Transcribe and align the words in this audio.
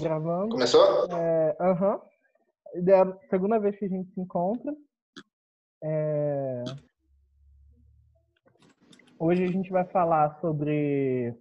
gravando. 0.00 0.50
Começou? 0.50 1.06
É, 1.10 1.56
aham. 1.60 2.00
É 2.74 2.94
a 2.94 3.16
segunda 3.30 3.58
vez 3.58 3.78
que 3.78 3.84
a 3.84 3.88
gente 3.88 4.12
se 4.12 4.20
encontra. 4.20 4.74
É, 5.82 6.64
Hoje 9.18 9.44
a 9.44 9.46
gente 9.46 9.70
vai 9.70 9.84
falar 9.86 10.38
sobre 10.40 11.34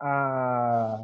a... 0.00 1.02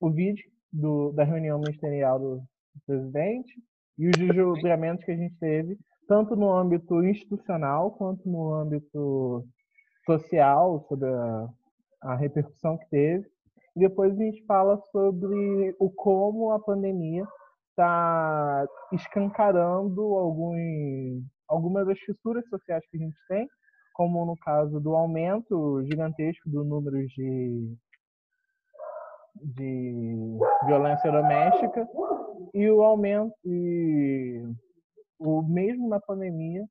o 0.00 0.10
vídeo 0.10 0.44
do... 0.72 1.12
da 1.12 1.24
reunião 1.24 1.58
ministerial 1.58 2.18
do 2.18 2.42
presidente 2.86 3.52
e 3.98 4.08
os 4.08 4.16
desdobramentos 4.16 5.04
que 5.04 5.12
a 5.12 5.16
gente 5.16 5.36
teve, 5.38 5.78
tanto 6.08 6.34
no 6.34 6.50
âmbito 6.50 7.04
institucional 7.04 7.92
quanto 7.92 8.26
no 8.28 8.52
âmbito 8.52 9.44
social, 10.06 10.84
sobre 10.88 11.08
a, 11.08 11.48
a 12.00 12.16
repercussão 12.16 12.78
que 12.78 12.88
teve. 12.88 13.30
Depois 13.74 14.12
a 14.12 14.22
gente 14.22 14.44
fala 14.44 14.78
sobre 14.92 15.74
o 15.78 15.90
como 15.90 16.50
a 16.52 16.60
pandemia 16.60 17.26
está 17.70 18.66
escancarando 18.92 20.00
alguns, 20.18 21.22
algumas 21.48 21.86
das 21.86 21.98
fissuras 22.00 22.46
sociais 22.48 22.84
que 22.90 22.98
a 22.98 23.00
gente 23.00 23.16
tem, 23.28 23.48
como 23.94 24.26
no 24.26 24.36
caso 24.36 24.78
do 24.78 24.94
aumento 24.94 25.82
gigantesco 25.84 26.48
do 26.50 26.64
número 26.64 27.06
de, 27.06 27.76
de 29.36 30.38
violência 30.66 31.10
doméstica 31.10 31.88
e 32.52 32.68
o 32.70 32.82
aumento 32.82 33.34
e 33.44 34.42
o 35.18 35.42
mesmo 35.42 35.88
na 35.88 36.00
pandemia 36.00 36.66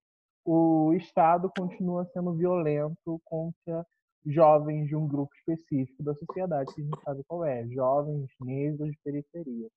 o 0.45 0.93
Estado 0.93 1.51
continua 1.55 2.05
sendo 2.13 2.33
violento 2.33 3.21
contra 3.25 3.85
jovens 4.25 4.87
de 4.87 4.95
um 4.95 5.07
grupo 5.07 5.33
específico 5.35 6.03
da 6.03 6.13
sociedade, 6.15 6.73
que 6.73 6.81
a 6.81 6.83
gente 6.83 7.01
sabe 7.03 7.23
qual 7.27 7.43
é, 7.43 7.67
jovens 7.69 8.29
negros 8.39 8.91
de 8.91 8.97
periferia. 9.03 9.67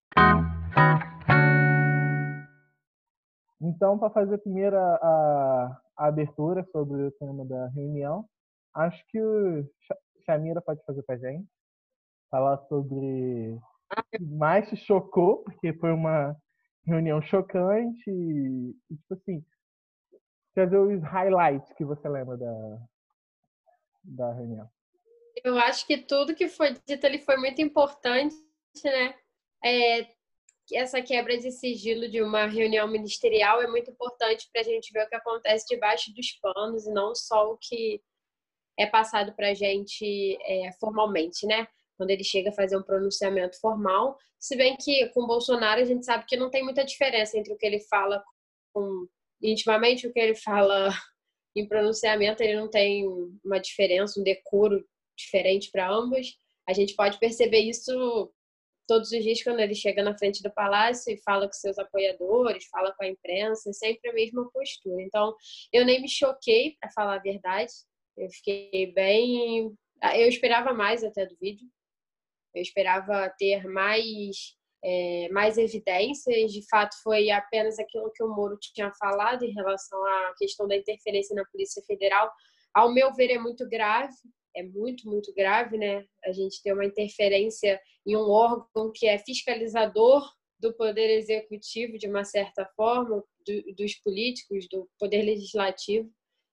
Então, 3.60 3.98
para 3.98 4.10
fazer 4.10 4.34
a 4.34 4.38
primeira 4.38 4.78
a, 4.78 5.80
a, 5.96 6.06
abertura 6.06 6.64
sobre 6.70 7.02
o 7.02 7.12
tema 7.12 7.44
da 7.46 7.68
reunião, 7.68 8.26
acho 8.74 9.02
que 9.08 9.20
o 9.20 9.64
Chamira 10.26 10.60
pode 10.60 10.84
fazer 10.84 11.02
para 11.02 11.16
gente, 11.16 11.48
falar 12.30 12.58
sobre 12.68 13.58
o 13.96 14.02
que 14.10 14.22
mais 14.22 14.68
te 14.68 14.76
chocou, 14.76 15.38
porque 15.44 15.72
foi 15.74 15.92
uma 15.92 16.36
reunião 16.86 17.22
chocante 17.22 18.10
e, 18.10 18.74
tipo 18.90 19.14
assim, 19.14 19.42
trazer 20.54 20.76
os 20.76 21.02
highlights 21.02 21.72
que 21.72 21.84
você 21.84 22.06
lembra 22.08 22.36
da, 22.36 22.78
da 24.04 24.32
reunião? 24.32 24.68
Eu 25.42 25.58
acho 25.58 25.86
que 25.86 25.98
tudo 25.98 26.34
que 26.34 26.48
foi 26.48 26.74
dito 26.86 27.06
ali 27.06 27.18
foi 27.18 27.36
muito 27.36 27.60
importante, 27.60 28.36
né? 28.84 29.14
É, 29.64 30.06
essa 30.72 31.02
quebra 31.02 31.36
de 31.36 31.50
sigilo 31.50 32.08
de 32.08 32.22
uma 32.22 32.46
reunião 32.46 32.86
ministerial 32.88 33.60
é 33.60 33.66
muito 33.66 33.90
importante 33.90 34.48
para 34.52 34.62
a 34.62 34.64
gente 34.64 34.92
ver 34.92 35.04
o 35.04 35.08
que 35.08 35.16
acontece 35.16 35.66
debaixo 35.68 36.14
dos 36.14 36.32
panos 36.40 36.86
e 36.86 36.92
não 36.92 37.14
só 37.14 37.50
o 37.50 37.58
que 37.58 38.00
é 38.78 38.86
passado 38.86 39.34
para 39.34 39.50
a 39.50 39.54
gente 39.54 40.38
é, 40.42 40.72
formalmente, 40.80 41.46
né? 41.46 41.66
Quando 41.96 42.10
ele 42.10 42.24
chega 42.24 42.50
a 42.50 42.54
fazer 42.54 42.76
um 42.76 42.82
pronunciamento 42.82 43.58
formal. 43.60 44.18
Se 44.38 44.56
bem 44.56 44.76
que 44.76 45.08
com 45.10 45.26
Bolsonaro 45.26 45.80
a 45.80 45.84
gente 45.84 46.04
sabe 46.04 46.24
que 46.26 46.36
não 46.36 46.50
tem 46.50 46.62
muita 46.62 46.84
diferença 46.84 47.38
entre 47.38 47.52
o 47.52 47.56
que 47.56 47.66
ele 47.66 47.80
fala 47.80 48.22
com, 48.72 49.06
intimamente 49.42 50.06
e 50.06 50.10
o 50.10 50.12
que 50.12 50.18
ele 50.18 50.34
fala 50.34 50.90
em 51.54 51.66
pronunciamento 51.66 52.42
ele 52.42 52.56
não 52.56 52.68
tem 52.68 53.06
uma 53.44 53.58
diferença, 53.58 54.20
um 54.20 54.24
decoro 54.24 54.84
diferente 55.16 55.70
para 55.70 55.90
ambos. 55.90 56.36
A 56.68 56.72
gente 56.72 56.94
pode 56.94 57.18
perceber 57.18 57.60
isso 57.60 58.32
todos 58.86 59.10
os 59.12 59.22
dias 59.22 59.42
quando 59.42 59.60
ele 59.60 59.74
chega 59.74 60.02
na 60.02 60.16
frente 60.16 60.42
do 60.42 60.52
palácio 60.52 61.12
e 61.12 61.22
fala 61.22 61.46
com 61.46 61.52
seus 61.52 61.78
apoiadores, 61.78 62.66
fala 62.66 62.94
com 62.94 63.04
a 63.04 63.08
imprensa, 63.08 63.70
é 63.70 63.72
sempre 63.72 64.10
a 64.10 64.12
mesma 64.12 64.50
postura. 64.50 65.02
Então, 65.02 65.34
eu 65.72 65.84
nem 65.84 66.00
me 66.00 66.08
choquei, 66.08 66.76
para 66.80 66.90
falar 66.90 67.16
a 67.16 67.22
verdade. 67.22 67.72
Eu 68.16 68.28
fiquei 68.30 68.92
bem. 68.92 69.74
Eu 70.16 70.28
esperava 70.28 70.72
mais 70.72 71.02
até 71.02 71.26
do 71.26 71.36
vídeo. 71.40 71.66
Eu 72.54 72.62
esperava 72.62 73.32
ter 73.38 73.66
mais 73.66 74.54
é, 74.84 75.28
mais 75.30 75.56
evidências. 75.56 76.52
De 76.52 76.62
fato, 76.68 76.94
foi 77.02 77.30
apenas 77.30 77.78
aquilo 77.78 78.12
que 78.12 78.22
o 78.22 78.28
Moro 78.28 78.58
tinha 78.60 78.92
falado 78.92 79.42
em 79.42 79.52
relação 79.52 79.98
à 80.04 80.34
questão 80.36 80.68
da 80.68 80.76
interferência 80.76 81.34
na 81.34 81.44
Polícia 81.46 81.82
Federal. 81.86 82.30
Ao 82.74 82.92
meu 82.92 83.12
ver, 83.14 83.30
é 83.30 83.38
muito 83.38 83.66
grave, 83.68 84.12
é 84.54 84.62
muito, 84.62 85.08
muito 85.08 85.32
grave, 85.32 85.78
né? 85.78 86.04
A 86.24 86.32
gente 86.32 86.62
ter 86.62 86.72
uma 86.72 86.84
interferência 86.84 87.80
em 88.06 88.14
um 88.16 88.28
órgão 88.28 88.92
que 88.94 89.06
é 89.06 89.18
fiscalizador 89.18 90.30
do 90.60 90.72
poder 90.74 91.18
executivo, 91.18 91.98
de 91.98 92.06
uma 92.06 92.24
certa 92.24 92.66
forma, 92.76 93.24
do, 93.46 93.74
dos 93.74 93.94
políticos, 93.96 94.68
do 94.70 94.88
poder 94.98 95.22
legislativo, 95.22 96.10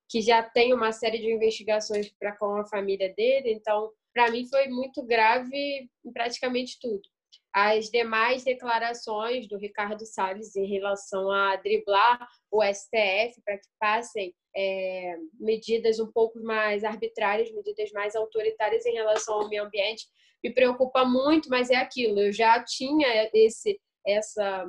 que 0.10 0.22
já 0.22 0.42
tem 0.42 0.74
uma 0.74 0.92
série 0.92 1.20
de 1.20 1.32
investigações 1.32 2.10
para 2.20 2.36
com 2.36 2.56
a 2.56 2.66
família 2.66 3.14
dele. 3.14 3.52
Então, 3.52 3.92
para 4.14 4.30
mim, 4.32 4.48
foi 4.48 4.68
muito 4.68 5.04
grave 5.04 5.90
em 6.06 6.12
praticamente 6.12 6.78
tudo 6.80 7.02
as 7.54 7.90
demais 7.90 8.44
declarações 8.44 9.48
do 9.48 9.58
Ricardo 9.58 10.06
Salles 10.06 10.56
em 10.56 10.66
relação 10.66 11.30
a 11.30 11.56
driblar 11.58 12.28
o 12.50 12.64
STF 12.64 13.42
para 13.44 13.58
que 13.58 13.68
passem 13.80 14.34
é, 14.56 15.16
medidas 15.40 16.00
um 16.00 16.12
pouco 16.12 16.40
mais 16.42 16.84
arbitrárias, 16.84 17.52
medidas 17.52 17.92
mais 17.92 18.16
autoritárias 18.16 18.86
em 18.86 18.94
relação 18.94 19.36
ao 19.36 19.50
meio 19.50 19.64
ambiente, 19.64 20.06
me 20.44 20.54
preocupa 20.54 21.06
muito, 21.06 21.50
mas 21.50 21.70
é 21.70 21.76
aquilo. 21.76 22.20
Eu 22.20 22.32
já 22.32 22.64
tinha 22.64 23.30
esse 23.34 23.80
essa 24.06 24.66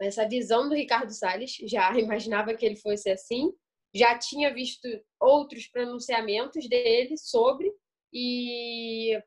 essa 0.00 0.28
visão 0.28 0.68
do 0.68 0.74
Ricardo 0.74 1.10
Salles, 1.10 1.56
já 1.64 1.90
imaginava 1.98 2.54
que 2.54 2.66
ele 2.66 2.76
fosse 2.76 3.10
assim, 3.10 3.52
já 3.94 4.18
tinha 4.18 4.52
visto 4.52 4.86
outros 5.18 5.66
pronunciamentos 5.68 6.68
dele 6.68 7.16
sobre 7.16 7.72
e 8.12 9.18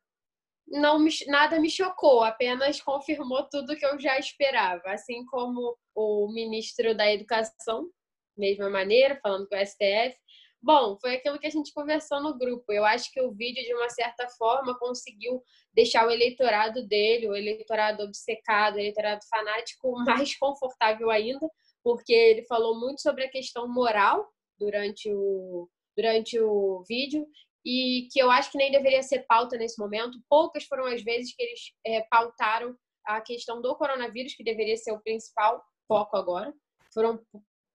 não 0.72 1.00
me, 1.00 1.10
nada 1.28 1.60
me 1.60 1.70
chocou, 1.70 2.24
apenas 2.24 2.82
confirmou 2.82 3.48
tudo 3.50 3.76
que 3.76 3.86
eu 3.86 4.00
já 4.00 4.18
esperava, 4.20 4.92
assim 4.92 5.26
como 5.26 5.78
o 5.96 6.32
ministro 6.32 6.96
da 6.96 7.12
Educação, 7.12 7.90
mesma 8.38 8.70
maneira, 8.70 9.20
falando 9.22 9.48
com 9.48 9.56
o 9.56 9.66
STF. 9.66 10.16
Bom, 10.62 10.98
foi 11.00 11.16
aquilo 11.16 11.40
que 11.40 11.48
a 11.48 11.52
gente 11.52 11.74
conversou 11.74 12.22
no 12.22 12.38
grupo. 12.38 12.72
Eu 12.72 12.84
acho 12.86 13.12
que 13.12 13.22
o 13.22 13.32
vídeo, 13.32 13.64
de 13.64 13.74
uma 13.74 13.90
certa 13.90 14.28
forma, 14.30 14.78
conseguiu 14.78 15.42
deixar 15.74 16.06
o 16.06 16.12
eleitorado 16.12 16.86
dele, 16.86 17.30
o 17.30 17.36
eleitorado 17.36 18.04
obcecado, 18.04 18.76
o 18.76 18.80
eleitorado 18.80 19.22
fanático, 19.30 19.92
mais 20.04 20.38
confortável 20.38 21.10
ainda, 21.10 21.50
porque 21.84 22.14
ele 22.14 22.44
falou 22.44 22.80
muito 22.80 23.02
sobre 23.02 23.24
a 23.24 23.30
questão 23.30 23.68
moral 23.68 24.30
durante 24.58 25.10
o, 25.12 25.70
durante 25.96 26.40
o 26.40 26.84
vídeo 26.88 27.26
e 27.66 28.08
que 28.12 28.20
eu 28.20 28.32
acho 28.32 28.52
que 28.52 28.58
nem 28.58 28.72
deveria 28.72 29.04
ser 29.04 29.26
pauta 29.28 29.58
nesse 29.58 29.80
momento. 29.80 30.20
Poucas 30.30 30.64
foram 30.66 30.86
as 30.86 31.04
vezes 31.04 31.36
que 31.36 31.42
eles 31.42 31.60
é, 31.86 32.02
pautaram 32.10 32.76
a 33.06 33.22
questão 33.22 33.62
do 33.62 33.76
coronavírus, 33.76 34.36
que 34.36 34.44
deveria 34.44 34.78
ser 34.78 34.92
o 34.92 35.02
principal 35.02 35.64
foco 35.88 36.16
agora. 36.16 36.54
Foram 36.94 37.20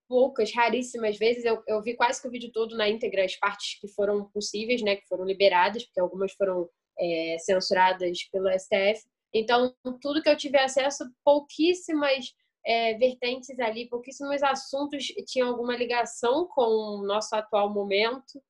poucas, 0.08 0.52
raríssimas 0.54 1.18
vezes. 1.18 1.44
Eu, 1.44 1.62
eu 1.66 1.82
vi 1.82 1.94
quase 1.94 2.20
que 2.20 2.28
o 2.28 2.30
vídeo 2.30 2.50
todo 2.52 2.76
na 2.76 2.88
íntegra, 2.88 3.24
as 3.24 3.36
partes 3.36 3.78
que 3.80 3.88
foram 3.88 4.30
possíveis, 4.30 4.82
né, 4.82 4.96
que 4.96 5.06
foram 5.06 5.24
liberadas, 5.24 5.84
porque 5.84 6.00
algumas 6.00 6.32
foram 6.32 6.68
é, 6.98 7.36
censuradas 7.40 8.24
pelo 8.30 8.48
STF. 8.58 9.02
Então, 9.32 9.74
tudo 10.00 10.22
que 10.22 10.28
eu 10.28 10.36
tive 10.36 10.58
acesso, 10.58 11.04
pouquíssimas 11.24 12.32
é, 12.64 12.94
vertentes 12.94 13.58
ali, 13.58 13.88
pouquíssimos 13.88 14.42
assuntos 14.42 15.04
tinham 15.26 15.48
alguma 15.48 15.76
ligação 15.76 16.46
com 16.46 16.62
o 17.00 17.06
nosso 17.06 17.34
atual 17.34 17.72
momento. 17.72 18.40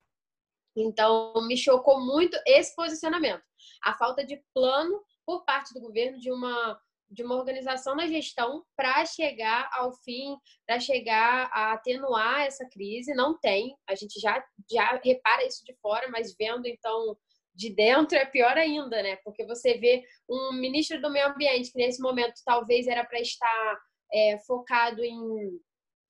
Então, 0.75 1.33
me 1.47 1.57
chocou 1.57 1.99
muito 1.99 2.37
esse 2.45 2.75
posicionamento. 2.75 3.43
A 3.83 3.93
falta 3.93 4.25
de 4.25 4.41
plano 4.53 5.01
por 5.25 5.43
parte 5.45 5.73
do 5.73 5.81
governo 5.81 6.19
de 6.19 6.31
uma, 6.31 6.79
de 7.09 7.23
uma 7.23 7.35
organização 7.35 7.95
na 7.95 8.07
gestão 8.07 8.63
para 8.75 9.05
chegar 9.05 9.69
ao 9.73 9.93
fim, 9.93 10.37
para 10.67 10.79
chegar 10.79 11.49
a 11.51 11.73
atenuar 11.73 12.41
essa 12.41 12.67
crise. 12.69 13.13
Não 13.13 13.37
tem. 13.39 13.75
A 13.87 13.95
gente 13.95 14.19
já, 14.19 14.43
já 14.71 14.99
repara 15.03 15.45
isso 15.45 15.63
de 15.65 15.73
fora, 15.81 16.09
mas 16.09 16.35
vendo 16.37 16.67
então 16.67 17.17
de 17.55 17.73
dentro 17.73 18.17
é 18.17 18.25
pior 18.25 18.57
ainda, 18.57 19.01
né? 19.01 19.15
Porque 19.23 19.45
você 19.45 19.77
vê 19.77 20.03
um 20.29 20.53
ministro 20.53 21.01
do 21.01 21.09
meio 21.09 21.27
ambiente 21.27 21.71
que 21.71 21.77
nesse 21.77 22.01
momento 22.01 22.41
talvez 22.45 22.85
era 22.85 23.05
para 23.05 23.19
estar 23.21 23.79
é, 24.13 24.37
focado 24.39 25.01
em 25.01 25.59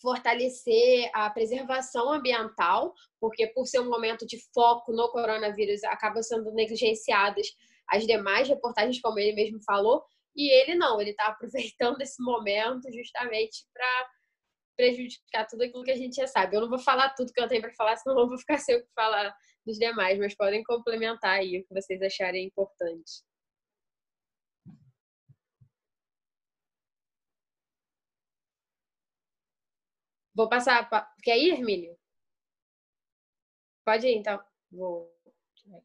fortalecer 0.05 1.09
a 1.15 1.27
preservação 1.31 2.13
ambiental, 2.13 2.93
porque 3.19 3.47
por 3.47 3.65
ser 3.65 3.79
um 3.79 3.89
momento 3.89 4.23
de 4.27 4.37
foco 4.53 4.91
no 4.91 5.09
coronavírus, 5.09 5.83
acaba 5.83 6.21
sendo 6.21 6.51
negligenciadas 6.51 7.47
as 7.89 8.05
demais 8.05 8.47
reportagens, 8.47 9.01
como 9.01 9.17
ele 9.17 9.33
mesmo 9.33 9.57
falou, 9.65 10.03
e 10.35 10.51
ele 10.61 10.75
não, 10.75 11.01
ele 11.01 11.09
está 11.09 11.25
aproveitando 11.33 11.99
esse 12.01 12.21
momento 12.23 12.87
justamente 12.93 13.65
para 13.73 14.09
prejudicar 14.77 15.47
tudo 15.47 15.63
aquilo 15.63 15.83
que 15.83 15.91
a 15.91 15.97
gente 15.97 16.17
já 16.17 16.27
sabe. 16.27 16.55
Eu 16.55 16.61
não 16.61 16.69
vou 16.69 16.77
falar 16.77 17.09
tudo 17.15 17.33
que 17.33 17.41
eu 17.41 17.47
tenho 17.47 17.61
para 17.61 17.73
falar, 17.73 17.95
senão 17.97 18.19
eu 18.19 18.27
vou 18.27 18.37
ficar 18.37 18.59
sem 18.59 18.75
o 18.75 18.81
que 18.83 18.93
falar 18.93 19.33
dos 19.65 19.77
demais, 19.77 20.19
mas 20.19 20.35
podem 20.35 20.63
complementar 20.63 21.39
aí 21.39 21.59
o 21.59 21.65
que 21.65 21.73
vocês 21.73 21.99
acharem 21.99 22.45
importante. 22.45 23.23
Vou 30.35 30.49
passar. 30.49 30.87
Pra... 30.89 31.09
Quer 31.23 31.37
ir, 31.37 31.53
Hermínio? 31.53 31.95
Pode 33.85 34.05
ir, 34.05 34.17
então. 34.17 34.39
Vou. 34.71 35.09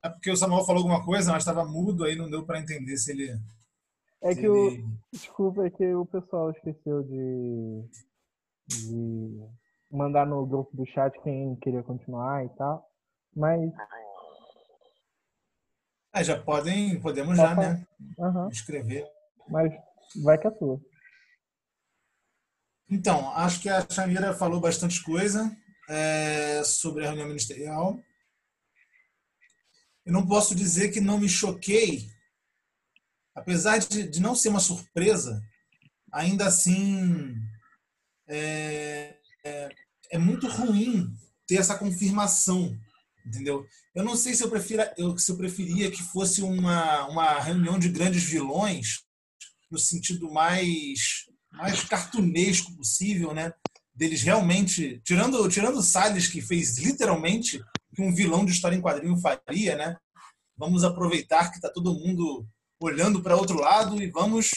É 0.03 0.09
porque 0.09 0.31
o 0.31 0.37
Samuel 0.37 0.65
falou 0.65 0.83
alguma 0.83 1.05
coisa, 1.05 1.33
mas 1.33 1.43
estava 1.43 1.65
mudo, 1.65 2.05
aí 2.05 2.17
não 2.17 2.29
deu 2.29 2.45
para 2.45 2.59
entender 2.59 2.97
se 2.97 3.13
ele. 3.13 3.39
É 4.21 4.33
se 4.33 4.41
que 4.41 4.47
ele... 4.47 4.83
o. 4.83 5.01
Desculpa, 5.13 5.67
é 5.67 5.71
que 5.71 5.95
o 5.95 6.05
pessoal 6.07 6.51
esqueceu 6.51 7.03
de. 7.05 7.85
de 8.69 9.49
mandar 9.91 10.27
no 10.27 10.45
grupo 10.45 10.77
do 10.77 10.87
chat 10.87 11.19
quem 11.23 11.57
queria 11.57 11.83
continuar 11.83 12.45
e 12.45 12.49
tal. 12.51 12.91
Mas. 13.35 13.73
É, 16.13 16.25
já 16.25 16.43
podem. 16.43 17.01
Podemos 17.01 17.37
já, 17.37 17.55
né? 17.55 17.87
Uhum. 18.19 18.49
Escrever. 18.49 19.07
Mas 19.49 19.73
vai 20.23 20.37
que 20.39 20.47
é 20.47 20.51
tua. 20.51 20.81
Então, 22.91 23.31
acho 23.37 23.61
que 23.61 23.69
a 23.69 23.87
Chamira 23.89 24.35
falou 24.35 24.61
bastante 24.61 25.01
coisa 25.03 25.57
é, 25.89 26.63
sobre 26.65 27.05
a 27.05 27.09
reunião 27.09 27.29
ministerial. 27.29 28.03
Eu 30.05 30.13
não 30.13 30.27
posso 30.27 30.57
dizer 30.57 30.91
que 30.91 31.01
não 31.01 31.19
me 31.19 31.29
choquei, 31.29 32.11
apesar 33.35 33.79
de, 33.79 34.09
de 34.09 34.21
não 34.21 34.35
ser 34.35 34.49
uma 34.49 34.59
surpresa, 34.59 35.41
ainda 36.13 36.47
assim 36.47 37.37
é, 38.27 39.17
é, 39.45 39.69
é, 40.11 40.19
muito 40.19 40.49
ruim 40.49 41.15
ter 41.47 41.57
essa 41.57 41.79
confirmação, 41.79 42.77
entendeu? 43.25 43.65
Eu 43.95 44.03
não 44.03 44.17
sei 44.17 44.35
se 44.35 44.43
eu, 44.43 44.51
prefira, 44.51 44.93
eu, 44.99 45.17
se 45.17 45.31
eu 45.31 45.37
preferia 45.37 45.93
que 45.93 46.03
fosse 46.03 46.43
uma, 46.43 47.07
uma 47.07 47.39
reunião 47.39 47.79
de 47.79 47.89
grandes 47.89 48.25
vilões, 48.25 49.05
no 49.71 49.79
sentido 49.79 50.29
mais, 50.33 51.30
mais 51.53 51.83
cartunesco 51.85 52.75
possível, 52.77 53.35
né? 53.35 53.53
Deles 53.95 54.23
realmente, 54.23 55.01
tirando, 55.05 55.49
tirando 55.49 55.79
o 55.79 55.83
Salles, 55.83 56.29
que 56.29 56.41
fez 56.41 56.79
literalmente 56.79 57.63
que 57.95 58.03
um 58.03 58.15
vilão 58.15 58.45
de 58.45 58.53
história 58.53 58.77
em 58.77 58.81
quadrinho 58.81 59.17
faria, 59.19 59.77
né? 59.77 59.97
Vamos 60.57 60.85
aproveitar 60.85 61.51
que 61.51 61.57
está 61.57 61.69
todo 61.69 61.95
mundo 61.95 62.47
olhando 62.81 63.23
para 63.23 63.37
outro 63.37 63.61
lado 63.61 64.03
e 64.03 64.11
vamos 64.11 64.51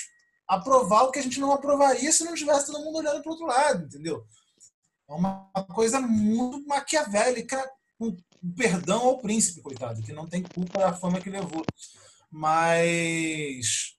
aprovar 0.48 1.04
o 1.04 1.12
que 1.12 1.20
a 1.20 1.22
gente 1.22 1.40
não 1.40 1.52
aprovaria 1.52 2.12
se 2.12 2.24
não 2.24 2.36
tivesse 2.36 2.68
todo 2.68 2.84
mundo 2.84 2.98
olhando 2.98 3.22
para 3.22 3.32
outro 3.32 3.46
lado, 3.46 3.86
entendeu? 3.86 4.26
É 5.10 5.14
uma 5.14 5.50
coisa 5.74 6.00
muito 6.00 6.66
maquiavélica, 6.68 7.70
um 8.00 8.16
perdão 8.56 9.02
ao 9.02 9.20
príncipe, 9.20 9.62
coitado, 9.62 10.02
que 10.02 10.14
não 10.14 10.28
tem 10.28 10.44
culpa 10.44 10.80
da 10.80 10.94
fama 10.94 11.20
que 11.20 11.30
levou. 11.30 11.66
Mas, 12.30 13.96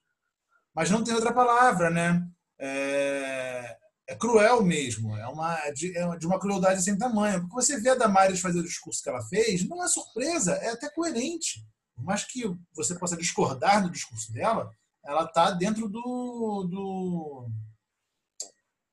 mas 0.73 0.89
não 0.89 1.03
tem 1.03 1.13
outra 1.13 1.33
palavra, 1.33 1.89
né? 1.89 2.27
É, 2.59 3.77
é 4.07 4.15
cruel 4.15 4.63
mesmo, 4.63 5.15
é 5.17 5.27
uma, 5.27 5.57
é 5.59 5.71
de, 5.71 5.97
é 5.97 6.17
de 6.17 6.27
uma 6.27 6.39
crueldade 6.39 6.83
sem 6.83 6.97
tamanho. 6.97 7.41
Porque 7.41 7.55
você 7.55 7.79
vê 7.79 7.89
a 7.89 7.95
Damares 7.95 8.39
fazer 8.39 8.59
o 8.59 8.63
discurso 8.63 9.01
que 9.01 9.09
ela 9.09 9.21
fez, 9.23 9.67
não 9.67 9.83
é 9.83 9.87
surpresa, 9.87 10.53
é 10.53 10.69
até 10.69 10.89
coerente. 10.89 11.65
Mais 11.97 12.23
que 12.23 12.43
você 12.73 12.93
possa 12.95 13.17
discordar 13.17 13.81
do 13.81 13.89
discurso 13.89 14.31
dela, 14.31 14.69
ela 15.03 15.23
está 15.23 15.51
dentro 15.51 15.87
do, 15.87 16.67
do 16.69 17.49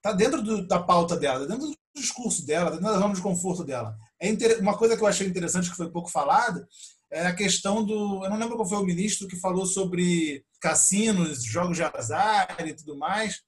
tá 0.00 0.12
dentro 0.12 0.42
do, 0.42 0.66
da 0.66 0.82
pauta 0.82 1.16
dela, 1.16 1.46
dentro 1.46 1.68
do 1.68 1.76
discurso 1.94 2.46
dela, 2.46 2.70
dentro 2.70 2.86
da 2.86 2.98
zona 2.98 3.14
de 3.14 3.20
conforto 3.20 3.64
dela. 3.64 3.96
É 4.20 4.28
inter... 4.28 4.60
Uma 4.60 4.76
coisa 4.78 4.96
que 4.96 5.02
eu 5.02 5.06
achei 5.06 5.26
interessante 5.26 5.70
que 5.70 5.76
foi 5.76 5.90
pouco 5.90 6.10
falada 6.10 6.66
é 7.10 7.26
a 7.26 7.34
questão 7.34 7.84
do, 7.84 8.24
eu 8.24 8.30
não 8.30 8.38
lembro 8.38 8.56
qual 8.56 8.68
foi 8.68 8.78
o 8.78 8.84
ministro 8.84 9.28
que 9.28 9.36
falou 9.36 9.66
sobre 9.66 10.44
cassinos, 10.60 11.44
jogos 11.44 11.76
de 11.76 11.82
azar 11.82 12.56
e 12.66 12.74
tudo 12.74 12.96
mais 12.96 13.42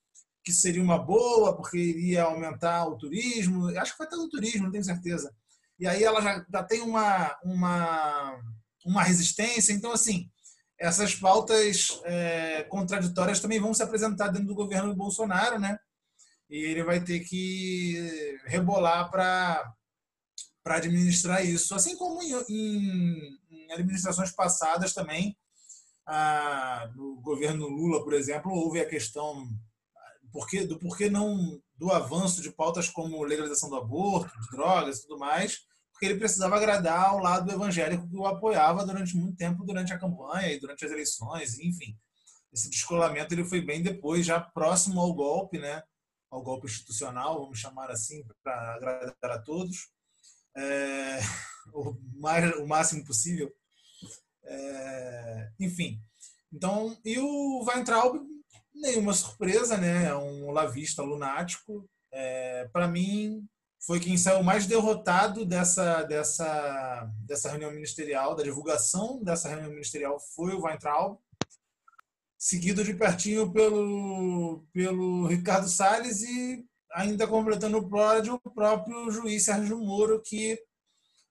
que 0.44 0.52
seria 0.52 0.82
uma 0.82 0.98
boa, 0.98 1.56
porque 1.56 1.78
iria 1.78 2.24
aumentar 2.24 2.86
o 2.86 2.98
turismo. 2.98 3.68
Acho 3.78 3.92
que 3.92 3.96
foi 3.96 4.06
até 4.06 4.16
o 4.16 4.28
turismo, 4.28 4.64
não 4.64 4.70
tenho 4.70 4.84
certeza. 4.84 5.34
E 5.78 5.86
aí 5.86 6.04
ela 6.04 6.20
já, 6.20 6.44
já 6.52 6.62
tem 6.62 6.82
uma, 6.82 7.36
uma, 7.42 8.40
uma 8.84 9.02
resistência. 9.02 9.72
Então, 9.72 9.92
assim, 9.92 10.30
essas 10.78 11.14
pautas 11.14 12.00
é, 12.04 12.64
contraditórias 12.64 13.40
também 13.40 13.58
vão 13.58 13.72
se 13.72 13.82
apresentar 13.82 14.28
dentro 14.28 14.48
do 14.48 14.54
governo 14.54 14.90
do 14.90 14.96
Bolsonaro, 14.96 15.58
né? 15.58 15.78
E 16.50 16.56
ele 16.58 16.84
vai 16.84 17.02
ter 17.02 17.20
que 17.20 18.38
rebolar 18.44 19.10
para 19.10 19.74
para 20.62 20.76
administrar 20.76 21.44
isso, 21.44 21.74
assim 21.74 21.94
como 21.94 22.22
em, 22.22 22.32
em, 22.48 23.38
em 23.50 23.72
administrações 23.72 24.30
passadas 24.30 24.94
também, 24.94 25.36
ah, 26.06 26.90
no 26.96 27.16
governo 27.20 27.68
Lula, 27.68 28.02
por 28.02 28.14
exemplo, 28.14 28.50
houve 28.50 28.80
a 28.80 28.88
questão 28.88 29.46
porquê, 30.34 30.66
do 30.66 30.80
porquê 30.80 31.08
não 31.08 31.62
do 31.76 31.92
avanço 31.92 32.42
de 32.42 32.50
pautas 32.50 32.88
como 32.88 33.22
legalização 33.22 33.70
do 33.70 33.76
aborto, 33.76 34.36
de 34.40 34.50
drogas 34.50 34.98
e 34.98 35.02
tudo 35.02 35.16
mais, 35.16 35.60
porque 35.92 36.06
ele 36.06 36.18
precisava 36.18 36.56
agradar 36.56 37.10
ao 37.10 37.20
lado 37.20 37.52
evangélico 37.52 38.08
que 38.08 38.16
o 38.16 38.26
apoiava 38.26 38.84
durante 38.84 39.16
muito 39.16 39.36
tempo, 39.36 39.64
durante 39.64 39.92
a 39.92 39.98
campanha 39.98 40.52
e 40.52 40.58
durante 40.58 40.84
as 40.84 40.90
eleições, 40.90 41.56
enfim. 41.60 41.96
Esse 42.52 42.68
descolamento 42.68 43.32
ele 43.32 43.44
foi 43.44 43.60
bem 43.60 43.80
depois, 43.80 44.26
já 44.26 44.40
próximo 44.40 45.00
ao 45.00 45.14
golpe, 45.14 45.56
né? 45.58 45.84
ao 46.28 46.42
golpe 46.42 46.66
institucional, 46.66 47.40
vamos 47.40 47.60
chamar 47.60 47.92
assim, 47.92 48.24
para 48.42 48.74
agradar 48.74 49.30
a 49.30 49.38
todos, 49.38 49.88
é, 50.56 51.20
o, 51.72 51.96
mais, 52.16 52.56
o 52.56 52.66
máximo 52.66 53.04
possível. 53.04 53.54
É, 54.42 55.52
enfim, 55.60 56.02
então, 56.52 56.98
e 57.04 57.20
o 57.20 57.64
Weintraub 57.64 58.20
nenhuma 58.74 59.12
surpresa, 59.12 59.76
né? 59.76 60.06
É 60.06 60.14
um 60.14 60.50
lavista 60.50 61.02
lunático. 61.02 61.88
É, 62.12 62.68
para 62.72 62.88
mim, 62.88 63.46
foi 63.86 64.00
quem 64.00 64.16
saiu 64.16 64.42
mais 64.42 64.66
derrotado 64.66 65.44
dessa, 65.44 66.02
dessa, 66.04 67.10
dessa 67.26 67.50
reunião 67.50 67.70
ministerial, 67.70 68.34
da 68.34 68.42
divulgação 68.42 69.22
dessa 69.22 69.48
reunião 69.48 69.70
ministerial, 69.70 70.18
foi 70.34 70.54
o 70.54 70.62
Weintraub, 70.62 71.18
seguido 72.38 72.82
de 72.82 72.94
pertinho 72.94 73.52
pelo, 73.52 74.64
pelo 74.72 75.26
Ricardo 75.26 75.68
Salles 75.68 76.22
e 76.22 76.64
ainda 76.92 77.26
completando 77.26 77.78
o 77.78 77.88
pódio 77.88 78.40
o 78.44 78.50
próprio 78.50 79.10
juiz 79.10 79.44
Sérgio 79.44 79.78
Moro, 79.78 80.22
que 80.22 80.58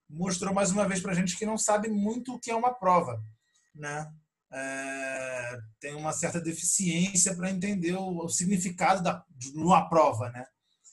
mostrou 0.09 0.53
mais 0.53 0.71
uma 0.71 0.87
vez 0.87 1.01
para 1.01 1.11
a 1.11 1.15
gente 1.15 1.37
que 1.37 1.45
não 1.45 1.57
sabe 1.57 1.89
muito 1.89 2.33
o 2.33 2.39
que 2.39 2.51
é 2.51 2.55
uma 2.55 2.73
prova. 2.73 3.23
Né? 3.73 4.11
É, 4.53 5.57
tem 5.79 5.95
uma 5.95 6.13
certa 6.13 6.39
deficiência 6.39 7.35
para 7.35 7.49
entender 7.49 7.93
o, 7.93 8.25
o, 8.25 8.29
significado 8.29 9.01
da 9.01 9.25
numa 9.55 9.89
prova, 9.89 10.29
né? 10.29 10.45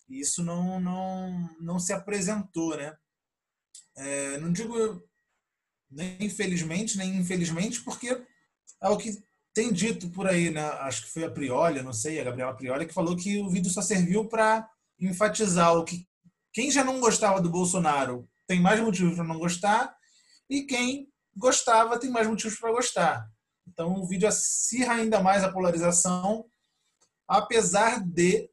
E 0.09 0.21
isso 0.21 0.43
não 0.43 0.81
não 0.81 1.57
não 1.61 1.79
se 1.79 1.93
apresentou, 1.93 2.77
né? 2.77 2.97
É, 3.97 4.39
não 4.39 4.51
digo 4.51 4.75
nem 5.91 6.17
infelizmente 6.21 6.97
nem 6.97 7.17
infelizmente 7.17 7.83
porque 7.83 8.09
é 8.83 8.89
o 8.89 8.97
que 8.97 9.23
tem 9.53 9.73
dito 9.73 10.09
por 10.11 10.27
aí, 10.27 10.51
né? 10.51 10.65
Acho 10.81 11.03
que 11.05 11.11
foi 11.11 11.25
a 11.25 11.31
Prioli, 11.31 11.83
não 11.83 11.93
sei, 11.93 12.19
a 12.19 12.25
Gabriela 12.25 12.57
Prioli 12.57 12.87
que 12.87 12.95
falou 12.95 13.17
que 13.17 13.39
o 13.39 13.51
vídeo 13.51 13.71
só 13.71 13.83
serviu 13.83 14.27
para 14.27 14.67
enfatizar 14.99 15.75
o 15.77 15.85
que 15.85 16.09
quem 16.53 16.71
já 16.71 16.83
não 16.83 16.99
gostava 16.99 17.41
do 17.41 17.51
Bolsonaro 17.51 18.29
tem 18.47 18.61
mais 18.61 18.81
motivos 18.81 19.15
para 19.15 19.25
não 19.25 19.39
gostar 19.39 19.95
e 20.49 20.63
quem 20.63 21.09
gostava 21.37 21.99
tem 21.99 22.11
mais 22.11 22.27
motivos 22.27 22.59
para 22.59 22.73
gostar. 22.73 23.31
Então 23.69 23.95
o 23.95 24.07
vídeo 24.07 24.29
acirra 24.29 24.95
ainda 24.95 25.21
mais 25.21 25.45
a 25.45 25.53
polarização, 25.53 26.45
apesar 27.29 28.01
de 28.01 28.51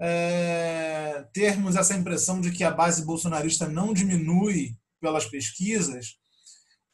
é, 0.00 1.26
termos 1.32 1.76
essa 1.76 1.94
impressão 1.94 2.40
de 2.40 2.52
que 2.52 2.64
a 2.64 2.70
base 2.70 3.04
bolsonarista 3.04 3.68
não 3.68 3.92
diminui 3.92 4.76
pelas 5.00 5.26
pesquisas. 5.26 6.16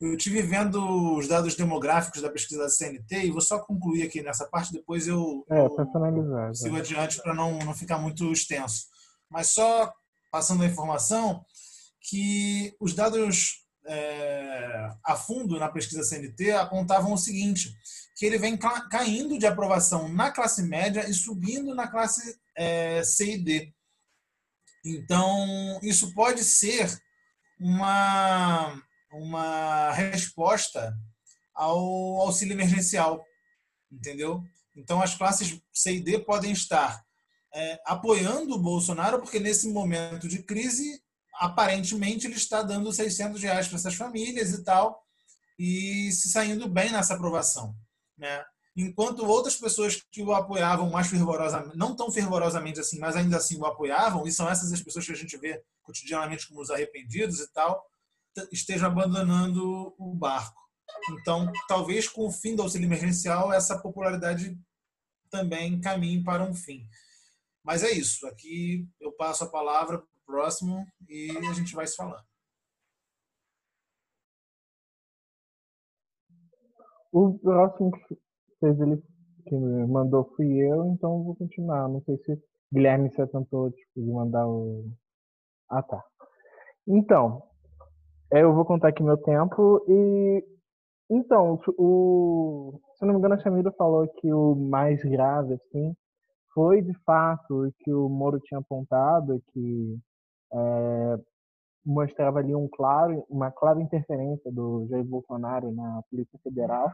Eu 0.00 0.16
tive 0.16 0.42
vendo 0.42 1.16
os 1.16 1.28
dados 1.28 1.54
demográficos 1.54 2.20
da 2.20 2.30
pesquisa 2.30 2.62
da 2.62 2.68
CNT 2.68 3.24
e 3.24 3.30
vou 3.30 3.40
só 3.40 3.60
concluir 3.60 4.02
aqui 4.02 4.20
nessa 4.20 4.48
parte, 4.48 4.72
depois 4.72 5.06
eu, 5.06 5.44
é, 5.48 5.64
eu 5.64 6.54
sigo 6.54 6.76
adiante 6.76 7.22
para 7.22 7.34
não, 7.34 7.58
não 7.60 7.72
ficar 7.72 7.98
muito 7.98 8.30
extenso. 8.32 8.86
Mas 9.30 9.48
só 9.48 9.92
passando 10.30 10.64
a 10.64 10.66
informação 10.66 11.44
que 12.00 12.74
os 12.80 12.94
dados 12.94 13.61
é, 13.86 14.90
a 15.04 15.16
fundo 15.16 15.58
na 15.58 15.68
pesquisa 15.68 16.04
CNT 16.04 16.52
apontavam 16.52 17.12
o 17.12 17.18
seguinte, 17.18 17.74
que 18.16 18.26
ele 18.26 18.38
vem 18.38 18.56
caindo 18.90 19.38
de 19.38 19.46
aprovação 19.46 20.08
na 20.08 20.30
classe 20.30 20.62
média 20.62 21.08
e 21.08 21.14
subindo 21.14 21.74
na 21.74 21.88
classe 21.88 22.38
é, 22.56 23.02
C 23.02 23.34
e 23.34 23.38
D. 23.38 23.74
Então, 24.84 25.78
isso 25.82 26.12
pode 26.14 26.44
ser 26.44 26.90
uma, 27.58 28.80
uma 29.12 29.92
resposta 29.92 30.96
ao 31.54 32.20
auxílio 32.20 32.54
emergencial, 32.54 33.24
entendeu? 33.90 34.42
Então, 34.76 35.02
as 35.02 35.14
classes 35.14 35.60
C 35.72 35.94
e 35.94 36.00
D 36.00 36.18
podem 36.18 36.52
estar 36.52 37.02
é, 37.54 37.80
apoiando 37.84 38.54
o 38.54 38.62
Bolsonaro, 38.62 39.20
porque 39.20 39.38
nesse 39.38 39.68
momento 39.68 40.26
de 40.26 40.42
crise 40.42 41.01
aparentemente 41.34 42.26
ele 42.26 42.36
está 42.36 42.62
dando 42.62 42.92
600 42.92 43.42
reais 43.42 43.68
para 43.68 43.76
essas 43.76 43.94
famílias 43.94 44.52
e 44.52 44.62
tal, 44.62 45.04
e 45.58 46.10
se 46.12 46.30
saindo 46.30 46.68
bem 46.68 46.90
nessa 46.90 47.14
aprovação. 47.14 47.74
Né? 48.16 48.44
enquanto 48.76 49.26
outras 49.26 49.56
pessoas 49.56 50.02
que 50.10 50.22
o 50.22 50.32
apoiavam 50.32 50.88
mais 50.90 51.06
fervorosamente, 51.06 51.76
não 51.76 51.94
tão 51.94 52.10
fervorosamente 52.10 52.80
assim, 52.80 52.98
mas 52.98 53.16
ainda 53.16 53.36
assim 53.36 53.58
o 53.58 53.66
apoiavam, 53.66 54.26
e 54.26 54.32
são 54.32 54.48
essas 54.48 54.72
as 54.72 54.82
pessoas 54.82 55.04
que 55.04 55.12
a 55.12 55.16
gente 55.16 55.36
vê 55.36 55.62
cotidianamente 55.82 56.48
como 56.48 56.60
os 56.60 56.70
arrependidos 56.70 57.40
e 57.40 57.52
tal, 57.52 57.84
estejam 58.50 58.88
abandonando 58.88 59.94
o 59.98 60.14
barco. 60.14 60.60
Então, 61.10 61.50
talvez 61.68 62.08
com 62.08 62.26
o 62.26 62.32
fim 62.32 62.54
do 62.56 62.62
auxílio 62.62 62.86
emergencial, 62.86 63.52
essa 63.52 63.78
popularidade 63.78 64.58
também 65.30 65.80
caminhe 65.80 66.22
para 66.22 66.42
um 66.42 66.54
fim. 66.54 66.86
Mas 67.62 67.82
é 67.82 67.90
isso. 67.90 68.26
Aqui 68.26 68.86
eu 69.00 69.12
passo 69.12 69.44
a 69.44 69.48
palavra 69.48 70.02
próximo 70.32 70.86
e 71.08 71.30
a 71.36 71.52
gente 71.52 71.74
vai 71.74 71.86
se 71.86 71.94
falando. 71.94 72.24
O 77.12 77.38
próximo 77.38 77.90
fez 78.58 78.80
ele 78.80 79.02
que 79.46 79.54
mandou 79.54 80.32
fui 80.34 80.46
eu, 80.58 80.86
então 80.86 81.22
vou 81.22 81.36
continuar. 81.36 81.86
Não 81.88 82.00
sei 82.02 82.16
se 82.24 82.42
Guilherme 82.72 83.10
se 83.10 83.20
atentou 83.20 83.70
tipo, 83.70 84.00
de 84.00 84.10
mandar 84.10 84.48
o. 84.48 84.90
Ah 85.68 85.82
tá. 85.82 86.02
Então, 86.88 87.42
eu 88.30 88.54
vou 88.54 88.64
contar 88.64 88.88
aqui 88.88 89.02
meu 89.02 89.18
tempo 89.18 89.84
e 89.86 90.42
então, 91.10 91.60
o, 91.76 92.80
se 92.96 93.04
não 93.04 93.12
me 93.12 93.18
engano, 93.18 93.34
a 93.34 93.38
Chamira 93.38 93.70
falou 93.72 94.08
que 94.08 94.32
o 94.32 94.54
mais 94.54 95.02
grave, 95.04 95.54
assim, 95.54 95.94
foi 96.54 96.80
de 96.80 96.94
fato 97.04 97.66
o 97.66 97.72
que 97.80 97.92
o 97.92 98.08
Moro 98.08 98.40
tinha 98.40 98.60
apontado, 98.60 99.42
que 99.52 99.98
é, 100.52 101.20
mostrava 101.84 102.38
ali 102.38 102.54
um 102.54 102.68
claro, 102.68 103.24
uma 103.28 103.50
clara 103.50 103.80
interferência 103.80 104.50
do 104.52 104.86
Jair 104.88 105.04
Bolsonaro 105.04 105.72
na 105.72 106.02
Polícia 106.10 106.38
Federal, 106.42 106.90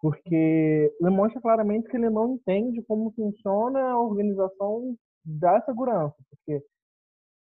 porque 0.00 0.94
demonstra 1.00 1.40
claramente 1.40 1.88
que 1.88 1.96
ele 1.96 2.08
não 2.08 2.34
entende 2.34 2.82
como 2.82 3.12
funciona 3.12 3.90
a 3.90 4.00
organização 4.00 4.96
da 5.24 5.60
segurança, 5.62 6.14
porque 6.30 6.62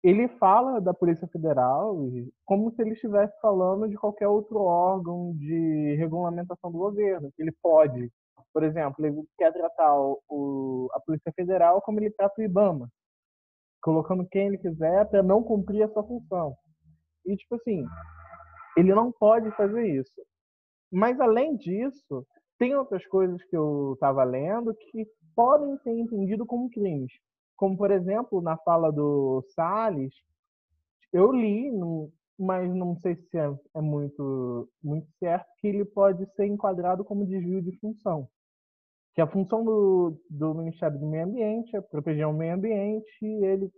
ele 0.04 0.28
fala 0.38 0.80
da 0.82 0.94
Polícia 0.94 1.28
Federal 1.28 1.98
como 2.46 2.72
se 2.72 2.82
ele 2.82 2.92
estivesse 2.92 3.34
falando 3.42 3.88
de 3.88 3.96
qualquer 3.96 4.28
outro 4.28 4.60
órgão 4.60 5.34
de 5.38 5.96
regulamentação 5.96 6.72
do 6.72 6.78
governo, 6.78 7.32
que 7.36 7.42
ele 7.42 7.54
pode, 7.62 8.12
por 8.54 8.64
exemplo, 8.64 9.04
ele 9.06 9.24
quer 9.38 9.52
tratar 9.52 9.96
o, 9.98 10.90
a 10.94 11.00
Polícia 11.00 11.32
Federal 11.36 11.82
como 11.82 12.00
ele 12.00 12.12
trata 12.12 12.40
o 12.40 12.44
IBAMA, 12.44 12.90
colocando 13.84 14.26
quem 14.28 14.48
ele 14.48 14.58
quiser 14.58 15.08
para 15.10 15.22
não 15.22 15.44
cumprir 15.44 15.84
a 15.84 15.90
sua 15.90 16.04
função. 16.04 16.56
E, 17.26 17.36
tipo 17.36 17.56
assim, 17.56 17.86
ele 18.78 18.96
não 18.96 19.12
pode 19.12 19.52
fazer 19.52 19.86
isso. 19.88 20.22
Mas, 20.92 21.20
além 21.20 21.56
disso, 21.58 22.26
tem 22.58 22.76
outras 22.76 23.06
coisas 23.08 23.44
que 23.46 23.56
eu 23.56 23.94
estava 23.94 24.24
lendo 24.24 24.74
que 24.74 25.06
podem 25.36 25.78
ser 25.80 25.92
entendido 25.92 26.46
como 26.46 26.70
crimes. 26.70 27.12
Como, 27.56 27.78
por 27.78 27.92
exemplo, 27.92 28.42
na 28.42 28.58
fala 28.58 28.92
do 28.92 29.44
Salles, 29.54 30.14
eu 31.12 31.32
li, 31.32 31.72
mas 32.40 32.74
não 32.74 32.96
sei 32.98 33.16
se 33.16 33.38
é, 33.38 33.52
é 33.76 33.82
muito, 33.82 34.70
muito 34.84 35.08
certo, 35.20 35.46
que 35.60 35.68
ele 35.68 35.86
pode 35.86 36.26
ser 36.36 36.46
enquadrado 36.46 37.04
como 37.04 37.26
desvio 37.26 37.62
de 37.62 37.78
função. 37.80 38.28
Que 39.14 39.22
a 39.22 39.28
função 39.28 39.64
do, 39.64 40.20
do 40.30 40.56
Ministério 40.56 41.00
do 41.00 41.06
Meio 41.06 41.26
Ambiente 41.26 41.76
é 41.76 41.82
proteger 41.82 42.28
o 42.28 42.34
meio 42.34 42.56
ambiente 42.56 43.12
e 43.22 43.46
ele 43.46 43.72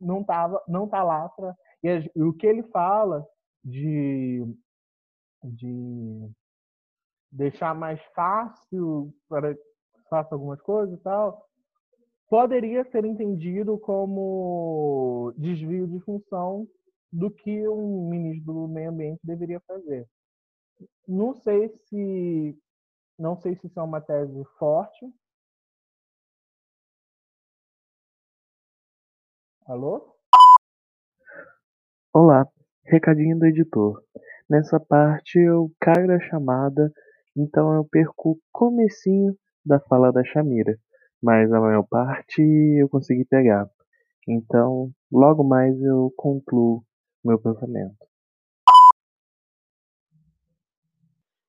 não 0.00 0.20
estava 0.20 0.62
não 0.68 0.88
tá 0.88 1.02
lá 1.02 1.28
para 1.28 1.54
e, 1.82 2.10
e 2.14 2.22
o 2.22 2.32
que 2.32 2.46
ele 2.46 2.62
fala 2.64 3.26
de 3.64 4.46
de 5.42 6.30
deixar 7.30 7.74
mais 7.74 8.00
fácil 8.14 9.12
para 9.28 9.54
que 9.54 9.62
faça 10.08 10.34
algumas 10.34 10.60
coisas 10.60 10.98
e 10.98 11.02
tal, 11.02 11.46
poderia 12.28 12.84
ser 12.90 13.04
entendido 13.04 13.78
como 13.78 15.32
desvio 15.36 15.86
de 15.86 16.00
função 16.00 16.66
do 17.12 17.30
que 17.30 17.68
um 17.68 18.08
ministro 18.08 18.52
do 18.52 18.68
meio 18.68 18.90
ambiente 18.90 19.20
deveria 19.22 19.60
fazer. 19.60 20.06
Não 21.06 21.34
sei 21.34 21.68
se 21.68 22.58
não 23.18 23.36
sei 23.40 23.56
se 23.56 23.66
isso 23.66 23.78
é 23.78 23.82
uma 23.82 24.00
tese 24.00 24.44
forte. 24.58 25.06
Alô? 29.66 30.14
Olá, 32.12 32.46
recadinho 32.84 33.38
do 33.38 33.46
editor. 33.46 34.02
Nessa 34.48 34.78
parte 34.78 35.38
eu 35.38 35.70
caio 35.80 36.06
da 36.06 36.20
chamada, 36.20 36.92
então 37.36 37.74
eu 37.74 37.84
perco 37.84 38.32
o 38.32 38.40
comecinho 38.52 39.36
da 39.64 39.80
fala 39.80 40.12
da 40.12 40.22
Chamira, 40.24 40.78
mas 41.20 41.52
a 41.52 41.60
maior 41.60 41.82
parte 41.82 42.40
eu 42.40 42.88
consegui 42.88 43.24
pegar. 43.24 43.68
Então, 44.28 44.90
logo 45.10 45.42
mais 45.42 45.80
eu 45.82 46.12
concluo 46.16 46.84
meu 47.24 47.40
pensamento. 47.40 48.06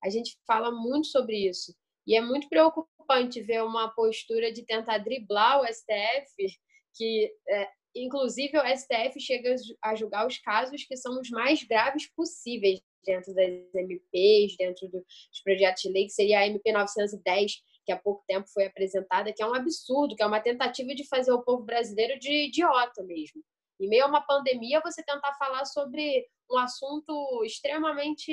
A 0.07 0.09
gente 0.09 0.37
fala 0.47 0.71
muito 0.71 1.07
sobre 1.07 1.49
isso. 1.49 1.75
E 2.05 2.15
é 2.15 2.21
muito 2.21 2.47
preocupante 2.47 3.41
ver 3.41 3.61
uma 3.63 3.89
postura 3.89 4.51
de 4.51 4.63
tentar 4.63 4.99
driblar 4.99 5.59
o 5.59 5.65
STF, 5.67 6.57
que 6.95 7.29
é, 7.49 7.67
inclusive 7.93 8.57
o 8.57 8.77
STF 8.77 9.19
chega 9.19 9.53
a 9.83 9.93
julgar 9.93 10.25
os 10.25 10.37
casos 10.37 10.85
que 10.85 10.95
são 10.95 11.19
os 11.19 11.29
mais 11.29 11.61
graves 11.63 12.09
possíveis 12.15 12.79
dentro 13.05 13.33
das 13.33 13.49
MPs, 13.73 14.55
dentro 14.57 14.87
dos 14.87 15.03
projetos 15.43 15.81
de 15.81 15.89
lei, 15.89 16.05
que 16.05 16.11
seria 16.11 16.39
a 16.39 16.47
MP 16.47 16.71
910, 16.71 17.55
que 17.85 17.91
há 17.91 17.97
pouco 17.97 18.23
tempo 18.25 18.47
foi 18.47 18.65
apresentada, 18.65 19.33
que 19.33 19.43
é 19.43 19.45
um 19.45 19.55
absurdo, 19.55 20.15
que 20.15 20.23
é 20.23 20.25
uma 20.25 20.39
tentativa 20.39 20.95
de 20.95 21.05
fazer 21.07 21.33
o 21.33 21.41
povo 21.41 21.63
brasileiro 21.63 22.17
de 22.19 22.47
idiota 22.47 23.03
mesmo. 23.03 23.43
Em 23.79 23.89
meio 23.89 24.05
a 24.05 24.07
uma 24.07 24.21
pandemia, 24.21 24.81
você 24.81 25.03
tentar 25.03 25.33
falar 25.35 25.65
sobre 25.65 26.25
um 26.49 26.57
assunto 26.57 27.43
extremamente 27.43 28.31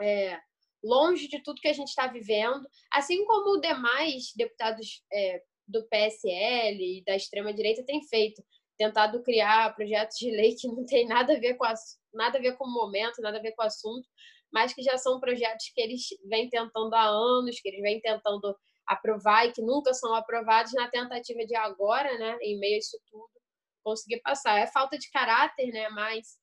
é, 0.00 0.38
longe 0.82 1.28
de 1.28 1.42
tudo 1.42 1.60
que 1.60 1.68
a 1.68 1.72
gente 1.72 1.88
está 1.88 2.06
vivendo, 2.06 2.66
assim 2.92 3.24
como 3.24 3.60
demais 3.60 4.32
deputados 4.36 5.02
é, 5.12 5.42
do 5.66 5.86
PSL 5.88 6.98
e 6.98 7.04
da 7.04 7.16
extrema-direita 7.16 7.84
têm 7.84 8.02
feito, 8.06 8.42
tentado 8.78 9.22
criar 9.22 9.74
projetos 9.74 10.16
de 10.18 10.30
lei 10.30 10.54
que 10.54 10.68
não 10.68 10.84
tem 10.84 11.06
nada 11.06 11.34
a 11.34 11.38
ver 11.40 11.54
com 11.54 11.64
a, 11.64 11.74
nada 12.12 12.38
a 12.38 12.40
ver 12.40 12.56
com 12.56 12.64
o 12.64 12.72
momento, 12.72 13.20
nada 13.20 13.38
a 13.38 13.42
ver 13.42 13.52
com 13.52 13.62
o 13.62 13.66
assunto, 13.66 14.06
mas 14.52 14.72
que 14.72 14.82
já 14.82 14.96
são 14.96 15.18
projetos 15.18 15.70
que 15.74 15.80
eles 15.80 16.02
vêm 16.28 16.48
tentando 16.48 16.94
há 16.94 17.04
anos, 17.04 17.60
que 17.60 17.68
eles 17.68 17.80
vêm 17.80 18.00
tentando 18.00 18.56
aprovar 18.86 19.46
e 19.46 19.52
que 19.52 19.62
nunca 19.62 19.92
são 19.92 20.14
aprovados 20.14 20.72
na 20.72 20.88
tentativa 20.88 21.44
de 21.44 21.56
agora, 21.56 22.16
né, 22.18 22.38
em 22.40 22.58
meio 22.58 22.76
a 22.76 22.78
isso 22.78 22.98
tudo, 23.10 23.28
conseguir 23.82 24.20
passar. 24.20 24.58
É 24.58 24.66
falta 24.66 24.96
de 24.96 25.10
caráter, 25.10 25.72
né, 25.72 25.88
mas 25.88 26.38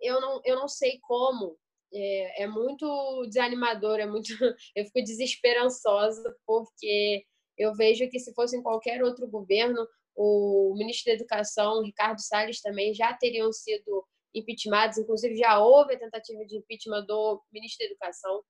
eu 0.00 0.20
não, 0.20 0.40
eu 0.44 0.56
não 0.56 0.68
sei 0.68 0.98
como. 1.02 1.58
É, 1.92 2.44
é 2.44 2.46
muito 2.46 3.26
desanimador, 3.26 3.98
é 3.98 4.06
muito, 4.06 4.28
eu 4.76 4.84
fico 4.84 5.02
desesperançosa 5.02 6.36
porque 6.46 7.24
eu 7.58 7.74
vejo 7.74 8.08
que 8.08 8.18
se 8.18 8.32
fosse 8.34 8.56
em 8.56 8.62
qualquer 8.62 9.02
outro 9.02 9.28
governo, 9.28 9.86
o 10.16 10.74
ministro 10.76 11.06
da 11.06 11.16
Educação, 11.16 11.82
Ricardo 11.82 12.20
Salles, 12.20 12.60
também 12.60 12.94
já 12.94 13.12
teriam 13.14 13.52
sido 13.52 14.04
impeachmentados, 14.34 14.98
inclusive 14.98 15.36
já 15.36 15.58
houve 15.58 15.94
a 15.94 15.98
tentativa 15.98 16.44
de 16.44 16.58
impeachment 16.58 17.04
do 17.06 17.42
ministro 17.52 17.84
da 17.84 17.90
Educação. 17.90 18.42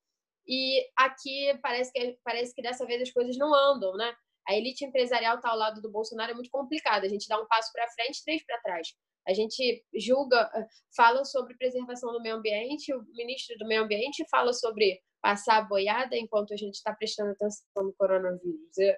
E 0.46 0.86
aqui 0.96 1.58
parece 1.62 1.92
que, 1.92 2.18
parece 2.24 2.54
que 2.54 2.62
dessa 2.62 2.86
vez 2.86 3.02
as 3.02 3.10
coisas 3.10 3.36
não 3.36 3.54
andam, 3.54 3.96
né? 3.96 4.14
A 4.48 4.54
elite 4.54 4.84
empresarial 4.84 5.36
está 5.36 5.50
ao 5.50 5.56
lado 5.56 5.80
do 5.80 5.90
Bolsonaro 5.90 6.32
é 6.32 6.34
muito 6.34 6.50
complicado. 6.50 7.04
A 7.04 7.08
gente 7.08 7.28
dá 7.28 7.40
um 7.40 7.46
passo 7.46 7.70
para 7.72 7.90
frente, 7.90 8.24
três 8.24 8.44
para 8.44 8.60
trás. 8.60 8.88
A 9.26 9.34
gente 9.34 9.84
julga, 9.94 10.50
fala 10.96 11.24
sobre 11.24 11.56
preservação 11.56 12.12
do 12.12 12.20
meio 12.20 12.36
ambiente, 12.36 12.92
o 12.92 13.02
ministro 13.12 13.56
do 13.58 13.66
meio 13.66 13.82
ambiente 13.82 14.24
fala 14.30 14.52
sobre 14.52 15.00
passar 15.20 15.58
a 15.58 15.62
boiada 15.62 16.16
enquanto 16.16 16.54
a 16.54 16.56
gente 16.56 16.74
está 16.74 16.92
prestando 16.92 17.32
atenção 17.32 17.84
no 17.84 17.92
coronavírus. 17.92 18.78
Eu, 18.78 18.94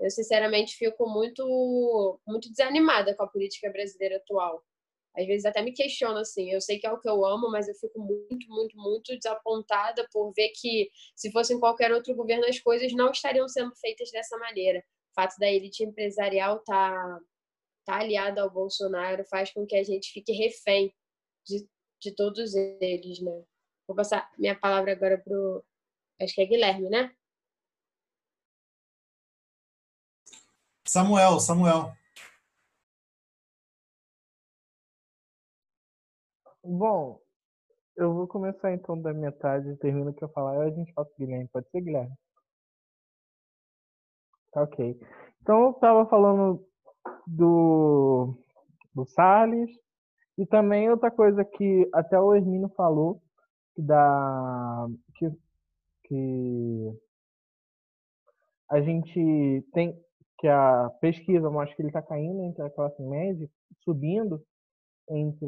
eu, 0.00 0.10
sinceramente, 0.10 0.76
fico 0.76 1.08
muito, 1.08 2.20
muito 2.26 2.50
desanimada 2.50 3.14
com 3.14 3.22
a 3.22 3.28
política 3.28 3.70
brasileira 3.70 4.16
atual. 4.16 4.62
Às 5.16 5.26
vezes 5.26 5.44
até 5.44 5.62
me 5.62 5.72
questiono 5.72 6.18
assim. 6.18 6.50
Eu 6.50 6.60
sei 6.60 6.78
que 6.78 6.86
é 6.86 6.92
o 6.92 6.98
que 6.98 7.08
eu 7.08 7.24
amo, 7.24 7.50
mas 7.50 7.68
eu 7.68 7.74
fico 7.74 7.98
muito, 8.00 8.48
muito, 8.48 8.76
muito 8.76 9.16
desapontada 9.16 10.06
por 10.10 10.32
ver 10.32 10.50
que, 10.54 10.90
se 11.14 11.30
fosse 11.30 11.54
em 11.54 11.60
qualquer 11.60 11.92
outro 11.92 12.14
governo, 12.14 12.46
as 12.46 12.58
coisas 12.58 12.92
não 12.92 13.10
estariam 13.10 13.48
sendo 13.48 13.74
feitas 13.76 14.10
dessa 14.10 14.36
maneira. 14.38 14.80
O 15.10 15.14
fato 15.14 15.36
da 15.38 15.50
elite 15.50 15.84
empresarial 15.84 16.58
estar 16.58 16.94
tá, 16.94 17.20
tá 17.84 17.98
aliada 17.98 18.42
ao 18.42 18.50
Bolsonaro 18.50 19.24
faz 19.26 19.52
com 19.52 19.66
que 19.66 19.76
a 19.76 19.84
gente 19.84 20.12
fique 20.12 20.32
refém 20.32 20.94
de, 21.46 21.68
de 22.00 22.14
todos 22.14 22.54
eles, 22.54 23.20
né? 23.20 23.44
Vou 23.86 23.96
passar 23.96 24.30
minha 24.38 24.58
palavra 24.58 24.92
agora 24.92 25.18
para 25.18 25.34
o. 25.34 25.64
Acho 26.20 26.34
que 26.34 26.42
é 26.42 26.46
Guilherme, 26.46 26.88
né? 26.88 27.14
Samuel, 30.86 31.40
Samuel. 31.40 31.92
Bom, 36.64 37.20
eu 37.96 38.14
vou 38.14 38.28
começar 38.28 38.72
então 38.72 39.00
da 39.00 39.12
metade, 39.12 39.76
termina 39.78 40.10
o 40.10 40.14
que 40.14 40.22
eu 40.22 40.28
falar, 40.28 40.66
e 40.66 40.70
a 40.70 40.74
gente 40.74 40.92
passa 40.92 41.10
o 41.10 41.16
Guilherme. 41.18 41.48
Pode 41.48 41.68
ser, 41.70 41.80
Guilherme? 41.80 42.14
Tá 44.52 44.62
ok. 44.62 45.00
Então, 45.40 45.64
eu 45.64 45.70
estava 45.72 46.08
falando 46.08 46.64
do, 47.26 48.34
do 48.94 49.04
Salles, 49.06 49.70
e 50.38 50.46
também 50.46 50.90
outra 50.90 51.10
coisa 51.10 51.44
que 51.44 51.88
até 51.92 52.18
o 52.18 52.34
Hermino 52.34 52.68
falou, 52.70 53.20
que, 53.74 53.82
dá, 53.82 54.86
que, 55.16 55.30
que 56.04 56.98
a 58.70 58.80
gente 58.80 59.66
tem, 59.72 59.98
que 60.38 60.48
a 60.48 60.90
pesquisa 61.00 61.50
mostra 61.50 61.76
que 61.76 61.82
ele 61.82 61.88
está 61.88 62.02
caindo 62.02 62.42
entre 62.42 62.62
a 62.62 62.70
classe 62.70 63.02
média, 63.02 63.48
subindo 63.84 64.42
entre 65.08 65.46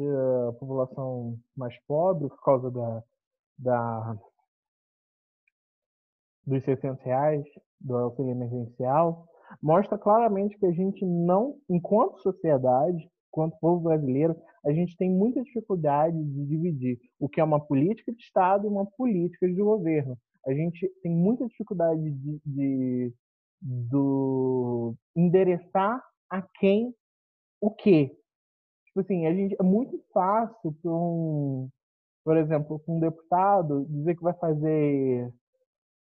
a 0.49 0.53
população 0.53 1.37
mais 1.55 1.75
pobre 1.87 2.29
por 2.29 2.41
causa 2.43 2.69
da, 2.69 3.03
da 3.57 4.17
dos 6.45 6.63
600 6.63 7.03
reais 7.03 7.43
do 7.79 7.97
auxílio 7.97 8.31
emergencial, 8.31 9.27
mostra 9.61 9.97
claramente 9.97 10.57
que 10.57 10.65
a 10.65 10.71
gente 10.71 11.05
não, 11.05 11.57
enquanto 11.69 12.21
sociedade, 12.21 13.09
enquanto 13.31 13.59
povo 13.59 13.81
brasileiro, 13.81 14.35
a 14.65 14.71
gente 14.71 14.95
tem 14.97 15.09
muita 15.09 15.43
dificuldade 15.43 16.17
de 16.17 16.45
dividir 16.45 16.99
o 17.19 17.27
que 17.27 17.39
é 17.39 17.43
uma 17.43 17.59
política 17.59 18.11
de 18.11 18.21
Estado 18.21 18.65
e 18.65 18.69
uma 18.69 18.85
política 18.85 19.47
de 19.47 19.61
governo. 19.61 20.17
A 20.47 20.53
gente 20.53 20.87
tem 21.01 21.11
muita 21.11 21.45
dificuldade 21.47 22.01
de, 22.01 22.41
de 22.45 23.13
do 23.61 24.95
endereçar 25.15 26.01
a 26.29 26.41
quem 26.41 26.93
o 27.59 27.71
quê. 27.71 28.15
Tipo 28.85 28.99
assim, 29.01 29.25
a 29.25 29.33
gente 29.33 29.55
é 29.59 29.63
muito 29.63 29.99
fácil 30.13 30.73
para 30.81 30.91
um, 30.91 31.69
por 32.23 32.37
exemplo, 32.37 32.81
um 32.87 32.99
deputado 32.99 33.85
dizer 33.89 34.15
que 34.15 34.23
vai 34.23 34.33
fazer 34.35 35.33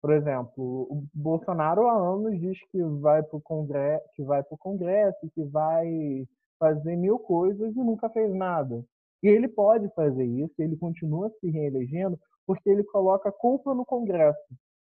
por 0.03 0.11
exemplo, 0.11 0.85
o 0.89 1.07
Bolsonaro 1.13 1.87
há 1.87 1.93
anos 1.93 2.37
diz 2.37 2.59
que 2.69 2.83
vai 2.99 3.23
para 3.23 3.37
o 3.37 3.41
Congresso, 3.41 4.03
que 4.13 4.21
vai 4.21 4.43
para 4.43 4.53
o 4.53 4.57
Congresso, 4.57 5.31
que 5.33 5.41
vai 5.45 6.27
fazer 6.59 6.97
mil 6.97 7.17
coisas 7.17 7.73
e 7.73 7.79
nunca 7.79 8.09
fez 8.09 8.35
nada. 8.35 8.83
E 9.23 9.29
ele 9.29 9.47
pode 9.47 9.87
fazer 9.95 10.25
isso, 10.25 10.53
ele 10.59 10.75
continua 10.75 11.31
se 11.39 11.49
reelegendo 11.49 12.19
porque 12.45 12.69
ele 12.69 12.83
coloca 12.83 13.31
culpa 13.31 13.73
no 13.73 13.85
Congresso 13.85 14.37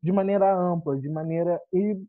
de 0.01 0.13
maneira 0.13 0.55
ampla, 0.57 0.97
de 0.97 1.09
maneira 1.09 1.59
e 1.73 2.01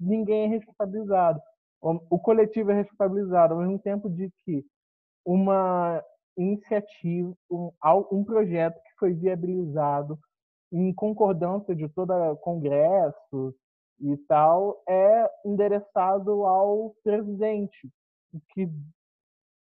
ninguém 0.00 0.46
é 0.46 0.48
responsabilizado. 0.48 1.40
O 1.80 2.18
coletivo 2.18 2.72
é 2.72 2.74
responsabilizado 2.74 3.54
ao 3.54 3.60
mesmo 3.60 3.78
tempo 3.78 4.10
de 4.10 4.28
que 4.44 4.64
uma 5.24 6.02
iniciativa, 6.36 7.32
um, 7.48 7.70
um 8.10 8.24
projeto 8.24 8.74
que 8.82 8.98
foi 8.98 9.12
viabilizado 9.12 10.18
em 10.72 10.92
concordância 10.94 11.76
de 11.76 11.86
todo 11.88 12.36
Congresso 12.38 13.54
e 14.00 14.16
tal, 14.26 14.82
é 14.88 15.30
endereçado 15.44 16.44
ao 16.44 16.96
presidente, 17.04 17.92
que 18.54 18.68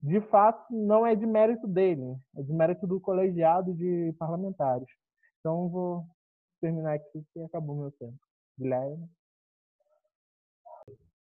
de 0.01 0.21
fato 0.21 0.65
não 0.69 1.07
é 1.07 1.15
de 1.15 1.25
mérito 1.25 1.65
dele, 1.65 2.15
é 2.35 2.43
de 2.43 2.53
mérito 2.53 2.85
do 2.85 2.99
colegiado 2.99 3.73
de 3.73 4.13
parlamentares. 4.19 4.87
Então 5.39 5.69
vou 5.69 6.05
terminar 6.61 6.95
aqui 6.95 7.25
e 7.35 7.43
acabou 7.43 7.75
meu 7.75 7.91
tempo. 7.91 8.19
Guilherme. 8.59 9.09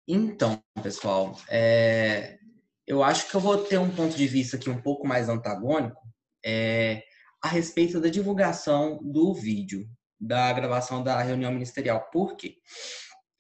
Então, 0.07 0.61
pessoal, 0.83 1.33
é... 1.49 2.39
eu 2.87 3.03
acho 3.03 3.31
que 3.31 3.37
eu 3.37 3.41
vou 3.41 3.65
ter 3.65 3.79
um 3.79 3.95
ponto 3.95 4.15
de 4.17 4.27
vista 4.27 4.57
aqui 4.57 4.69
um 4.69 4.83
pouco 4.83 5.07
mais 5.07 5.29
antagônico. 5.29 6.01
É 6.45 7.03
a 7.43 7.49
respeito 7.49 8.01
da 8.01 8.09
divulgação 8.09 9.01
do 9.03 9.35
vídeo 9.35 9.89
da 10.21 10.53
gravação 10.53 11.03
da 11.03 11.21
reunião 11.21 11.51
ministerial. 11.51 12.09
Por 12.13 12.37
quê? 12.37 12.57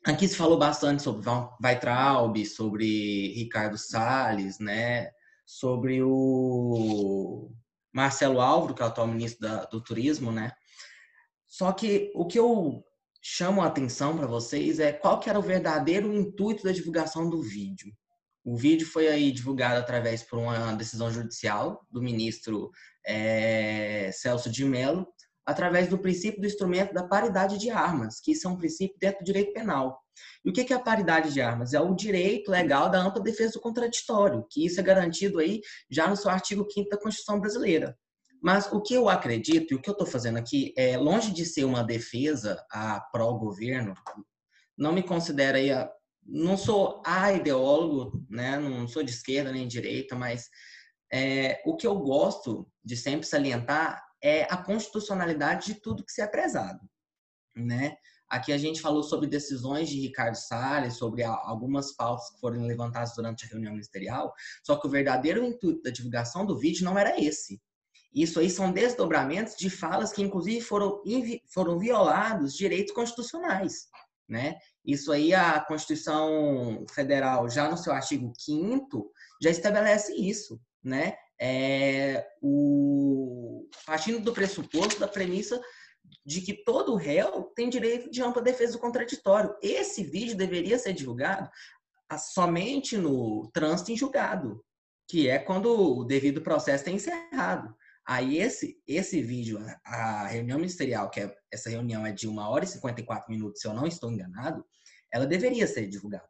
Aqui 0.04 0.26
se 0.26 0.34
falou 0.34 0.58
bastante 0.58 1.02
sobre 1.02 1.24
Weitraub, 1.62 2.44
sobre 2.44 3.32
Ricardo 3.34 3.78
Salles, 3.78 4.58
né? 4.58 5.10
sobre 5.52 6.02
o 6.02 7.50
Marcelo 7.92 8.40
Álvaro, 8.40 8.74
que 8.74 8.82
é 8.82 8.84
o 8.84 8.88
atual 8.88 9.06
ministro 9.06 9.46
da, 9.46 9.64
do 9.64 9.82
Turismo, 9.82 10.32
né? 10.32 10.52
Só 11.46 11.72
que 11.72 12.10
o 12.14 12.26
que 12.26 12.38
eu 12.38 12.82
chamo 13.20 13.60
a 13.60 13.66
atenção 13.66 14.16
para 14.16 14.26
vocês 14.26 14.80
é 14.80 14.92
qual 14.92 15.20
que 15.20 15.28
era 15.28 15.38
o 15.38 15.42
verdadeiro 15.42 16.12
intuito 16.12 16.64
da 16.64 16.72
divulgação 16.72 17.28
do 17.28 17.42
vídeo. 17.42 17.92
O 18.42 18.56
vídeo 18.56 18.86
foi 18.86 19.08
aí 19.08 19.30
divulgado 19.30 19.78
através 19.78 20.22
por 20.22 20.38
uma 20.38 20.72
decisão 20.72 21.10
judicial 21.10 21.86
do 21.90 22.02
ministro 22.02 22.70
é, 23.06 24.10
Celso 24.12 24.50
de 24.50 24.64
Mello, 24.64 25.06
através 25.44 25.88
do 25.88 25.98
princípio 25.98 26.40
do 26.40 26.46
instrumento 26.46 26.94
da 26.94 27.06
paridade 27.06 27.58
de 27.58 27.70
armas, 27.70 28.20
que 28.20 28.32
isso 28.32 28.46
é 28.46 28.50
um 28.50 28.56
princípio 28.56 28.96
dentro 28.98 29.18
do 29.20 29.24
direito 29.24 29.52
penal. 29.52 30.00
E 30.44 30.50
o 30.50 30.52
que 30.52 30.72
é 30.72 30.76
a 30.76 30.80
paridade 30.80 31.32
de 31.32 31.40
armas? 31.40 31.72
É 31.72 31.80
o 31.80 31.94
direito 31.94 32.50
legal 32.50 32.90
da 32.90 33.00
ampla 33.00 33.22
defesa 33.22 33.54
do 33.54 33.60
contraditório, 33.60 34.46
que 34.50 34.64
isso 34.64 34.78
é 34.78 34.82
garantido 34.82 35.38
aí 35.38 35.60
já 35.90 36.08
no 36.08 36.16
seu 36.16 36.30
artigo 36.30 36.66
5 36.70 36.88
da 36.88 36.98
Constituição 36.98 37.40
brasileira. 37.40 37.96
Mas 38.42 38.70
o 38.72 38.80
que 38.80 38.94
eu 38.94 39.08
acredito 39.08 39.72
e 39.72 39.76
o 39.76 39.80
que 39.80 39.88
eu 39.88 39.92
estou 39.92 40.06
fazendo 40.06 40.36
aqui 40.36 40.74
é 40.76 40.96
longe 40.96 41.32
de 41.32 41.44
ser 41.44 41.64
uma 41.64 41.84
defesa 41.84 42.62
a 42.70 43.00
pró-governo, 43.12 43.94
não 44.76 44.92
me 44.92 45.02
considero 45.02 45.56
aí 45.56 45.70
a, 45.70 45.88
não 46.26 46.56
sou 46.56 47.00
a 47.06 47.32
ideólogo, 47.32 48.24
né? 48.28 48.58
Não 48.58 48.88
sou 48.88 49.02
de 49.02 49.12
esquerda 49.12 49.52
nem 49.52 49.68
de 49.68 49.80
direita, 49.80 50.16
mas 50.16 50.48
é, 51.12 51.60
o 51.66 51.76
que 51.76 51.86
eu 51.86 51.98
gosto 51.98 52.66
de 52.82 52.96
sempre 52.96 53.26
salientar 53.26 54.02
é 54.22 54.44
a 54.44 54.56
constitucionalidade 54.56 55.66
de 55.66 55.80
tudo 55.80 56.04
que 56.04 56.12
se 56.12 56.22
é 56.22 56.26
prezado, 56.26 56.80
né? 57.54 57.96
Aqui 58.28 58.50
a 58.50 58.56
gente 58.56 58.80
falou 58.80 59.02
sobre 59.02 59.26
decisões 59.26 59.90
de 59.90 60.00
Ricardo 60.00 60.36
Salles, 60.36 60.96
sobre 60.96 61.22
algumas 61.22 61.94
pautas 61.94 62.30
que 62.30 62.40
foram 62.40 62.62
levantadas 62.62 63.14
durante 63.14 63.44
a 63.44 63.48
reunião 63.48 63.72
ministerial, 63.72 64.32
só 64.64 64.76
que 64.76 64.86
o 64.86 64.90
verdadeiro 64.90 65.44
intuito 65.44 65.82
da 65.82 65.90
divulgação 65.90 66.46
do 66.46 66.58
vídeo 66.58 66.82
não 66.82 66.98
era 66.98 67.20
esse. 67.20 67.60
Isso 68.14 68.40
aí 68.40 68.48
são 68.48 68.72
desdobramentos 68.72 69.54
de 69.54 69.68
falas 69.68 70.12
que, 70.12 70.22
inclusive, 70.22 70.62
foram, 70.62 71.02
foram 71.52 71.78
violados 71.78 72.54
direitos 72.54 72.94
constitucionais, 72.94 73.86
né? 74.26 74.56
Isso 74.82 75.12
aí 75.12 75.34
a 75.34 75.60
Constituição 75.60 76.86
Federal, 76.88 77.50
já 77.50 77.68
no 77.68 77.76
seu 77.76 77.92
artigo 77.92 78.32
5 78.38 79.12
já 79.42 79.50
estabelece 79.50 80.14
isso 80.14 80.58
né? 80.82 81.16
É, 81.40 82.26
o, 82.40 83.68
partindo 83.86 84.20
do 84.20 84.32
pressuposto, 84.32 85.00
da 85.00 85.08
premissa 85.08 85.60
de 86.24 86.40
que 86.40 86.52
todo 86.64 86.94
réu 86.94 87.44
tem 87.54 87.68
direito 87.68 88.10
de 88.10 88.22
ampla 88.22 88.42
defesa 88.42 88.72
do 88.72 88.78
contraditório. 88.78 89.54
Esse 89.62 90.04
vídeo 90.04 90.36
deveria 90.36 90.78
ser 90.78 90.92
divulgado 90.92 91.48
somente 92.18 92.96
no 92.96 93.50
trânsito 93.52 93.92
em 93.92 93.96
julgado, 93.96 94.62
que 95.08 95.28
é 95.28 95.38
quando 95.38 95.98
o 95.98 96.04
devido 96.04 96.42
processo 96.42 96.84
tem 96.84 96.96
encerrado. 96.96 97.74
Aí 98.06 98.38
esse, 98.38 98.80
esse 98.86 99.22
vídeo, 99.22 99.58
a 99.84 100.26
reunião 100.26 100.58
ministerial, 100.58 101.08
que 101.08 101.20
é, 101.20 101.34
essa 101.50 101.70
reunião 101.70 102.04
é 102.04 102.12
de 102.12 102.28
1 102.28 102.38
hora 102.38 102.64
e 102.64 102.68
54 102.68 103.30
minutos, 103.30 103.60
se 103.60 103.68
eu 103.68 103.72
não 103.72 103.86
estou 103.86 104.10
enganado, 104.10 104.64
ela 105.10 105.26
deveria 105.26 105.66
ser 105.66 105.86
divulgada. 105.86 106.28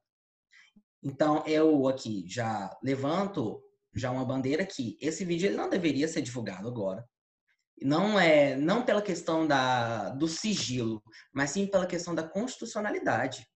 Então, 1.03 1.43
eu 1.47 1.89
aqui 1.89 2.25
já 2.29 2.79
levanto 2.83 3.61
já 3.95 4.11
uma 4.11 4.25
bandeira 4.25 4.65
que 4.65 4.97
esse 5.01 5.25
vídeo 5.25 5.47
ele 5.47 5.57
não 5.57 5.69
deveria 5.69 6.09
ser 6.09 6.23
divulgado 6.23 6.69
agora. 6.69 7.07
Não 7.81 8.19
é 8.19 8.57
não 8.57 8.85
pela 8.85 9.03
questão 9.03 9.47
da, 9.47 10.11
do 10.11 10.29
sigilo, 10.29 11.03
mas 11.33 11.51
sim 11.51 11.67
pela 11.67 11.87
questão 11.87 12.15
da 12.15 12.23
constitucionalidade. 12.23 13.47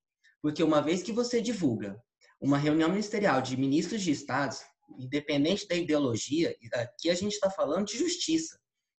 Porque 0.43 0.63
uma 0.63 0.83
vez 0.83 1.03
que 1.03 1.13
você 1.13 1.41
divulga 1.41 2.01
uma 2.41 2.59
reunião 2.59 2.89
ministerial 2.89 3.41
de 3.41 3.57
ministros 3.57 4.03
de 4.03 4.11
estados, 4.11 4.61
independente 4.99 5.67
da 5.67 5.75
ideologia, 5.75 6.55
aqui 6.75 7.11
a 7.11 7.15
gente 7.15 7.33
está 7.33 7.51
falando 7.51 7.87
de 7.87 7.99
justiça, 7.99 8.59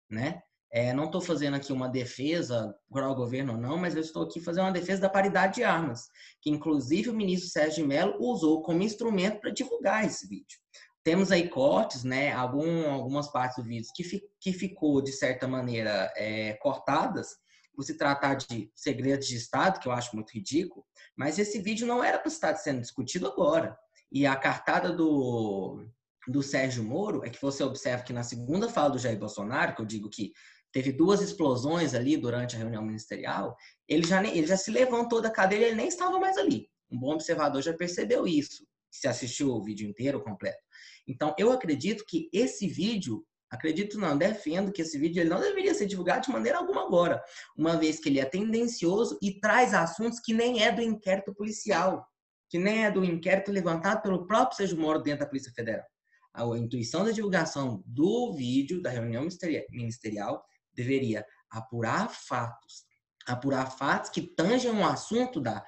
né? 0.09 0.41
É, 0.69 0.91
não 0.91 1.05
estou 1.05 1.21
fazendo 1.21 1.55
aqui 1.55 1.71
uma 1.71 1.87
defesa 1.87 2.75
para 2.91 3.09
o 3.09 3.15
governo 3.15 3.53
ou 3.53 3.57
não, 3.57 3.77
mas 3.77 3.95
eu 3.95 4.01
estou 4.01 4.23
aqui 4.23 4.41
fazendo 4.41 4.65
uma 4.65 4.73
defesa 4.73 5.01
da 5.01 5.09
paridade 5.09 5.55
de 5.55 5.63
armas, 5.63 6.09
que 6.41 6.49
inclusive 6.49 7.09
o 7.09 7.13
ministro 7.13 7.49
Sérgio 7.49 7.83
de 7.83 7.87
Mello 7.87 8.17
usou 8.19 8.61
como 8.61 8.83
instrumento 8.83 9.39
para 9.39 9.51
divulgar 9.51 10.05
esse 10.05 10.27
vídeo. 10.27 10.59
Temos 11.07 11.31
aí 11.31 11.47
cortes, 11.47 12.03
né, 12.03 12.33
algum, 12.33 12.91
algumas 12.91 13.31
partes 13.31 13.55
do 13.55 13.63
vídeo 13.63 13.89
que, 13.95 14.03
fi, 14.03 14.21
que 14.41 14.51
ficou, 14.51 15.01
de 15.01 15.13
certa 15.13 15.47
maneira, 15.47 16.11
é, 16.17 16.55
cortadas, 16.55 17.29
por 17.73 17.83
se 17.83 17.97
tratar 17.97 18.33
de 18.33 18.69
segredos 18.75 19.25
de 19.25 19.37
Estado, 19.37 19.79
que 19.79 19.87
eu 19.87 19.93
acho 19.93 20.13
muito 20.13 20.33
ridículo, 20.33 20.83
mas 21.15 21.39
esse 21.39 21.61
vídeo 21.61 21.87
não 21.87 22.03
era 22.03 22.19
para 22.19 22.27
estar 22.27 22.53
sendo 22.57 22.81
discutido 22.81 23.25
agora. 23.25 23.77
E 24.11 24.25
a 24.25 24.35
cartada 24.35 24.91
do, 24.91 25.87
do 26.27 26.43
Sérgio 26.43 26.83
Moro 26.83 27.23
é 27.23 27.29
que 27.29 27.41
você 27.41 27.63
observa 27.63 28.03
que 28.03 28.11
na 28.11 28.23
segunda 28.23 28.67
fala 28.67 28.89
do 28.89 28.99
Jair 28.99 29.17
Bolsonaro, 29.17 29.75
que 29.75 29.81
eu 29.81 29.85
digo 29.85 30.09
que 30.09 30.33
teve 30.73 30.91
duas 30.91 31.21
explosões 31.21 31.93
ali 31.93 32.17
durante 32.17 32.57
a 32.57 32.59
reunião 32.59 32.83
ministerial, 32.83 33.55
ele 33.87 34.05
já, 34.05 34.21
ele 34.21 34.45
já 34.45 34.57
se 34.57 34.71
levantou 34.71 35.21
da 35.21 35.31
cadeira 35.31 35.67
ele 35.67 35.75
nem 35.77 35.87
estava 35.87 36.19
mais 36.19 36.37
ali. 36.37 36.67
Um 36.91 36.99
bom 36.99 37.13
observador 37.13 37.61
já 37.61 37.73
percebeu 37.73 38.27
isso, 38.27 38.67
se 38.91 39.07
assistiu 39.07 39.51
o 39.51 39.63
vídeo 39.63 39.87
inteiro 39.87 40.21
completo. 40.21 40.66
Então, 41.07 41.33
eu 41.37 41.51
acredito 41.51 42.03
que 42.05 42.29
esse 42.33 42.67
vídeo 42.67 43.25
Acredito 43.49 43.97
não, 43.97 44.17
defendo 44.17 44.73
que 44.73 44.81
esse 44.81 44.97
vídeo 44.97 45.21
ele 45.21 45.29
não 45.29 45.39
deveria 45.39 45.73
ser 45.73 45.85
divulgado 45.85 46.25
de 46.25 46.31
maneira 46.31 46.57
alguma 46.57 46.83
agora, 46.83 47.23
uma 47.55 47.77
vez 47.77 47.97
que 47.97 48.09
ele 48.09 48.19
é 48.19 48.25
tendencioso 48.25 49.17
e 49.21 49.39
traz 49.39 49.73
assuntos 49.73 50.19
que 50.19 50.33
nem 50.33 50.63
é 50.63 50.71
do 50.71 50.81
inquérito 50.81 51.33
policial, 51.33 52.05
que 52.49 52.59
nem 52.59 52.85
é 52.85 52.91
do 52.91 53.05
inquérito 53.05 53.51
levantado 53.51 54.01
pelo 54.01 54.27
próprio 54.27 54.57
Sérgio 54.57 54.77
Moro 54.77 55.01
dentro 55.01 55.21
da 55.21 55.27
Polícia 55.27 55.51
Federal. 55.53 55.85
A 56.33 56.43
intuição 56.57 57.05
da 57.05 57.11
divulgação 57.11 57.81
do 57.85 58.33
vídeo 58.33 58.81
da 58.81 58.89
reunião 58.89 59.25
ministerial 59.71 60.43
deveria 60.73 61.25
apurar 61.49 62.09
fatos, 62.09 62.83
apurar 63.25 63.71
fatos 63.71 64.09
que 64.09 64.21
tangem 64.21 64.69
um 64.69 64.85
assunto 64.85 65.39
da 65.39 65.65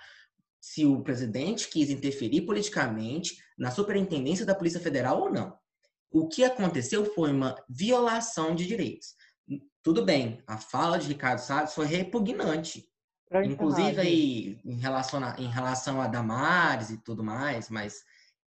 se 0.60 0.86
o 0.86 1.02
presidente 1.02 1.70
quis 1.70 1.90
interferir 1.90 2.42
politicamente 2.42 3.38
na 3.58 3.72
superintendência 3.72 4.46
da 4.46 4.56
Polícia 4.56 4.80
Federal 4.80 5.22
ou 5.22 5.32
não 5.32 5.58
o 6.12 6.28
que 6.28 6.44
aconteceu 6.44 7.06
foi 7.14 7.32
uma 7.32 7.56
violação 7.68 8.56
de 8.56 8.66
direitos. 8.66 9.16
Tudo 9.84 10.04
bem, 10.04 10.44
a 10.48 10.58
fala 10.58 10.98
de 10.98 11.08
Ricardo 11.08 11.40
Salles 11.40 11.74
foi 11.74 11.86
repugnante. 11.86 12.88
Inclusive 13.46 14.02
aí, 14.02 14.60
em, 14.66 14.80
relação 14.80 15.24
a, 15.24 15.36
em 15.40 15.48
relação 15.48 16.02
a 16.02 16.08
Damares 16.08 16.90
e 16.90 16.98
tudo 16.98 17.24
mais, 17.24 17.70
mas 17.70 18.04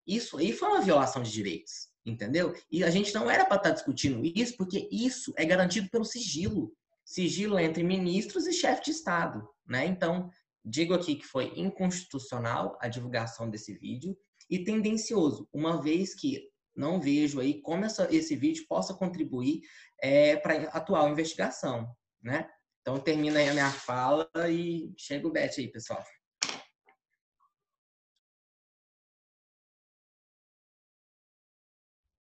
isso 0.07 0.37
aí 0.39 0.53
foi 0.53 0.69
uma 0.69 0.81
violação 0.83 1.23
de 1.23 1.31
direitos, 1.31 1.89
entendeu? 2.05 2.53
E 2.71 2.83
a 2.83 2.91
gente 2.91 3.15
não 3.15 3.31
era 3.31 3.45
para 3.45 3.59
estar 3.59 3.69
tá 3.69 3.75
discutindo 3.75 4.21
isso, 4.25 4.57
porque 4.57 4.89
isso 4.91 5.33
é 5.37 5.45
garantido 5.45 5.89
pelo 5.89 6.05
sigilo. 6.05 6.73
Sigilo 7.05 7.59
entre 7.61 7.85
ministros 7.85 8.47
e 8.47 8.53
chefe 8.53 8.87
de 8.87 8.91
Estado, 8.91 9.49
né? 9.67 9.87
Então, 9.87 10.29
digo 10.65 10.95
aqui 10.95 11.17
que 11.17 11.27
foi 11.27 11.53
inconstitucional 11.57 12.79
a 12.81 12.89
divulgação 12.89 13.51
desse 13.51 13.75
vídeo 13.75 14.17
e 14.49 14.65
tendencioso, 14.65 15.49
uma 15.53 15.81
vez 15.81 16.15
que 16.15 16.51
não 16.75 17.01
vejo 17.01 17.41
aí 17.41 17.61
como 17.61 17.85
essa, 17.85 18.13
esse 18.15 18.35
vídeo 18.35 18.67
possa 18.67 18.95
contribuir 18.95 19.63
é, 20.01 20.37
para 20.37 20.69
a 20.69 20.79
atual 20.79 21.09
investigação, 21.09 21.95
né? 22.23 22.51
Então 22.81 22.99
termina 22.99 23.39
aí 23.39 23.49
a 23.49 23.53
minha 23.53 23.71
fala 23.71 24.29
e 24.51 24.93
chega 24.97 25.27
o 25.27 25.31
Bet 25.31 25.61
aí, 25.61 25.71
pessoal. 25.71 26.03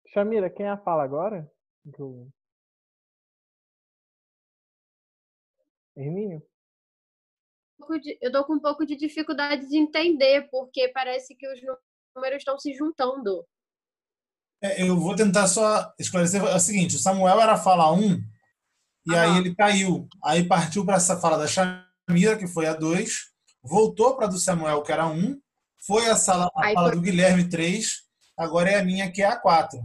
Chamira, 0.07 0.49
quem 0.49 0.65
é 0.65 0.69
a 0.69 0.77
fala 0.77 1.03
agora? 1.03 1.51
Hermínio? 5.95 6.41
Eu 8.21 8.31
tô 8.31 8.43
com 8.45 8.55
um 8.55 8.59
pouco 8.59 8.85
de 8.85 8.95
dificuldade 8.95 9.67
de 9.67 9.77
entender, 9.77 10.47
porque 10.49 10.89
parece 10.89 11.35
que 11.35 11.47
os 11.47 11.59
números 12.15 12.39
estão 12.39 12.57
se 12.59 12.73
juntando. 12.73 13.45
É, 14.61 14.81
eu 14.81 14.97
vou 14.97 15.15
tentar 15.15 15.47
só 15.47 15.93
esclarecer. 15.99 16.43
É 16.43 16.55
o 16.55 16.59
seguinte: 16.59 16.95
o 16.95 16.99
Samuel 16.99 17.39
era 17.39 17.57
fala 17.57 17.91
1, 17.93 18.19
e 19.07 19.15
ah. 19.15 19.21
aí 19.21 19.37
ele 19.37 19.55
caiu. 19.55 20.07
Aí 20.23 20.47
partiu 20.47 20.85
para 20.85 20.95
essa 20.95 21.17
fala 21.17 21.37
da 21.37 21.47
Chamira, 21.47 22.37
que 22.37 22.47
foi 22.47 22.65
a 22.65 22.73
2, 22.73 23.31
voltou 23.63 24.15
para 24.15 24.27
do 24.27 24.39
Samuel, 24.39 24.81
que 24.81 24.91
era 24.91 25.07
1, 25.07 25.39
foi 25.85 26.07
a, 26.07 26.15
sala, 26.15 26.49
a 26.55 26.73
fala 26.73 26.89
foi... 26.89 26.97
do 26.97 27.01
Guilherme 27.01 27.47
3, 27.47 28.03
agora 28.37 28.69
é 28.69 28.79
a 28.79 28.83
minha, 28.83 29.11
que 29.11 29.21
é 29.21 29.27
a 29.27 29.39
4. 29.39 29.79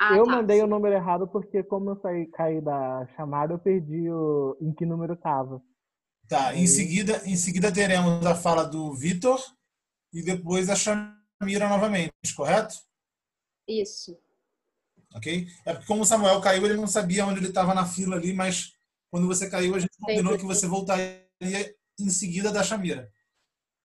Ah, 0.00 0.16
eu 0.16 0.24
tá. 0.24 0.32
mandei 0.32 0.62
o 0.62 0.66
número 0.66 0.94
errado 0.94 1.28
porque, 1.28 1.62
como 1.62 1.90
eu 1.90 2.00
saí, 2.00 2.26
caí 2.28 2.60
da 2.60 3.06
chamada, 3.16 3.52
eu 3.52 3.58
perdi 3.58 4.10
o, 4.10 4.56
em 4.60 4.72
que 4.72 4.86
número 4.86 5.12
estava. 5.12 5.60
Tá, 6.30 6.54
em 6.54 6.64
seguida, 6.64 7.20
em 7.26 7.36
seguida 7.36 7.72
teremos 7.72 8.24
a 8.24 8.36
fala 8.36 8.62
do 8.62 8.94
Vitor 8.94 9.44
e 10.12 10.22
depois 10.22 10.70
a 10.70 10.76
Chamira 10.76 11.68
novamente, 11.68 12.12
correto? 12.36 12.76
Isso. 13.66 14.16
Ok? 15.12 15.48
É 15.66 15.72
porque 15.72 15.88
como 15.88 16.02
o 16.02 16.06
Samuel 16.06 16.40
caiu, 16.40 16.64
ele 16.64 16.76
não 16.76 16.86
sabia 16.86 17.26
onde 17.26 17.40
ele 17.40 17.48
estava 17.48 17.74
na 17.74 17.84
fila 17.84 18.14
ali, 18.14 18.32
mas 18.32 18.72
quando 19.10 19.26
você 19.26 19.50
caiu, 19.50 19.74
a 19.74 19.80
gente 19.80 19.96
combinou 19.98 20.38
que 20.38 20.44
você 20.44 20.68
voltaria 20.68 21.26
em 21.98 22.10
seguida 22.10 22.52
da 22.52 22.62
Chamira. 22.62 23.12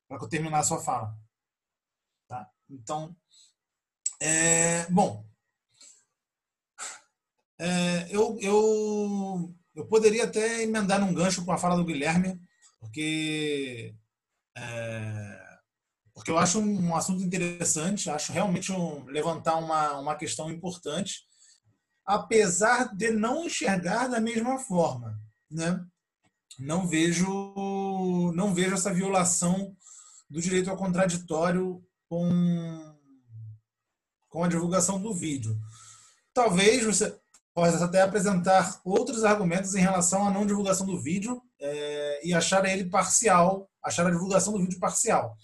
Para 0.08 0.28
terminar 0.28 0.60
a 0.60 0.64
sua 0.64 0.80
fala. 0.84 1.18
Tá? 2.28 2.48
Então, 2.70 3.18
é, 4.22 4.86
bom, 4.92 5.26
é, 7.58 8.08
eu, 8.16 8.38
eu, 8.40 9.56
eu 9.76 9.86
poderia 9.86 10.24
até 10.24 10.64
emendar 10.64 11.00
num 11.00 11.14
gancho 11.14 11.44
com 11.44 11.52
a 11.52 11.58
fala 11.58 11.76
do 11.76 11.86
Guilherme, 11.86 12.40
porque 12.80 13.94
é, 14.58 15.46
porque 16.16 16.32
eu 16.32 16.38
acho 16.38 16.60
um 16.60 16.96
assunto 16.96 17.22
interessante, 17.22 18.10
acho 18.10 18.32
realmente 18.32 18.72
um, 18.72 19.04
levantar 19.06 19.58
uma, 19.58 20.00
uma 20.00 20.16
questão 20.16 20.50
importante, 20.50 21.28
apesar 22.06 22.96
de 22.96 23.12
não 23.12 23.46
enxergar 23.46 24.08
da 24.08 24.22
mesma 24.22 24.58
forma, 24.58 25.20
né? 25.52 25.86
Não 26.58 26.88
vejo, 26.88 28.32
não 28.34 28.54
vejo 28.54 28.76
essa 28.76 28.94
violação 28.94 29.76
do 30.30 30.40
direito 30.40 30.70
ao 30.70 30.78
contraditório 30.78 31.86
com, 32.08 32.96
com 34.30 34.42
a 34.42 34.48
divulgação 34.48 35.02
do 35.02 35.14
vídeo. 35.14 35.60
Talvez 36.34 36.86
você 36.86 37.20
possa 37.56 37.86
até 37.86 38.02
apresentar 38.02 38.80
outros 38.84 39.24
argumentos 39.24 39.74
em 39.74 39.82
relação 39.82 40.28
à 40.28 40.32
não 40.32 40.46
divulgação 40.46 40.86
do 40.86 41.02
vídeo 41.02 41.42
é, 41.60 42.28
e 42.28 42.34
achar 42.34 42.64
ele 42.66 42.90
parcial, 42.90 43.68
achar 43.82 44.06
a 44.06 44.12
divulgação 44.12 44.54
do 44.54 44.60
vídeo 44.60 44.80
parcial 44.80 45.36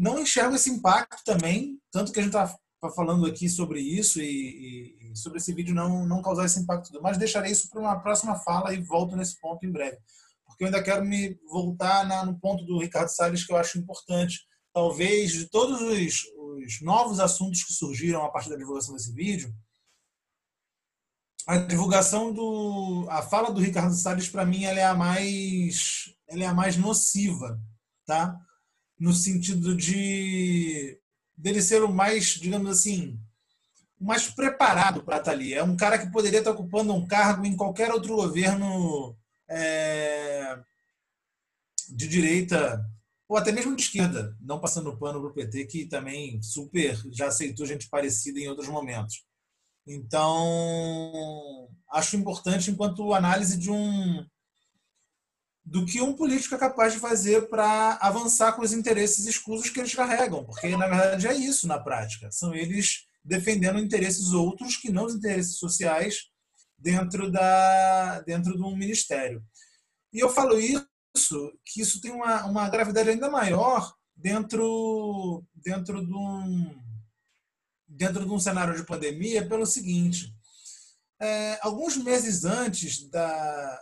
não 0.00 0.18
enxergo 0.18 0.54
esse 0.54 0.70
impacto 0.70 1.22
também, 1.24 1.78
tanto 1.92 2.10
que 2.10 2.18
a 2.18 2.22
gente 2.22 2.34
está 2.34 2.56
tá 2.80 2.90
falando 2.90 3.26
aqui 3.26 3.50
sobre 3.50 3.80
isso 3.80 4.18
e, 4.18 4.96
e, 5.12 5.16
sobre 5.16 5.36
esse 5.36 5.52
vídeo 5.52 5.74
não, 5.74 6.06
não 6.06 6.22
causar 6.22 6.46
esse 6.46 6.58
impacto, 6.58 6.98
mas 7.02 7.18
deixarei 7.18 7.52
isso 7.52 7.68
para 7.68 7.80
uma 7.80 8.00
próxima 8.00 8.34
fala 8.36 8.72
e 8.72 8.80
volto 8.80 9.14
nesse 9.14 9.38
ponto 9.38 9.66
em 9.66 9.70
breve. 9.70 9.98
Porque 10.46 10.64
eu 10.64 10.68
ainda 10.68 10.82
quero 10.82 11.04
me 11.04 11.38
voltar 11.46 12.06
na, 12.06 12.24
no 12.24 12.38
ponto 12.40 12.64
do 12.64 12.78
Ricardo 12.78 13.08
Salles 13.08 13.44
que 13.44 13.52
eu 13.52 13.58
acho 13.58 13.78
importante. 13.78 14.40
Talvez 14.72 15.32
de 15.32 15.50
todos 15.50 15.82
os, 15.82 16.24
os 16.64 16.80
novos 16.80 17.20
assuntos 17.20 17.62
que 17.62 17.74
surgiram 17.74 18.24
a 18.24 18.30
partir 18.30 18.48
da 18.48 18.56
divulgação 18.56 18.94
desse 18.94 19.12
vídeo, 19.12 19.52
a 21.46 21.56
divulgação 21.56 22.32
do 22.32 23.06
a 23.08 23.22
fala 23.22 23.50
do 23.50 23.60
Ricardo 23.60 23.94
Salles 23.94 24.28
para 24.28 24.44
mim 24.44 24.64
ela 24.64 24.78
é 24.78 24.84
a 24.84 24.94
mais 24.94 26.14
ela 26.28 26.44
é 26.44 26.46
a 26.46 26.54
mais 26.54 26.76
nociva, 26.76 27.60
tá? 28.06 28.38
no 29.00 29.14
sentido 29.14 29.74
de 29.74 31.00
dele 31.34 31.62
ser 31.62 31.82
o 31.82 31.90
mais, 31.90 32.34
digamos 32.34 32.70
assim, 32.70 33.18
mais 33.98 34.28
preparado 34.28 35.02
para 35.02 35.16
estar 35.16 35.32
ali. 35.32 35.54
É 35.54 35.64
um 35.64 35.74
cara 35.74 35.98
que 35.98 36.12
poderia 36.12 36.40
estar 36.40 36.50
ocupando 36.50 36.92
um 36.92 37.06
cargo 37.06 37.46
em 37.46 37.56
qualquer 37.56 37.90
outro 37.90 38.14
governo 38.14 39.16
é, 39.48 40.60
de 41.88 42.06
direita 42.06 42.84
ou 43.26 43.36
até 43.36 43.52
mesmo 43.52 43.74
de 43.74 43.82
esquerda, 43.82 44.36
não 44.40 44.60
passando 44.60 44.98
pano 44.98 45.20
para 45.20 45.30
o 45.30 45.32
PT, 45.32 45.64
que 45.66 45.86
também 45.86 46.42
super 46.42 47.00
já 47.12 47.28
aceitou 47.28 47.64
gente 47.64 47.88
parecida 47.88 48.38
em 48.38 48.48
outros 48.48 48.68
momentos. 48.68 49.24
Então, 49.92 51.68
acho 51.90 52.16
importante 52.16 52.70
enquanto 52.70 53.12
análise 53.12 53.56
de 53.56 53.72
um 53.72 54.24
do 55.64 55.84
que 55.84 56.00
um 56.00 56.14
político 56.14 56.54
é 56.54 56.58
capaz 56.58 56.92
de 56.92 57.00
fazer 57.00 57.48
para 57.48 57.98
avançar 58.00 58.52
com 58.52 58.62
os 58.62 58.72
interesses 58.72 59.26
escusos 59.26 59.68
que 59.68 59.80
eles 59.80 59.94
carregam, 59.94 60.44
porque 60.44 60.76
na 60.76 60.86
verdade 60.86 61.26
é 61.26 61.34
isso 61.34 61.66
na 61.66 61.78
prática. 61.78 62.30
São 62.30 62.54
eles 62.54 63.04
defendendo 63.24 63.80
interesses 63.80 64.32
outros 64.32 64.76
que 64.76 64.92
não 64.92 65.06
os 65.06 65.14
interesses 65.14 65.58
sociais 65.58 66.28
dentro 66.78 67.28
da 67.28 68.20
dentro 68.20 68.56
de 68.56 68.62
um 68.62 68.76
ministério. 68.76 69.42
E 70.12 70.20
eu 70.20 70.30
falo 70.30 70.56
isso 70.58 70.86
que 71.66 71.80
isso 71.80 72.00
tem 72.00 72.12
uma, 72.12 72.46
uma 72.46 72.68
gravidade 72.68 73.10
ainda 73.10 73.28
maior 73.28 73.92
dentro 74.14 75.44
dentro 75.52 76.06
de 76.06 76.14
um 76.14 76.89
dentro 77.90 78.24
de 78.24 78.30
um 78.30 78.38
cenário 78.38 78.74
de 78.76 78.86
pandemia 78.86 79.46
pelo 79.46 79.66
seguinte 79.66 80.32
é, 81.20 81.58
alguns 81.60 81.98
meses 81.98 82.44
antes 82.46 83.06
da, 83.10 83.78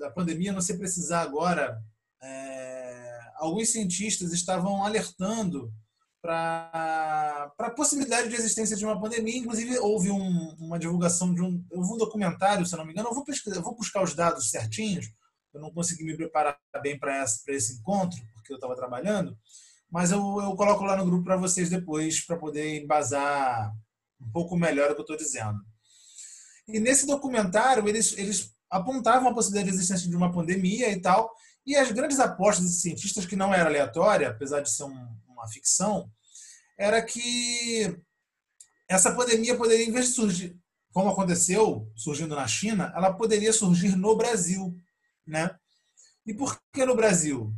da 0.00 0.10
pandemia, 0.10 0.52
não 0.52 0.60
sei 0.60 0.76
precisar 0.76 1.20
agora, 1.20 1.80
é, 2.20 3.20
alguns 3.36 3.70
cientistas 3.70 4.32
estavam 4.32 4.84
alertando 4.84 5.72
para 6.20 7.52
a 7.58 7.70
possibilidade 7.70 8.28
de 8.28 8.34
existência 8.34 8.76
de 8.76 8.84
uma 8.84 9.00
pandemia. 9.00 9.38
Inclusive, 9.38 9.78
houve 9.78 10.10
um, 10.10 10.56
uma 10.58 10.78
divulgação 10.78 11.32
de 11.32 11.40
um, 11.40 11.64
um 11.72 11.96
documentário, 11.96 12.66
se 12.66 12.76
não 12.76 12.84
me 12.84 12.92
engano. 12.92 13.08
Eu 13.08 13.14
vou, 13.14 13.24
pesquisar, 13.24 13.56
eu 13.56 13.62
vou 13.62 13.76
buscar 13.76 14.02
os 14.02 14.14
dados 14.14 14.50
certinhos. 14.50 15.06
Eu 15.54 15.60
não 15.60 15.70
consegui 15.70 16.04
me 16.04 16.16
preparar 16.16 16.58
bem 16.82 16.98
para 16.98 17.24
esse 17.48 17.74
encontro, 17.74 18.20
porque 18.34 18.52
eu 18.52 18.56
estava 18.56 18.74
trabalhando. 18.74 19.36
Mas 19.92 20.10
eu, 20.10 20.40
eu 20.40 20.56
coloco 20.56 20.84
lá 20.84 20.96
no 20.96 21.04
grupo 21.04 21.22
para 21.22 21.36
vocês 21.36 21.68
depois, 21.68 22.24
para 22.24 22.38
poder 22.38 22.82
embasar 22.82 23.70
um 24.18 24.30
pouco 24.32 24.56
melhor 24.56 24.90
o 24.90 24.94
que 24.94 25.00
eu 25.00 25.02
estou 25.02 25.16
dizendo. 25.18 25.60
E 26.66 26.80
nesse 26.80 27.06
documentário, 27.06 27.86
eles, 27.86 28.16
eles 28.16 28.54
apontavam 28.70 29.28
a 29.28 29.34
possibilidade 29.34 29.70
de 29.70 29.76
existência 29.76 30.08
de 30.08 30.16
uma 30.16 30.32
pandemia 30.32 30.90
e 30.90 30.98
tal. 30.98 31.30
E 31.66 31.76
as 31.76 31.92
grandes 31.92 32.18
apostas 32.18 32.64
desses 32.64 32.80
cientistas, 32.80 33.26
que 33.26 33.36
não 33.36 33.52
era 33.52 33.68
aleatória, 33.68 34.30
apesar 34.30 34.62
de 34.62 34.70
ser 34.70 34.84
um, 34.84 35.08
uma 35.28 35.46
ficção, 35.48 36.10
era 36.78 37.02
que 37.02 37.94
essa 38.88 39.14
pandemia 39.14 39.54
poderia, 39.58 39.84
em 39.84 39.92
vez 39.92 40.08
de 40.08 40.14
surgir, 40.14 40.56
como 40.90 41.10
aconteceu 41.10 41.86
surgindo 41.94 42.34
na 42.34 42.46
China, 42.48 42.90
ela 42.96 43.12
poderia 43.12 43.52
surgir 43.52 43.94
no 43.94 44.16
Brasil, 44.16 44.74
né? 45.26 45.54
E 46.26 46.32
por 46.32 46.58
que 46.72 46.86
no 46.86 46.96
Brasil? 46.96 47.52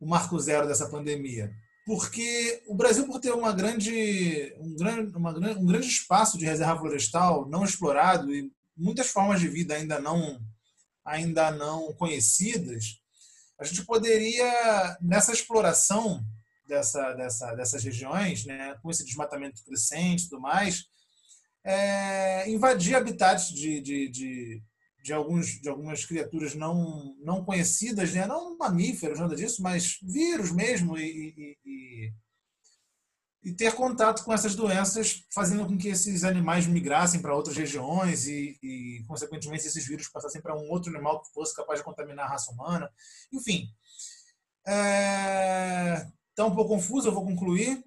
O 0.00 0.08
marco 0.08 0.38
zero 0.40 0.66
dessa 0.66 0.88
pandemia? 0.88 1.52
Porque 1.88 2.62
o 2.66 2.74
Brasil, 2.74 3.06
por 3.06 3.18
ter 3.18 3.32
uma 3.32 3.50
grande, 3.50 4.54
um, 4.60 4.76
grande, 4.76 5.16
uma, 5.16 5.30
um 5.30 5.64
grande 5.64 5.86
espaço 5.86 6.36
de 6.36 6.44
reserva 6.44 6.78
florestal 6.78 7.48
não 7.48 7.64
explorado 7.64 8.30
e 8.30 8.52
muitas 8.76 9.08
formas 9.08 9.40
de 9.40 9.48
vida 9.48 9.74
ainda 9.74 9.98
não, 9.98 10.38
ainda 11.02 11.50
não 11.50 11.90
conhecidas, 11.94 13.00
a 13.58 13.64
gente 13.64 13.86
poderia, 13.86 14.98
nessa 15.00 15.32
exploração 15.32 16.22
dessa, 16.66 17.14
dessa, 17.14 17.54
dessas 17.54 17.82
regiões, 17.82 18.44
né, 18.44 18.76
com 18.82 18.90
esse 18.90 19.02
desmatamento 19.02 19.64
crescente 19.64 20.24
e 20.24 20.28
tudo 20.28 20.42
mais, 20.42 20.84
é, 21.64 22.50
invadir 22.50 22.96
habitats 22.96 23.48
de, 23.48 23.80
de, 23.80 24.08
de, 24.10 24.62
de, 25.08 25.14
alguns, 25.14 25.60
de 25.60 25.68
algumas 25.68 26.04
criaturas 26.04 26.54
não, 26.54 27.16
não 27.18 27.44
conhecidas, 27.44 28.12
né? 28.12 28.26
não 28.26 28.56
mamíferos, 28.56 29.18
nada 29.18 29.34
disso, 29.34 29.62
mas 29.62 29.98
vírus 30.02 30.52
mesmo, 30.52 30.98
e, 30.98 31.56
e, 31.64 32.12
e, 33.42 33.52
ter 33.54 33.74
contato 33.74 34.22
com 34.22 34.32
essas 34.32 34.54
doenças, 34.54 35.24
fazendo 35.34 35.66
com 35.66 35.78
que 35.78 35.88
esses 35.88 36.22
animais 36.22 36.66
migrassem 36.66 37.20
para 37.20 37.34
outras 37.34 37.56
regiões 37.56 38.26
e, 38.26 38.58
e, 38.62 39.02
consequentemente, 39.08 39.66
esses 39.66 39.86
vírus 39.86 40.08
passassem 40.08 40.42
para 40.42 40.54
um 40.54 40.68
outro 40.70 40.94
animal 40.94 41.22
que 41.22 41.32
fosse 41.32 41.56
capaz 41.56 41.80
de 41.80 41.84
contaminar 41.84 42.26
a 42.26 42.28
raça 42.28 42.52
humana. 42.52 42.90
Enfim, 43.32 43.66
está 44.58 44.72
é, 44.72 46.06
tá 46.34 46.44
um 46.44 46.54
pouco 46.54 46.74
confuso, 46.74 47.08
eu 47.08 47.14
vou 47.14 47.24
concluir 47.24 47.82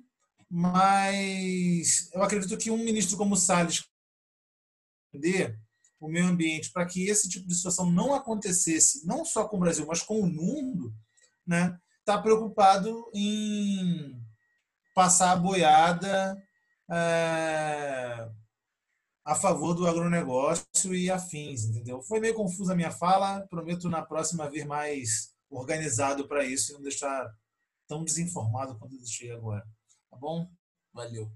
mas 0.53 2.11
eu 2.13 2.21
acredito 2.21 2.57
que 2.57 2.69
um 2.69 2.77
ministro 2.77 3.15
como 3.15 3.37
Salles 3.37 3.85
entender 5.13 5.57
o 6.01 6.09
meio 6.09 6.25
ambiente 6.25 6.71
para 6.71 6.85
que 6.85 7.07
esse 7.07 7.29
tipo 7.29 7.47
de 7.47 7.55
situação 7.55 7.89
não 7.89 8.13
acontecesse, 8.13 9.05
não 9.05 9.23
só 9.23 9.47
com 9.47 9.57
o 9.57 9.59
Brasil, 9.59 9.85
mas 9.87 10.01
com 10.01 10.19
o 10.19 10.27
mundo, 10.27 10.93
né? 11.45 11.77
Está 11.99 12.19
preocupado 12.19 13.09
em 13.13 14.19
passar 14.95 15.33
a 15.33 15.35
boiada 15.35 16.35
é, 16.91 18.27
a 19.23 19.35
favor 19.35 19.75
do 19.75 19.87
agronegócio 19.87 20.95
e 20.95 21.11
afins, 21.11 21.65
entendeu? 21.65 22.01
Foi 22.01 22.19
meio 22.19 22.33
confusa 22.33 22.73
a 22.73 22.75
minha 22.75 22.91
fala, 22.91 23.45
prometo 23.47 23.87
na 23.87 24.01
próxima 24.01 24.49
vir 24.49 24.65
mais 24.65 25.31
organizado 25.49 26.27
para 26.27 26.43
isso 26.43 26.71
e 26.71 26.73
não 26.73 26.81
deixar 26.81 27.31
tão 27.87 28.03
desinformado 28.03 28.77
quanto 28.79 28.97
deixei 28.97 29.31
agora. 29.31 29.63
Tá 30.09 30.17
bom? 30.17 30.49
Valeu. 30.91 31.31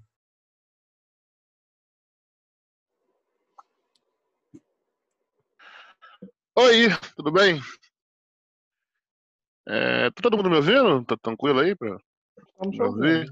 Oi, 6.58 6.88
tudo 7.14 7.30
bem? 7.30 7.60
É, 9.68 10.10
tá 10.10 10.22
todo 10.22 10.38
mundo 10.38 10.48
me 10.48 10.56
ouvindo? 10.56 11.04
Tá 11.04 11.14
tranquilo 11.18 11.60
aí 11.60 11.76
para 11.76 11.98
me 12.66 12.82
ouvir? 12.82 13.30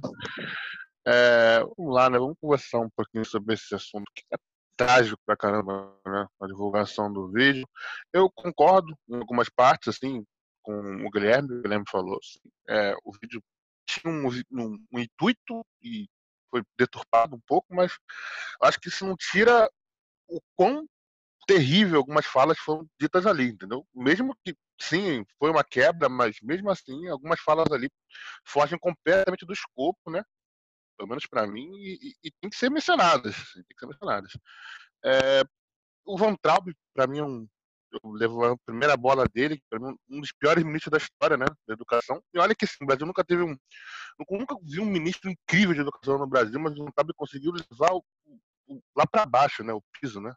É, 1.07 1.61
vamos 1.61 1.95
lá, 1.95 2.11
né? 2.11 2.19
Vamos 2.19 2.37
conversar 2.39 2.81
um 2.81 2.91
pouquinho 2.91 3.25
sobre 3.25 3.55
esse 3.55 3.75
assunto 3.75 4.05
que 4.15 4.23
é 4.31 4.37
trágico 4.77 5.19
pra 5.25 5.39
caramba, 5.39 5.99
né? 6.05 6.27
A 6.39 6.47
divulgação 6.47 7.11
do 7.11 7.33
vídeo. 7.33 7.67
Eu 8.13 8.31
concordo 8.31 8.95
em 9.09 9.17
algumas 9.17 9.49
partes, 9.49 9.89
assim, 9.89 10.23
com 10.63 11.07
o 11.07 11.11
Guilherme, 11.11 11.51
o 11.51 11.63
Guilherme 11.63 11.87
falou. 11.91 12.19
Assim, 12.19 12.51
é, 12.69 12.95
o 13.03 13.11
vídeo 13.23 13.43
tinha 13.89 14.13
um, 14.13 14.29
um, 14.29 14.87
um 14.93 14.99
intuito 14.99 15.65
e 15.83 16.07
foi 16.51 16.63
deturpado 16.79 17.37
um 17.37 17.41
pouco, 17.47 17.75
mas 17.75 17.97
acho 18.61 18.79
que 18.79 18.89
isso 18.89 19.07
não 19.07 19.17
tira 19.17 19.67
o 20.29 20.41
quão 20.55 20.87
terrível 21.47 21.99
algumas 21.99 22.27
falas 22.27 22.59
foram 22.59 22.89
ditas 23.01 23.27
ali, 23.27 23.49
entendeu? 23.51 23.87
Mesmo 23.95 24.37
que 24.45 24.57
sim, 24.81 25.25
foi 25.39 25.51
uma 25.51 25.65
quebra, 25.65 26.09
mas 26.09 26.37
mesmo 26.43 26.71
assim, 26.71 27.09
algumas 27.09 27.41
falas 27.41 27.71
ali 27.73 27.91
fogem 28.47 28.79
completamente 28.79 29.47
do 29.47 29.53
escopo, 29.53 30.11
né? 30.11 30.23
Pelo 30.97 31.09
menos 31.09 31.27
para 31.27 31.47
mim, 31.47 31.71
e, 31.77 32.15
e, 32.25 32.31
tem 32.41 32.51
que 32.51 32.57
ser 32.57 32.71
mencionadas, 32.71 33.35
tem 33.55 33.65
que 33.65 33.81
ser 33.81 33.87
mencionadas. 33.87 34.33
É, 35.05 35.43
o 36.05 36.17
Van 36.17 36.37
Traub, 36.37 36.73
para 36.95 37.07
mim, 37.07 37.19
é 37.19 37.25
um, 37.25 37.49
eu 37.93 38.13
levo 38.13 38.45
a 38.45 38.57
primeira 38.59 38.97
bola 38.97 39.27
dele, 39.27 39.63
um 40.09 40.21
dos 40.21 40.33
piores 40.33 40.65
ministros 40.65 40.91
da 40.91 40.99
história, 40.99 41.37
né, 41.37 41.47
da 41.67 41.75
educação. 41.75 42.23
E 42.33 42.39
olha 42.39 42.55
que 42.55 42.67
sim, 42.67 42.83
o 42.83 42.87
Brasil 42.87 43.07
nunca 43.07 43.25
teve 43.25 43.43
um, 43.43 43.57
nunca 44.31 44.57
vi 44.63 44.81
um 44.81 44.87
ministro 44.87 45.31
incrível 45.31 45.75
de 45.75 45.81
educação 45.81 46.19
no 46.19 46.27
Brasil, 46.27 46.59
mas 46.61 46.77
o 46.79 46.83
Antabe 46.87 47.13
conseguiu 47.15 47.53
levar 47.53 47.93
o, 47.95 48.05
o, 48.69 48.81
lá 48.97 49.07
para 49.07 49.27
baixo, 49.27 49.63
né, 49.63 49.73
o 49.73 49.83
piso, 50.01 50.21
né. 50.21 50.33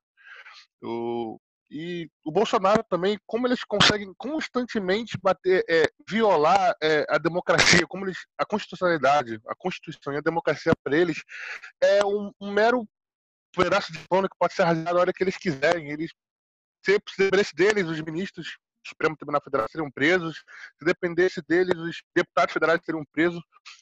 O, 0.81 1.39
e 1.69 2.09
o 2.23 2.31
Bolsonaro 2.31 2.83
também, 2.89 3.19
como 3.25 3.47
eles 3.47 3.63
conseguem 3.63 4.13
constantemente 4.17 5.17
bater, 5.21 5.65
é, 5.69 5.89
violar 6.07 6.75
é, 6.81 7.05
a 7.09 7.17
democracia, 7.17 7.85
como 7.87 8.05
eles, 8.05 8.17
a 8.37 8.45
constitucionalidade, 8.45 9.39
a 9.47 9.55
constituição 9.55 10.13
e 10.13 10.17
a 10.17 10.21
democracia 10.21 10.71
para 10.83 10.95
eles 10.95 11.23
é 11.81 12.05
um, 12.05 12.31
um 12.39 12.51
mero 12.51 12.87
pedaço 13.55 13.91
de 13.91 13.99
pano 14.07 14.29
que 14.29 14.37
pode 14.39 14.53
ser 14.53 14.63
rasgado 14.63 14.97
a 14.97 15.01
hora 15.01 15.13
que 15.13 15.23
eles 15.23 15.37
quiserem. 15.37 15.89
Eles 15.91 16.11
se 16.85 16.97
dependesse 17.17 17.53
deles, 17.53 17.87
os 17.87 17.99
ministros 18.01 18.47
do 18.47 18.89
Supremo 18.89 19.17
Tribunal 19.17 19.41
Federal 19.43 19.67
seriam 19.69 19.91
presos, 19.91 20.37
se 20.79 20.85
dependesse 20.85 21.41
deles, 21.41 21.77
os 21.77 22.01
deputados 22.15 22.53
federais 22.53 22.79
seriam 22.85 23.03
presos. 23.11 23.41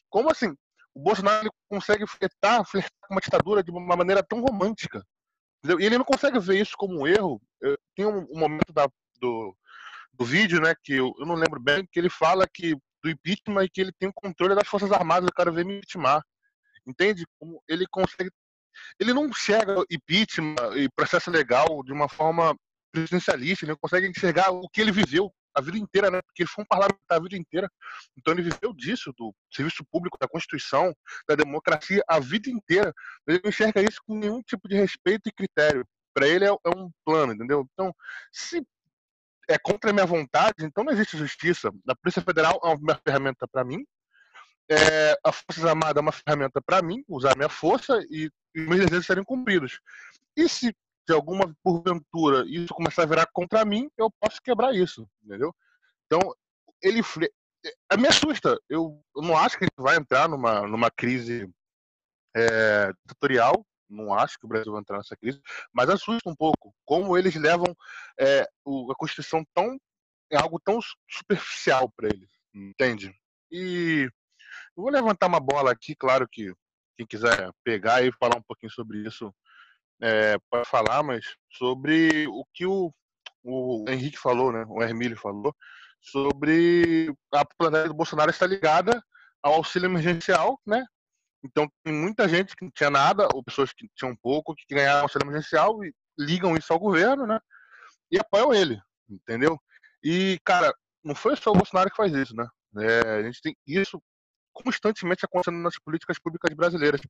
Como 0.09 0.31
assim? 0.31 0.55
O 0.93 1.01
Bolsonaro 1.01 1.51
consegue 1.69 2.07
flertar, 2.07 2.65
flertar 2.65 2.91
com 3.07 3.13
uma 3.13 3.21
ditadura 3.21 3.61
de 3.61 3.69
uma 3.69 3.95
maneira 3.95 4.23
tão 4.23 4.39
romântica. 4.39 5.03
Entendeu? 5.65 5.79
E 5.79 5.85
ele 5.85 5.97
não 5.97 6.05
consegue 6.05 6.39
ver 6.39 6.61
isso 6.61 6.73
como 6.77 7.01
um 7.01 7.07
erro. 7.07 7.41
Eu, 7.59 7.75
tem 7.95 8.05
um, 8.05 8.19
um 8.29 8.39
momento 8.39 8.71
da, 8.71 8.87
do, 9.19 9.57
do 10.13 10.23
vídeo, 10.23 10.61
né, 10.61 10.75
que 10.83 10.93
eu, 10.93 11.11
eu, 11.17 11.25
não 11.25 11.33
lembro 11.33 11.59
bem, 11.59 11.87
que 11.91 11.97
ele 11.99 12.09
fala 12.09 12.47
que 12.47 12.75
do 13.01 13.09
impeachment 13.09 13.63
e 13.63 13.69
que 13.69 13.81
ele 13.81 13.91
tem 13.91 14.07
o 14.09 14.13
controle 14.13 14.53
das 14.53 14.67
Forças 14.67 14.91
Armadas, 14.91 15.27
o 15.27 15.33
cara 15.33 15.51
veio 15.51 15.65
me 15.65 15.77
impeachment. 15.77 16.21
Entende? 16.85 17.25
Como 17.39 17.63
ele 17.67 17.87
consegue. 17.89 18.29
Ele 18.99 19.11
não 19.11 19.33
chega 19.33 19.83
impeachment 19.89 20.55
e 20.75 20.87
processo 20.89 21.31
legal 21.31 21.83
de 21.83 21.91
uma 21.91 22.07
forma 22.07 22.55
presidencialista, 22.91 23.65
ele 23.65 23.71
não 23.71 23.79
consegue 23.79 24.07
enxergar 24.07 24.51
o 24.51 24.69
que 24.69 24.81
ele 24.81 24.91
viveu 24.91 25.33
a 25.55 25.61
vida 25.61 25.77
inteira, 25.77 26.11
né? 26.11 26.21
Porque 26.21 26.43
ele 26.43 26.49
foi 26.49 26.63
um 26.63 26.67
parlamentar 26.67 27.17
a 27.17 27.19
vida 27.19 27.37
inteira. 27.37 27.71
Então 28.17 28.33
ele 28.33 28.43
viveu 28.43 28.73
disso, 28.73 29.13
do 29.17 29.33
serviço 29.51 29.83
público, 29.91 30.17
da 30.19 30.27
Constituição, 30.27 30.93
da 31.27 31.35
democracia, 31.35 32.03
a 32.07 32.19
vida 32.19 32.49
inteira. 32.49 32.93
Ele 33.27 33.39
não 33.43 33.49
enxerga 33.49 33.81
isso 33.81 34.01
com 34.05 34.17
nenhum 34.17 34.41
tipo 34.41 34.67
de 34.67 34.75
respeito 34.75 35.29
e 35.29 35.31
critério. 35.31 35.87
Para 36.13 36.27
ele 36.27 36.45
é, 36.45 36.49
é, 36.49 36.69
um 36.75 36.91
plano, 37.05 37.33
entendeu? 37.33 37.67
Então, 37.73 37.93
se 38.31 38.65
é 39.49 39.57
contra 39.57 39.91
a 39.91 39.93
minha 39.93 40.05
vontade, 40.05 40.65
então 40.65 40.83
não 40.83 40.91
existe 40.91 41.17
justiça. 41.17 41.71
A 41.87 41.95
Polícia 41.95 42.21
Federal 42.21 42.59
é 42.63 42.67
uma 42.67 42.99
ferramenta 43.05 43.47
para 43.47 43.63
mim. 43.63 43.85
É, 44.69 45.15
a 45.23 45.31
Força 45.31 45.69
Armada 45.69 45.99
é 45.99 46.01
uma 46.01 46.11
ferramenta 46.11 46.59
para 46.61 46.81
mim, 46.81 47.03
usar 47.07 47.35
minha 47.35 47.49
força 47.49 47.99
e, 48.09 48.31
e 48.55 48.61
meus 48.61 48.79
desejos 48.79 49.05
serem 49.05 49.23
cumpridos. 49.23 49.79
E 50.35 50.49
se 50.49 50.75
de 51.07 51.13
alguma 51.13 51.55
porventura 51.63 52.43
isso 52.47 52.73
começar 52.73 53.03
a 53.03 53.07
virar 53.07 53.27
contra 53.31 53.63
mim, 53.63 53.89
eu 53.97 54.09
posso 54.19 54.41
quebrar 54.41 54.73
isso, 54.73 55.07
entendeu? 55.23 55.53
Então, 56.05 56.19
ele 56.81 57.01
é, 57.91 57.97
me 57.97 58.07
assusta. 58.07 58.59
Eu, 58.69 59.01
eu 59.15 59.21
não 59.21 59.37
acho 59.37 59.57
que 59.57 59.65
a 59.65 59.67
gente 59.67 59.83
vai 59.83 59.97
entrar 59.97 60.27
numa, 60.27 60.67
numa 60.67 60.91
crise 60.91 61.49
é, 62.35 62.91
não 63.89 64.13
acho 64.13 64.37
que 64.39 64.45
o 64.45 64.47
Brasil 64.47 64.71
vai 64.71 64.81
entrar 64.81 64.97
nessa 64.97 65.15
crise, 65.15 65.39
mas 65.71 65.89
assusta 65.89 66.29
um 66.29 66.35
pouco 66.35 66.73
como 66.83 67.17
eles 67.17 67.35
levam 67.35 67.75
é, 68.19 68.47
o, 68.63 68.91
a 68.91 68.95
Constituição 68.95 69.45
tão 69.53 69.77
é 70.31 70.37
algo 70.37 70.59
tão 70.59 70.79
superficial 71.07 71.89
para 71.95 72.09
eles, 72.09 72.29
entende? 72.53 73.15
E 73.51 74.09
eu 74.75 74.83
vou 74.83 74.89
levantar 74.89 75.27
uma 75.27 75.39
bola 75.39 75.71
aqui, 75.71 75.95
claro 75.95 76.27
que 76.27 76.51
quem 76.97 77.05
quiser 77.05 77.51
pegar 77.63 78.03
e 78.03 78.11
falar 78.13 78.37
um 78.37 78.43
pouquinho 78.43 78.71
sobre 78.71 78.99
isso 78.99 79.33
é, 80.01 80.37
para 80.49 80.65
falar, 80.65 81.03
mas 81.03 81.25
sobre 81.51 82.27
o 82.27 82.45
que 82.53 82.65
o, 82.65 82.91
o 83.43 83.85
Henrique 83.87 84.17
falou, 84.17 84.51
né? 84.51 84.65
O 84.67 84.81
Hermílio 84.81 85.17
falou 85.17 85.55
sobre 86.01 87.13
a 87.33 87.43
popularidade 87.43 87.89
do 87.89 87.95
Bolsonaro 87.95 88.29
está 88.29 88.45
ligada 88.45 89.01
ao 89.41 89.55
auxílio 89.55 89.87
emergencial, 89.87 90.59
né? 90.65 90.83
Então 91.43 91.69
tem 91.83 91.93
muita 91.93 92.27
gente 92.27 92.55
que 92.55 92.65
não 92.65 92.71
tinha 92.71 92.89
nada, 92.89 93.27
ou 93.33 93.43
pessoas 93.43 93.71
que 93.71 93.87
tinham 93.95 94.15
pouco, 94.15 94.55
que 94.55 94.73
ganharam 94.73 95.03
auxílio 95.03 95.25
emergencial 95.25 95.83
e 95.83 95.93
ligam 96.17 96.55
isso 96.55 96.71
ao 96.73 96.79
governo, 96.79 97.25
né? 97.27 97.39
E 98.11 98.19
apoiam 98.19 98.53
ele, 98.53 98.79
entendeu? 99.09 99.59
E, 100.03 100.39
cara, 100.43 100.73
não 101.03 101.15
foi 101.15 101.35
só 101.35 101.51
o 101.51 101.55
Bolsonaro 101.55 101.89
que 101.89 101.95
faz 101.95 102.13
isso, 102.13 102.35
né? 102.35 102.47
É, 102.77 103.19
a 103.19 103.23
gente 103.23 103.41
tem 103.41 103.55
isso 103.67 104.01
constantemente 104.55 105.25
acontecendo 105.25 105.61
nas 105.61 105.77
políticas 105.77 106.17
públicas 106.17 106.55
brasileiras. 106.55 107.01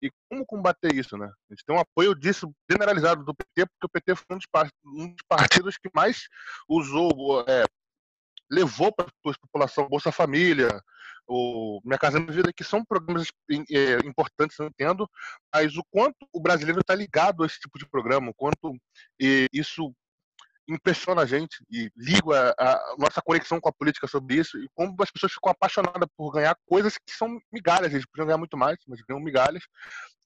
E 0.00 0.10
como 0.30 0.46
combater 0.46 0.94
isso, 0.94 1.16
né? 1.18 1.26
A 1.26 1.54
gente 1.54 1.64
tem 1.66 1.74
um 1.74 1.80
apoio 1.80 2.14
disso 2.14 2.54
generalizado 2.70 3.24
do 3.24 3.34
PT, 3.34 3.66
porque 3.66 3.86
o 3.86 3.88
PT 3.88 4.14
foi 4.14 4.36
um 4.36 5.08
dos, 5.08 5.16
partidos 5.28 5.76
que 5.76 5.90
mais 5.92 6.28
usou, 6.68 7.44
é, 7.48 7.64
levou 8.48 8.92
para 8.92 9.06
a 9.06 9.34
população 9.40 9.88
Bolsa 9.88 10.12
Família, 10.12 10.80
o 11.26 11.80
Minha 11.84 11.98
Casa 11.98 12.20
Minha 12.20 12.32
Vida, 12.32 12.52
que 12.52 12.62
são 12.62 12.84
programas 12.84 13.28
é, 13.50 14.06
importantes, 14.06 14.58
eu 14.58 14.66
entendo, 14.66 15.08
mas 15.52 15.76
o 15.76 15.84
quanto 15.90 16.26
o 16.32 16.40
brasileiro 16.40 16.80
está 16.80 16.94
ligado 16.94 17.42
a 17.42 17.46
esse 17.46 17.58
tipo 17.58 17.78
de 17.78 17.88
programa, 17.88 18.30
o 18.30 18.34
quanto 18.34 18.76
isso 19.52 19.92
impressiona 20.74 21.22
a 21.22 21.26
gente 21.26 21.64
e 21.70 21.90
liga 21.96 22.54
a, 22.58 22.94
nossa 22.98 23.20
conexão 23.22 23.60
com 23.60 23.68
a 23.68 23.72
política 23.72 24.06
sobre 24.06 24.36
isso 24.36 24.58
e 24.58 24.68
como 24.74 24.94
as 25.00 25.10
pessoas 25.10 25.32
ficam 25.32 25.50
apaixonadas 25.50 26.08
por 26.16 26.32
ganhar 26.32 26.56
coisas 26.66 26.96
que 26.98 27.12
são 27.12 27.40
migalhas, 27.52 27.92
eles 27.92 28.06
podiam 28.06 28.26
ganhar 28.26 28.38
muito 28.38 28.56
mais, 28.56 28.78
mas 28.86 29.00
ganham 29.02 29.22
migalhas, 29.22 29.64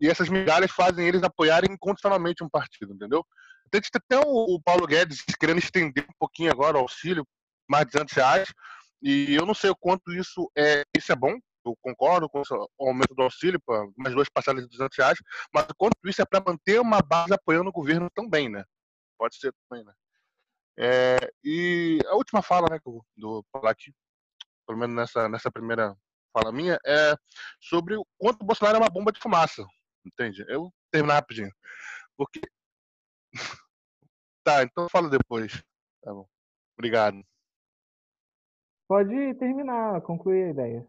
e 0.00 0.08
essas 0.08 0.28
migalhas 0.28 0.70
fazem 0.70 1.06
eles 1.06 1.22
apoiarem 1.22 1.72
incondicionalmente 1.72 2.44
um 2.44 2.48
partido, 2.48 2.94
entendeu? 2.94 3.24
Tem 3.70 3.80
até 3.94 4.18
o, 4.18 4.54
o 4.54 4.62
Paulo 4.62 4.86
Guedes 4.86 5.24
querendo 5.38 5.58
estender 5.58 6.04
um 6.04 6.16
pouquinho 6.18 6.50
agora 6.50 6.76
o 6.76 6.80
auxílio, 6.80 7.26
mais 7.68 7.86
de 7.86 7.92
200 7.92 8.14
reais, 8.14 8.48
e 9.02 9.34
eu 9.34 9.44
não 9.44 9.54
sei 9.54 9.70
o 9.70 9.76
quanto 9.76 10.12
isso 10.12 10.50
é, 10.56 10.84
isso 10.96 11.12
é 11.12 11.16
bom, 11.16 11.36
eu 11.66 11.76
concordo 11.82 12.28
com 12.28 12.42
o 12.78 12.88
aumento 12.88 13.14
do 13.14 13.22
auxílio 13.22 13.60
para 13.64 13.84
mais 13.96 14.14
duas 14.14 14.28
parcelas 14.28 14.62
de 14.62 14.68
200 14.68 14.96
reais, 14.96 15.18
mas 15.52 15.64
o 15.64 15.74
quanto 15.76 15.96
isso 16.04 16.22
é 16.22 16.24
para 16.24 16.42
manter 16.46 16.80
uma 16.80 17.00
base 17.00 17.34
apoiando 17.34 17.70
o 17.70 17.72
governo 17.72 18.08
também, 18.14 18.48
né? 18.48 18.64
Pode 19.18 19.36
ser 19.36 19.52
também, 19.68 19.84
né? 19.84 19.92
É, 20.78 21.16
e 21.42 21.98
a 22.06 22.14
última 22.14 22.42
fala, 22.42 22.68
né, 22.70 22.78
que 22.78 22.88
eu 22.88 23.02
vou 23.18 23.44
falar 23.50 23.70
aqui, 23.70 23.92
pelo 24.66 24.78
menos 24.78 24.94
nessa, 24.94 25.28
nessa 25.28 25.50
primeira 25.50 25.96
fala 26.32 26.52
minha, 26.52 26.78
é 26.84 27.16
sobre 27.60 27.96
o 27.96 28.06
quanto 28.18 28.42
o 28.42 28.44
Bolsonaro 28.44 28.76
é 28.76 28.80
uma 28.80 28.90
bomba 28.90 29.10
de 29.10 29.20
fumaça, 29.20 29.64
entende? 30.04 30.44
Eu 30.48 30.62
vou 30.62 30.74
terminar 30.90 31.14
rapidinho. 31.14 31.50
Porque. 32.16 32.40
tá, 34.44 34.62
então 34.62 34.84
eu 34.84 34.90
falo 34.90 35.08
depois. 35.08 35.62
Tá 36.02 36.12
bom. 36.12 36.28
Obrigado. 36.78 37.22
Pode 38.88 39.34
terminar, 39.34 40.00
concluir 40.02 40.44
a 40.44 40.50
ideia. 40.50 40.86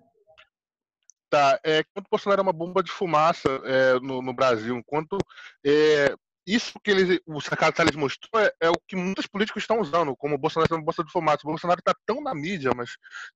Tá, 1.30 1.60
é, 1.64 1.84
quanto 1.84 2.06
o 2.06 2.10
Bolsonaro 2.10 2.42
é 2.42 2.44
uma 2.44 2.54
bomba 2.54 2.84
de 2.84 2.92
fumaça 2.92 3.50
é, 3.66 4.00
no, 4.00 4.22
no 4.22 4.34
Brasil, 4.34 4.78
enquanto 4.78 5.18
é, 5.66 6.16
isso 6.48 6.80
que 6.82 6.90
ele, 6.90 7.22
o 7.26 7.40
Ricardo 7.40 7.76
Salles 7.76 7.96
mostrou 7.96 8.42
é, 8.42 8.52
é, 8.62 8.70
o 8.70 8.80
que 8.88 8.96
muitos 8.96 9.28
políticos 9.28 9.64
estão 9.64 9.82
usando, 9.82 10.16
como 10.16 10.36
o 10.36 10.38
Bolsonaro 10.38 10.74
uma 10.74 10.84
bolsa 10.84 11.04
de 11.04 11.12
fumaça. 11.12 11.42
O 11.44 11.50
Bolsonaro 11.50 11.80
está 11.80 11.94
tão 12.06 12.22
na 12.22 12.34
mídia, 12.34 12.72
mas 12.74 12.92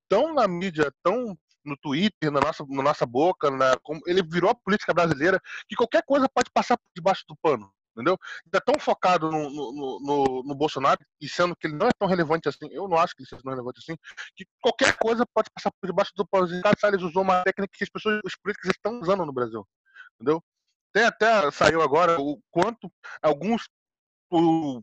tão 0.07 0.33
na 0.33 0.47
mídia, 0.47 0.89
tão 1.03 1.37
no 1.65 1.75
Twitter, 1.77 2.31
na 2.31 2.39
nossa, 2.39 2.65
na 2.67 2.83
nossa 2.83 3.05
boca, 3.05 3.51
na, 3.51 3.77
como, 3.83 4.01
ele 4.07 4.23
virou 4.23 4.49
a 4.49 4.55
política 4.55 4.93
brasileira, 4.93 5.39
que 5.67 5.75
qualquer 5.75 6.03
coisa 6.05 6.27
pode 6.33 6.49
passar 6.53 6.77
por 6.77 6.85
debaixo 6.95 7.23
do 7.27 7.35
pano, 7.35 7.71
entendeu? 7.91 8.17
Está 8.45 8.61
tão 8.61 8.79
focado 8.79 9.29
no, 9.29 9.49
no, 9.49 9.99
no, 9.99 10.43
no, 10.43 10.55
Bolsonaro, 10.55 10.99
e 11.19 11.27
sendo 11.27 11.55
que 11.55 11.67
ele 11.67 11.75
não 11.75 11.87
é 11.87 11.91
tão 11.99 12.07
relevante 12.07 12.49
assim, 12.49 12.67
eu 12.71 12.87
não 12.87 12.97
acho 12.97 13.13
que 13.13 13.21
ele 13.21 13.29
seja 13.29 13.41
tão 13.43 13.51
relevante 13.51 13.79
assim, 13.79 13.95
que 14.35 14.45
qualquer 14.61 14.97
coisa 14.97 15.25
pode 15.33 15.49
passar 15.53 15.71
por 15.79 15.87
debaixo 15.87 16.11
do 16.15 16.25
pano. 16.25 16.47
Ricardo 16.47 16.79
Salles 16.79 17.03
usou 17.03 17.21
uma 17.21 17.43
técnica 17.43 17.73
que 17.77 17.83
as 17.83 17.89
pessoas, 17.89 18.19
os 18.25 18.35
políticos 18.35 18.69
estão 18.69 18.99
usando 18.99 19.25
no 19.25 19.33
Brasil, 19.33 19.67
entendeu? 20.15 20.41
Até, 20.93 21.05
até 21.05 21.51
saiu 21.51 21.81
agora 21.81 22.19
o 22.19 22.39
quanto 22.49 22.91
alguns. 23.21 23.69
O, 24.29 24.81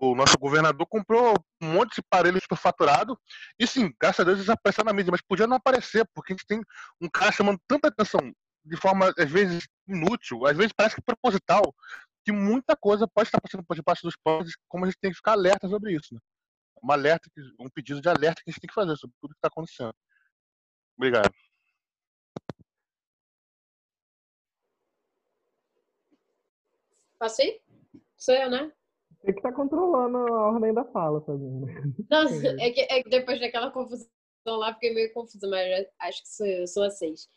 o 0.00 0.14
nosso 0.14 0.36
governador 0.38 0.86
comprou 0.86 1.34
um 1.60 1.72
monte 1.72 1.94
de 1.94 2.00
aparelho 2.00 2.40
superfaturado. 2.40 3.18
E 3.58 3.66
sim, 3.66 3.92
graças 4.00 4.20
a 4.20 4.24
Deus 4.24 4.38
eles 4.38 4.48
apareceram 4.48 4.86
na 4.86 4.92
mídia, 4.92 5.10
mas 5.10 5.22
podia 5.22 5.46
não 5.46 5.56
aparecer, 5.56 6.06
porque 6.14 6.32
a 6.32 6.36
gente 6.36 6.46
tem 6.46 6.60
um 7.00 7.08
cara 7.08 7.30
chamando 7.32 7.60
tanta 7.68 7.88
atenção 7.88 8.20
de 8.64 8.76
forma, 8.76 9.12
às 9.18 9.30
vezes, 9.30 9.66
inútil, 9.88 10.46
às 10.46 10.56
vezes 10.56 10.72
parece 10.72 10.94
que 10.94 11.02
proposital, 11.02 11.74
que 12.24 12.32
muita 12.32 12.76
coisa 12.76 13.08
pode 13.08 13.28
estar 13.28 13.40
passando 13.40 13.64
por 13.64 13.74
debaixo 13.74 14.02
dos 14.02 14.16
panos, 14.16 14.56
como 14.68 14.84
a 14.84 14.88
gente 14.88 14.98
tem 15.00 15.10
que 15.10 15.16
ficar 15.16 15.32
alerta 15.32 15.68
sobre 15.68 15.94
isso. 15.94 16.14
Né? 16.14 16.20
Um 16.82 16.92
alerta, 16.92 17.28
um 17.58 17.68
pedido 17.68 18.00
de 18.00 18.08
alerta 18.08 18.40
que 18.42 18.50
a 18.50 18.52
gente 18.52 18.60
tem 18.60 18.68
que 18.68 18.74
fazer 18.74 18.96
sobre 18.96 19.14
tudo 19.20 19.32
que 19.32 19.38
está 19.38 19.48
acontecendo. 19.48 19.94
Obrigado. 20.96 21.32
Posso 27.22 27.40
ir? 27.40 27.62
Sou 28.16 28.34
eu, 28.34 28.50
né? 28.50 28.72
Você 29.20 29.32
que 29.32 29.42
tá 29.42 29.52
controlando 29.52 30.18
a 30.34 30.48
ordem 30.48 30.74
da 30.74 30.84
fala, 30.86 31.20
fazendo. 31.20 31.68
Não, 32.10 32.22
é 32.60 32.70
que, 32.72 32.80
é 32.80 33.00
que 33.00 33.08
depois 33.08 33.38
daquela 33.38 33.70
confusão 33.70 34.08
lá, 34.44 34.74
fiquei 34.74 34.92
meio 34.92 35.12
confusa, 35.12 35.46
mas 35.46 35.86
acho 36.00 36.20
que 36.20 36.28
sou, 36.28 36.66
sou 36.66 36.82
a 36.82 36.90
seis. 36.90 37.28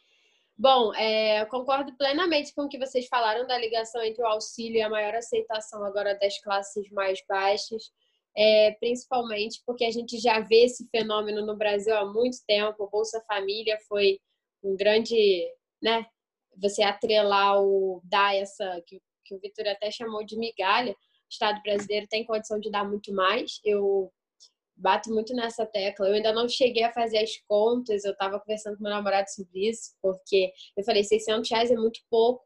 Bom, 0.57 0.91
é, 0.95 1.45
concordo 1.45 1.95
plenamente 1.97 2.51
com 2.55 2.63
o 2.63 2.67
que 2.67 2.79
vocês 2.79 3.05
falaram 3.07 3.45
da 3.45 3.59
ligação 3.59 4.01
entre 4.01 4.23
o 4.23 4.25
auxílio 4.25 4.77
e 4.77 4.81
a 4.81 4.89
maior 4.89 5.13
aceitação 5.13 5.83
agora 5.83 6.17
das 6.17 6.41
classes 6.41 6.89
mais 6.89 7.23
baixas, 7.29 7.91
é, 8.35 8.71
principalmente 8.79 9.61
porque 9.67 9.85
a 9.85 9.91
gente 9.91 10.17
já 10.17 10.39
vê 10.39 10.63
esse 10.63 10.89
fenômeno 10.89 11.45
no 11.45 11.55
Brasil 11.55 11.95
há 11.95 12.11
muito 12.11 12.37
tempo. 12.47 12.85
O 12.85 12.89
Bolsa 12.89 13.23
Família 13.27 13.77
foi 13.87 14.19
um 14.63 14.75
grande, 14.75 15.15
né? 15.79 16.07
Você 16.57 16.81
atrelar 16.81 17.61
o 17.61 18.01
dar 18.03 18.35
essa 18.35 18.81
que 18.87 18.99
que 19.25 19.35
o 19.35 19.39
Vitor 19.39 19.67
até 19.67 19.89
chamou 19.91 20.23
de 20.25 20.37
migalha, 20.37 20.93
o 20.93 20.95
Estado 21.29 21.61
brasileiro 21.61 22.07
tem 22.07 22.23
condição 22.23 22.59
de 22.59 22.69
dar 22.69 22.87
muito 22.87 23.11
mais. 23.13 23.59
Eu 23.63 24.11
bato 24.75 25.09
muito 25.09 25.33
nessa 25.33 25.65
tecla. 25.65 26.07
Eu 26.07 26.15
ainda 26.15 26.33
não 26.33 26.47
cheguei 26.47 26.83
a 26.83 26.93
fazer 26.93 27.19
as 27.19 27.37
contas, 27.47 28.03
eu 28.03 28.11
estava 28.11 28.39
conversando 28.39 28.77
com 28.77 28.83
meu 28.83 28.91
namorado 28.91 29.29
sobre 29.29 29.69
isso, 29.69 29.95
porque 30.01 30.51
eu 30.77 30.83
falei, 30.83 31.03
600 31.03 31.49
reais 31.49 31.71
é 31.71 31.75
muito 31.75 31.99
pouco. 32.09 32.45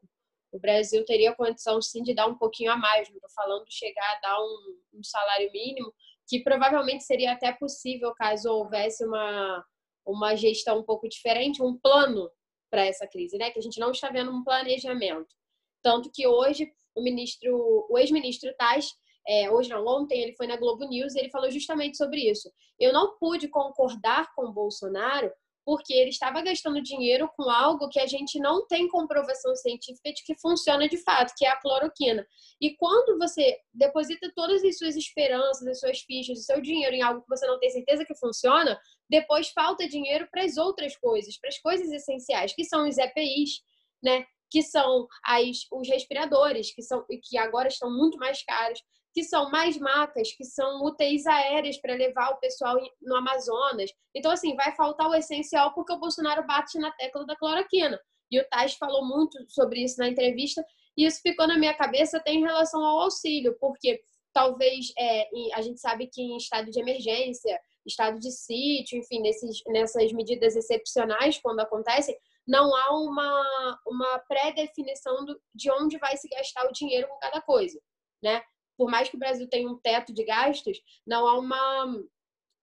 O 0.52 0.58
Brasil 0.58 1.04
teria 1.04 1.34
condição, 1.34 1.80
sim, 1.80 2.02
de 2.02 2.14
dar 2.14 2.26
um 2.26 2.36
pouquinho 2.36 2.72
a 2.72 2.76
mais. 2.76 3.08
Não 3.08 3.16
estou 3.16 3.30
falando 3.30 3.64
de 3.64 3.74
chegar 3.74 4.16
a 4.16 4.20
dar 4.20 4.40
um, 4.40 4.98
um 4.98 5.04
salário 5.04 5.50
mínimo, 5.52 5.92
que 6.28 6.42
provavelmente 6.42 7.04
seria 7.04 7.32
até 7.32 7.52
possível 7.52 8.12
caso 8.14 8.50
houvesse 8.50 9.04
uma, 9.04 9.64
uma 10.06 10.34
gestão 10.34 10.80
um 10.80 10.84
pouco 10.84 11.08
diferente, 11.08 11.62
um 11.62 11.78
plano 11.78 12.30
para 12.70 12.86
essa 12.86 13.06
crise, 13.06 13.36
né? 13.36 13.50
Que 13.50 13.58
a 13.58 13.62
gente 13.62 13.78
não 13.80 13.90
está 13.90 14.10
vendo 14.10 14.30
um 14.30 14.44
planejamento. 14.44 15.34
Tanto 15.82 16.10
que 16.12 16.26
hoje 16.26 16.70
o 16.94 17.02
ministro, 17.02 17.86
o 17.88 17.98
ex-ministro 17.98 18.54
Tais, 18.58 18.92
é, 19.26 19.50
hoje 19.50 19.68
não, 19.68 19.86
ontem 19.86 20.20
ele 20.20 20.34
foi 20.34 20.46
na 20.46 20.56
Globo 20.56 20.84
News 20.86 21.14
e 21.14 21.20
ele 21.20 21.30
falou 21.30 21.50
justamente 21.50 21.96
sobre 21.96 22.30
isso. 22.30 22.50
Eu 22.78 22.92
não 22.92 23.16
pude 23.18 23.48
concordar 23.48 24.32
com 24.34 24.46
o 24.46 24.52
Bolsonaro 24.52 25.30
porque 25.64 25.92
ele 25.92 26.10
estava 26.10 26.40
gastando 26.42 26.82
dinheiro 26.82 27.30
com 27.36 27.48
algo 27.48 27.88
que 27.88 28.00
a 28.00 28.06
gente 28.06 28.40
não 28.40 28.66
tem 28.66 28.88
comprovação 28.88 29.54
científica 29.54 30.12
de 30.12 30.24
que 30.24 30.34
funciona 30.40 30.88
de 30.88 30.96
fato, 30.96 31.32
que 31.36 31.44
é 31.44 31.50
a 31.50 31.60
cloroquina. 31.60 32.26
E 32.60 32.74
quando 32.76 33.18
você 33.18 33.56
deposita 33.72 34.32
todas 34.34 34.64
as 34.64 34.78
suas 34.78 34.96
esperanças, 34.96 35.66
as 35.66 35.78
suas 35.78 36.00
fichas, 36.00 36.38
o 36.38 36.42
seu 36.42 36.60
dinheiro 36.60 36.96
em 36.96 37.02
algo 37.02 37.22
que 37.22 37.28
você 37.28 37.46
não 37.46 37.58
tem 37.58 37.70
certeza 37.70 38.04
que 38.04 38.16
funciona, 38.16 38.80
depois 39.08 39.50
falta 39.50 39.86
dinheiro 39.86 40.26
para 40.30 40.44
as 40.44 40.56
outras 40.56 40.96
coisas, 40.96 41.38
para 41.38 41.48
as 41.48 41.58
coisas 41.58 41.90
essenciais, 41.92 42.54
que 42.54 42.64
são 42.64 42.88
os 42.88 42.98
EPIs, 42.98 43.60
né? 44.02 44.24
Que 44.50 44.62
são 44.62 45.06
as, 45.24 45.66
os 45.72 45.88
respiradores, 45.88 46.74
que, 46.74 46.82
são, 46.82 47.04
que 47.22 47.38
agora 47.38 47.68
estão 47.68 47.90
muito 47.90 48.18
mais 48.18 48.42
caros, 48.42 48.82
que 49.12 49.24
são 49.24 49.50
mais 49.50 49.76
macas, 49.78 50.32
que 50.32 50.44
são 50.44 50.84
UTIs 50.84 51.26
aéreas 51.26 51.80
para 51.80 51.94
levar 51.94 52.30
o 52.30 52.38
pessoal 52.38 52.76
no 53.00 53.16
Amazonas. 53.16 53.90
Então, 54.14 54.30
assim, 54.30 54.54
vai 54.54 54.74
faltar 54.74 55.08
o 55.08 55.14
essencial 55.14 55.74
porque 55.74 55.92
o 55.92 55.98
Bolsonaro 55.98 56.46
bate 56.46 56.78
na 56.78 56.92
tecla 56.92 57.26
da 57.26 57.36
cloroquina. 57.36 58.00
E 58.30 58.40
o 58.40 58.48
Tais 58.48 58.74
falou 58.74 59.04
muito 59.04 59.36
sobre 59.48 59.82
isso 59.82 59.98
na 59.98 60.08
entrevista, 60.08 60.64
e 60.96 61.04
isso 61.04 61.20
ficou 61.20 61.46
na 61.46 61.58
minha 61.58 61.74
cabeça 61.74 62.18
até 62.18 62.32
em 62.32 62.40
relação 62.40 62.84
ao 62.84 63.00
auxílio, 63.00 63.56
porque 63.60 64.00
talvez 64.32 64.92
é, 64.96 65.28
a 65.54 65.62
gente 65.62 65.80
sabe 65.80 66.06
que 66.06 66.22
em 66.22 66.36
estado 66.36 66.70
de 66.70 66.78
emergência, 66.78 67.58
estado 67.84 68.20
de 68.20 68.30
sítio, 68.30 68.98
enfim, 68.98 69.20
nesses, 69.20 69.60
nessas 69.66 70.12
medidas 70.12 70.54
excepcionais, 70.54 71.38
quando 71.38 71.60
acontecem, 71.60 72.16
não 72.46 72.74
há 72.74 72.92
uma, 72.98 73.80
uma 73.86 74.18
pré-definição 74.20 75.24
de 75.54 75.70
onde 75.70 75.98
vai 75.98 76.16
se 76.16 76.28
gastar 76.28 76.66
o 76.66 76.72
dinheiro 76.72 77.08
com 77.08 77.18
cada 77.18 77.40
coisa, 77.40 77.80
né? 78.22 78.42
Por 78.76 78.90
mais 78.90 79.08
que 79.08 79.16
o 79.16 79.18
Brasil 79.18 79.48
tenha 79.48 79.68
um 79.68 79.78
teto 79.78 80.12
de 80.12 80.24
gastos, 80.24 80.80
não 81.06 81.26
há 81.26 81.38
uma, 81.38 81.84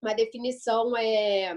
uma 0.01 0.13
definição 0.13 0.95
é, 0.97 1.55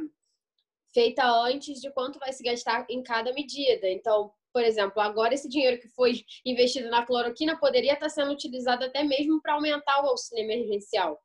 feita 0.92 1.24
antes 1.24 1.80
de 1.80 1.90
quanto 1.92 2.18
vai 2.18 2.32
se 2.32 2.42
gastar 2.42 2.86
em 2.90 3.02
cada 3.02 3.32
medida. 3.32 3.88
Então, 3.88 4.32
por 4.52 4.62
exemplo, 4.62 5.00
agora 5.00 5.34
esse 5.34 5.48
dinheiro 5.48 5.80
que 5.80 5.88
foi 5.88 6.24
investido 6.44 6.90
na 6.90 7.06
cloroquina 7.06 7.58
poderia 7.58 7.94
estar 7.94 8.08
sendo 8.08 8.32
utilizado 8.32 8.84
até 8.84 9.02
mesmo 9.02 9.40
para 9.40 9.54
aumentar 9.54 10.04
o 10.04 10.08
auxílio 10.08 10.44
emergencial. 10.44 11.20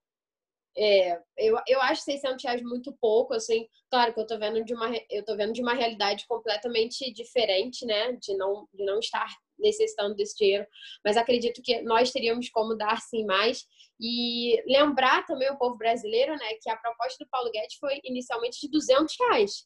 É, 0.78 1.18
eu, 1.38 1.58
eu 1.68 1.82
acho 1.82 2.02
600 2.02 2.44
reais 2.44 2.62
muito 2.62 2.94
pouco, 3.00 3.34
assim, 3.34 3.68
claro 3.90 4.14
que 4.14 4.20
eu 4.20 4.28
tô 4.28 4.38
vendo 4.38 4.64
de 4.64 4.74
uma, 4.74 4.92
eu 5.10 5.24
tô 5.24 5.36
vendo 5.36 5.54
de 5.54 5.62
uma 5.62 5.74
realidade 5.74 6.28
completamente 6.28 7.14
diferente, 7.14 7.86
né, 7.86 8.12
de 8.14 8.36
não, 8.36 8.68
de 8.74 8.84
não 8.84 9.00
estar 9.00 9.28
necessitando 9.58 10.16
desse 10.16 10.36
dinheiro, 10.36 10.68
mas 11.04 11.16
acredito 11.16 11.62
que 11.64 11.82
nós 11.82 12.12
teríamos 12.12 12.50
como 12.50 12.76
dar 12.76 13.00
sim 13.00 13.26
mais 13.26 13.66
e 14.00 14.62
lembrar 14.68 15.26
também 15.26 15.50
o 15.50 15.58
povo 15.58 15.78
brasileiro, 15.78 16.34
né, 16.34 16.56
que 16.62 16.70
a 16.70 16.76
proposta 16.76 17.24
do 17.24 17.30
Paulo 17.30 17.50
Guedes 17.52 17.78
foi 17.80 18.02
inicialmente 18.04 18.60
de 18.60 18.70
200 18.70 19.16
reais. 19.18 19.66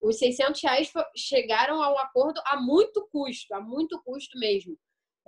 Os 0.00 0.18
600 0.18 0.62
reais 0.62 0.90
chegaram 1.14 1.82
ao 1.82 1.98
acordo 1.98 2.40
a 2.46 2.56
muito 2.60 3.06
custo, 3.10 3.54
a 3.54 3.60
muito 3.60 4.00
custo 4.02 4.38
mesmo. 4.38 4.78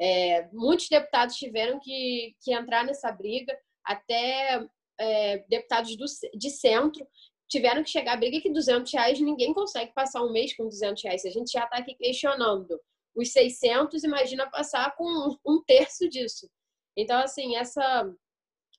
É, 0.01 0.49
muitos 0.53 0.89
deputados 0.89 1.37
tiveram 1.37 1.79
que, 1.81 2.35
que 2.41 2.53
entrar 2.53 2.85
nessa 2.85 3.11
briga, 3.11 3.59
até 3.85 4.67
é, 4.99 5.39
deputados 5.49 5.97
do, 5.97 6.05
de 6.35 6.51
centro, 6.51 7.07
tiveram 7.49 7.83
que 7.83 7.91
chegar 7.91 8.13
a 8.13 8.17
briga 8.17 8.41
que 8.41 8.53
200 8.53 8.93
reais 8.93 9.21
ninguém 9.21 9.55
consegue 9.55 9.93
passar 9.95 10.23
um 10.23 10.33
mês 10.33 10.55
com 10.55 10.69
200 10.69 11.03
reais. 11.03 11.25
A 11.25 11.31
gente 11.31 11.51
já 11.51 11.65
está 11.65 11.79
aqui 11.79 11.95
questionando 11.95 12.79
os 13.17 13.33
600, 13.33 14.05
imagina 14.05 14.51
passar 14.51 14.95
com 14.95 15.37
um 15.47 15.63
terço 15.65 16.09
disso. 16.09 16.49
Então, 16.97 17.19
assim, 17.19 17.57
essa, 17.57 18.13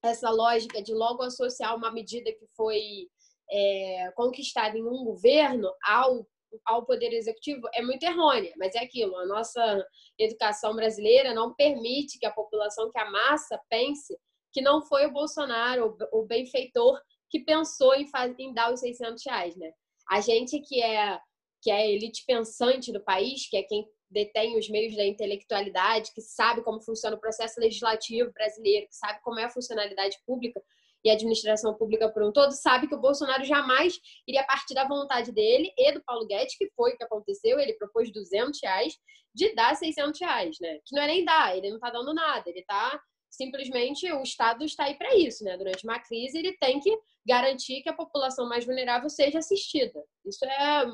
essa 0.03 0.30
lógica 0.30 0.82
de 0.82 0.93
logo 0.93 1.24
associar 1.24 1.76
uma 1.76 1.91
medida 1.91 2.32
que 2.32 2.45
foi 2.55 3.07
é, 3.51 4.11
conquistada 4.15 4.78
em 4.78 4.84
um 4.84 5.03
governo 5.03 5.72
ao, 5.84 6.26
ao 6.65 6.86
Poder 6.86 7.11
Executivo 7.11 7.67
é 7.74 7.82
muito 7.82 8.03
errônea, 8.03 8.53
mas 8.57 8.76
é 8.76 8.80
aquilo, 8.80 9.15
a 9.17 9.26
nossa 9.26 9.86
educação 10.17 10.76
brasileira 10.76 11.34
não 11.34 11.53
permite 11.55 12.20
que 12.20 12.26
a 12.26 12.32
população, 12.32 12.91
que 12.91 12.99
a 12.99 13.09
massa 13.09 13.59
pense 13.70 14.17
que 14.52 14.62
não 14.62 14.82
foi 14.82 15.06
o 15.06 15.12
Bolsonaro, 15.12 15.97
o 16.12 16.26
benfeitor, 16.26 17.00
que 17.30 17.39
pensou 17.39 17.93
em, 17.95 18.08
faz, 18.08 18.34
em 18.39 18.54
dar 18.54 18.74
os 18.74 18.80
600 18.80 19.24
reais, 19.26 19.56
né? 19.56 19.72
A 20.10 20.22
gente 20.22 20.60
que 20.60 20.82
é 20.82 21.20
que 21.62 21.70
é 21.70 21.76
a 21.76 21.86
elite 21.86 22.24
pensante 22.26 22.91
do 22.91 23.02
país, 23.02 23.50
que 23.50 23.58
é 23.58 23.64
quem 23.64 23.86
detém 24.10 24.58
os 24.58 24.70
meios 24.70 24.95
da 24.95 25.06
intelectualidade, 25.06 26.12
que 26.14 26.22
sabe 26.22 26.64
como 26.64 26.82
funciona 26.82 27.16
o 27.16 27.20
processo 27.20 27.60
legislativo 27.60 28.32
brasileiro, 28.32 28.88
que 28.88 28.95
sabe 28.95 29.20
como 29.22 29.39
é 29.39 29.43
a 29.43 29.50
funcionalidade 29.50 30.18
pública 30.26 30.62
e 31.04 31.10
a 31.10 31.14
administração 31.14 31.74
pública 31.76 32.10
por 32.10 32.24
um 32.24 32.32
todo, 32.32 32.52
sabe 32.52 32.88
que 32.88 32.95
o 32.95 33.00
Bolsonaro 33.00 33.43
jamais 33.45 34.00
iria 34.28 34.43
partir 34.45 34.74
da 34.74 34.88
vontade 34.88 35.32
dele 35.32 35.72
e 35.78 35.93
do 35.93 36.04
Paulo 36.04 36.26
Guedes, 36.28 36.58
que 36.58 36.70
foi 36.76 36.93
o 36.93 36.97
que 36.97 37.04
aconteceu, 37.04 37.60
ele 37.60 37.74
propôs 37.74 38.12
200 38.12 38.60
reais, 38.62 38.93
de 39.34 39.54
dar 39.54 39.76
600 39.76 40.20
reais, 40.20 40.58
né? 40.60 40.80
Que 40.86 40.95
não 40.95 41.04
é 41.04 41.08
nem 41.08 41.24
dar, 41.24 41.56
ele 41.56 41.70
não 41.70 41.78
está 41.78 41.89
dando 41.89 42.14
nada, 42.14 42.50
ele 42.50 42.60
está 42.60 43.00
simplesmente 43.30 44.12
o 44.12 44.24
Estado 44.24 44.64
está 44.66 44.86
aí 44.86 44.96
para 44.96 45.16
isso, 45.16 45.44
né? 45.44 45.58
Durante 45.58 45.84
uma 45.84 46.00
crise, 46.00 46.38
ele 46.38 46.58
tem 46.58 46.80
que 46.80 46.98
garantir 47.26 47.82
que 47.82 47.90
a 47.90 47.94
população 47.94 48.48
mais 48.48 48.66
vulnerável 48.66 49.10
seja 49.10 49.40
assistida. 49.40 50.04
Isso 50.26 50.44
é, 50.46 50.86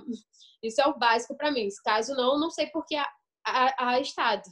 isso 0.62 0.82
é 0.82 0.88
o 0.88 0.98
básico 0.98 1.36
para 1.36 1.52
mim. 1.52 1.68
Caso 1.84 2.14
não, 2.16 2.40
não 2.40 2.50
sei 2.50 2.68
por 2.68 2.86
que 2.86 2.96
há, 3.46 4.00
Estado. 4.00 4.44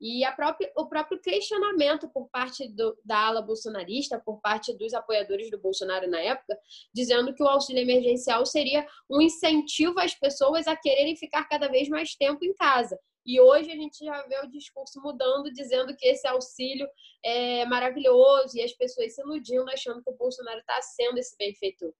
E 0.00 0.28
própria, 0.34 0.72
o 0.76 0.88
próprio 0.88 1.20
questionamento 1.20 2.08
por 2.08 2.28
parte 2.28 2.66
do, 2.74 2.98
da 3.04 3.28
ala 3.28 3.40
bolsonarista, 3.40 4.18
por 4.18 4.40
parte 4.40 4.76
dos 4.76 4.92
apoiadores 4.92 5.48
do 5.48 5.60
Bolsonaro 5.60 6.10
na 6.10 6.20
época, 6.20 6.58
dizendo 6.92 7.32
que 7.32 7.42
o 7.42 7.46
auxílio 7.46 7.82
emergencial 7.82 8.44
seria 8.44 8.84
um 9.08 9.20
incentivo 9.20 10.00
às 10.00 10.12
pessoas 10.12 10.66
a 10.66 10.74
quererem 10.74 11.14
ficar 11.14 11.44
cada 11.44 11.68
vez 11.68 11.88
mais 11.88 12.16
tempo 12.16 12.44
em 12.44 12.52
casa. 12.52 12.98
E 13.24 13.40
hoje 13.40 13.70
a 13.70 13.76
gente 13.76 14.04
já 14.04 14.22
vê 14.26 14.38
o 14.40 14.50
discurso 14.50 15.00
mudando, 15.00 15.52
dizendo 15.52 15.94
que 15.96 16.06
esse 16.08 16.26
auxílio 16.26 16.88
é 17.24 17.64
maravilhoso 17.66 18.56
e 18.56 18.62
as 18.62 18.72
pessoas 18.72 19.14
se 19.14 19.22
iludindo, 19.22 19.68
achando 19.70 20.02
que 20.02 20.10
o 20.10 20.16
Bolsonaro 20.16 20.58
está 20.58 20.80
sendo 20.82 21.18
esse 21.18 21.36
benfeitor. 21.36 21.92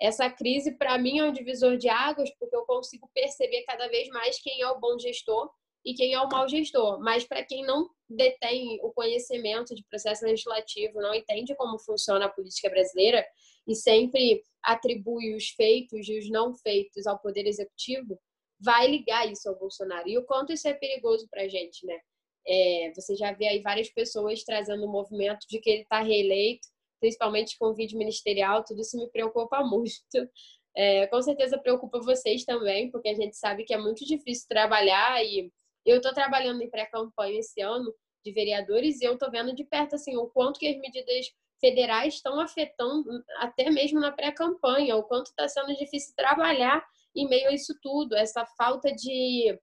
Essa 0.00 0.28
crise, 0.28 0.72
para 0.72 0.98
mim, 0.98 1.18
é 1.18 1.24
um 1.24 1.32
divisor 1.32 1.78
de 1.78 1.88
águas, 1.88 2.30
porque 2.38 2.54
eu 2.54 2.66
consigo 2.66 3.10
perceber 3.14 3.62
cada 3.62 3.88
vez 3.88 4.08
mais 4.08 4.38
quem 4.38 4.60
é 4.60 4.68
o 4.68 4.78
bom 4.78 4.98
gestor 4.98 5.50
e 5.82 5.94
quem 5.94 6.12
é 6.12 6.20
o 6.20 6.28
mau 6.28 6.46
gestor. 6.46 7.00
Mas 7.00 7.24
para 7.24 7.42
quem 7.42 7.64
não 7.64 7.88
detém 8.08 8.78
o 8.82 8.92
conhecimento 8.92 9.74
de 9.74 9.82
processo 9.84 10.26
legislativo, 10.26 11.00
não 11.00 11.14
entende 11.14 11.54
como 11.56 11.78
funciona 11.78 12.26
a 12.26 12.28
política 12.28 12.68
brasileira 12.68 13.24
e 13.66 13.74
sempre 13.74 14.42
atribui 14.62 15.34
os 15.34 15.48
feitos 15.48 16.06
e 16.08 16.18
os 16.18 16.28
não 16.28 16.54
feitos 16.54 17.06
ao 17.06 17.18
poder 17.18 17.46
executivo, 17.46 18.20
vai 18.60 18.86
ligar 18.88 19.30
isso 19.30 19.48
ao 19.48 19.58
Bolsonaro. 19.58 20.08
E 20.08 20.18
o 20.18 20.24
quanto 20.24 20.52
isso 20.52 20.66
é 20.68 20.74
perigoso 20.74 21.26
para 21.30 21.42
a 21.42 21.48
gente, 21.48 21.84
né? 21.86 21.98
É, 22.46 22.92
você 22.94 23.16
já 23.16 23.32
vê 23.32 23.48
aí 23.48 23.60
várias 23.60 23.88
pessoas 23.90 24.44
trazendo 24.44 24.84
o 24.84 24.90
movimento 24.90 25.46
de 25.48 25.58
que 25.58 25.68
ele 25.68 25.82
está 25.82 26.00
reeleito, 26.00 26.68
principalmente 27.00 27.58
com 27.58 27.66
o 27.66 27.74
vídeo 27.74 27.98
ministerial, 27.98 28.64
tudo 28.64 28.80
isso 28.80 28.96
me 28.96 29.10
preocupa 29.10 29.62
muito. 29.64 30.30
É, 30.76 31.06
com 31.06 31.20
certeza 31.22 31.58
preocupa 31.58 32.00
vocês 32.00 32.44
também, 32.44 32.90
porque 32.90 33.08
a 33.08 33.14
gente 33.14 33.36
sabe 33.36 33.64
que 33.64 33.74
é 33.74 33.78
muito 33.78 34.04
difícil 34.04 34.46
trabalhar 34.48 35.24
e 35.24 35.50
eu 35.84 35.96
estou 35.96 36.12
trabalhando 36.12 36.62
em 36.62 36.70
pré-campanha 36.70 37.38
esse 37.38 37.60
ano 37.62 37.94
de 38.24 38.32
vereadores 38.32 39.00
e 39.00 39.04
eu 39.04 39.14
estou 39.14 39.30
vendo 39.30 39.54
de 39.54 39.64
perto 39.64 39.94
assim 39.94 40.16
o 40.16 40.26
quanto 40.26 40.58
que 40.58 40.66
as 40.66 40.76
medidas 40.76 41.32
federais 41.60 42.14
estão 42.14 42.38
afetando 42.38 43.08
até 43.38 43.70
mesmo 43.70 44.00
na 44.00 44.12
pré-campanha, 44.12 44.96
o 44.96 45.04
quanto 45.04 45.28
está 45.28 45.48
sendo 45.48 45.74
difícil 45.76 46.14
trabalhar 46.14 46.84
em 47.16 47.28
meio 47.28 47.48
a 47.48 47.52
isso 47.52 47.74
tudo, 47.80 48.14
essa 48.14 48.44
falta 48.58 48.92
de 48.94 49.58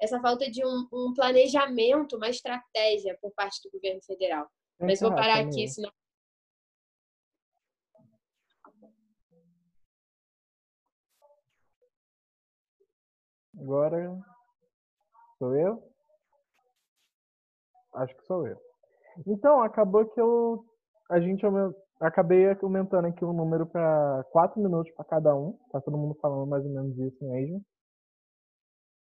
essa 0.00 0.20
falta 0.20 0.50
de 0.50 0.64
um, 0.64 0.88
um 0.92 1.14
planejamento, 1.14 2.16
uma 2.16 2.28
estratégia 2.28 3.16
por 3.20 3.32
parte 3.32 3.60
do 3.62 3.70
governo 3.70 4.02
federal. 4.02 4.46
Mas 4.80 5.00
vou 5.00 5.14
parar 5.14 5.38
aqui, 5.38 5.68
senão 5.68 5.90
Agora 13.56 13.96
sou 15.38 15.54
eu? 15.54 15.94
Acho 17.94 18.14
que 18.16 18.26
sou 18.26 18.46
eu. 18.46 18.60
Então, 19.26 19.62
acabou 19.62 20.04
que 20.06 20.20
eu 20.20 20.66
a 21.10 21.20
gente 21.20 21.46
acabei 22.04 22.46
aumentando 22.62 23.06
aqui 23.06 23.24
o 23.24 23.32
número 23.32 23.66
para 23.66 24.24
quatro 24.30 24.60
minutos 24.60 24.92
para 24.92 25.04
cada 25.04 25.34
um. 25.34 25.58
Tá 25.72 25.80
todo 25.80 25.96
mundo 25.96 26.16
falando 26.20 26.46
mais 26.46 26.64
ou 26.64 26.70
menos 26.70 26.98
isso 26.98 27.24
mesmo. 27.24 27.64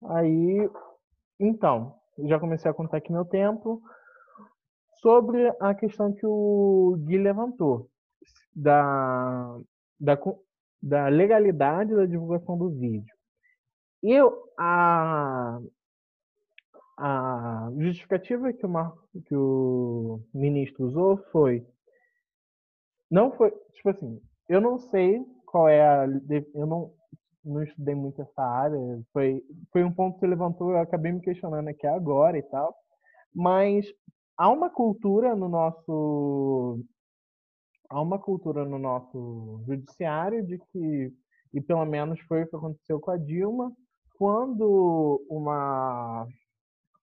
Aí, 0.05 0.69
então, 1.39 1.95
já 2.19 2.39
comecei 2.39 2.69
a 2.69 2.73
contar 2.73 2.97
aqui 2.97 3.11
meu 3.11 3.25
tempo. 3.25 3.81
Sobre 5.01 5.53
a 5.59 5.73
questão 5.73 6.13
que 6.13 6.25
o 6.25 6.95
Gui 7.05 7.17
levantou, 7.17 7.89
da, 8.55 9.59
da, 9.99 10.17
da 10.81 11.07
legalidade 11.07 11.93
da 11.93 12.05
divulgação 12.05 12.57
do 12.57 12.69
vídeo. 12.69 13.13
Eu, 14.01 14.49
a, 14.57 15.59
a 16.97 17.69
justificativa 17.79 18.53
que 18.53 18.65
o, 18.65 18.69
Marco, 18.69 19.07
que 19.25 19.35
o 19.35 20.21
ministro 20.33 20.85
usou 20.85 21.17
foi 21.31 21.65
não 23.13 23.31
foi, 23.31 23.51
tipo 23.73 23.89
assim, 23.89 24.19
eu 24.49 24.59
não 24.59 24.79
sei 24.79 25.23
qual 25.45 25.69
é 25.69 25.81
a. 25.81 26.05
Eu 26.55 26.65
não, 26.65 26.91
não 27.45 27.61
estudei 27.61 27.93
muito 27.93 28.19
essa 28.23 28.41
área. 28.41 28.79
Foi, 29.13 29.39
foi 29.71 29.83
um 29.83 29.93
ponto 29.93 30.19
que 30.19 30.25
levantou, 30.25 30.71
eu 30.71 30.79
acabei 30.79 31.11
me 31.11 31.21
questionando 31.21 31.67
aqui 31.67 31.85
agora 31.85 32.39
e 32.39 32.41
tal. 32.41 32.75
Mas 33.33 33.85
há 34.35 34.49
uma 34.49 34.67
cultura 34.67 35.35
no 35.35 35.47
nosso. 35.47 36.83
Há 37.87 38.01
uma 38.01 38.17
cultura 38.17 38.65
no 38.65 38.79
nosso 38.79 39.61
judiciário 39.67 40.43
de 40.43 40.57
que, 40.71 41.13
e 41.53 41.61
pelo 41.61 41.85
menos 41.85 42.19
foi 42.21 42.43
o 42.43 42.49
que 42.49 42.55
aconteceu 42.55 42.99
com 42.99 43.11
a 43.11 43.17
Dilma, 43.17 43.71
quando 44.17 45.23
uma. 45.29 46.27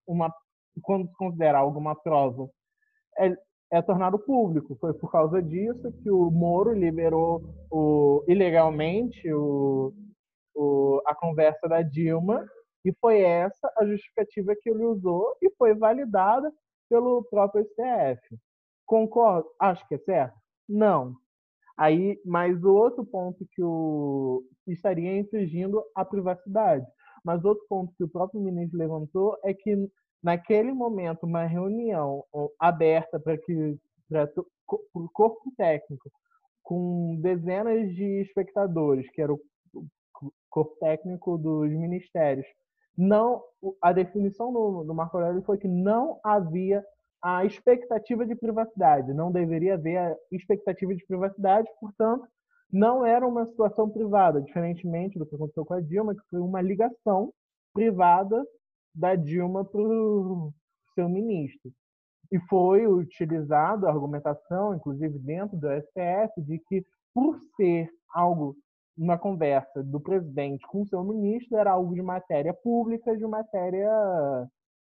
uma 0.05 0.35
quando 0.83 1.07
se 1.09 1.17
considera 1.17 1.59
alguma 1.59 1.95
prova 1.95 2.49
é, 3.19 3.37
é 3.71 3.81
tornado 3.81 4.19
público. 4.19 4.77
Foi 4.81 4.93
por 4.93 5.11
causa 5.11 5.43
disso 5.43 5.93
que 6.03 6.11
o 6.11 6.31
Moro 6.31 6.73
liberou 6.73 7.43
o, 7.71 8.25
ilegalmente 8.27 9.33
o, 9.33 9.93
o, 10.55 11.01
a 11.07 11.15
conversa 11.15 11.69
da 11.69 11.83
Dilma 11.83 12.45
e 12.85 12.93
foi 13.01 13.21
essa 13.23 13.73
a 13.77 13.85
justificativa 13.85 14.55
que 14.61 14.71
ele 14.71 14.85
usou 14.85 15.37
e 15.43 15.51
foi 15.57 15.75
validada 15.75 16.53
pelo 16.89 17.25
próprio 17.25 17.65
STF. 17.65 18.39
Concordo? 18.87 19.49
Acho 19.61 19.87
que 19.87 19.95
é 19.95 19.99
certo? 19.99 20.35
Não. 20.69 21.15
Aí, 21.79 22.21
mas 22.25 22.63
o 22.65 22.75
outro 22.75 23.05
ponto 23.05 23.47
que 23.53 23.63
o 23.63 24.43
estaria 24.67 25.19
infringindo 25.19 25.83
a 25.95 26.05
privacidade. 26.05 26.87
Mas 27.25 27.45
outro 27.45 27.65
ponto 27.69 27.93
que 27.97 28.05
o 28.05 28.09
próprio 28.09 28.41
ministro 28.41 28.79
levantou 28.79 29.39
é 29.45 29.55
que 29.55 29.77
naquele 30.23 30.73
momento, 30.73 31.25
uma 31.25 31.45
reunião 31.45 32.25
aberta 32.59 33.19
para 33.19 33.37
que 33.39 33.77
para 34.09 34.29
o 34.95 35.09
corpo 35.13 35.53
técnico, 35.57 36.11
com 36.63 37.17
dezenas 37.21 37.95
de 37.95 38.21
espectadores, 38.23 39.09
que 39.11 39.23
era 39.23 39.33
o 39.33 39.41
corpo 40.49 40.77
técnico 40.81 41.39
dos 41.39 41.71
ministérios, 41.71 42.47
não 42.97 43.43
a 43.81 43.93
definição 43.93 44.53
do, 44.53 44.85
do 44.85 44.95
Marco 44.95 45.17
Aurélio 45.17 45.43
foi 45.43 45.59
que 45.59 45.69
não 45.69 46.21
havia 46.25 46.85
a 47.23 47.45
expectativa 47.45 48.27
de 48.27 48.35
privacidade, 48.35 49.15
não 49.15 49.31
deveria 49.31 49.75
haver 49.75 49.99
a 49.99 50.17
expectativa 50.33 50.95
de 50.95 51.05
privacidade, 51.07 51.69
portanto, 51.79 52.27
não 52.73 53.05
era 53.05 53.27
uma 53.27 53.47
situação 53.47 53.89
privada, 53.89 54.41
diferentemente 54.41 55.19
do 55.19 55.27
que 55.27 55.35
aconteceu 55.35 55.65
com 55.65 55.75
a 55.75 55.81
Dilma, 55.81 56.15
que 56.15 56.23
foi 56.31 56.41
uma 56.41 56.61
ligação 56.61 57.33
privada 57.73 58.45
da 58.95 59.15
Dilma 59.15 59.65
para 59.65 59.81
o 59.81 60.53
seu 60.95 61.09
ministro. 61.09 61.73
E 62.33 62.39
foi 62.49 62.87
utilizado 62.87 63.87
a 63.87 63.91
argumentação, 63.91 64.75
inclusive 64.75 65.19
dentro 65.19 65.57
do 65.57 65.69
STF, 65.69 66.41
de 66.43 66.59
que 66.69 66.85
por 67.13 67.39
ser 67.57 67.91
algo, 68.15 68.57
uma 68.97 69.19
conversa 69.19 69.83
do 69.83 70.01
presidente 70.01 70.67
com 70.67 70.83
o 70.83 70.87
seu 70.87 71.03
ministro, 71.03 71.57
era 71.57 71.73
algo 71.73 71.95
de 71.95 72.03
matéria 72.03 72.55
pública, 72.55 73.17
de 73.17 73.27
matéria 73.27 73.91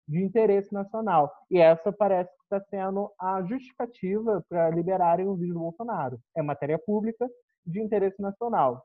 de 0.07 0.23
interesse 0.23 0.73
nacional. 0.73 1.33
E 1.51 1.59
essa 1.59 1.93
parece 1.93 2.31
que 2.37 2.43
está 2.43 2.61
sendo 2.69 3.11
a 3.19 3.43
justificativa 3.43 4.45
para 4.49 4.71
liberarem 4.71 5.27
o 5.27 5.35
vídeo 5.35 5.55
do 5.55 5.61
Bolsonaro. 5.61 6.21
É 6.37 6.43
matéria 6.43 6.79
pública 6.79 7.29
de 7.67 7.81
interesse 7.81 8.21
nacional. 8.21 8.85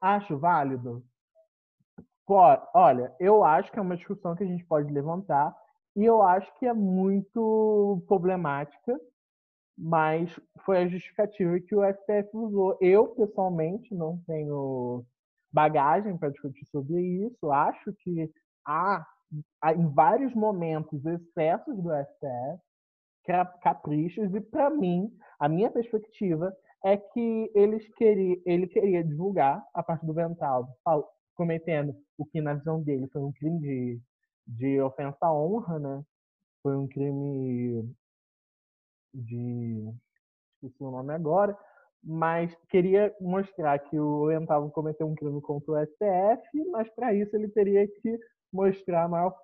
Acho 0.00 0.38
válido? 0.38 1.02
Olha, 2.28 3.14
eu 3.20 3.44
acho 3.44 3.70
que 3.70 3.78
é 3.78 3.82
uma 3.82 3.96
discussão 3.96 4.34
que 4.34 4.42
a 4.42 4.46
gente 4.46 4.64
pode 4.64 4.92
levantar 4.92 5.56
e 5.94 6.04
eu 6.04 6.22
acho 6.22 6.52
que 6.58 6.66
é 6.66 6.72
muito 6.72 8.02
problemática, 8.06 9.00
mas 9.78 10.28
foi 10.64 10.78
a 10.78 10.88
justificativa 10.88 11.58
que 11.60 11.74
o 11.74 11.82
STF 11.84 12.28
usou. 12.34 12.76
Eu, 12.80 13.08
pessoalmente, 13.08 13.94
não 13.94 14.18
tenho 14.26 15.04
bagagem 15.52 16.16
para 16.18 16.30
discutir 16.30 16.66
sobre 16.66 17.00
isso. 17.00 17.50
Acho 17.50 17.92
que 18.00 18.30
há, 18.66 19.06
há 19.62 19.72
em 19.72 19.88
vários 19.88 20.34
momentos, 20.34 21.04
excessos 21.06 21.76
do 21.82 21.90
STF, 21.90 22.60
caprichos, 23.62 24.34
e 24.34 24.40
para 24.40 24.70
mim, 24.70 25.10
a 25.38 25.48
minha 25.48 25.70
perspectiva 25.70 26.54
é 26.84 26.96
que 26.96 27.50
eles 27.54 27.88
queria, 27.94 28.40
ele 28.44 28.66
queria 28.66 29.02
divulgar 29.02 29.64
a 29.74 29.82
parte 29.82 30.04
do 30.04 30.12
Vental, 30.12 30.68
cometendo 31.36 31.94
o 32.18 32.24
que, 32.24 32.40
na 32.40 32.54
visão 32.54 32.82
dele, 32.82 33.08
foi 33.12 33.22
um 33.22 33.32
crime 33.32 33.60
de, 33.60 34.00
de 34.46 34.80
ofensa 34.80 35.26
à 35.26 35.32
honra, 35.32 35.78
né? 35.78 36.02
Foi 36.62 36.76
um 36.76 36.88
crime 36.88 37.94
de. 39.14 39.92
esqueci 40.54 40.82
o 40.82 40.90
nome 40.90 41.12
agora, 41.12 41.56
mas 42.02 42.54
queria 42.68 43.14
mostrar 43.20 43.78
que 43.78 43.98
o 43.98 44.20
Oriental 44.20 44.68
cometeu 44.70 45.06
um 45.06 45.14
crime 45.14 45.40
contra 45.40 45.72
o 45.72 45.86
STF, 45.86 46.70
mas 46.70 46.88
para 46.90 47.14
isso 47.14 47.34
ele 47.36 47.48
teria 47.48 47.86
que 47.86 48.18
mostrar 48.52 49.08
maior, 49.08 49.36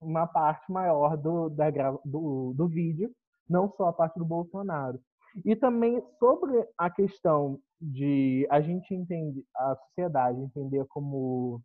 uma 0.00 0.26
parte 0.26 0.70
maior 0.70 1.16
do, 1.16 1.48
da, 1.48 1.70
do, 2.04 2.52
do 2.54 2.68
vídeo, 2.68 3.10
não 3.48 3.70
só 3.70 3.88
a 3.88 3.92
parte 3.92 4.18
do 4.18 4.24
Bolsonaro. 4.24 5.00
E 5.44 5.56
também 5.56 6.02
sobre 6.18 6.66
a 6.78 6.88
questão 6.90 7.58
de 7.92 8.46
a 8.50 8.60
gente 8.60 8.94
entender, 8.94 9.44
a 9.56 9.76
sociedade 9.76 10.40
entender 10.40 10.84
como 10.88 11.60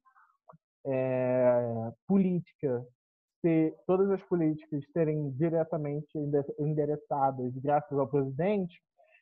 é, 0.86 1.92
política, 2.08 2.86
ser, 3.42 3.76
todas 3.88 4.10
as 4.12 4.22
políticas 4.24 4.84
serem 4.92 5.32
diretamente 5.32 6.10
endereçadas 6.60 7.54
graças 7.56 7.98
ao 7.98 8.08
presidente, 8.08 8.82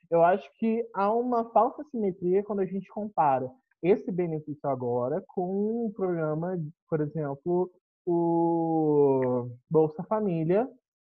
eu 0.10 0.24
acho 0.24 0.50
que 0.58 0.88
há 0.94 1.12
uma 1.14 1.52
falsa 1.52 1.84
simetria 1.92 2.44
quando 2.44 2.62
a 2.62 2.66
gente 2.66 2.88
compara 2.90 3.50
esse 3.84 4.12
benefício 4.12 4.68
agora 4.70 5.24
com 5.28 5.86
um 5.86 5.92
programa, 5.92 6.58
por 6.90 7.02
exemplo, 7.02 7.70
o 8.06 9.50
Bolsa 9.70 10.04
Família 10.04 10.68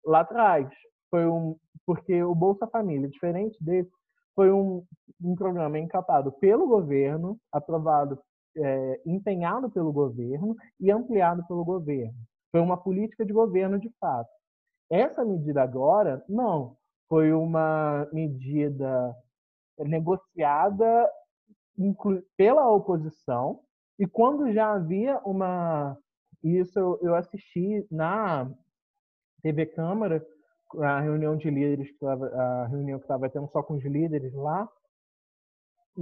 lá 0.05 0.21
atrás. 0.21 0.67
Foi 1.09 1.25
um, 1.25 1.55
porque 1.85 2.21
o 2.23 2.35
Bolsa 2.35 2.67
Família, 2.67 3.07
diferente 3.07 3.57
desse, 3.63 3.91
foi 4.39 4.49
um, 4.53 4.85
um 5.21 5.35
programa 5.35 5.77
encapado 5.77 6.31
pelo 6.31 6.65
governo, 6.65 7.37
aprovado, 7.51 8.17
é, 8.55 9.01
empenhado 9.05 9.69
pelo 9.69 9.91
governo 9.91 10.55
e 10.79 10.89
ampliado 10.89 11.45
pelo 11.45 11.65
governo. 11.65 12.15
Foi 12.49 12.61
uma 12.61 12.77
política 12.77 13.25
de 13.25 13.33
governo 13.33 13.77
de 13.77 13.91
fato. 13.99 14.29
Essa 14.89 15.25
medida 15.25 15.61
agora, 15.61 16.23
não. 16.29 16.77
Foi 17.09 17.33
uma 17.33 18.07
medida 18.13 19.13
negociada 19.77 21.11
pela 22.37 22.71
oposição 22.71 23.59
e 23.99 24.07
quando 24.07 24.53
já 24.53 24.71
havia 24.71 25.19
uma 25.25 25.97
isso 26.41 26.97
eu 27.01 27.13
assisti 27.13 27.85
na 27.91 28.49
TV 29.41 29.65
Câmara 29.65 30.25
a 30.77 30.99
reunião 30.99 31.35
de 31.35 31.49
líderes, 31.49 31.89
a 32.03 32.67
reunião 32.67 32.99
que 32.99 33.05
estava 33.05 33.29
tendo 33.29 33.49
só 33.49 33.63
com 33.63 33.75
os 33.75 33.83
líderes 33.83 34.33
lá, 34.33 34.67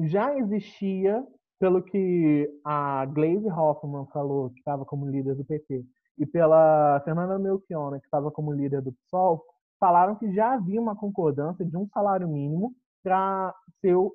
já 0.03 0.35
existia, 0.37 1.25
pelo 1.59 1.81
que 1.81 2.49
a 2.63 3.05
Glaze 3.05 3.49
Hoffman 3.49 4.05
falou, 4.13 4.49
que 4.51 4.59
estava 4.59 4.85
como 4.85 5.09
líder 5.09 5.35
do 5.35 5.45
PT, 5.45 5.83
e 6.17 6.25
pela 6.25 7.01
Fernanda 7.03 7.37
Melchiona, 7.37 7.99
que 7.99 8.05
estava 8.05 8.31
como 8.31 8.51
líder 8.51 8.81
do 8.81 8.93
PSOL, 8.93 9.43
falaram 9.79 10.15
que 10.15 10.33
já 10.33 10.53
havia 10.53 10.81
uma 10.81 10.95
concordância 10.95 11.65
de 11.65 11.77
um 11.77 11.87
salário 11.89 12.27
mínimo 12.27 12.73
para 13.03 13.53
ser 13.81 13.95
o, 13.95 14.13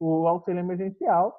o, 0.00 0.26
auxílio 0.28 0.60
emergencial 0.60 1.34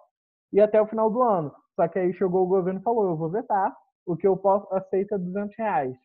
e 0.51 0.59
até 0.59 0.81
o 0.81 0.87
final 0.87 1.09
do 1.09 1.21
ano. 1.21 1.53
Só 1.75 1.87
que 1.87 1.99
aí 1.99 2.13
chegou 2.13 2.43
o 2.43 2.47
governo 2.47 2.79
e 2.79 2.83
falou, 2.83 3.09
eu 3.09 3.17
vou 3.17 3.29
vetar, 3.29 3.75
o 4.05 4.15
que 4.15 4.27
eu 4.27 4.37
posso 4.37 4.71
aceita 4.73 5.15
é 5.15 5.17
200 5.17 5.55
reais. 5.57 5.97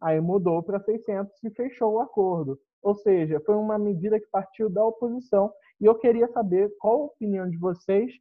Aí 0.00 0.20
mudou 0.20 0.62
para 0.62 0.80
600 0.80 1.32
e 1.42 1.50
fechou 1.50 1.94
o 1.94 2.00
acordo. 2.00 2.58
Ou 2.82 2.94
seja, 2.94 3.40
foi 3.44 3.56
uma 3.56 3.78
medida 3.78 4.20
que 4.20 4.26
partiu 4.30 4.70
da 4.70 4.84
oposição. 4.84 5.52
E 5.80 5.86
eu 5.86 5.94
queria 5.96 6.28
saber 6.28 6.72
qual 6.78 7.02
a 7.02 7.04
opinião 7.06 7.48
de 7.48 7.56
vocês 7.56 8.12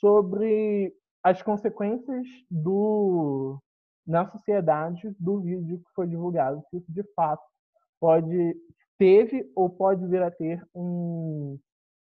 sobre 0.00 0.94
as 1.22 1.42
consequências 1.42 2.26
do 2.50 3.60
na 4.06 4.26
sociedade 4.30 5.14
do 5.20 5.40
vídeo 5.40 5.78
que 5.78 5.92
foi 5.94 6.06
divulgado, 6.06 6.64
se 6.70 6.78
isso 6.78 6.90
de 6.90 7.02
fato 7.14 7.44
pode 8.00 8.56
teve 8.98 9.50
ou 9.54 9.70
pode 9.70 10.06
vir 10.06 10.22
a 10.22 10.30
ter 10.30 10.66
um, 10.74 11.58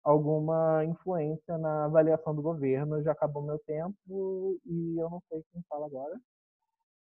alguma 0.03 0.85
influência 0.85 1.57
na 1.57 1.85
avaliação 1.85 2.33
do 2.33 2.41
governo. 2.41 3.03
Já 3.03 3.11
acabou 3.11 3.43
meu 3.43 3.59
tempo 3.59 4.57
e 4.65 4.97
eu 4.97 5.09
não 5.09 5.21
sei 5.29 5.43
quem 5.51 5.61
fala 5.69 5.85
agora. 5.85 6.17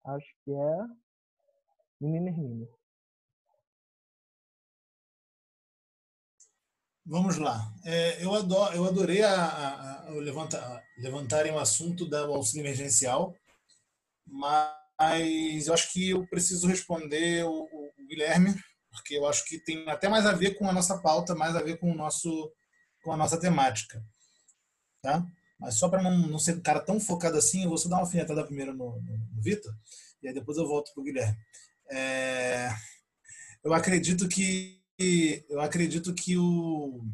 Acho 0.04 0.26
que 0.44 0.52
é 0.52 0.78
Menina. 2.08 2.68
Vamos 7.04 7.36
lá. 7.36 7.72
É, 7.84 8.24
eu, 8.24 8.34
adoro, 8.34 8.74
eu 8.74 8.84
adorei 8.84 9.22
a, 9.22 9.34
a, 9.34 10.08
a 10.08 10.10
levantar, 10.10 10.82
levantarem 10.98 11.52
o 11.52 11.58
assunto 11.58 12.06
do 12.06 12.16
auxílio 12.16 12.64
emergencial, 12.64 13.34
mas 14.26 15.66
eu 15.66 15.74
acho 15.74 15.92
que 15.92 16.10
eu 16.10 16.26
preciso 16.26 16.66
responder 16.66 17.44
o, 17.44 17.50
o, 17.50 17.92
Guilherme, 18.08 18.54
porque 18.90 19.16
eu 19.16 19.26
acho 19.26 19.44
que 19.44 19.58
tem 19.58 19.88
até 19.88 20.08
mais 20.08 20.26
a 20.26 20.32
ver 20.32 20.54
com 20.54 20.68
a 20.68 20.72
nossa 20.72 21.00
pauta, 21.00 21.34
mais 21.34 21.56
a 21.56 21.62
ver 21.62 21.78
com, 21.78 21.90
o 21.90 21.94
nosso, 21.94 22.52
com 23.02 23.12
a 23.12 23.16
nossa 23.16 23.38
temática. 23.38 24.04
Tá? 25.02 25.24
Mas 25.58 25.76
só 25.76 25.88
para 25.88 26.02
não, 26.02 26.16
não 26.28 26.38
ser 26.38 26.60
cara 26.60 26.80
tão 26.80 27.00
focado 27.00 27.38
assim, 27.38 27.62
eu 27.62 27.68
vou 27.68 27.78
só 27.78 27.88
dar 27.88 27.96
uma 27.96 28.02
alfinetada 28.02 28.44
primeiro 28.44 28.74
no, 28.74 29.00
no, 29.00 29.18
no 29.34 29.42
Vitor, 29.42 29.74
e 30.22 30.28
aí 30.28 30.34
depois 30.34 30.58
eu 30.58 30.68
volto 30.68 30.92
para 30.92 31.00
o 31.00 31.04
Guilherme. 31.04 31.38
É, 31.90 32.72
eu 33.64 33.72
acredito 33.74 34.28
que 34.28 34.80
eu 35.48 35.60
acredito 35.60 36.14
que 36.14 36.36
o 36.38 37.04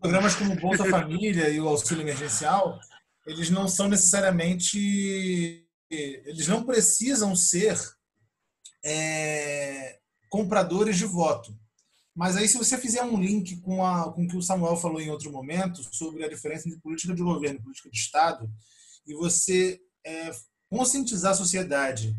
programas 0.00 0.34
como 0.34 0.56
Bolsa 0.56 0.84
Família 0.86 1.48
e 1.50 1.60
o 1.60 1.68
Auxílio 1.68 2.02
Emergencial 2.02 2.80
eles 3.26 3.48
não 3.48 3.68
são 3.68 3.88
necessariamente 3.88 5.64
eles 5.88 6.48
não 6.48 6.64
precisam 6.64 7.36
ser 7.36 7.78
é, 8.84 9.98
compradores 10.28 10.98
de 10.98 11.06
voto. 11.06 11.56
Mas 12.14 12.36
aí, 12.36 12.48
se 12.48 12.56
você 12.56 12.78
fizer 12.78 13.02
um 13.02 13.20
link 13.20 13.60
com, 13.60 13.84
a, 13.84 14.12
com 14.12 14.24
o 14.24 14.28
que 14.28 14.36
o 14.36 14.42
Samuel 14.42 14.76
falou 14.76 15.00
em 15.00 15.10
outro 15.10 15.32
momento 15.32 15.82
sobre 15.92 16.24
a 16.24 16.28
diferença 16.28 16.68
entre 16.68 16.80
política 16.80 17.14
de 17.14 17.22
governo 17.22 17.58
e 17.58 17.62
política 17.62 17.90
de 17.90 17.98
Estado, 17.98 18.48
e 19.06 19.14
você 19.14 19.80
é, 20.06 20.30
conscientizar 20.70 21.32
a 21.32 21.36
sociedade 21.36 22.14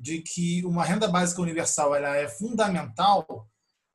de 0.00 0.22
que 0.22 0.64
uma 0.64 0.82
renda 0.82 1.06
básica 1.06 1.42
universal 1.42 1.94
ela 1.94 2.16
é 2.16 2.26
fundamental 2.26 3.46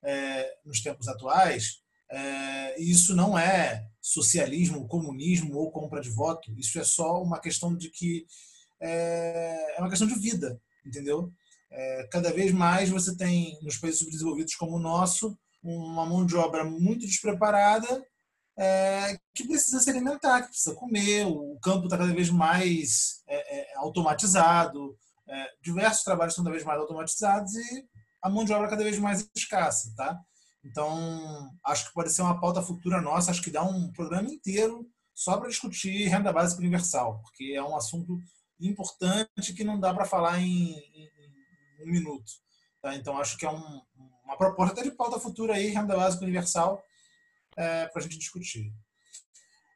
é, 0.03 0.57
nos 0.63 0.81
tempos 0.81 1.07
atuais, 1.07 1.81
é, 2.11 2.79
isso 2.79 3.15
não 3.15 3.37
é 3.37 3.87
socialismo, 3.99 4.87
comunismo 4.87 5.55
ou 5.55 5.71
compra 5.71 5.99
de 5.99 6.11
voto, 6.11 6.53
isso 6.57 6.79
é 6.79 6.83
só 6.83 7.21
uma 7.23 7.39
questão 7.39 7.75
de 7.75 7.89
que 7.89 8.27
é, 8.79 9.75
é 9.75 9.79
uma 9.79 9.89
questão 9.89 10.07
de 10.07 10.13
vida, 10.13 10.61
entendeu? 10.85 11.33
É, 11.71 12.07
cada 12.11 12.31
vez 12.31 12.51
mais 12.51 12.89
você 12.89 13.17
tem 13.17 13.57
nos 13.63 13.77
países 13.77 13.99
subdesenvolvidos 13.99 14.55
como 14.55 14.75
o 14.75 14.79
nosso 14.79 15.35
uma 15.63 16.05
mão 16.05 16.23
de 16.23 16.35
obra 16.35 16.63
muito 16.63 17.07
despreparada 17.07 18.05
é, 18.55 19.17
que 19.33 19.43
precisa 19.47 19.79
se 19.79 19.89
alimentar, 19.89 20.43
que 20.43 20.49
precisa 20.49 20.75
comer, 20.75 21.25
o 21.25 21.57
campo 21.59 21.85
está 21.85 21.97
cada 21.97 22.13
vez 22.13 22.29
mais 22.29 23.23
é, 23.27 23.75
automatizado, 23.77 24.95
é, 25.27 25.47
diversos 25.61 26.03
trabalhos 26.03 26.35
cada 26.35 26.51
vez 26.51 26.63
mais 26.63 26.79
automatizados 26.79 27.53
e 27.55 27.85
a 28.21 28.29
mão 28.29 28.43
de 28.43 28.53
obra 28.53 28.69
cada 28.69 28.83
vez 28.83 28.97
mais 28.97 29.29
escassa, 29.35 29.93
tá? 29.95 30.19
Então, 30.63 31.51
acho 31.63 31.87
que 31.87 31.93
pode 31.93 32.11
ser 32.11 32.23
uma 32.23 32.39
pauta 32.39 32.61
futura 32.61 32.99
nossa, 32.99 33.29
acho 33.29 33.41
que 33.41 33.51
dá 33.51 33.63
um 33.63 33.91
programa 33.91 34.29
inteiro 34.29 34.89
só 35.13 35.37
para 35.37 35.47
discutir 35.47 36.07
renda 36.07 36.33
básica 36.33 36.59
universal, 36.59 37.21
porque 37.21 37.53
é 37.55 37.63
um 37.63 37.75
assunto 37.75 38.17
importante 38.59 39.53
que 39.53 39.63
não 39.63 39.79
dá 39.79 39.93
para 39.93 40.05
falar 40.05 40.41
em, 40.41 40.71
em, 40.73 41.09
um 41.83 41.91
minuto. 41.91 42.31
Tá? 42.81 42.95
Então, 42.95 43.17
acho 43.17 43.37
que 43.37 43.45
é 43.45 43.49
um, 43.49 43.81
uma 44.23 44.37
proposta 44.37 44.83
de 44.83 44.91
pauta 44.91 45.19
futura 45.19 45.53
aí, 45.53 45.69
renda 45.69 45.95
básica 45.95 46.23
universal, 46.23 46.81
é, 47.55 47.87
para 47.87 47.99
a 47.99 48.03
gente 48.03 48.17
discutir. 48.17 48.73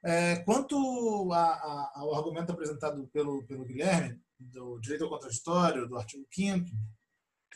É, 0.04 0.38
quanto 0.38 1.30
a, 1.34 1.44
a, 1.44 1.92
ao 1.96 2.16
argumento 2.16 2.52
apresentado 2.52 3.08
pelo, 3.08 3.46
pelo 3.46 3.66
Guilherme, 3.66 4.20
do 4.40 4.80
direito 4.80 5.04
ao 5.04 5.10
contraditório, 5.10 5.88
do 5.88 5.98
artigo 5.98 6.26
5 6.32 6.70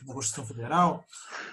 da 0.01 0.13
Constituição 0.13 0.45
Federal, 0.45 1.05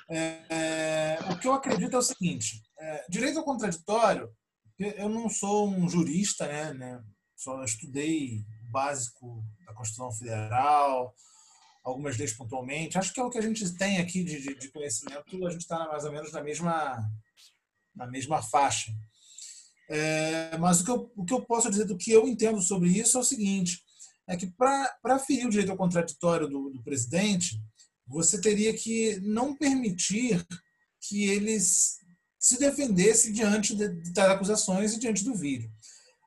é, 0.08 0.42
é, 0.50 1.18
o 1.30 1.38
que 1.38 1.46
eu 1.46 1.52
acredito 1.52 1.94
é 1.94 1.98
o 1.98 2.02
seguinte: 2.02 2.62
é, 2.78 3.06
direito 3.08 3.38
ao 3.38 3.44
contraditório, 3.44 4.32
eu 4.78 5.08
não 5.08 5.28
sou 5.28 5.68
um 5.68 5.88
jurista, 5.88 6.46
né, 6.46 6.72
né? 6.72 7.04
Só 7.36 7.62
estudei 7.62 8.44
básico 8.70 9.44
da 9.66 9.74
Constituição 9.74 10.12
Federal, 10.12 11.14
algumas 11.84 12.16
leis 12.16 12.32
pontualmente. 12.32 12.98
Acho 12.98 13.12
que 13.12 13.20
é 13.20 13.24
o 13.24 13.30
que 13.30 13.38
a 13.38 13.42
gente 13.42 13.76
tem 13.76 13.98
aqui 13.98 14.24
de, 14.24 14.54
de 14.54 14.70
conhecimento, 14.70 15.46
a 15.46 15.50
gente 15.50 15.62
está 15.62 15.86
mais 15.88 16.04
ou 16.04 16.12
menos 16.12 16.32
na 16.32 16.42
mesma, 16.42 16.98
na 17.94 18.06
mesma 18.06 18.42
faixa. 18.42 18.92
É, 19.90 20.56
mas 20.58 20.80
o 20.80 20.84
que, 20.84 20.90
eu, 20.90 21.12
o 21.16 21.24
que 21.24 21.34
eu 21.34 21.44
posso 21.44 21.68
dizer 21.68 21.84
do 21.84 21.96
que 21.96 22.12
eu 22.12 22.28
entendo 22.28 22.62
sobre 22.62 22.88
isso 22.88 23.18
é 23.18 23.20
o 23.20 23.24
seguinte: 23.24 23.82
é 24.28 24.36
que 24.36 24.46
para 24.46 25.18
ferir 25.18 25.46
o 25.46 25.50
direito 25.50 25.72
ao 25.72 25.76
contraditório 25.76 26.48
do, 26.48 26.70
do 26.70 26.82
presidente, 26.82 27.60
você 28.06 28.40
teria 28.40 28.72
que 28.72 29.18
não 29.20 29.56
permitir 29.56 30.46
que 31.00 31.24
eles 31.28 31.98
se 32.38 32.58
defendesse 32.58 33.32
diante 33.32 33.74
de, 33.74 33.88
das 34.12 34.30
acusações 34.30 34.94
e 34.94 35.00
diante 35.00 35.24
do 35.24 35.34
vídeo. 35.34 35.70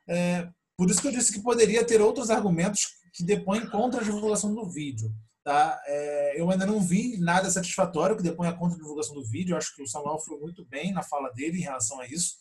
É, 0.07 0.47
por 0.77 0.89
isso 0.89 1.01
que 1.01 1.07
eu 1.07 1.11
disse 1.11 1.31
que 1.31 1.41
poderia 1.41 1.85
ter 1.85 2.01
outros 2.01 2.29
argumentos 2.29 2.87
que 3.13 3.23
depõem 3.23 3.65
contra 3.69 4.01
a 4.01 4.03
divulgação 4.03 4.53
do 4.53 4.69
vídeo. 4.69 5.11
Tá? 5.43 5.81
É, 5.85 6.39
eu 6.39 6.49
ainda 6.49 6.65
não 6.65 6.81
vi 6.81 7.17
nada 7.17 7.49
satisfatório 7.49 8.15
que 8.15 8.23
deponha 8.23 8.53
contra 8.53 8.75
a 8.75 8.79
divulgação 8.81 9.15
do 9.15 9.25
vídeo. 9.25 9.53
Eu 9.53 9.57
acho 9.57 9.75
que 9.75 9.83
o 9.83 9.87
Samuel 9.87 10.19
foi 10.19 10.37
muito 10.39 10.65
bem 10.65 10.91
na 10.93 11.03
fala 11.03 11.29
dele 11.29 11.59
em 11.59 11.63
relação 11.63 11.99
a 11.99 12.07
isso. 12.07 12.35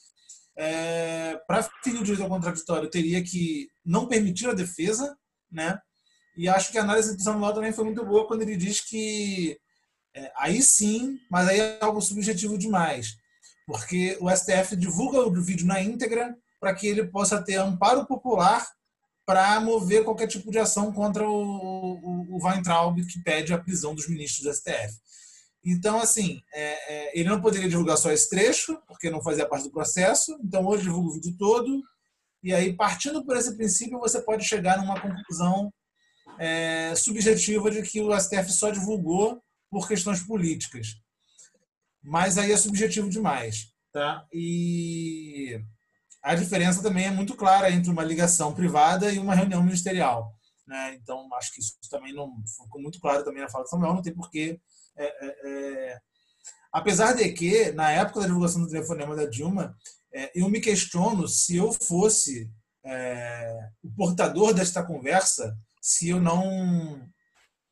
É, 0.57 1.40
Para 1.46 1.62
ferir 1.82 2.00
o 2.00 2.05
direito 2.05 2.22
ao 2.22 2.28
contraditório, 2.28 2.90
teria 2.90 3.22
que 3.22 3.68
não 3.84 4.07
permitir 4.07 4.48
a 4.48 4.55
defesa, 4.55 5.16
né? 5.50 5.78
E 6.36 6.48
acho 6.48 6.72
que 6.72 6.78
a 6.78 6.82
análise 6.82 7.16
do 7.16 7.22
Samuel 7.22 7.53
também 7.53 7.72
foi 7.72 7.84
muito 7.84 8.05
boa 8.05 8.26
quando 8.26 8.42
ele 8.42 8.57
diz 8.57 8.80
que 8.80 9.59
é, 10.14 10.32
aí 10.36 10.62
sim, 10.62 11.18
mas 11.30 11.48
aí 11.48 11.61
é 11.61 11.78
algo 11.80 12.00
subjetivo 12.00 12.59
demais, 12.59 13.16
porque 13.66 14.16
o 14.20 14.30
STF 14.30 14.76
divulga 14.76 15.20
o 15.20 15.42
vídeo 15.42 15.66
na 15.66 15.80
íntegra 15.80 16.36
para 16.61 16.74
que 16.74 16.86
ele 16.86 17.05
possa 17.07 17.42
ter 17.42 17.57
amparo 17.57 18.07
popular 18.07 18.66
para 19.24 19.61
mover 19.61 20.05
qualquer 20.05 20.26
tipo 20.26 20.50
de 20.50 20.59
ação 20.59 20.92
contra 20.92 21.28
o, 21.28 21.32
o, 21.32 22.36
o 22.36 22.46
Weintraub, 22.46 22.98
que 23.07 23.22
pede 23.22 23.55
a 23.55 23.59
prisão 23.59 23.94
dos 23.94 24.09
ministros 24.09 24.44
do 24.44 24.53
STF. 24.53 24.94
Então, 25.65 26.01
assim, 26.01 26.43
é, 26.53 26.95
é, 26.95 27.19
ele 27.19 27.29
não 27.29 27.41
poderia 27.41 27.69
divulgar 27.69 27.97
só 27.97 28.11
esse 28.11 28.29
trecho, 28.29 28.77
porque 28.87 29.11
não 29.11 29.23
fazia 29.23 29.49
parte 29.49 29.65
do 29.65 29.73
processo, 29.73 30.37
então 30.43 30.67
hoje 30.67 30.85
divulga 30.85 31.11
o 31.11 31.15
vídeo 31.15 31.37
todo, 31.39 31.83
e 32.43 32.53
aí, 32.53 32.75
partindo 32.75 33.25
por 33.25 33.37
esse 33.37 33.57
princípio, 33.57 34.01
você 34.01 34.21
pode 34.21 34.45
chegar 34.45 34.77
numa 34.79 35.01
conclusão 35.01 35.73
é, 36.39 36.93
subjetiva 36.97 37.71
de 37.71 37.83
que 37.83 38.01
o 38.01 38.19
STF 38.19 38.51
só 38.51 38.71
divulgou 38.71 39.41
por 39.71 39.87
questões 39.87 40.21
políticas. 40.23 40.97
Mas 42.03 42.37
aí 42.37 42.51
é 42.51 42.57
subjetivo 42.57 43.09
demais. 43.09 43.73
Tá? 43.93 44.27
E 44.33 45.61
a 46.23 46.35
diferença 46.35 46.83
também 46.83 47.07
é 47.07 47.11
muito 47.11 47.37
clara 47.37 47.71
entre 47.71 47.91
uma 47.91 48.03
ligação 48.03 48.53
privada 48.55 49.13
e 49.13 49.19
uma 49.19 49.35
reunião 49.35 49.63
ministerial. 49.63 50.35
Né? 50.67 50.95
Então, 50.95 51.29
acho 51.35 51.53
que 51.53 51.61
isso 51.61 51.77
também 51.91 52.13
não 52.13 52.33
ficou 52.45 52.81
muito 52.81 52.99
claro 52.99 53.23
também 53.23 53.43
na 53.43 53.49
fala 53.49 53.65
de 53.65 53.71
Samuel, 53.71 53.95
não 53.95 54.03
tem 54.03 54.15
porquê. 54.15 54.61
É, 54.97 55.05
é, 55.05 55.93
é... 55.93 55.99
Apesar 56.72 57.12
de 57.12 57.30
que, 57.32 57.70
na 57.72 57.90
época 57.90 58.20
da 58.20 58.26
divulgação 58.26 58.62
do 58.62 58.68
telefonema 58.68 59.14
da 59.14 59.26
Dilma, 59.26 59.76
é, 60.12 60.30
eu 60.34 60.49
me 60.49 60.61
questiono 60.61 61.28
se 61.28 61.57
eu 61.57 61.72
fosse 61.72 62.51
o 63.82 63.90
portador 63.95 64.53
desta 64.53 64.82
conversa, 64.82 65.57
se 65.80 66.09
eu 66.09 66.20
não 66.20 67.09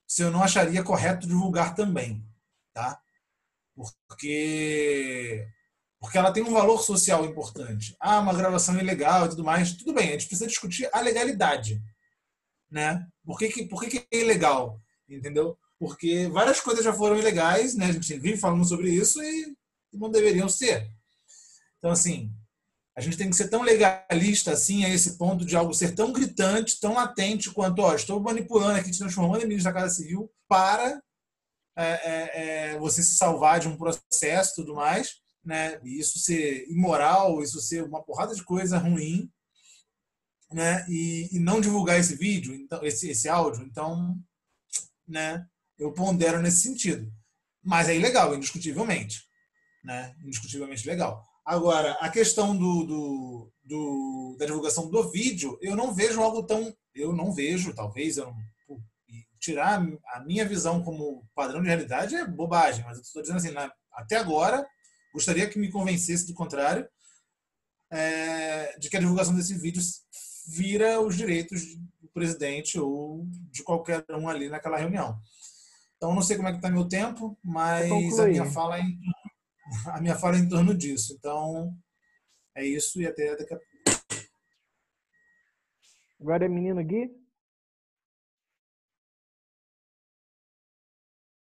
se 0.07 0.23
eu 0.23 0.31
não 0.31 0.43
acharia 0.43 0.83
correto 0.83 1.27
divulgar 1.27 1.75
também, 1.75 2.25
tá? 2.73 3.01
Porque 3.75 5.47
porque 6.01 6.17
ela 6.17 6.33
tem 6.33 6.43
um 6.43 6.53
valor 6.53 6.83
social 6.83 7.27
importante. 7.27 7.95
Ah, 8.01 8.21
uma 8.21 8.33
gravação 8.33 8.77
ilegal 8.79 9.27
e 9.27 9.29
tudo 9.29 9.45
mais. 9.45 9.77
Tudo 9.77 9.93
bem, 9.93 10.09
a 10.09 10.13
gente 10.13 10.27
precisa 10.27 10.47
discutir 10.47 10.89
a 10.93 11.01
legalidade. 11.01 11.81
Né? 12.71 13.07
Por 13.23 13.39
que, 13.39 13.49
que, 13.49 13.67
por 13.67 13.83
que, 13.83 13.91
que 13.91 14.07
é 14.11 14.21
ilegal? 14.21 14.81
Entendeu? 15.07 15.59
Porque 15.81 16.29
várias 16.29 16.61
coisas 16.61 16.85
já 16.85 16.93
foram 16.93 17.17
ilegais, 17.17 17.75
né? 17.75 17.87
a 17.87 17.93
gente 17.93 18.19
vive 18.19 18.37
falando 18.37 18.65
sobre 18.65 18.91
isso 18.91 19.21
e 19.21 19.57
não 19.93 20.11
deveriam 20.11 20.49
ser. 20.49 20.89
Então, 21.79 21.91
assim, 21.91 22.31
a 22.97 23.01
gente 23.01 23.17
tem 23.17 23.29
que 23.29 23.37
ser 23.37 23.49
tão 23.49 23.63
legalista 23.63 24.53
assim 24.53 24.85
a 24.85 24.91
esse 24.91 25.17
ponto 25.17 25.45
de 25.45 25.57
algo 25.57 25.75
ser 25.75 25.95
tão 25.95 26.13
gritante, 26.13 26.79
tão 26.79 26.95
latente 26.95 27.51
quanto, 27.51 27.81
ó, 27.81 27.95
estou 27.95 28.21
manipulando 28.21 28.79
aqui, 28.79 28.91
te 28.91 28.99
transformando 28.99 29.43
em 29.43 29.49
ministro 29.49 29.73
da 29.73 29.81
Casa 29.81 29.95
Civil 29.95 30.31
para 30.47 31.03
é, 31.77 31.85
é, 31.85 32.31
é, 32.75 32.79
você 32.79 33.03
se 33.03 33.17
salvar 33.17 33.59
de 33.59 33.67
um 33.67 33.77
processo 33.77 34.53
e 34.53 34.55
tudo 34.57 34.75
mais 34.75 35.21
né? 35.45 35.81
E 35.83 35.99
isso 35.99 36.19
ser 36.19 36.69
imoral, 36.71 37.43
isso 37.43 37.61
ser 37.61 37.83
uma 37.85 38.03
porrada 38.03 38.35
de 38.35 38.45
coisa 38.45 38.79
ruim, 38.79 39.31
né? 40.53 40.87
E, 40.89 41.29
e 41.33 41.39
não 41.39 41.61
divulgar 41.61 41.99
esse 41.99 42.15
vídeo, 42.17 42.55
então 42.55 42.85
esse, 42.85 43.11
esse 43.11 43.29
áudio, 43.29 43.65
então, 43.65 44.19
né? 45.07 45.47
Eu 45.81 45.93
pondero 45.93 46.41
nesse 46.41 46.61
sentido. 46.61 47.11
Mas 47.63 47.89
é 47.89 47.97
ilegal, 47.97 48.35
indiscutivelmente, 48.35 49.23
né? 49.83 50.15
Indiscutivelmente 50.25 50.87
legal. 50.87 51.25
Agora, 51.45 51.93
a 51.95 52.09
questão 52.09 52.57
do, 52.57 52.85
do, 52.85 53.53
do, 53.65 54.37
da 54.39 54.47
divulgação 54.47 54.89
do 54.89 55.11
vídeo, 55.11 55.59
eu 55.61 55.75
não 55.75 55.93
vejo 55.93 56.23
algo 56.23 56.45
tão. 56.45 56.73
Eu 56.95 57.13
não 57.13 57.33
vejo, 57.33 57.75
talvez, 57.75 58.17
eu 58.17 58.27
não, 58.27 58.37
tirar 59.41 59.83
a 60.13 60.21
minha 60.21 60.47
visão 60.47 60.83
como 60.83 61.27
padrão 61.35 61.63
de 61.63 61.69
realidade 61.69 62.15
é 62.15 62.27
bobagem, 62.27 62.85
mas 62.85 62.99
eu 62.99 63.03
estou 63.03 63.23
dizendo 63.23 63.39
assim, 63.39 63.51
na, 63.51 63.73
até 63.93 64.17
agora, 64.17 64.67
Gostaria 65.13 65.49
que 65.49 65.59
me 65.59 65.71
convencesse 65.71 66.27
do 66.27 66.35
contrário, 66.35 66.89
é, 67.91 68.79
de 68.79 68.89
que 68.89 68.97
a 68.97 69.01
divulgação 69.01 69.35
desse 69.35 69.55
vídeo 69.59 69.83
vira 70.47 71.01
os 71.01 71.17
direitos 71.17 71.63
do 72.01 72.09
presidente 72.09 72.79
ou 72.79 73.27
de 73.51 73.63
qualquer 73.63 74.05
um 74.11 74.29
ali 74.29 74.49
naquela 74.49 74.79
reunião. 74.79 75.19
Então, 76.01 76.15
não 76.15 76.23
sei 76.23 76.39
como 76.39 76.49
é 76.49 76.53
que 76.53 76.57
está 76.57 76.71
meu 76.71 76.89
tempo, 76.89 77.39
mas 77.45 78.19
a 78.19 78.27
minha, 78.27 78.47
fala 78.47 78.79
é 78.79 78.81
em, 78.81 78.99
a 79.89 80.01
minha 80.01 80.17
fala 80.17 80.37
é 80.37 80.39
em 80.39 80.49
torno 80.49 80.75
disso. 80.75 81.13
Então, 81.13 81.77
é 82.57 82.65
isso 82.65 83.03
e 83.03 83.07
até 83.07 83.37
daqui 83.37 83.53
a 83.53 83.59
pouco. 83.59 83.71
Agora 86.19 86.47
é 86.47 86.49
menino 86.49 86.83
Gui? 86.83 87.15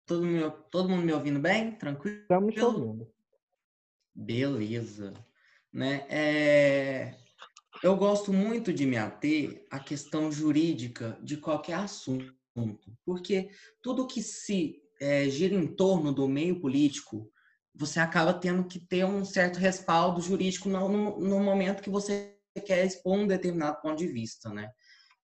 Todo 0.07 0.25
mundo, 0.25 0.51
todo 0.71 0.89
mundo 0.89 1.03
me 1.03 1.13
ouvindo 1.13 1.41
bem? 1.41 1.77
Tranquilo? 1.77 2.21
Estamos 2.21 2.55
te 2.55 2.61
ouvindo. 2.61 3.13
Beleza. 4.15 5.13
Né? 5.73 6.07
É... 6.09 7.19
Eu 7.83 7.97
gosto 7.97 8.33
muito 8.33 8.73
de 8.73 8.87
me 8.87 8.97
ater 8.97 9.67
à 9.73 9.81
questão 9.81 10.31
jurídica 10.31 11.19
de 11.21 11.37
qualquer 11.37 11.75
assunto, 11.75 12.33
porque 13.05 13.51
tudo 13.83 14.07
que 14.07 14.23
se 14.23 14.83
é, 15.01 15.29
gira 15.29 15.55
em 15.55 15.67
torno 15.67 16.13
do 16.13 16.29
meio 16.29 16.61
político, 16.61 17.31
você 17.75 18.01
acaba 18.01 18.33
tendo 18.33 18.65
que 18.65 18.81
ter 18.81 19.05
um 19.05 19.25
certo 19.25 19.59
respaldo 19.59 20.21
jurídico 20.21 20.69
no, 20.69 21.19
no, 21.19 21.41
momento 21.41 21.83
que 21.83 21.91
você 21.91 22.35
quer 22.65 22.87
expor 22.87 23.19
um 23.19 23.27
determinado 23.27 23.81
ponto 23.83 23.99
de 23.99 24.07
vista, 24.07 24.49
né? 24.49 24.71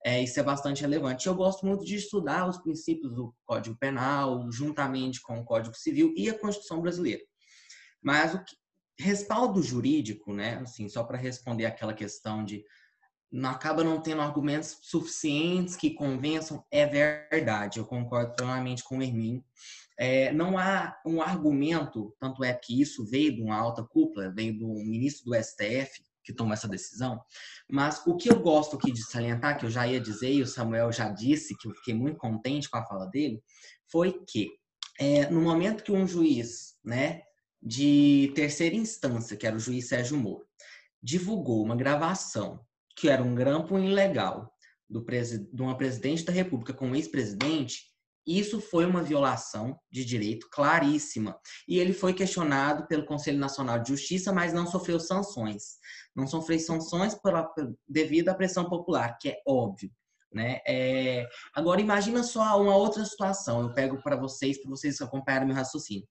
É, 0.05 0.21
isso 0.21 0.39
é 0.39 0.43
bastante 0.43 0.83
relevante. 0.83 1.27
Eu 1.27 1.35
gosto 1.35 1.65
muito 1.65 1.85
de 1.85 1.95
estudar 1.95 2.49
os 2.49 2.59
princípios 2.59 3.15
do 3.15 3.35
Código 3.47 3.77
Penal, 3.79 4.51
juntamente 4.51 5.21
com 5.23 5.39
o 5.39 5.45
Código 5.45 5.77
Civil 5.77 6.13
e 6.17 6.29
a 6.29 6.39
Constituição 6.39 6.81
Brasileira. 6.83 7.23
Mas 8.03 8.35
o 8.35 8.45
que, 8.45 8.57
respaldo 8.99 9.63
jurídico, 9.63 10.33
né? 10.33 10.57
Assim, 10.57 10.89
só 10.89 11.05
para 11.05 11.17
responder 11.17 11.67
aquela 11.67 11.95
questão 11.95 12.45
de 12.45 12.65
acaba 13.45 13.83
não 13.83 14.01
tendo 14.01 14.21
argumentos 14.21 14.79
suficientes 14.83 15.77
que 15.77 15.91
convençam, 15.95 16.65
é 16.71 16.87
verdade. 16.87 17.79
Eu 17.79 17.87
concordo 17.87 18.35
plenamente 18.35 18.85
com 18.85 18.99
o 18.99 19.03
Hermínio. 19.03 19.45
É, 19.99 20.33
não 20.33 20.59
há 20.59 20.99
um 21.07 21.23
argumento, 21.23 22.15
tanto 22.19 22.43
é 22.43 22.53
que 22.53 22.81
isso 22.81 23.07
veio 23.07 23.35
de 23.35 23.43
uma 23.43 23.57
alta 23.57 23.85
cúpula, 23.85 24.33
veio 24.33 24.59
do 24.59 24.69
ministro 24.69 25.27
do 25.27 25.35
STF 25.35 26.03
que 26.25 26.33
tomou 26.33 26.53
essa 26.53 26.69
decisão. 26.69 27.21
Mas 27.69 28.03
o 28.07 28.17
que 28.17 28.31
eu 28.31 28.41
gosto 28.41 28.77
aqui 28.77 28.93
de 28.93 29.03
salientar, 29.03 29.59
que 29.59 29.67
eu 29.67 29.71
já 29.71 29.87
ia 29.87 30.01
dizer 30.01 30.33
e 30.33 30.43
o 30.43 30.47
Samuel 30.47 30.93
já 30.93 31.09
disse, 31.09 31.57
que 31.57 31.69
eu 31.69 31.75
fiquei 31.75 31.95
muito 31.95 32.17
contente 32.17 32.71
com 32.71 32.79
a 32.79 32.87
fala 32.87 33.07
dele, 33.07 33.43
foi 33.91 34.23
que 34.27 34.51
é, 34.99 35.29
no 35.31 35.41
momento 35.41 35.83
que 35.83 35.93
um 35.93 36.07
juiz, 36.07 36.77
né, 36.85 37.23
de 37.61 38.33
terceira 38.35 38.75
instância, 38.75 39.37
que 39.37 39.47
era 39.47 39.57
o 39.57 39.61
juiz 39.61 39.89
Sérgio 39.89 40.17
Moro, 40.17 40.47
divulgou 41.03 41.63
uma 41.63 41.77
gravação 41.77 42.61
que 42.97 43.09
era 43.09 43.23
um 43.23 43.35
grampo 43.35 43.79
ilegal 43.79 44.51
do 44.89 45.05
de 45.05 45.63
uma 45.63 45.77
presidente 45.77 46.25
da 46.25 46.33
República 46.33 46.75
com 46.75 46.89
um 46.89 46.95
ex-presidente, 46.95 47.93
isso 48.27 48.61
foi 48.61 48.85
uma 48.85 49.03
violação 49.03 49.77
de 49.91 50.05
direito 50.05 50.49
claríssima. 50.51 51.37
E 51.67 51.79
ele 51.79 51.93
foi 51.93 52.15
questionado 52.15 52.87
pelo 52.87 53.05
Conselho 53.05 53.39
Nacional 53.39 53.81
de 53.81 53.89
Justiça, 53.89 54.33
mas 54.33 54.53
não 54.53 54.67
sofreu 54.67 55.01
sanções. 55.01 55.79
Não 56.15 56.27
sofreu 56.27 56.59
sanções 56.61 57.15
pela, 57.15 57.51
devido 57.89 58.29
à 58.29 58.35
pressão 58.35 58.69
popular, 58.69 59.17
que 59.21 59.31
é 59.31 59.37
óbvio. 59.47 59.91
Né? 60.33 60.61
É... 60.67 61.27
Agora, 61.55 61.81
imagina 61.81 62.23
só 62.23 62.61
uma 62.61 62.77
outra 62.77 63.05
situação. 63.05 63.61
Eu 63.61 63.75
pego 63.75 64.01
para 64.03 64.17
vocês, 64.17 64.61
para 64.61 64.71
vocês 64.71 65.01
acompanharem 65.01 65.49
meu 65.49 65.57
raciocínio. 65.57 66.07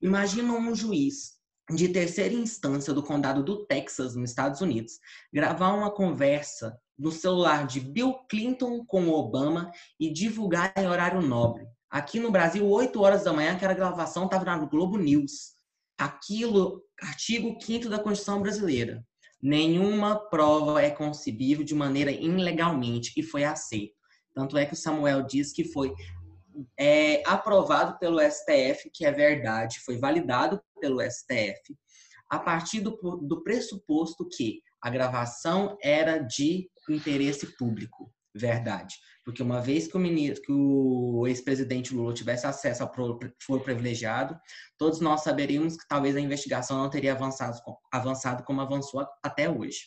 Imagina 0.00 0.52
um 0.52 0.74
juiz 0.74 1.35
de 1.74 1.88
terceira 1.88 2.34
instância 2.34 2.94
do 2.94 3.02
condado 3.02 3.42
do 3.42 3.66
Texas, 3.66 4.14
nos 4.14 4.30
Estados 4.30 4.60
Unidos, 4.60 5.00
gravar 5.32 5.72
uma 5.72 5.90
conversa 5.90 6.78
no 6.98 7.10
celular 7.10 7.66
de 7.66 7.80
Bill 7.80 8.14
Clinton 8.28 8.84
com 8.86 9.08
Obama 9.08 9.70
e 9.98 10.12
divulgar 10.12 10.72
em 10.76 10.86
horário 10.86 11.20
nobre. 11.20 11.66
Aqui 11.90 12.20
no 12.20 12.30
Brasil, 12.30 12.68
8 12.68 13.00
horas 13.00 13.24
da 13.24 13.32
manhã, 13.32 13.52
aquela 13.52 13.74
gravação 13.74 14.26
estava 14.26 14.44
na 14.44 14.58
Globo 14.58 14.96
News. 14.96 15.56
Aquilo, 15.98 16.82
artigo 17.00 17.58
5 17.60 17.88
da 17.88 17.98
Constituição 17.98 18.40
Brasileira. 18.40 19.04
Nenhuma 19.42 20.16
prova 20.28 20.82
é 20.82 20.90
concebível 20.90 21.64
de 21.64 21.74
maneira 21.74 22.10
ilegalmente 22.10 23.12
e 23.16 23.22
foi 23.22 23.44
aceito. 23.44 23.94
Tanto 24.34 24.56
é 24.56 24.66
que 24.66 24.74
o 24.74 24.76
Samuel 24.76 25.22
diz 25.22 25.52
que 25.52 25.64
foi 25.64 25.94
é, 26.78 27.22
aprovado 27.26 27.98
pelo 27.98 28.20
STF, 28.20 28.90
que 28.92 29.04
é 29.04 29.12
verdade, 29.12 29.80
foi 29.80 29.98
validado 29.98 30.60
pelo 30.80 31.00
STF, 31.00 31.76
a 32.28 32.38
partir 32.38 32.80
do, 32.80 32.90
do 33.22 33.42
pressuposto 33.42 34.28
que 34.28 34.60
a 34.82 34.90
gravação 34.90 35.76
era 35.82 36.18
de 36.18 36.68
interesse 36.88 37.46
público. 37.56 38.12
Verdade. 38.34 38.94
Porque 39.24 39.42
uma 39.42 39.60
vez 39.60 39.88
que 39.88 39.96
o, 39.96 40.00
ministro, 40.00 40.42
que 40.42 40.52
o 40.52 41.26
ex-presidente 41.26 41.94
Lula 41.94 42.12
tivesse 42.12 42.46
acesso 42.46 42.82
ao 42.82 42.94
foro 42.94 43.64
privilegiado, 43.64 44.38
todos 44.78 45.00
nós 45.00 45.22
saberíamos 45.22 45.76
que 45.76 45.88
talvez 45.88 46.14
a 46.14 46.20
investigação 46.20 46.78
não 46.78 46.90
teria 46.90 47.12
avançado, 47.12 47.58
avançado 47.90 48.44
como 48.44 48.60
avançou 48.60 49.04
até 49.22 49.48
hoje. 49.50 49.86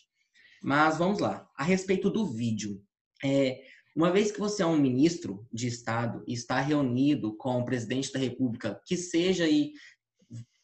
Mas 0.64 0.98
vamos 0.98 1.20
lá. 1.20 1.48
A 1.56 1.64
respeito 1.64 2.10
do 2.10 2.26
vídeo. 2.26 2.82
É, 3.24 3.62
uma 3.96 4.12
vez 4.12 4.32
que 4.32 4.40
você 4.40 4.64
é 4.64 4.66
um 4.66 4.78
ministro 4.78 5.48
de 5.54 5.68
Estado 5.68 6.24
e 6.28 6.34
está 6.34 6.60
reunido 6.60 7.38
com 7.38 7.60
o 7.60 7.66
presidente 7.66 8.12
da 8.12 8.20
República, 8.20 8.82
que 8.86 8.98
seja 8.98 9.44
aí 9.44 9.72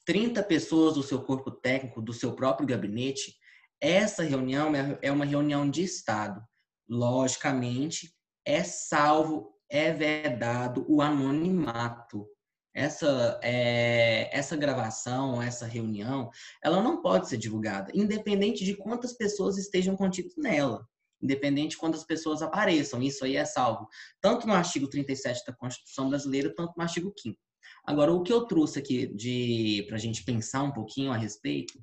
30 0.05 0.43
pessoas 0.43 0.93
do 0.93 1.03
seu 1.03 1.21
corpo 1.21 1.51
técnico, 1.51 2.01
do 2.01 2.13
seu 2.13 2.33
próprio 2.33 2.67
gabinete, 2.67 3.35
essa 3.81 4.23
reunião 4.23 4.75
é, 4.75 4.97
é 5.01 5.11
uma 5.11 5.25
reunião 5.25 5.69
de 5.69 5.83
Estado. 5.83 6.41
Logicamente, 6.87 8.13
é 8.45 8.63
salvo, 8.63 9.51
é 9.69 9.91
vedado 9.91 10.85
o 10.87 11.01
anonimato. 11.01 12.27
Essa, 12.73 13.39
é, 13.41 14.29
essa 14.37 14.55
gravação, 14.55 15.41
essa 15.41 15.65
reunião, 15.65 16.29
ela 16.63 16.81
não 16.81 17.01
pode 17.01 17.29
ser 17.29 17.37
divulgada, 17.37 17.91
independente 17.95 18.65
de 18.65 18.75
quantas 18.75 19.13
pessoas 19.13 19.57
estejam 19.57 19.95
contidas 19.95 20.33
nela 20.37 20.85
independente 21.21 21.71
de 21.71 21.77
quantas 21.77 22.03
pessoas 22.03 22.41
apareçam. 22.41 23.01
Isso 23.01 23.25
aí 23.25 23.35
é 23.35 23.45
salvo 23.45 23.87
tanto 24.21 24.45
no 24.45 24.53
artigo 24.53 24.87
37 24.87 25.43
da 25.45 25.53
Constituição 25.53 26.09
Brasileira, 26.09 26.53
tanto 26.53 26.73
no 26.75 26.83
artigo 26.83 27.11
5 27.17 27.37
Agora, 27.85 28.11
o 28.11 28.23
que 28.23 28.33
eu 28.33 28.45
trouxe 28.45 28.79
aqui 28.79 29.07
de 29.07 29.83
para 29.87 29.95
a 29.95 29.99
gente 29.99 30.23
pensar 30.23 30.63
um 30.63 30.71
pouquinho 30.71 31.11
a 31.11 31.17
respeito, 31.17 31.79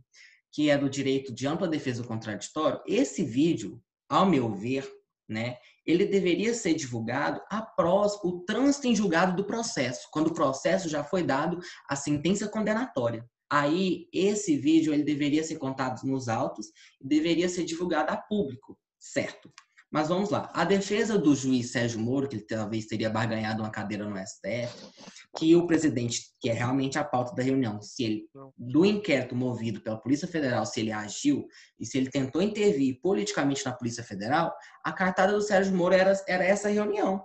que 0.52 0.68
é 0.68 0.76
do 0.76 0.90
direito 0.90 1.32
de 1.32 1.46
ampla 1.46 1.68
defesa 1.68 2.02
do 2.02 2.08
contraditório, 2.08 2.80
esse 2.86 3.24
vídeo, 3.24 3.80
ao 4.08 4.26
meu 4.26 4.52
ver, 4.52 4.86
né, 5.28 5.56
ele 5.86 6.04
deveria 6.04 6.52
ser 6.52 6.74
divulgado 6.74 7.40
após 7.50 8.14
o 8.22 8.40
trânsito 8.40 8.86
em 8.86 8.94
julgado 8.94 9.34
do 9.34 9.46
processo, 9.46 10.08
quando 10.12 10.28
o 10.28 10.34
processo 10.34 10.88
já 10.88 11.02
foi 11.02 11.22
dado 11.22 11.58
a 11.88 11.96
sentença 11.96 12.48
condenatória. 12.48 13.24
Aí, 13.50 14.08
esse 14.12 14.56
vídeo 14.56 14.92
ele 14.92 15.02
deveria 15.02 15.44
ser 15.44 15.56
contado 15.58 16.02
nos 16.04 16.28
autos 16.28 16.68
deveria 17.00 17.48
ser 17.48 17.64
divulgado 17.64 18.10
a 18.10 18.16
público, 18.16 18.78
certo? 18.98 19.52
Mas 19.92 20.08
vamos 20.08 20.30
lá. 20.30 20.50
A 20.54 20.64
defesa 20.64 21.18
do 21.18 21.34
juiz 21.34 21.70
Sérgio 21.70 22.00
Moro, 22.00 22.26
que 22.26 22.36
ele 22.36 22.46
talvez 22.46 22.86
teria 22.86 23.10
barganhado 23.10 23.62
uma 23.62 23.70
cadeira 23.70 24.08
no 24.08 24.16
STF, 24.16 24.90
que 25.36 25.54
o 25.54 25.66
presidente, 25.66 26.30
que 26.40 26.48
é 26.48 26.54
realmente 26.54 26.98
a 26.98 27.04
pauta 27.04 27.34
da 27.34 27.42
reunião, 27.42 27.80
se 27.82 28.02
ele, 28.02 28.24
do 28.56 28.86
inquérito 28.86 29.36
movido 29.36 29.82
pela 29.82 30.00
Polícia 30.00 30.26
Federal, 30.26 30.64
se 30.64 30.80
ele 30.80 30.90
agiu 30.90 31.46
e 31.78 31.84
se 31.84 31.98
ele 31.98 32.08
tentou 32.08 32.40
intervir 32.40 33.00
politicamente 33.02 33.66
na 33.66 33.72
Polícia 33.72 34.02
Federal, 34.02 34.50
a 34.82 34.92
cartada 34.92 35.34
do 35.34 35.42
Sérgio 35.42 35.74
Moro 35.74 35.94
era, 35.94 36.18
era 36.26 36.42
essa 36.42 36.70
reunião. 36.70 37.22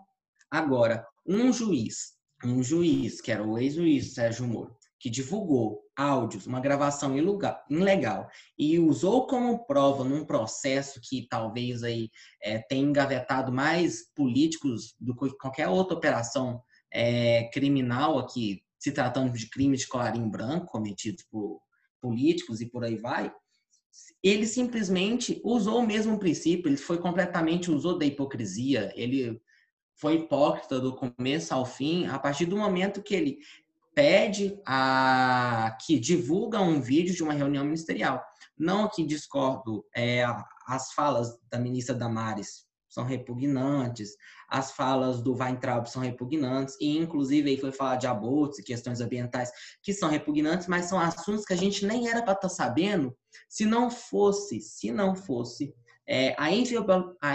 Agora, 0.52 1.08
um 1.26 1.54
juiz, 1.54 2.18
um 2.44 2.62
juiz, 2.62 3.22
que 3.22 3.32
era 3.32 3.48
o 3.48 3.58
ex-juiz 3.58 4.14
Sérgio 4.14 4.46
Moro, 4.46 4.77
que 5.00 5.10
divulgou 5.10 5.84
áudios, 5.96 6.48
uma 6.48 6.60
gravação 6.60 7.16
ilegal 7.70 8.28
e 8.58 8.80
usou 8.80 9.28
como 9.28 9.66
prova 9.66 10.04
num 10.04 10.26
processo 10.26 11.00
que 11.02 11.28
talvez 11.30 11.84
aí 11.84 12.10
é, 12.42 12.60
tenha 12.60 12.88
engavetado 12.88 13.52
mais 13.52 14.12
políticos 14.16 14.96
do 15.00 15.16
que 15.16 15.30
qualquer 15.38 15.68
outra 15.68 15.98
operação 15.98 16.62
é, 16.92 17.50
criminal 17.52 18.18
aqui, 18.18 18.64
se 18.80 18.92
tratando 18.92 19.34
de 19.34 19.50
crimes 19.50 19.82
de 19.82 19.88
colarinho 19.88 20.30
branco 20.30 20.68
cometidos 20.68 21.24
por 21.30 21.60
políticos 22.02 22.62
e 22.62 22.70
por 22.70 22.84
aí 22.84 22.96
vai, 22.96 23.32
ele 24.24 24.46
simplesmente 24.46 25.42
usou 25.44 25.80
o 25.80 25.86
mesmo 25.86 26.20
princípio, 26.20 26.70
ele 26.70 26.78
foi 26.78 27.00
completamente, 27.00 27.72
usou 27.72 27.98
da 27.98 28.06
hipocrisia, 28.06 28.92
ele 28.96 29.42
foi 29.96 30.16
hipócrita 30.16 30.80
do 30.80 30.96
começo 30.96 31.54
ao 31.54 31.66
fim, 31.66 32.06
a 32.06 32.20
partir 32.20 32.46
do 32.46 32.58
momento 32.58 33.02
que 33.02 33.16
ele 33.16 33.40
pede 33.98 34.62
a 34.64 35.76
que 35.84 36.00
divulga 36.00 36.62
um 36.62 36.80
vídeo 36.80 37.16
de 37.16 37.24
uma 37.24 37.34
reunião 37.34 37.66
ministerial. 37.66 38.24
Não 38.56 38.88
que 38.88 39.04
discordo, 39.04 39.84
é, 39.96 40.24
as 40.68 40.92
falas 40.94 41.36
da 41.50 41.58
ministra 41.58 41.96
Damares 41.96 42.68
são 42.88 43.04
repugnantes, 43.04 44.12
as 44.48 44.72
falas 44.72 45.20
do 45.20 45.34
Weintraub 45.34 45.88
são 45.88 46.04
repugnantes, 46.04 46.78
e 46.80 46.96
inclusive 46.96 47.50
aí 47.50 47.58
foi 47.60 47.72
falar 47.72 47.96
de 47.96 48.06
abortos 48.06 48.60
e 48.60 48.64
questões 48.64 49.02
ambientais 49.02 49.50
que 49.82 49.92
são 49.92 50.10
repugnantes, 50.10 50.68
mas 50.68 50.86
são 50.86 51.00
assuntos 51.00 51.44
que 51.44 51.54
a 51.54 51.58
gente 51.58 51.84
nem 51.84 52.08
era 52.08 52.22
para 52.22 52.34
estar 52.34 52.50
tá 52.50 52.50
sabendo 52.50 53.18
se 53.50 53.66
não 53.66 53.90
fosse, 53.90 54.62
se 54.62 54.92
não 54.92 55.16
fosse 55.16 55.74
é, 56.08 56.36
a, 56.38 56.52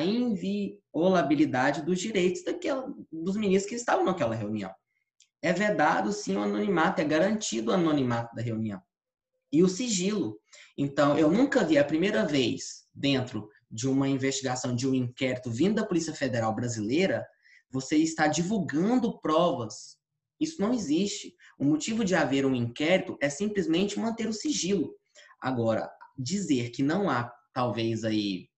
inviolabilidade 0.05 1.83
dos 1.83 1.99
direitos 1.99 2.45
daquela, 2.45 2.87
dos 3.11 3.37
ministros 3.37 3.69
que 3.69 3.75
estavam 3.75 4.05
naquela 4.05 4.37
reunião 4.37 4.73
é 5.43 5.53
vedado 5.53 6.13
sim 6.13 6.37
o 6.37 6.43
anonimato, 6.43 7.01
é 7.01 7.05
garantido 7.05 7.71
o 7.71 7.75
anonimato 7.75 8.35
da 8.35 8.41
reunião. 8.41 8.81
E 9.53 9.63
o 9.63 9.69
sigilo. 9.69 10.39
Então, 10.79 11.19
eu 11.19 11.31
nunca 11.31 11.65
vi 11.65 11.77
a 11.77 11.85
primeira 11.85 12.25
vez 12.25 12.87
dentro 12.95 13.49
de 13.71 13.89
uma 13.89 14.09
investigação, 14.09 14.75
de 14.75 14.89
um 14.89 14.95
inquérito 14.95 15.51
vindo 15.51 15.75
da 15.75 15.87
Polícia 15.87 16.15
Federal 16.15 16.55
Brasileira, 16.55 17.27
você 17.71 17.97
está 17.97 18.27
divulgando 18.27 19.19
provas. 19.21 19.97
Isso 20.39 20.61
não 20.61 20.73
existe. 20.73 21.35
O 21.59 21.65
motivo 21.65 22.05
de 22.05 22.15
haver 22.15 22.45
um 22.45 22.55
inquérito 22.55 23.17
é 23.21 23.29
simplesmente 23.29 23.99
manter 23.99 24.29
o 24.29 24.33
sigilo. 24.33 24.95
Agora, 25.41 25.91
dizer 26.17 26.71
que 26.71 26.83
não 26.83 27.09
há, 27.09 27.33
talvez 27.53 28.05
aí, 28.05 28.49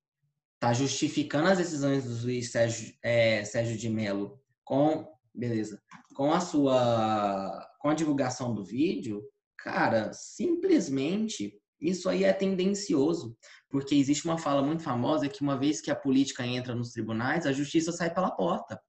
está 0.55 0.73
justificando 0.73 1.49
as 1.49 1.59
decisões 1.59 2.05
do 2.05 2.17
juiz 2.17 2.51
Sérgio, 2.51 2.93
é, 3.03 3.45
Sérgio 3.45 3.77
de 3.77 3.89
Mello 3.89 4.41
com 4.65 5.14
beleza. 5.35 5.81
Com 6.15 6.33
a 6.33 6.41
sua, 6.41 7.67
com 7.81 7.89
a 7.89 7.95
divulgação 7.95 8.55
do 8.55 8.65
vídeo, 8.65 9.23
cara, 9.59 10.13
simplesmente 10.13 11.59
isso 11.81 12.09
aí 12.09 12.25
é 12.25 12.33
tendencioso, 12.33 13.37
porque 13.69 13.95
existe 13.95 14.25
uma 14.25 14.39
fala 14.39 14.63
muito 14.63 14.83
famosa 14.83 15.29
que 15.29 15.43
uma 15.43 15.59
vez 15.59 15.81
que 15.81 15.91
a 15.91 15.97
política 15.97 16.47
entra 16.47 16.75
nos 16.75 16.93
tribunais, 16.93 17.47
a 17.47 17.53
justiça 17.53 17.93
sai 17.93 18.13
pela 18.13 18.31
porta. 18.31 18.81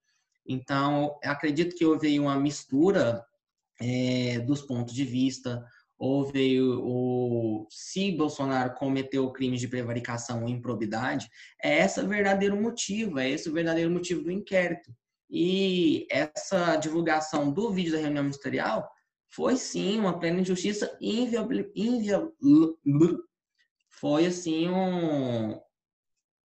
Então, 0.48 1.18
acredito 1.24 1.76
que 1.76 1.86
houve 1.86 2.20
uma 2.20 2.40
mistura 2.40 3.26
é, 3.82 4.40
dos 4.40 4.62
pontos 4.62 4.94
de 4.94 5.04
vista, 5.04 5.66
houve 5.98 6.62
o 6.62 7.66
se 7.70 8.12
Bolsonaro 8.12 8.76
cometeu 8.76 9.32
crimes 9.32 9.60
de 9.60 9.68
prevaricação 9.68 10.44
ou 10.44 10.50
improbidade, 10.50 11.30
é 11.62 11.84
esse 11.84 12.00
o 12.00 12.08
verdadeiro 12.08 12.56
motivo, 12.56 13.20
é 13.20 13.30
esse 13.30 13.50
o 13.50 13.54
verdadeiro 13.54 13.90
motivo 13.90 14.24
do 14.24 14.32
inquérito. 14.32 14.94
E 15.30 16.08
essa 16.10 16.76
divulgação 16.76 17.52
do 17.52 17.72
vídeo 17.72 17.94
da 17.94 18.00
reunião 18.00 18.24
ministerial 18.24 18.90
foi 19.28 19.58
sim 19.58 20.00
uma 20.00 20.20
plena 20.20 20.40
injustiça 20.42 20.98
inviável, 21.02 21.72
foi 23.90 24.28
assim 24.28 24.70
um 24.70 25.60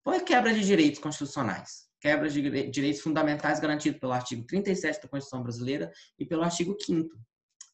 foi 0.04 0.22
quebra 0.22 0.54
de 0.54 0.62
direitos 0.66 1.00
constitucionais, 1.00 1.90
quebra 2.00 2.30
de 2.30 2.70
direitos 2.72 3.02
fundamentais 3.02 3.60
garantidos 3.60 4.00
pelo 4.00 4.14
artigo 4.14 4.46
37 4.48 5.02
da 5.02 5.10
Constituição 5.10 5.44
Brasileira 5.44 5.92
e 6.18 6.26
pelo 6.26 6.44
artigo 6.44 6.76
5 6.80 7.16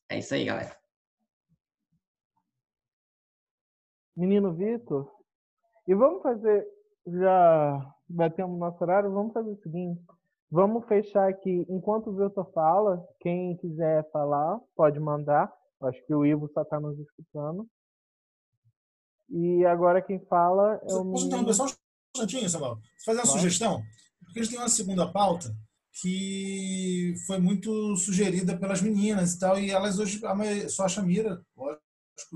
É 0.10 0.20
isso 0.20 0.34
aí, 0.34 0.45
galera. 0.45 0.76
Menino 4.18 4.53
Vitor, 4.53 5.12
e 5.88 5.93
vamos 5.93 6.24
fazer, 6.24 6.66
já 7.06 7.93
batemos 8.08 8.58
nosso 8.58 8.82
horário, 8.82 9.12
vamos 9.12 9.34
fazer 9.34 9.49
o 9.49 9.62
seguinte, 9.62 10.01
Vamos 10.50 10.86
fechar 10.88 11.30
aqui. 11.30 11.66
Enquanto 11.70 12.10
o 12.10 12.16
Vitor 12.16 12.52
fala, 12.54 13.04
quem 13.20 13.58
quiser 13.58 14.10
falar, 14.12 14.60
pode 14.76 15.00
mandar. 15.00 15.52
Acho 15.82 16.06
que 16.06 16.14
o 16.14 16.26
Ivo 16.26 16.50
só 16.54 16.62
está 16.62 16.80
nos 16.80 16.98
escutando. 17.00 17.68
E 19.30 19.66
agora 19.66 20.02
quem 20.02 20.20
fala 20.26 20.80
é 20.84 20.93
o. 20.93 21.12
Posso 21.12 21.26
interromper 21.26 21.54
só 21.54 21.66
um 21.66 21.70
instantinho, 22.16 22.50
Samuel? 22.50 22.78
Fazer 23.04 23.20
uma 23.20 23.26
sugestão? 23.26 23.82
Porque 24.24 24.39
eles 24.39 24.50
têm 24.50 24.60
uma 24.60 24.70
segunda 24.70 25.12
pauta 25.12 25.56
que 26.02 27.16
foi 27.26 27.39
muito 27.39 27.96
sugerida 27.96 28.58
pelas 28.58 28.82
meninas 28.82 29.34
e 29.34 29.39
tal, 29.39 29.58
e 29.58 29.72
elas 29.72 29.98
hoje, 29.98 30.22
só 30.70 30.84
a 30.86 30.89
Chamira, 30.89 31.41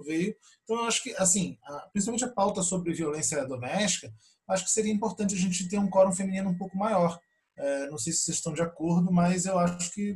veio. 0.05 0.35
Então, 0.63 0.77
eu 0.77 0.85
acho 0.85 1.03
que, 1.03 1.13
assim, 1.15 1.57
principalmente 1.91 2.23
a 2.23 2.31
pauta 2.31 2.61
sobre 2.61 2.93
violência 2.93 3.45
doméstica, 3.45 4.13
acho 4.47 4.63
que 4.63 4.71
seria 4.71 4.93
importante 4.93 5.35
a 5.35 5.37
gente 5.37 5.67
ter 5.67 5.77
um 5.77 5.89
quórum 5.89 6.11
feminino 6.11 6.49
um 6.49 6.57
pouco 6.57 6.77
maior. 6.77 7.19
É, 7.59 7.87
não 7.87 7.97
sei 7.97 8.13
se 8.13 8.19
vocês 8.19 8.37
estão 8.37 8.53
de 8.53 8.61
acordo, 8.61 9.11
mas 9.11 9.45
eu 9.45 9.59
acho 9.59 9.91
que 9.91 10.15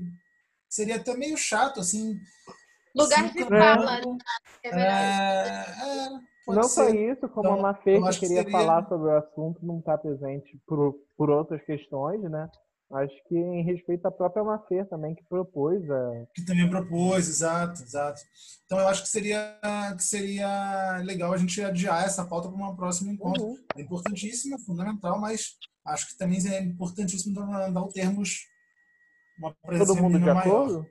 seria 0.70 0.96
até 0.96 1.16
meio 1.16 1.38
chato, 1.38 1.80
assim. 1.80 2.18
Lugar 2.96 3.32
de 3.34 3.46
fala. 3.46 4.02
É, 4.64 4.70
é, 4.72 6.10
não 6.48 6.64
só 6.64 6.89
isso, 6.89 7.28
como 7.30 7.50
então, 7.50 7.60
a 7.60 7.62
Mafê 7.62 8.00
que 8.00 8.20
queria 8.20 8.44
seria... 8.44 8.52
falar 8.52 8.88
sobre 8.88 9.08
o 9.08 9.18
assunto 9.18 9.66
não 9.66 9.80
está 9.80 9.98
presente 9.98 10.60
por, 10.68 10.94
por 11.18 11.30
outras 11.30 11.62
questões, 11.64 12.22
né? 12.24 12.50
Acho 12.94 13.16
que 13.28 13.36
em 13.36 13.64
respeito 13.64 14.06
à 14.06 14.12
própria 14.12 14.44
Mafê 14.44 14.86
também, 14.86 15.16
que 15.16 15.24
propôs. 15.24 15.89
A... 15.89 16.26
Que 16.36 16.46
também 16.46 16.70
propôs, 16.70 17.28
exato, 17.28 17.82
exato. 17.82 18.22
Então 18.66 18.80
eu 18.80 18.88
acho 18.88 19.02
que 19.02 19.10
seria, 19.10 19.60
que 19.98 20.04
seria 20.04 20.98
legal 21.04 21.34
a 21.34 21.38
gente 21.38 21.60
adiar 21.62 22.06
essa 22.06 22.24
pauta 22.24 22.50
para 22.50 22.58
uma 22.58 22.76
próxima 22.76 23.12
encontro. 23.12 23.46
Uhum. 23.46 23.58
É 23.76 23.82
importantíssimo, 23.82 24.56
é 24.56 24.60
fundamental, 24.60 25.20
mas 25.20 25.58
acho 25.88 26.08
que 26.08 26.18
também 26.18 26.38
é 26.48 26.62
importantíssimo 26.62 27.34
dar 27.34 27.82
o 27.82 27.89
termos 27.89 28.48
uma 29.39 29.54
presença 29.56 29.94
Todo 29.94 30.02
mundo 30.02 30.20
de 30.20 30.26
maior. 30.26 30.39
acordo? 30.39 30.88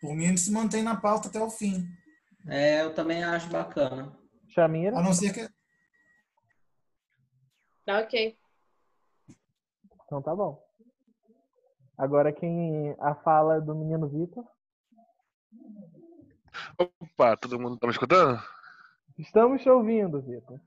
Por 0.00 0.14
mim, 0.14 0.26
a 0.26 0.28
gente 0.28 0.40
se 0.40 0.50
mantém 0.50 0.82
na 0.82 0.96
pauta 0.96 1.28
até 1.28 1.40
o 1.40 1.50
fim. 1.50 1.86
É, 2.48 2.82
eu 2.82 2.94
também 2.94 3.22
acho 3.22 3.48
bacana. 3.48 4.16
Chamira? 4.48 4.98
A 4.98 5.02
não 5.02 5.12
ser 5.12 5.32
que. 5.32 5.48
Tá 7.84 8.00
ok. 8.00 8.36
Então 10.08 10.22
tá 10.22 10.34
bom. 10.34 10.58
Agora 11.98 12.32
quem 12.32 12.96
a 12.98 13.14
fala 13.14 13.60
do 13.60 13.74
menino 13.74 14.08
Vitor. 14.08 14.42
Opa, 16.78 17.36
todo 17.36 17.60
mundo 17.60 17.76
tá 17.76 17.86
me 17.86 17.92
escutando? 17.92 18.42
Estamos 19.18 19.60
te 19.60 19.68
ouvindo, 19.68 20.22
Vitor. 20.22 20.58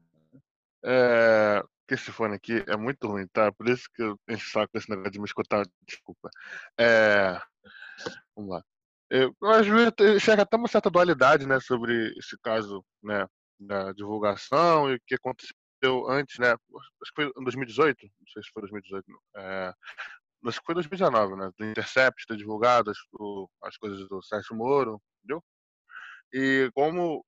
É, 0.86 1.64
esse 1.90 2.12
fone 2.12 2.36
aqui 2.36 2.64
é 2.68 2.78
muito 2.78 3.08
ruim, 3.08 3.26
tá? 3.34 3.52
Por 3.52 3.68
isso 3.68 3.90
que 3.96 4.04
eu 4.04 4.16
encho 4.30 4.52
saco 4.52 4.78
esse 4.78 4.88
negócio 4.88 5.12
de 5.12 5.20
me 5.20 5.26
escutar, 5.26 5.66
desculpa. 5.88 6.30
É, 6.80 7.42
vamos 8.36 8.52
lá. 8.52 8.64
Eu, 9.10 9.36
às 9.42 9.66
vezes 9.66 10.22
chega 10.22 10.44
até 10.44 10.56
uma 10.56 10.68
certa 10.68 10.92
dualidade, 10.92 11.48
né, 11.48 11.60
sobre 11.60 12.14
esse 12.16 12.38
caso, 12.44 12.86
né, 13.02 13.26
da 13.60 13.92
divulgação 13.92 14.92
e 14.92 14.98
o 14.98 15.02
que 15.04 15.16
aconteceu 15.16 15.56
antes, 16.10 16.38
né? 16.40 16.52
Acho 16.52 17.14
que 17.16 17.24
foi 17.24 17.26
em 17.26 17.44
2018, 17.44 18.04
não 18.04 18.28
sei 18.28 18.44
se 18.44 18.50
foi 18.54 18.62
2018, 18.62 19.06
é, 19.38 19.74
acho 20.48 20.60
que 20.60 20.66
foi 20.66 20.76
2019, 20.76 21.36
né? 21.36 21.52
Do 21.58 21.66
Intercept 21.66 22.26
ter 22.28 22.38
divulgado 22.38 22.92
as, 22.92 22.98
o, 23.14 23.50
as 23.64 23.78
coisas 23.78 24.08
do 24.08 24.22
Sérgio 24.24 24.56
Moro, 24.56 25.02
entendeu? 25.20 25.44
E 26.34 26.70
como 26.74 27.26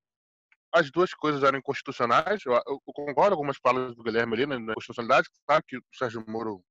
as 0.73 0.89
duas 0.91 1.13
coisas 1.13 1.43
eram 1.43 1.59
inconstitucionais, 1.59 2.41
eu, 2.45 2.53
eu 2.53 2.81
concordo 2.85 3.35
com 3.35 3.41
algumas 3.41 3.59
palavras 3.59 3.95
do 3.95 4.03
Guilherme 4.03 4.33
ali 4.33 4.45
né, 4.47 4.57
na 4.57 4.73
constitucionalidade, 4.73 5.29
claro 5.45 5.63
que 5.67 5.77
o 5.77 5.83
Sérgio 5.93 6.23
Moro 6.27 6.63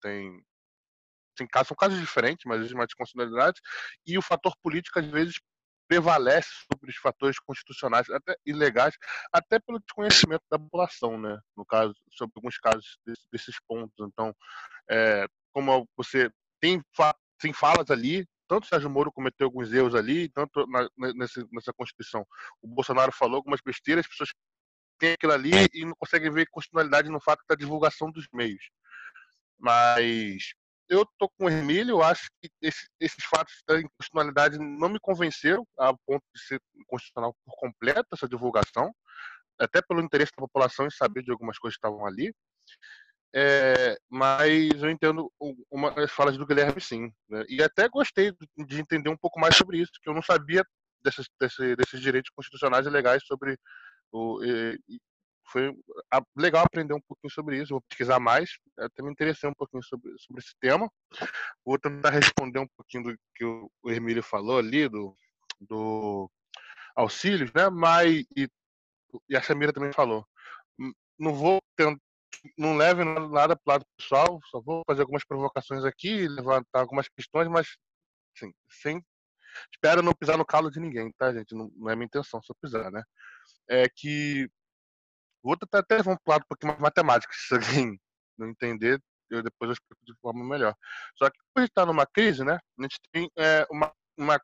tem 0.00 1.48
casos, 1.48 1.68
são 1.68 1.76
casos 1.76 1.98
diferentes, 1.98 2.44
mas 2.44 2.58
existe 2.58 2.74
uma 2.74 2.86
desconstitucionalidade, 2.86 3.60
e 4.06 4.18
o 4.18 4.22
fator 4.22 4.54
político 4.62 4.98
às 4.98 5.06
vezes 5.06 5.34
prevalece 5.90 6.48
sobre 6.72 6.88
os 6.88 6.96
fatores 6.98 7.40
constitucionais, 7.40 8.08
até 8.10 8.36
ilegais, 8.46 8.94
até 9.32 9.58
pelo 9.58 9.80
desconhecimento 9.80 10.44
da 10.48 10.56
população, 10.56 11.18
né? 11.18 11.36
No 11.56 11.66
caso, 11.66 11.92
sobre 12.12 12.32
alguns 12.36 12.56
casos 12.58 12.96
desse, 13.04 13.22
desses 13.32 13.56
pontos. 13.66 13.92
Então, 13.98 14.32
é, 14.88 15.26
como 15.52 15.88
você 15.96 16.30
tem, 16.60 16.80
tem 17.40 17.52
falas 17.52 17.90
ali, 17.90 18.24
tanto 18.46 18.64
o 18.64 18.66
Sérgio 18.68 18.88
Moro 18.88 19.10
cometeu 19.10 19.48
alguns 19.48 19.72
erros 19.72 19.96
ali, 19.96 20.28
tanto 20.28 20.64
na, 20.68 20.88
nessa, 21.16 21.44
nessa 21.50 21.72
Constituição. 21.72 22.24
O 22.62 22.68
Bolsonaro 22.68 23.10
falou 23.10 23.38
algumas 23.38 23.60
besteiras, 23.60 24.04
as 24.04 24.10
pessoas 24.10 24.30
têm 24.96 25.14
aquilo 25.14 25.32
ali 25.32 25.50
e 25.74 25.84
não 25.84 25.94
conseguem 25.98 26.30
ver 26.30 26.46
constitucionalidade 26.52 27.10
no 27.10 27.20
fato 27.20 27.42
da 27.48 27.56
divulgação 27.56 28.12
dos 28.12 28.28
meios. 28.32 28.70
Mas 29.58 30.52
eu 30.90 31.06
tô 31.18 31.28
com 31.28 31.44
o 31.44 31.50
Emílio, 31.50 32.02
acho 32.02 32.28
que 32.42 32.50
esse, 32.60 32.88
esses 32.98 33.24
fatos 33.24 33.54
da 33.66 33.78
inconstitucionalidade 33.78 34.58
não 34.58 34.88
me 34.88 34.98
convenceram 35.00 35.64
a 35.78 35.94
ponto 36.04 36.22
de 36.34 36.42
ser 36.42 36.60
constitucional 36.88 37.32
por 37.44 37.54
completo 37.56 38.08
essa 38.12 38.28
divulgação, 38.28 38.92
até 39.58 39.80
pelo 39.80 40.02
interesse 40.02 40.32
da 40.36 40.42
população 40.42 40.86
em 40.86 40.90
saber 40.90 41.22
de 41.22 41.30
algumas 41.30 41.58
coisas 41.58 41.76
que 41.76 41.86
estavam 41.86 42.04
ali. 42.04 42.34
É, 43.32 43.96
mas 44.10 44.82
eu 44.82 44.90
entendo 44.90 45.32
uma, 45.70 45.90
as 46.02 46.10
falas 46.10 46.36
do 46.36 46.44
Guilherme 46.46 46.80
sim. 46.80 47.12
Né? 47.28 47.44
E 47.48 47.62
até 47.62 47.88
gostei 47.88 48.32
de 48.66 48.80
entender 48.80 49.08
um 49.08 49.16
pouco 49.16 49.38
mais 49.38 49.56
sobre 49.56 49.78
isso, 49.78 49.92
que 50.02 50.10
eu 50.10 50.14
não 50.14 50.22
sabia 50.22 50.64
desses, 51.04 51.26
desses, 51.40 51.76
desses 51.76 52.00
direitos 52.00 52.32
constitucionais 52.34 52.86
e 52.86 52.90
legais 52.90 53.22
sobre 53.24 53.56
o, 54.12 54.42
e, 54.42 54.98
foi 55.50 55.74
legal 56.36 56.64
aprender 56.64 56.94
um 56.94 57.00
pouquinho 57.00 57.32
sobre 57.32 57.60
isso. 57.60 57.70
Vou 57.70 57.82
pesquisar 57.82 58.20
mais. 58.20 58.58
Eu 58.76 58.86
até 58.86 59.02
me 59.02 59.10
interessei 59.10 59.48
um 59.48 59.54
pouquinho 59.54 59.82
sobre, 59.82 60.12
sobre 60.18 60.42
esse 60.42 60.54
tema. 60.60 60.90
Vou 61.64 61.78
tentar 61.78 62.10
responder 62.10 62.58
um 62.60 62.68
pouquinho 62.76 63.04
do 63.04 63.18
que 63.34 63.44
o, 63.44 63.70
o 63.82 63.90
Emílio 63.90 64.22
falou 64.22 64.58
ali, 64.58 64.88
do, 64.88 65.16
do 65.60 66.30
auxílios, 66.94 67.52
né? 67.52 67.68
Mas, 67.68 68.24
e, 68.36 68.48
e 69.28 69.36
a 69.36 69.42
Samira 69.42 69.72
também 69.72 69.92
falou. 69.92 70.26
Não 71.18 71.34
vou 71.34 71.60
tentar 71.76 72.00
não 72.56 72.76
leve 72.76 73.04
nada 73.04 73.54
para 73.56 73.62
o 73.66 73.70
lado 73.70 73.86
pessoal, 73.98 74.40
só 74.50 74.60
vou 74.60 74.82
fazer 74.86 75.02
algumas 75.02 75.24
provocações 75.24 75.84
aqui, 75.84 76.26
levantar 76.26 76.80
algumas 76.80 77.06
questões, 77.08 77.48
mas 77.48 77.76
assim, 78.34 78.52
sem 78.70 79.04
espero 79.72 80.02
não 80.02 80.14
pisar 80.14 80.38
no 80.38 80.46
calo 80.46 80.70
de 80.70 80.80
ninguém, 80.80 81.12
tá, 81.18 81.32
gente? 81.32 81.54
Não, 81.54 81.70
não 81.76 81.90
é 81.90 81.96
minha 81.96 82.06
intenção 82.06 82.40
só 82.42 82.54
pisar, 82.60 82.90
né? 82.90 83.02
É 83.68 83.88
que 83.88 84.48
Vou 85.42 85.56
tentar 85.56 85.80
até 85.80 86.02
vamos 86.02 86.20
lado 86.26 86.42
um 86.42 86.48
pouquinho 86.48 86.72
mais 86.72 86.82
matemático, 86.82 87.32
se 87.34 87.54
alguém 87.54 87.98
não 88.38 88.48
entender, 88.48 89.00
eu 89.30 89.42
depois 89.42 89.68
eu 89.68 89.72
explico 89.72 90.04
de 90.04 90.14
forma 90.20 90.44
melhor. 90.44 90.74
Só 91.16 91.30
que 91.30 91.38
quando 91.38 91.58
a 91.58 91.60
gente 91.62 91.70
está 91.70 91.86
numa 91.86 92.06
crise, 92.06 92.44
né, 92.44 92.58
a 92.78 92.82
gente 92.82 92.98
tem 93.12 93.30
é, 93.36 93.66
uma, 93.70 93.92
uma 94.16 94.40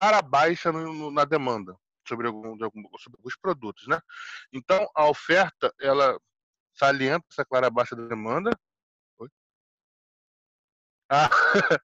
cara 0.00 0.22
baixa 0.22 0.72
no, 0.72 0.92
no, 0.92 1.10
na 1.10 1.24
demanda 1.24 1.76
sobre, 2.06 2.26
algum, 2.26 2.56
sobre 2.58 3.18
alguns 3.18 3.36
produtos, 3.40 3.86
né? 3.86 4.00
Então, 4.52 4.88
a 4.94 5.08
oferta, 5.08 5.72
ela 5.80 6.18
salienta 6.74 7.24
essa 7.30 7.44
clara 7.44 7.70
baixa 7.70 7.94
da 7.94 8.06
demanda. 8.06 8.50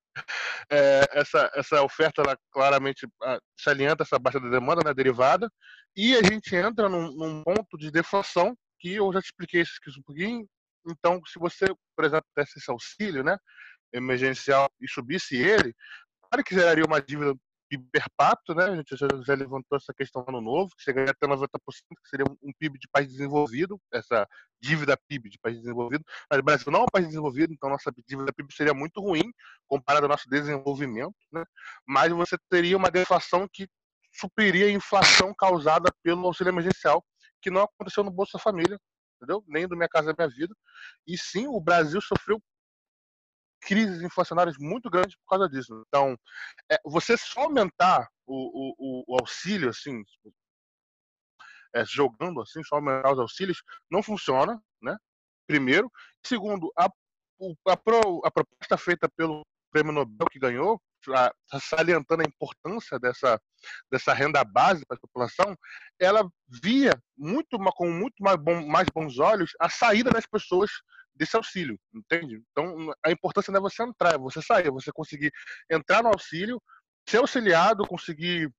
É, 0.70 1.08
essa, 1.12 1.50
essa 1.54 1.82
oferta, 1.82 2.20
ela 2.20 2.36
claramente 2.52 3.06
ah, 3.22 3.38
salienta 3.58 4.02
essa 4.02 4.18
baixa 4.18 4.38
da 4.38 4.50
demanda, 4.50 4.82
né, 4.84 4.92
derivada, 4.92 5.50
e 5.96 6.14
a 6.14 6.22
gente 6.22 6.54
entra 6.54 6.88
num, 6.90 7.10
num 7.12 7.42
ponto 7.42 7.78
de 7.78 7.90
deflação, 7.90 8.54
que 8.78 8.94
eu 8.94 9.10
já 9.12 9.22
te 9.22 9.26
expliquei 9.26 9.62
isso 9.62 9.78
um 9.98 10.02
pouquinho. 10.02 10.46
Então, 10.86 11.20
se 11.26 11.38
você, 11.38 11.66
por 11.96 12.04
exemplo, 12.04 12.26
desse 12.36 12.58
esse 12.58 12.70
auxílio 12.70 13.24
né, 13.24 13.38
emergencial 13.92 14.68
e 14.80 14.88
subisse 14.88 15.36
ele, 15.36 15.74
claro 16.28 16.44
que 16.44 16.54
geraria 16.54 16.84
uma 16.84 17.00
dívida 17.00 17.34
PIB 17.68 17.88
per 17.90 18.04
capita, 18.18 18.54
né? 18.54 18.64
A 18.64 18.76
gente 18.76 18.96
já, 18.96 19.06
já, 19.24 19.34
levantou 19.34 19.76
essa 19.76 19.92
questão 19.94 20.24
no 20.28 20.40
novo, 20.40 20.70
que 20.76 20.82
chegaria 20.82 21.10
até 21.10 21.26
90%, 21.26 21.48
que 21.58 22.08
seria 22.08 22.24
um 22.42 22.52
PIB 22.58 22.78
de 22.78 22.88
país 22.88 23.08
desenvolvido, 23.08 23.80
essa 23.92 24.26
dívida 24.60 24.96
PIB 25.08 25.28
de 25.28 25.38
país 25.38 25.58
desenvolvido. 25.58 26.04
Mas 26.30 26.40
o 26.40 26.42
Brasil 26.42 26.72
não 26.72 26.80
é 26.80 26.82
um 26.82 26.92
país 26.92 27.06
desenvolvido, 27.06 27.52
então 27.52 27.68
nossa 27.68 27.92
dívida 28.06 28.32
PIB 28.32 28.52
seria 28.54 28.74
muito 28.74 29.00
ruim 29.00 29.32
comparada 29.66 30.06
ao 30.06 30.10
nosso 30.10 30.28
desenvolvimento, 30.28 31.16
né? 31.32 31.44
Mas 31.86 32.12
você 32.12 32.36
teria 32.50 32.76
uma 32.76 32.90
deflação 32.90 33.46
que 33.52 33.68
supriria 34.12 34.66
a 34.66 34.70
inflação 34.70 35.34
causada 35.34 35.90
pelo 36.02 36.26
auxílio 36.26 36.50
emergencial, 36.50 37.04
que 37.40 37.50
não 37.50 37.62
aconteceu 37.62 38.02
no 38.02 38.10
Bolsa 38.10 38.38
Família, 38.38 38.78
entendeu? 39.16 39.44
Nem 39.46 39.68
do 39.68 39.76
Minha 39.76 39.88
Casa 39.88 40.14
Minha 40.16 40.28
Vida. 40.28 40.54
E 41.06 41.16
sim, 41.16 41.46
o 41.46 41.60
Brasil 41.60 42.00
sofreu 42.00 42.40
crises 43.60 44.02
inflacionárias 44.02 44.56
muito 44.58 44.90
grandes 44.90 45.16
por 45.16 45.36
causa 45.36 45.48
disso. 45.48 45.84
Então, 45.88 46.16
é, 46.70 46.78
você 46.84 47.16
só 47.16 47.42
aumentar 47.42 48.08
o, 48.26 48.74
o, 48.78 49.14
o 49.14 49.20
auxílio, 49.20 49.70
assim, 49.70 50.02
é, 51.74 51.84
jogando 51.84 52.40
assim, 52.40 52.62
só 52.64 52.76
aumentar 52.76 53.12
os 53.12 53.18
auxílios, 53.18 53.62
não 53.90 54.02
funciona, 54.02 54.60
né? 54.82 54.96
Primeiro. 55.46 55.90
Segundo, 56.24 56.70
a, 56.76 56.86
a, 56.86 57.72
a 57.72 58.30
proposta 58.30 58.76
feita 58.76 59.08
pelo 59.16 59.42
prêmio 59.70 59.92
Nobel 59.92 60.28
que 60.30 60.38
ganhou, 60.38 60.80
salientando 61.60 62.22
a 62.22 62.28
importância 62.28 62.98
dessa, 62.98 63.40
dessa 63.90 64.12
renda 64.12 64.42
base 64.44 64.84
para 64.86 64.96
a 64.96 65.00
população, 65.00 65.56
ela 65.98 66.28
via 66.62 66.92
muito 67.16 67.58
com 67.58 67.90
muito 67.90 68.16
mais, 68.20 68.36
bom, 68.36 68.66
mais 68.66 68.88
bons 68.92 69.18
olhos 69.18 69.52
a 69.60 69.68
saída 69.68 70.10
das 70.10 70.26
pessoas 70.26 70.70
desse 71.18 71.36
auxílio, 71.36 71.78
entende? 71.92 72.42
Então, 72.52 72.92
a 73.04 73.10
importância 73.10 73.50
não 73.50 73.58
é 73.58 73.60
você 73.60 73.82
entrar, 73.82 74.14
é 74.14 74.18
você 74.18 74.40
sair, 74.40 74.68
é 74.68 74.70
você 74.70 74.92
conseguir 74.92 75.32
entrar 75.70 76.02
no 76.02 76.08
auxílio, 76.08 76.62
ser 77.08 77.18
auxiliado, 77.18 77.86
conseguir, 77.86 78.50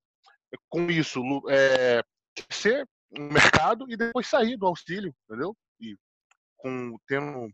com 0.68 0.91
isso, 0.91 1.22
é, 1.49 2.03
ser 2.51 2.86
um 3.18 3.32
mercado 3.32 3.86
e 3.89 3.95
depois 3.95 4.28
sair 4.28 4.57
do 4.57 4.68
auxílio, 4.68 5.14
entendeu? 5.26 5.55
E 5.80 5.95
com 6.57 6.97
tendo 7.07 7.49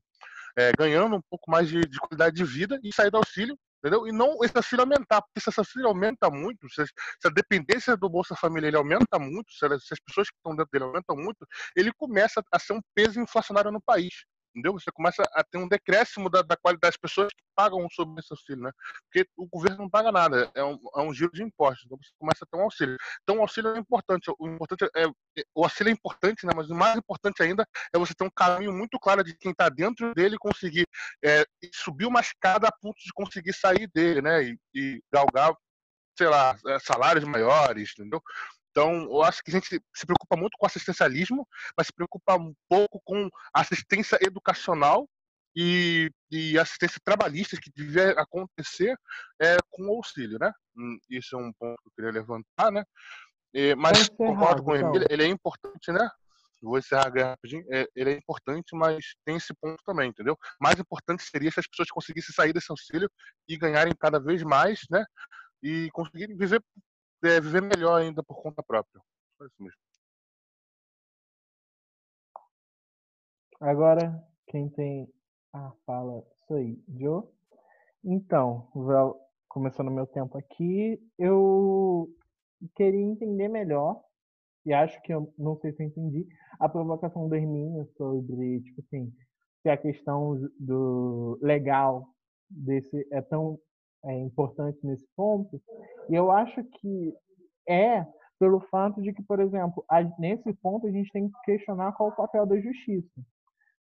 é, 0.58 0.72
ganhando 0.78 1.18
um 1.18 1.22
pouco 1.30 1.52
mais 1.52 1.68
de, 1.70 1.82
de, 1.82 2.00
qualidade 2.00 2.36
de 2.36 2.44
vida 2.44 2.80
e 2.84 2.92
sair 2.92 3.12
do 3.12 3.18
auxílio, 3.18 3.58
entendeu? 3.80 4.08
E 4.08 4.12
não 4.12 4.44
esse 4.44 4.56
auxílio 4.56 4.84
aumentar, 4.84 5.22
porque 5.22 5.40
se 5.40 5.50
esse 5.50 5.60
auxílio 5.60 5.88
aumenta 5.88 6.30
muito, 6.30 6.68
se, 6.70 6.82
a 7.26 7.30
dependência 7.30 7.96
do 7.96 8.10
Bolsa 8.10 8.36
Família 8.36 8.68
ele 8.68 8.78
aumenta 8.78 9.20
muito, 9.20 9.52
se, 9.52 9.66
as 9.66 10.00
pessoas 10.00 10.30
que 10.30 10.38
estão 10.38 10.56
dentro 10.56 10.72
dele 10.72 10.86
aumentam 10.86 11.16
muito, 11.16 11.46
ele 11.76 11.92
começa 11.94 12.42
a 12.52 12.60
ser 12.60 12.74
um 12.74 12.82
peso 12.96 13.20
inflacionário 13.20 13.72
no 13.72 13.82
país 13.82 14.26
entendeu? 14.56 14.74
Você 14.74 14.92
começa 14.92 15.22
a 15.34 15.44
ter 15.44 15.58
um 15.58 15.68
decréscimo 15.68 16.30
da, 16.30 16.42
da 16.42 16.56
qualidade 16.56 16.92
das 16.92 16.98
pessoas 16.98 17.28
que 17.34 17.44
pagam 17.54 17.86
sobre 17.92 18.20
esse 18.20 18.32
auxílio, 18.32 18.64
né? 18.64 18.72
Porque 19.04 19.30
o 19.36 19.48
governo 19.48 19.80
não 19.80 19.90
paga 19.90 20.12
nada, 20.12 20.50
é 20.56 20.64
um, 20.64 20.80
é 20.96 21.02
um 21.02 21.14
giro 21.14 21.32
de 21.32 21.44
impostos, 21.44 21.86
então 21.86 21.98
você 22.02 22.12
começa 22.18 22.46
a 22.46 22.48
ter 22.48 22.58
um 22.58 22.64
auxílio. 22.64 22.98
Então 23.24 23.38
o 23.38 23.42
auxílio 23.42 23.76
é 23.76 23.80
importante, 23.80 24.32
o 24.40 24.48
importante 24.48 24.86
é, 24.96 25.04
é 25.04 25.44
o 25.54 25.64
auxílio 25.64 25.90
é 25.90 25.94
importante, 25.94 26.46
né? 26.46 26.54
Mas 26.56 26.70
o 26.70 26.76
mais 26.76 26.96
importante 26.96 27.44
ainda 27.44 27.68
é 27.94 28.00
você 28.00 28.14
ter 28.14 28.24
um 28.24 28.30
caminho 28.30 28.72
muito 28.72 28.98
claro 29.00 29.24
de 29.24 29.36
quem 29.36 29.52
está 29.52 29.68
dentro 29.68 30.14
dele 30.14 30.38
conseguir 30.38 30.88
é, 31.24 31.46
subir 31.74 32.06
uma 32.06 32.22
escada 32.22 32.68
a 32.68 32.72
ponto 32.72 32.98
de 33.04 33.12
conseguir 33.14 33.54
sair 33.54 33.90
dele, 33.94 34.22
né? 34.22 34.44
E, 34.44 34.60
e 34.74 35.04
galgar 35.12 35.54
sei 36.18 36.28
lá, 36.28 36.58
é, 36.68 36.80
salários 36.80 37.26
maiores, 37.26 37.92
entendeu? 37.98 38.22
Então, 38.76 39.04
eu 39.04 39.24
acho 39.24 39.42
que 39.42 39.52
a 39.52 39.54
gente 39.54 39.70
se 39.70 40.06
preocupa 40.06 40.36
muito 40.36 40.58
com 40.58 40.66
assistencialismo, 40.66 41.48
mas 41.78 41.88
se 41.88 41.94
preocupa 41.94 42.36
um 42.36 42.54
pouco 42.68 43.00
com 43.06 43.30
assistência 43.54 44.20
educacional 44.22 45.08
e, 45.56 46.12
e 46.30 46.60
assistência 46.60 47.00
trabalhista 47.02 47.56
que 47.56 47.72
devia 47.74 48.12
acontecer 48.12 48.94
é, 49.42 49.56
com 49.72 49.88
auxílio, 49.96 50.38
né? 50.38 50.52
Hum, 50.76 50.98
isso 51.10 51.38
é 51.38 51.40
um 51.40 51.54
ponto 51.54 51.82
que 51.82 51.88
eu 51.88 51.94
queria 51.96 52.20
levantar, 52.20 52.70
né? 52.70 52.84
E, 53.54 53.74
mas 53.76 54.10
concordo 54.10 54.62
com 54.62 54.76
então. 54.76 54.94
ele, 54.94 55.06
ele 55.10 55.24
é 55.24 55.28
importante, 55.28 55.94
né? 55.94 56.10
Vou 56.62 56.78
encerrar 56.78 57.14
rapidinho. 57.14 57.64
É, 57.72 57.88
ele 57.96 58.10
é 58.10 58.18
importante, 58.18 58.76
mas 58.76 59.16
tem 59.24 59.38
esse 59.38 59.54
ponto 59.54 59.82
também, 59.86 60.10
entendeu? 60.10 60.38
Mais 60.60 60.78
importante 60.78 61.24
seria 61.24 61.50
se 61.50 61.62
as 61.62 61.68
pessoas 61.68 61.90
conseguissem 61.90 62.34
sair 62.36 62.52
desse 62.52 62.70
auxílio 62.72 63.10
e 63.48 63.56
ganharem 63.56 63.94
cada 63.98 64.20
vez 64.20 64.44
mais, 64.44 64.82
né? 64.90 65.06
E 65.64 65.90
conseguirem 65.94 66.36
viver 66.36 66.62
é, 67.28 67.42
viver 67.42 67.62
melhor 67.62 68.02
ainda 68.02 68.24
por 68.24 68.42
conta 68.42 68.64
própria. 68.64 69.02
Só 69.38 69.46
isso 69.46 69.62
mesmo. 69.62 69.80
Agora, 73.60 74.24
quem 74.48 74.70
tem 74.70 75.12
a 75.54 75.72
fala 75.86 76.24
sou 76.48 76.60
eu, 76.60 76.78
Joe. 77.00 77.24
Então, 78.04 78.70
começando 79.48 79.90
meu 79.90 80.06
tempo 80.06 80.38
aqui, 80.38 81.02
eu 81.18 82.10
queria 82.76 83.02
entender 83.02 83.48
melhor, 83.48 84.04
e 84.66 84.74
acho 84.74 85.02
que 85.02 85.14
eu 85.14 85.34
não 85.38 85.58
sei 85.58 85.72
se 85.72 85.82
eu 85.82 85.88
entendi, 85.88 86.28
a 86.60 86.68
provocação 86.68 87.28
do 87.28 87.36
Hermínio 87.36 87.88
sobre, 87.98 88.62
tipo 88.62 88.82
assim, 88.82 89.14
se 89.62 89.70
a 89.70 89.78
questão 89.78 90.36
do 90.60 91.40
legal 91.42 92.08
desse 92.50 93.08
é 93.12 93.22
tão 93.22 93.60
é, 94.06 94.20
importante 94.20 94.80
nesse 94.84 95.06
ponto. 95.16 95.62
E 96.10 96.16
eu 96.16 96.32
acho 96.32 96.64
que 96.64 97.14
é 97.68 98.06
pelo 98.40 98.60
fato 98.70 99.02
de 99.02 99.14
que, 99.14 99.24
por 99.24 99.40
exemplo, 99.40 99.84
a, 99.90 100.04
nesse 100.20 100.54
ponto 100.56 100.88
a 100.88 100.92
gente 100.92 101.12
tem 101.12 101.30
que 101.30 101.42
questionar 101.46 101.94
qual 101.94 102.10
o 102.10 102.16
papel 102.16 102.46
da 102.46 102.60
justiça. 102.60 103.22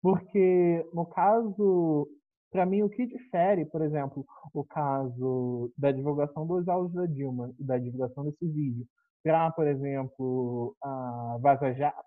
Porque, 0.01 0.85
no 0.93 1.05
caso, 1.05 2.07
para 2.51 2.65
mim, 2.65 2.81
o 2.81 2.89
que 2.89 3.05
difere, 3.05 3.65
por 3.65 3.81
exemplo, 3.81 4.25
o 4.53 4.63
caso 4.63 5.71
da 5.77 5.91
divulgação 5.91 6.45
dos 6.47 6.67
áudios 6.67 6.93
da 6.93 7.05
Dilma 7.05 7.53
e 7.59 7.63
da 7.63 7.77
divulgação 7.77 8.23
desse 8.23 8.47
vídeo 8.47 8.85
para, 9.23 9.51
por 9.51 9.67
exemplo, 9.67 10.75
a 10.81 11.37
Vaza 11.41 11.73
Jato, 11.73 12.05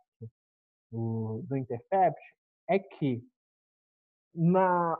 do, 0.90 1.44
do 1.46 1.56
Intercept, 1.56 2.20
é 2.68 2.78
que 2.78 3.22
na, 4.34 4.96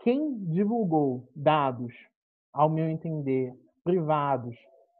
quem 0.00 0.38
divulgou 0.46 1.28
dados 1.34 1.92
ao 2.58 2.68
meu 2.68 2.88
entender, 2.88 3.54
privados 3.84 4.56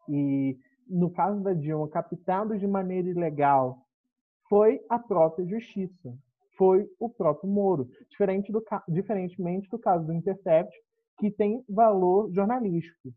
e, 0.09 0.57
no 0.89 1.11
caso 1.11 1.43
da 1.43 1.53
Dilma, 1.53 1.89
captados 1.89 2.61
de 2.61 2.69
maneira 2.69 3.09
ilegal, 3.09 3.79
foi 4.49 4.81
a 4.89 4.97
própria 4.97 5.45
justiça, 5.45 6.15
foi 6.57 6.89
o 7.01 7.11
próprio 7.11 7.51
Moro, 7.51 7.89
diferente 8.09 8.53
do, 8.53 8.63
diferentemente 8.87 9.69
do 9.69 9.77
caso 9.77 10.07
do 10.07 10.13
Intercept, 10.13 10.73
que 11.19 11.33
tem 11.33 11.65
valor 11.69 12.31
jornalístico. 12.33 13.13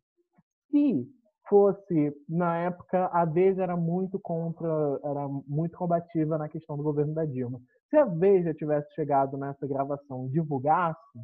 Se 0.72 1.08
fosse, 1.48 2.12
na 2.28 2.58
época, 2.58 3.12
a 3.14 3.24
Veja 3.26 3.62
era 3.62 3.78
muito 3.78 4.20
contra, 4.20 4.68
era 5.04 5.28
muito 5.48 5.78
combativa 5.78 6.40
na 6.40 6.50
questão 6.50 6.76
do 6.76 6.82
governo 6.82 7.14
da 7.14 7.26
Dilma. 7.26 7.62
Se 7.92 7.96
a 7.96 8.06
Veja 8.06 8.56
tivesse 8.56 8.92
chegado 8.96 9.38
nessa 9.38 9.68
gravação 9.68 10.26
e 10.26 10.32
divulgasse, 10.32 11.20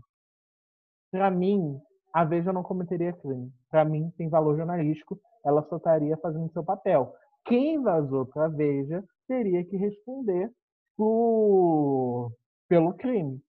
para 1.09 1.31
mim, 1.31 1.81
a 2.17 2.23
Veja 2.23 2.51
não 2.51 2.63
cometeria 2.63 3.13
crime. 3.13 3.53
Para 3.69 3.85
mim, 3.85 4.11
tem 4.17 4.27
valor 4.27 4.57
jornalístico, 4.57 5.21
ela 5.45 5.61
só 5.69 5.77
estaria 5.77 6.17
fazendo 6.17 6.51
seu 6.51 6.63
papel. 6.63 7.13
Quem 7.45 7.79
vazou 7.79 8.25
para 8.25 8.45
a 8.45 8.49
Veja 8.49 9.03
teria 9.27 9.63
que 9.63 9.77
responder 9.77 10.51
por... 10.97 12.31
pelo 12.67 12.95
crime. 12.95 13.39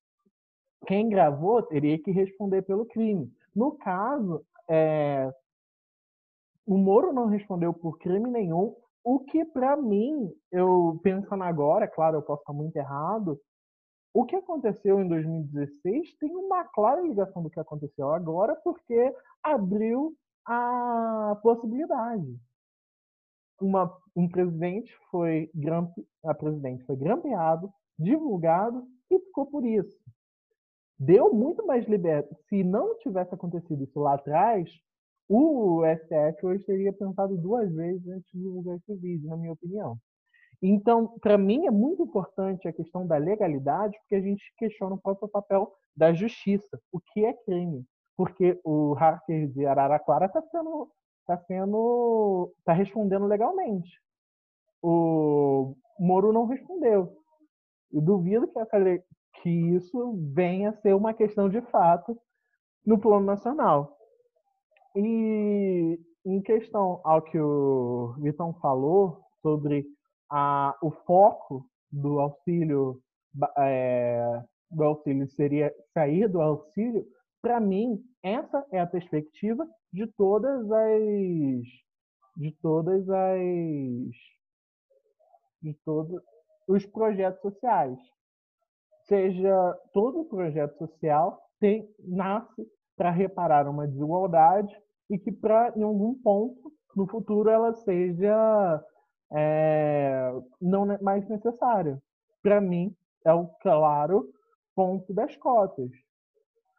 Quem 0.86 1.08
gravou 1.08 1.62
teria 1.62 1.98
que 1.98 2.10
responder 2.10 2.60
pelo 2.60 2.84
crime. 2.84 3.32
No 3.56 3.72
caso, 3.78 4.44
é... 4.68 5.32
o 6.66 6.76
Moro 6.76 7.10
não 7.10 7.24
respondeu 7.24 7.72
por 7.72 7.96
crime 7.96 8.30
nenhum, 8.30 8.76
o 9.02 9.20
que 9.20 9.46
para 9.46 9.78
mim, 9.78 10.30
eu 10.52 11.00
pensando 11.02 11.42
agora, 11.42 11.88
claro, 11.88 12.18
eu 12.18 12.22
posso 12.22 12.42
estar 12.42 12.52
muito 12.52 12.76
errado, 12.76 13.40
o 14.18 14.24
que 14.24 14.34
aconteceu 14.34 15.00
em 15.00 15.06
2016 15.06 16.16
tem 16.18 16.34
uma 16.34 16.64
clara 16.64 17.00
ligação 17.00 17.40
do 17.40 17.48
que 17.48 17.60
aconteceu 17.60 18.10
agora, 18.10 18.56
porque 18.64 19.14
abriu 19.44 20.12
a 20.44 21.38
possibilidade. 21.40 22.36
Uma, 23.60 23.96
um 24.16 24.28
presidente 24.28 24.92
foi 25.08 25.48
a 26.24 26.34
presidente 26.34 26.82
foi 26.82 26.96
grampeado, 26.96 27.72
divulgado 27.96 28.84
e 29.08 29.20
ficou 29.20 29.46
por 29.46 29.64
isso. 29.64 29.96
Deu 30.98 31.32
muito 31.32 31.64
mais 31.64 31.86
liberdade. 31.86 32.36
Se 32.48 32.64
não 32.64 32.98
tivesse 32.98 33.32
acontecido 33.32 33.84
isso 33.84 34.00
lá 34.00 34.14
atrás, 34.14 34.68
o 35.28 35.82
STF 35.94 36.44
hoje 36.44 36.64
teria 36.64 36.92
pensado 36.92 37.36
duas 37.36 37.72
vezes 37.72 38.04
antes 38.08 38.28
de 38.32 38.40
divulgar 38.40 38.78
esse 38.78 38.96
vídeo, 38.96 39.30
na 39.30 39.36
minha 39.36 39.52
opinião. 39.52 39.96
Então, 40.60 41.18
para 41.20 41.38
mim, 41.38 41.66
é 41.66 41.70
muito 41.70 42.02
importante 42.02 42.66
a 42.66 42.72
questão 42.72 43.06
da 43.06 43.16
legalidade, 43.16 43.96
porque 44.00 44.16
a 44.16 44.20
gente 44.20 44.42
questiona 44.56 44.96
o 44.96 45.00
próprio 45.00 45.28
papel 45.28 45.72
da 45.96 46.12
justiça. 46.12 46.80
O 46.92 46.98
que 47.00 47.24
é 47.24 47.32
crime? 47.32 47.84
Porque 48.16 48.58
o 48.64 48.92
hacker 48.94 49.48
de 49.48 49.64
Araraquara 49.64 50.26
está 50.26 50.42
sendo, 50.42 50.90
tá 51.26 51.38
sendo, 51.38 52.52
tá 52.64 52.72
respondendo 52.72 53.26
legalmente. 53.26 53.90
O 54.82 55.76
Moro 55.98 56.32
não 56.32 56.46
respondeu. 56.46 57.16
Eu 57.92 58.00
duvido 58.00 58.48
que, 58.48 58.58
essa, 58.58 58.76
que 59.42 59.50
isso 59.50 60.14
venha 60.32 60.70
a 60.70 60.76
ser 60.80 60.94
uma 60.94 61.14
questão 61.14 61.48
de 61.48 61.60
fato 61.62 62.18
no 62.84 62.98
plano 62.98 63.24
nacional. 63.24 63.96
E 64.96 66.00
em 66.24 66.42
questão 66.42 67.00
ao 67.04 67.22
que 67.22 67.38
o 67.38 68.14
Vitão 68.18 68.52
falou 68.54 69.20
sobre 69.40 69.86
a, 70.30 70.76
o 70.82 70.90
foco 70.90 71.66
do 71.90 72.20
auxílio 72.20 73.00
é, 73.58 74.42
do 74.70 74.84
auxílio 74.84 75.26
seria 75.28 75.74
sair 75.94 76.28
do 76.28 76.40
auxílio, 76.40 77.06
para 77.40 77.60
mim 77.60 78.02
essa 78.22 78.64
é 78.70 78.80
a 78.80 78.86
perspectiva 78.86 79.66
de 79.92 80.06
todas 80.06 80.70
as 80.70 81.62
de 82.36 82.52
todas 82.60 83.08
as 83.08 83.40
de 85.62 85.74
todos 85.84 86.22
os 86.68 86.86
projetos 86.86 87.40
sociais. 87.40 87.98
Seja 89.06 89.74
todo 89.92 90.26
projeto 90.26 90.76
social 90.78 91.40
tem 91.58 91.88
nasce 92.00 92.66
para 92.96 93.10
reparar 93.10 93.68
uma 93.68 93.86
desigualdade 93.86 94.74
e 95.10 95.18
que 95.18 95.32
para 95.32 95.72
em 95.76 95.82
algum 95.82 96.14
ponto 96.14 96.72
no 96.94 97.06
futuro 97.06 97.48
ela 97.48 97.72
seja 97.72 98.84
é, 99.32 100.32
não 100.60 100.86
mais 101.00 101.28
necessária. 101.28 102.00
Para 102.42 102.60
mim, 102.60 102.94
é 103.24 103.32
o 103.32 103.46
claro 103.60 104.28
ponto 104.74 105.12
das 105.12 105.36
cotas. 105.36 105.90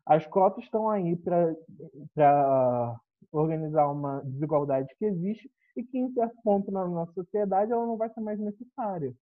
As 0.05 0.25
cotas 0.25 0.63
estão 0.63 0.89
aí 0.89 1.15
para 1.15 2.99
organizar 3.31 3.91
uma 3.91 4.21
desigualdade 4.21 4.95
que 4.97 5.05
existe 5.05 5.51
e 5.77 5.83
que, 5.83 5.99
em 5.99 6.11
certo 6.13 6.35
ponto 6.43 6.71
na 6.71 6.87
nossa 6.87 7.13
sociedade, 7.13 7.71
ela 7.71 7.85
não 7.85 7.97
vai 7.97 8.09
ser 8.09 8.21
mais 8.21 8.39
necessária. 8.39 9.13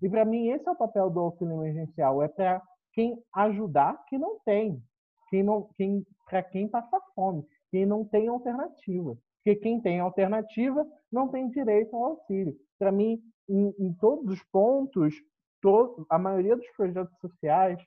E, 0.00 0.08
para 0.08 0.24
mim, 0.24 0.48
esse 0.48 0.66
é 0.66 0.70
o 0.70 0.76
papel 0.76 1.10
do 1.10 1.20
auxílio 1.20 1.54
emergencial: 1.54 2.22
é 2.22 2.28
para 2.28 2.62
quem 2.92 3.22
ajudar 3.34 4.02
quem 4.06 4.18
não 4.18 4.38
tem, 4.40 4.82
quem 5.28 5.42
não, 5.42 5.68
quem, 5.76 6.06
para 6.24 6.42
quem 6.42 6.68
passa 6.68 7.00
fome, 7.14 7.44
quem 7.70 7.84
não 7.84 8.04
tem 8.04 8.28
alternativa. 8.28 9.16
Porque 9.42 9.56
quem 9.56 9.80
tem 9.80 10.00
alternativa 10.00 10.86
não 11.10 11.28
tem 11.28 11.48
direito 11.50 11.94
ao 11.96 12.04
auxílio 12.04 12.56
para 12.80 12.90
mim, 12.90 13.20
em, 13.46 13.74
em, 13.78 13.92
todos 13.92 14.32
os 14.32 14.42
pontos, 14.44 15.14
to, 15.60 16.06
a 16.08 16.18
maioria 16.18 16.56
dos 16.56 16.68
projetos 16.70 17.14
sociais, 17.20 17.78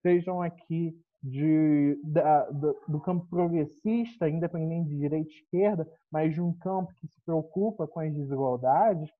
sejam 0.00 0.40
aqui 0.40 0.98
de, 1.22 2.00
da, 2.02 2.46
do, 2.50 2.74
do, 2.88 3.00
campo 3.00 3.26
progressista, 3.28 4.30
independente 4.30 4.88
de 4.88 4.96
direita 4.96 5.28
e 5.28 5.34
esquerda, 5.34 5.86
mas 6.10 6.32
de 6.32 6.40
um 6.40 6.56
campo 6.56 6.90
que 6.98 7.06
se 7.06 7.20
preocupa 7.22 7.86
com 7.86 8.00
as 8.00 8.10
desigualdades, 8.14 9.10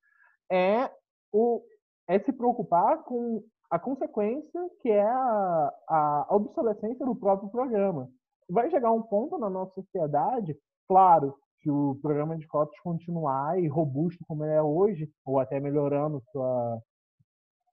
é, 0.50 0.90
o, 1.30 1.62
é 2.08 2.18
se 2.18 2.32
preocupar 2.32 3.04
com 3.04 3.44
a 3.70 3.78
consequência 3.78 4.60
que 4.80 4.90
é 4.90 5.02
a, 5.02 5.70
a 5.86 6.26
obsolescência 6.30 7.04
do 7.04 7.14
próprio 7.14 7.50
programa. 7.50 8.08
Vai 8.48 8.70
chegar 8.70 8.90
um 8.90 9.02
ponto 9.02 9.36
na 9.36 9.50
nossa 9.50 9.74
sociedade, 9.74 10.56
claro, 10.88 11.36
se 11.62 11.70
o 11.70 11.98
programa 12.00 12.36
de 12.36 12.46
cotas 12.46 12.78
continuar 12.80 13.58
e 13.58 13.68
robusto 13.68 14.24
como 14.26 14.44
ele 14.44 14.54
é 14.54 14.62
hoje, 14.62 15.10
ou 15.24 15.38
até 15.38 15.60
melhorando 15.60 16.22
sua 16.32 16.80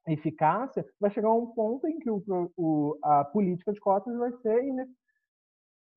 eficácia, 0.08 0.86
vai 1.00 1.10
chegar 1.12 1.32
um 1.34 1.48
ponto 1.48 1.88
em 1.88 2.00
que 2.00 2.10
o, 2.10 2.24
o, 2.56 2.98
a 3.04 3.26
política 3.26 3.74
de 3.74 3.80
cotas 3.80 4.16
vai 4.18 4.32
ser, 4.42 4.88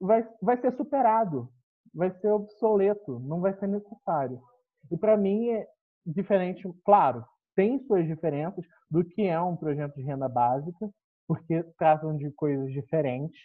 vai, 0.00 0.28
vai 0.42 0.60
ser 0.60 0.76
superado, 0.76 1.48
vai 1.94 2.10
ser 2.20 2.28
obsoleto, 2.28 3.20
não 3.20 3.40
vai 3.40 3.54
ser 3.58 3.68
necessário. 3.68 4.40
E 4.90 4.96
para 4.96 5.16
mim 5.16 5.50
é 5.50 5.66
diferente, 6.06 6.62
claro, 6.84 7.24
tem 7.54 7.78
suas 7.86 8.06
diferenças 8.06 8.64
do 8.90 9.04
que 9.04 9.22
é 9.22 9.40
um 9.40 9.56
projeto 9.56 9.94
de 9.94 10.02
renda 10.02 10.28
básica, 10.28 10.90
porque 11.26 11.62
tratam 11.78 12.16
de 12.16 12.30
coisas 12.32 12.72
diferentes, 12.72 13.38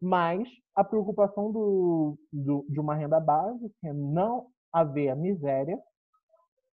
mas 0.00 0.48
a 0.74 0.82
preocupação 0.84 1.52
do, 1.52 2.18
do, 2.32 2.66
de 2.68 2.80
uma 2.80 2.94
renda 2.94 3.20
básica 3.20 3.74
é 3.84 3.92
não 3.92 4.48
haver 4.72 5.10
a 5.10 5.16
miséria 5.16 5.78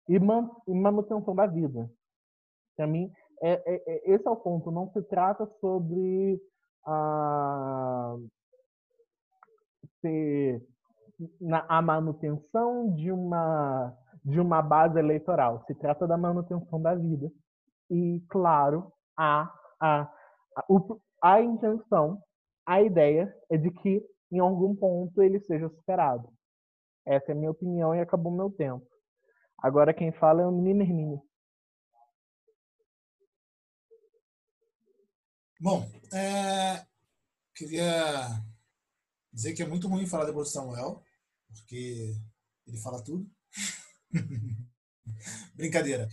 e, 0.10 0.20
man, 0.20 0.50
e 0.68 0.74
manutenção 0.74 1.36
da 1.36 1.46
vida. 1.46 1.90
Para 2.76 2.88
mim, 2.88 3.12
é, 3.42 3.52
é, 3.52 3.84
é, 3.88 4.12
esse 4.14 4.28
é 4.28 4.30
o 4.30 4.36
ponto. 4.36 4.72
Não 4.72 4.92
se 4.92 5.02
trata 5.04 5.46
sobre 5.60 6.42
a, 6.86 8.16
ser 10.02 10.66
na, 11.40 11.66
a 11.68 11.82
manutenção 11.82 12.94
de 12.94 13.12
uma 13.12 13.96
de 14.24 14.40
uma 14.40 14.62
base 14.62 15.00
eleitoral. 15.00 15.64
Se 15.66 15.74
trata 15.74 16.08
da 16.08 16.18
manutenção 16.18 16.80
da 16.80 16.94
vida. 16.94 17.32
E, 17.90 18.24
claro, 18.30 18.92
a, 19.18 19.52
a, 19.80 20.02
a, 20.56 20.66
a 21.24 21.42
intenção, 21.42 22.22
a 22.66 22.82
ideia 22.82 23.34
é 23.50 23.58
de 23.58 23.72
que, 23.72 24.04
em 24.32 24.40
algum 24.40 24.76
ponto, 24.76 25.22
ele 25.22 25.40
seja 25.42 25.70
superado. 25.70 26.32
Essa 27.06 27.32
é 27.32 27.34
a 27.34 27.38
minha 27.38 27.52
opinião 27.52 27.96
e 27.96 28.00
acabou 28.00 28.32
meu 28.32 28.50
tempo. 28.50 28.88
Agora 29.58 29.94
quem 29.94 30.12
fala 30.12 30.42
é 30.42 30.46
o 30.46 30.52
menino 30.52 30.82
Hermínio. 30.82 31.22
Bom, 35.60 35.88
é, 36.12 36.84
queria 37.56 38.44
dizer 39.32 39.54
que 39.54 39.62
é 39.62 39.68
muito 39.68 39.88
ruim 39.88 40.08
falar 40.08 40.26
depois 40.26 40.48
do 40.48 40.52
Samuel, 40.52 41.04
porque 41.48 42.16
ele 42.66 42.78
fala 42.78 43.04
tudo. 43.04 43.30
Brincadeira. 45.54 46.10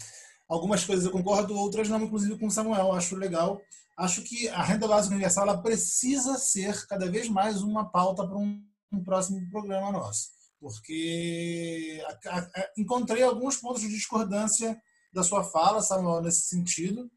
Algumas 0.47 0.85
coisas 0.85 1.07
eu 1.07 1.13
concordo, 1.13 1.57
outras 1.57 1.89
não, 1.89 2.03
inclusive 2.03 2.39
com 2.39 2.47
o 2.47 2.51
Samuel. 2.51 2.93
Acho 2.93 3.17
legal. 3.17 3.61
Acho 3.99 4.23
que 4.23 4.49
a 4.49 4.63
renda 4.63 4.87
básica 4.87 5.15
universal 5.15 5.49
ela 5.49 5.61
precisa 5.61 6.39
ser 6.39 6.87
cada 6.87 7.11
vez 7.11 7.29
mais 7.29 7.63
uma 7.63 7.91
pauta 7.91 8.27
para 8.27 8.39
um, 8.39 8.65
um 8.93 9.03
próximo 9.03 9.51
programa 9.51 9.91
nosso. 9.91 10.29
Porque 10.61 12.03
a, 12.27 12.39
a, 12.39 12.51
encontrei 12.77 13.23
alguns 13.23 13.57
pontos 13.57 13.83
de 13.83 13.89
discordância 13.89 14.81
da 15.13 15.23
sua 15.23 15.43
fala, 15.43 15.83
Samuel, 15.83 16.23
nesse 16.23 16.43
sentido 16.43 17.11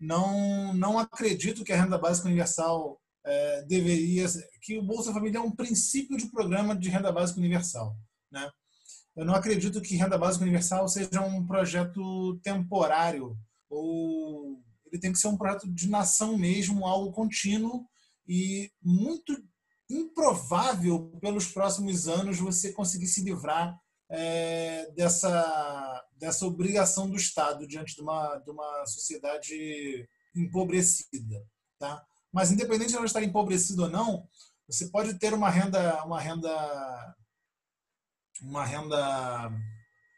não, 0.00 0.72
não 0.72 0.98
acredito 0.98 1.62
que 1.62 1.72
a 1.72 1.82
renda 1.82 1.98
básica 1.98 2.26
universal 2.26 2.98
é, 3.24 3.62
deveria 3.62 4.26
que 4.62 4.78
o 4.78 4.82
Bolsa 4.82 5.12
Família 5.12 5.38
é 5.38 5.42
um 5.42 5.50
princípio 5.50 6.16
de 6.16 6.30
programa 6.30 6.74
de 6.74 6.88
renda 6.88 7.12
básica 7.12 7.38
universal, 7.38 7.94
né? 8.30 8.50
Eu 9.14 9.26
não 9.26 9.34
acredito 9.34 9.82
que 9.82 9.96
renda 9.96 10.16
básica 10.16 10.44
universal 10.44 10.88
seja 10.88 11.20
um 11.20 11.46
projeto 11.46 12.38
temporário 12.42 13.36
ou 13.68 14.62
ele 14.90 15.00
tem 15.00 15.12
que 15.12 15.18
ser 15.18 15.28
um 15.28 15.36
projeto 15.36 15.68
de 15.68 15.88
nação 15.88 16.36
mesmo, 16.36 16.86
algo 16.86 17.12
contínuo 17.12 17.86
e 18.26 18.70
muito 18.82 19.36
improvável 19.88 21.10
pelos 21.20 21.46
próximos 21.48 22.06
anos 22.06 22.38
você 22.38 22.72
conseguir 22.72 23.08
se 23.08 23.22
livrar 23.22 23.76
é, 24.08 24.90
dessa, 24.92 26.04
dessa 26.16 26.46
obrigação 26.46 27.08
do 27.08 27.16
Estado 27.16 27.66
diante 27.66 27.94
de 27.94 28.02
uma, 28.02 28.36
de 28.38 28.50
uma 28.50 28.86
sociedade 28.86 30.08
empobrecida. 30.34 31.44
Tá? 31.78 32.04
Mas, 32.32 32.52
independente 32.52 32.90
de 32.90 32.96
ela 32.96 33.06
estar 33.06 33.22
empobrecida 33.22 33.82
ou 33.82 33.88
não, 33.88 34.28
você 34.68 34.88
pode 34.88 35.18
ter 35.18 35.34
uma 35.34 35.50
renda, 35.50 36.04
uma 36.04 36.20
renda, 36.20 37.16
uma 38.40 38.64
renda 38.64 39.50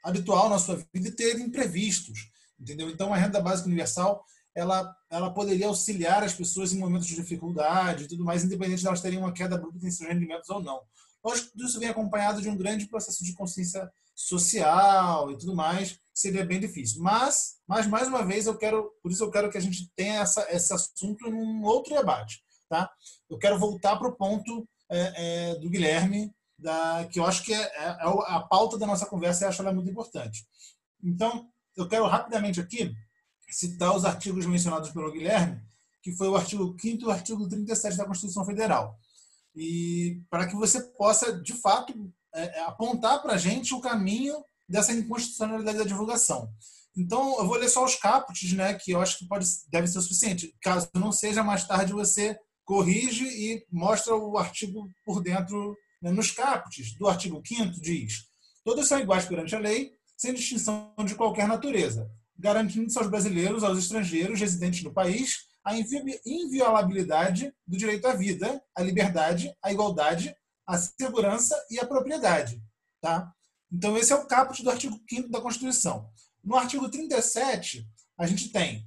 habitual 0.05 0.51
na 0.51 0.59
sua 0.59 0.77
vida 0.93 1.09
e 1.09 1.13
ter 1.13 1.39
imprevistos. 1.39 2.31
Entendeu? 2.61 2.91
Então, 2.91 3.13
a 3.13 3.17
renda 3.17 3.41
básica 3.41 3.69
universal 3.69 4.25
ela, 4.55 4.95
ela 5.11 5.33
poderia 5.33 5.67
auxiliar 5.67 6.23
as 6.23 6.35
pessoas 6.35 6.73
em 6.73 6.79
momentos 6.79 7.07
de 7.07 7.15
dificuldade 7.15 8.05
e 8.05 8.09
tudo 8.09 8.25
mais, 8.25 8.45
independente 8.45 8.81
de 8.81 8.87
elas 8.87 9.01
terem 9.01 9.19
uma 9.19 9.33
queda 9.33 9.57
bruta 9.57 9.87
em 9.87 9.91
seus 9.91 10.09
rendimentos 10.09 10.49
ou 10.51 10.63
não. 10.63 10.81
Lógico 11.25 11.53
que 11.53 11.65
isso 11.65 11.79
vem 11.79 11.89
acompanhado 11.89 12.43
de 12.43 12.49
um 12.49 12.57
grande 12.57 12.87
processo 12.87 13.25
de 13.25 13.33
consciência 13.35 13.91
social 14.15 15.31
e 15.31 15.39
tudo 15.39 15.55
mais, 15.55 15.99
seria 16.13 16.45
bem 16.45 16.61
difícil. 16.61 17.01
Mas, 17.01 17.57
mas 17.67 17.87
mais 17.87 18.09
uma 18.09 18.25
vez, 18.25 18.47
eu 18.47 18.57
quero, 18.57 18.91
por 19.03 19.11
isso 19.11 19.25
eu 19.25 19.31
quero 19.31 19.51
que 19.51 19.57
a 19.57 19.61
gente 19.61 19.91
tenha 19.97 20.21
essa, 20.21 20.47
esse 20.51 20.73
assunto 20.73 21.27
em 21.27 21.33
um 21.33 21.63
outro 21.65 21.95
debate. 21.95 22.43
Tá? 22.69 22.91
Eu 23.31 23.39
quero 23.39 23.59
voltar 23.59 23.97
para 23.97 24.09
o 24.09 24.17
ponto 24.17 24.69
é, 24.91 25.51
é, 25.51 25.55
do 25.57 25.71
Guilherme, 25.71 26.35
da, 26.59 27.07
que 27.11 27.19
eu 27.19 27.27
acho 27.27 27.43
que 27.45 27.53
é, 27.53 27.61
é, 27.61 27.85
é 27.85 28.07
a 28.29 28.41
pauta 28.41 28.79
da 28.79 28.87
nossa 28.87 29.07
conversa 29.07 29.45
e 29.45 29.49
acho 29.49 29.63
ela 29.63 29.73
muito 29.73 29.91
importante. 29.91 30.47
Então, 31.03 31.49
eu 31.77 31.89
quero 31.89 32.07
rapidamente 32.07 32.61
aqui 32.61 32.95
citar 33.55 33.95
os 33.95 34.05
artigos 34.05 34.47
mencionados 34.47 34.91
pelo 34.91 35.13
Guilherme, 35.13 35.61
que 36.03 36.13
foi 36.13 36.29
o 36.29 36.37
artigo 36.37 36.77
5 36.81 37.03
e 37.03 37.07
o 37.07 37.11
artigo 37.11 37.49
37 37.49 37.97
da 37.97 38.05
Constituição 38.05 38.45
Federal 38.45 38.99
e 39.55 40.23
para 40.31 40.47
que 40.47 40.55
você 40.55 40.81
possa, 40.81 41.41
de 41.41 41.53
fato, 41.53 41.93
é, 42.35 42.59
é 42.59 42.65
apontar 42.65 43.21
para 43.23 43.35
a 43.35 43.39
gente 43.39 43.75
o 43.75 43.81
caminho 43.81 44.43
dessa 44.69 44.93
inconstitucionalidade 44.93 45.79
da 45.79 45.85
divulgação. 45.85 46.51
Então, 46.97 47.39
eu 47.39 47.47
vou 47.47 47.57
ler 47.57 47.69
só 47.69 47.85
os 47.85 47.97
caput, 47.97 48.55
né, 48.55 48.75
que 48.75 48.93
eu 48.93 49.01
acho 49.01 49.19
que 49.19 49.27
pode, 49.27 49.47
deve 49.71 49.87
ser 49.87 49.99
o 49.99 50.03
suficiente. 50.03 50.55
Caso 50.61 50.89
não 50.95 51.13
seja, 51.13 51.43
mais 51.43 51.67
tarde 51.67 51.93
você 51.93 52.39
corrige 52.65 53.25
e 53.25 53.65
mostra 53.71 54.15
o 54.15 54.37
artigo 54.39 54.89
por 55.05 55.23
dentro. 55.23 55.77
Né, 56.01 56.11
nos 56.11 56.31
caput 56.31 56.99
do 56.99 57.09
artigo 57.09 57.43
5 57.47 57.81
diz: 57.81 58.25
todos 58.65 58.89
são 58.89 58.99
iguais 58.99 59.25
perante 59.25 59.55
a 59.55 59.59
lei, 59.59 59.93
sem 60.17 60.35
distinção 60.35 60.95
de 61.05 61.15
qualquer 61.15 61.47
natureza, 61.47 62.11
garantindo-se 62.43 62.99
aos 62.99 63.07
brasileiros, 63.07 63.63
aos 63.63 63.79
estrangeiros 63.79 64.41
residentes 64.41 64.83
no 64.83 64.93
país, 64.93 65.47
a 65.65 65.75
inviolabilidade 66.27 67.55
do 67.65 67.77
direito 67.77 68.07
à 68.07 68.15
vida, 68.15 68.61
à 68.75 68.83
liberdade, 68.83 69.55
à 69.63 69.73
igualdade, 69.73 70.35
à 70.67 70.77
segurança 70.77 71.57
e 71.71 71.79
à 71.79 71.87
propriedade. 71.87 72.61
Tá? 73.01 73.33
Então, 73.71 73.97
esse 73.97 74.13
é 74.13 74.17
o 74.17 74.27
caput 74.27 74.61
do 74.63 74.71
artigo 74.71 75.01
5 75.09 75.29
da 75.31 75.41
Constituição. 75.41 76.11
No 76.43 76.57
artigo 76.57 76.91
37, 76.91 77.89
a 78.19 78.27
gente 78.27 78.49
tem. 78.51 78.85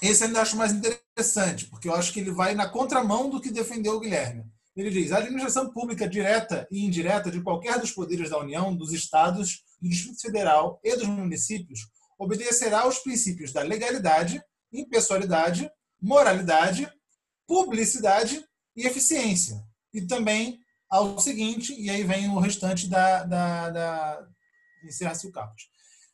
Esse 0.00 0.22
eu 0.24 0.28
ainda 0.28 0.40
acho 0.40 0.56
mais 0.56 0.72
interessante, 0.72 1.66
porque 1.66 1.86
eu 1.86 1.94
acho 1.94 2.12
que 2.14 2.20
ele 2.20 2.32
vai 2.32 2.54
na 2.54 2.68
contramão 2.68 3.28
do 3.28 3.40
que 3.40 3.50
defendeu 3.50 3.96
o 3.96 4.00
Guilherme. 4.00 4.44
Ele 4.74 4.90
diz: 4.90 5.12
a 5.12 5.18
administração 5.18 5.70
pública 5.70 6.08
direta 6.08 6.66
e 6.70 6.84
indireta 6.84 7.30
de 7.30 7.42
qualquer 7.42 7.78
dos 7.78 7.92
poderes 7.92 8.30
da 8.30 8.38
União, 8.38 8.74
dos 8.74 8.92
Estados, 8.92 9.62
do 9.80 9.88
Distrito 9.88 10.20
Federal 10.20 10.80
e 10.82 10.96
dos 10.96 11.06
municípios 11.06 11.88
obedecerá 12.24 12.80
aos 12.80 12.98
princípios 12.98 13.52
da 13.52 13.62
legalidade, 13.62 14.42
impessoalidade, 14.72 15.70
moralidade, 16.00 16.90
publicidade 17.46 18.44
e 18.76 18.86
eficiência. 18.86 19.62
E 19.92 20.02
também 20.02 20.58
ao 20.90 21.18
seguinte, 21.18 21.74
e 21.78 21.90
aí 21.90 22.04
vem 22.04 22.28
o 22.28 22.38
restante 22.38 22.88
da. 22.88 23.24
da, 23.24 23.70
da 23.70 24.28
encerra-se 24.84 25.26
o 25.26 25.32
caput. 25.32 25.64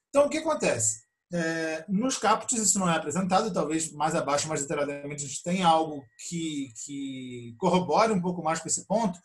Então, 0.09 0.27
o 0.27 0.28
que 0.28 0.39
acontece? 0.39 1.03
É, 1.32 1.85
nos 1.89 2.16
caput 2.16 2.55
isso 2.57 2.78
não 2.78 2.91
é 2.91 2.97
apresentado, 2.97 3.53
talvez 3.53 3.93
mais 3.93 4.15
abaixo, 4.15 4.49
mais 4.49 4.62
detalhadamente, 4.62 5.24
a 5.24 5.28
gente 5.28 5.43
tem 5.43 5.62
algo 5.62 6.03
que, 6.28 6.73
que 6.85 7.55
corrobore 7.59 8.12
um 8.12 8.20
pouco 8.20 8.43
mais 8.43 8.59
com 8.61 8.69
esse 8.69 8.87
ponto, 8.87 9.19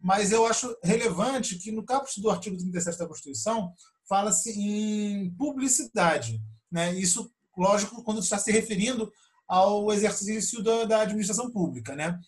mas 0.00 0.32
eu 0.32 0.44
acho 0.46 0.76
relevante 0.82 1.56
que 1.56 1.70
no 1.70 1.84
caput 1.84 2.20
do 2.20 2.30
artigo 2.30 2.56
37 2.56 2.98
da 2.98 3.06
Constituição 3.06 3.72
fala-se 4.12 4.50
em 4.50 5.30
publicidade. 5.36 6.38
Né? 6.70 6.92
Isso 6.96 7.32
lógico, 7.56 8.02
quando 8.02 8.20
está 8.20 8.36
se 8.36 8.52
referindo 8.52 9.10
ao 9.48 9.90
exercício 9.90 10.62
da, 10.62 10.84
da 10.84 11.00
administração 11.00 11.50
pública. 11.50 11.96
Né? 11.96 12.20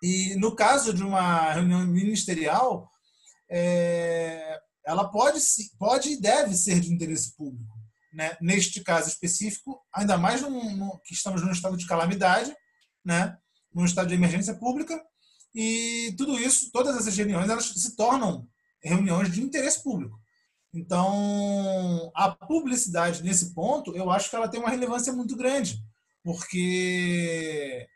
E 0.00 0.36
no 0.36 0.54
caso 0.54 0.94
de 0.94 1.02
uma 1.02 1.52
reunião 1.52 1.84
ministerial, 1.88 2.88
é, 3.50 4.60
ela 4.86 5.08
pode, 5.08 5.40
pode 5.76 6.10
e 6.10 6.20
deve 6.20 6.54
ser 6.54 6.78
de 6.78 6.94
interesse 6.94 7.34
público. 7.34 7.76
Né? 8.12 8.36
Neste 8.40 8.80
caso 8.84 9.08
específico, 9.08 9.80
ainda 9.92 10.16
mais 10.16 10.40
no, 10.40 11.00
que 11.00 11.14
estamos 11.14 11.42
num 11.42 11.50
estado 11.50 11.76
de 11.76 11.86
calamidade, 11.88 12.54
né? 13.04 13.36
num 13.74 13.84
estado 13.84 14.06
de 14.06 14.14
emergência 14.14 14.54
pública 14.54 15.04
e 15.52 16.14
tudo 16.16 16.38
isso, 16.38 16.70
todas 16.70 16.96
essas 16.96 17.16
reuniões, 17.16 17.50
elas 17.50 17.64
se 17.64 17.96
tornam 17.96 18.46
reuniões 18.80 19.32
de 19.32 19.42
interesse 19.42 19.82
público. 19.82 20.16
Então, 20.72 22.10
a 22.14 22.30
publicidade 22.30 23.22
nesse 23.22 23.54
ponto, 23.54 23.96
eu 23.96 24.10
acho 24.10 24.28
que 24.28 24.36
ela 24.36 24.48
tem 24.48 24.60
uma 24.60 24.70
relevância 24.70 25.12
muito 25.12 25.36
grande, 25.36 25.82
porque 26.22 27.88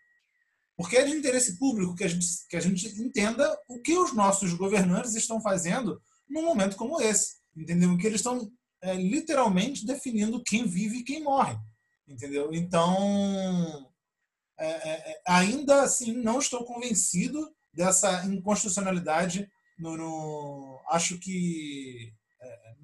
porque 0.76 0.96
é 0.96 1.04
de 1.04 1.12
interesse 1.12 1.58
público 1.58 1.94
que 1.94 2.02
a 2.02 2.08
gente, 2.08 2.26
que 2.48 2.56
a 2.56 2.60
gente 2.60 2.88
entenda 3.00 3.56
o 3.68 3.80
que 3.80 3.96
os 3.96 4.12
nossos 4.14 4.54
governantes 4.54 5.14
estão 5.14 5.40
fazendo 5.40 6.00
num 6.28 6.42
momento 6.42 6.76
como 6.76 7.00
esse. 7.00 7.36
Entendeu? 7.54 7.96
Que 7.98 8.06
eles 8.06 8.20
estão 8.20 8.50
é, 8.80 8.94
literalmente 8.94 9.86
definindo 9.86 10.42
quem 10.42 10.66
vive 10.66 10.98
e 10.98 11.04
quem 11.04 11.22
morre. 11.22 11.56
Entendeu? 12.08 12.50
Então, 12.52 13.88
é, 14.58 14.66
é, 14.66 15.12
é, 15.12 15.22
ainda 15.26 15.82
assim, 15.82 16.14
não 16.14 16.38
estou 16.38 16.64
convencido 16.64 17.54
dessa 17.72 18.24
inconstitucionalidade. 18.26 19.48
No, 19.78 19.96
no 19.96 20.80
acho 20.88 21.18
que, 21.18 22.12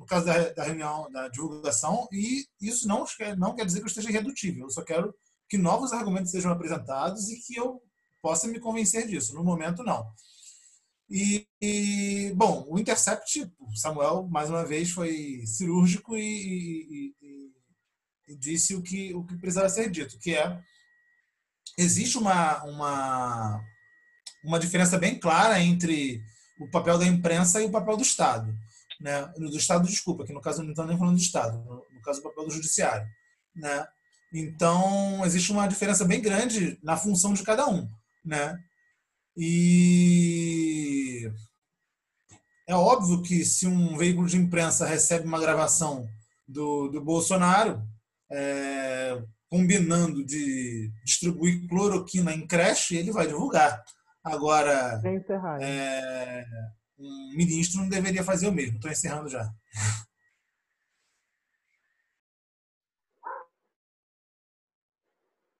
caso 0.09 0.27
da, 0.27 0.51
da, 0.51 0.63
reunião, 0.65 1.11
da 1.11 1.29
divulgação, 1.29 2.09
e 2.13 2.47
isso 2.61 2.89
não, 2.89 3.05
não 3.37 3.55
quer 3.55 3.65
dizer 3.65 3.79
que 3.79 3.85
eu 3.85 3.89
esteja 3.89 4.11
irredutível. 4.11 4.65
Eu 4.65 4.71
só 4.71 4.83
quero 4.83 5.15
que 5.49 5.57
novos 5.57 5.93
argumentos 5.93 6.31
sejam 6.31 6.51
apresentados 6.51 7.29
e 7.31 7.41
que 7.41 7.57
eu 7.57 7.83
possa 8.21 8.49
me 8.49 8.61
convencer 8.61 9.07
disso. 9.07 9.35
No 9.35 9.45
momento, 9.45 9.83
não. 9.83 10.07
E, 11.11 11.47
e, 11.61 12.33
bom, 12.37 12.67
o 12.69 12.79
Intercept, 12.79 13.51
Samuel, 13.75 14.29
mais 14.29 14.51
uma 14.51 14.65
vez, 14.65 14.91
foi 14.91 15.43
cirúrgico 15.47 16.17
e, 16.17 17.15
e, 17.23 17.53
e, 18.29 18.37
disse 18.37 18.75
o 18.75 18.83
que, 18.83 19.15
o 19.15 19.25
que 19.25 19.39
precisava 19.39 19.71
ser 19.71 19.91
dito, 19.91 20.19
que 20.19 20.35
é 20.35 20.61
existe 21.79 22.19
uma, 22.19 22.63
uma, 22.65 23.65
uma 24.45 24.59
diferença 24.59 24.99
bem 24.99 25.19
clara 25.19 25.61
entre 25.61 26.21
o 26.61 26.69
papel 26.69 26.99
da 26.99 27.07
imprensa 27.07 27.63
e 27.63 27.67
o 27.67 27.71
papel 27.71 27.97
do 27.97 28.03
Estado. 28.03 28.53
Né? 29.01 29.27
Do 29.37 29.57
Estado, 29.57 29.87
desculpa, 29.87 30.25
que 30.25 30.33
no 30.33 30.41
caso 30.41 30.63
não 30.63 30.71
estou 30.71 30.87
nem 30.87 30.99
falando 30.99 31.17
do 31.17 31.21
Estado, 31.21 31.59
no, 31.59 32.03
caso 32.03 32.21
o 32.21 32.23
papel 32.23 32.47
do 32.47 32.51
Judiciário. 32.51 33.07
Né? 33.55 33.87
Então, 34.33 35.25
existe 35.25 35.53
uma 35.53 35.67
diferença 35.67 36.05
bem 36.05 36.21
grande 36.21 36.79
na 36.83 36.97
função 36.97 37.33
de 37.33 37.43
cada 37.43 37.69
um. 37.69 37.89
Né? 38.25 38.59
E 39.37 41.31
é 42.67 42.75
óbvio 42.75 43.23
que 43.23 43.45
se 43.45 43.67
um 43.67 43.97
veículo 43.97 44.27
de 44.27 44.37
imprensa 44.37 44.87
recebe 44.87 45.27
uma 45.27 45.41
gravação 45.41 46.07
do, 46.47 46.89
do 46.89 47.03
Bolsonaro, 47.03 47.83
é, 48.31 49.23
combinando 49.49 50.25
de 50.25 50.91
distribuir 51.05 51.67
cloroquina 51.69 52.33
em 52.33 52.47
creche, 52.47 52.97
ele 52.97 53.13
vai 53.13 53.27
divulgar. 53.27 53.83
Agora, 54.23 55.01
é, 55.61 56.45
um 56.99 57.33
ministro 57.37 57.81
não 57.81 57.89
deveria 57.89 58.25
fazer 58.25 58.49
o 58.49 58.53
mesmo. 58.53 58.77
Estou 58.77 58.91
encerrando 58.91 59.29
já. 59.29 59.49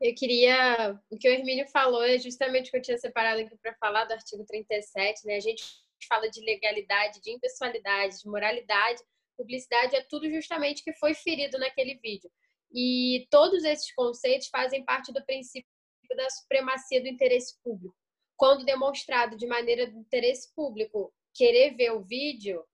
Eu 0.01 0.15
queria. 0.15 1.01
O 1.11 1.19
que 1.19 1.29
o 1.29 1.33
Hermínio 1.33 1.67
falou 1.69 2.05
é 2.05 2.19
justamente 2.19 2.69
o 2.69 2.71
que 2.71 2.77
eu 2.77 2.83
tinha 2.83 2.99
separado 2.99 3.41
aqui 3.41 3.57
para 3.57 3.75
falar 3.75 4.05
do 4.05 4.13
artigo 4.13 4.45
37, 4.45 5.27
né? 5.27 5.37
A 5.37 5.41
gente 5.41 5.65
fala 6.09 6.31
de 6.31 6.41
legalidade, 6.41 7.21
de 7.21 7.33
impessoalidade, 7.33 8.21
de 8.21 8.29
moralidade. 8.29 9.03
Publicidade 9.37 9.97
é 9.97 10.03
tudo 10.03 10.31
justamente 10.31 10.85
que 10.85 10.93
foi 10.95 11.15
ferido 11.15 11.59
naquele 11.59 11.97
vídeo. 11.97 12.31
E 12.73 13.27
todos 13.31 13.65
esses 13.65 13.93
conceitos 13.95 14.49
fazem 14.49 14.85
parte 14.85 15.13
do 15.13 15.25
princípio 15.25 15.69
da 16.17 16.31
supremacia 16.31 17.01
do 17.01 17.09
interesse 17.09 17.61
público. 17.63 17.95
Quando 18.37 18.65
demonstrado 18.65 19.37
de 19.37 19.47
maneira 19.47 19.91
do 19.91 19.99
interesse 19.99 20.53
público 20.55 21.13
querer 21.39 21.77
ver 21.77 21.93
o 21.93 22.03
vídeo, 22.03 22.65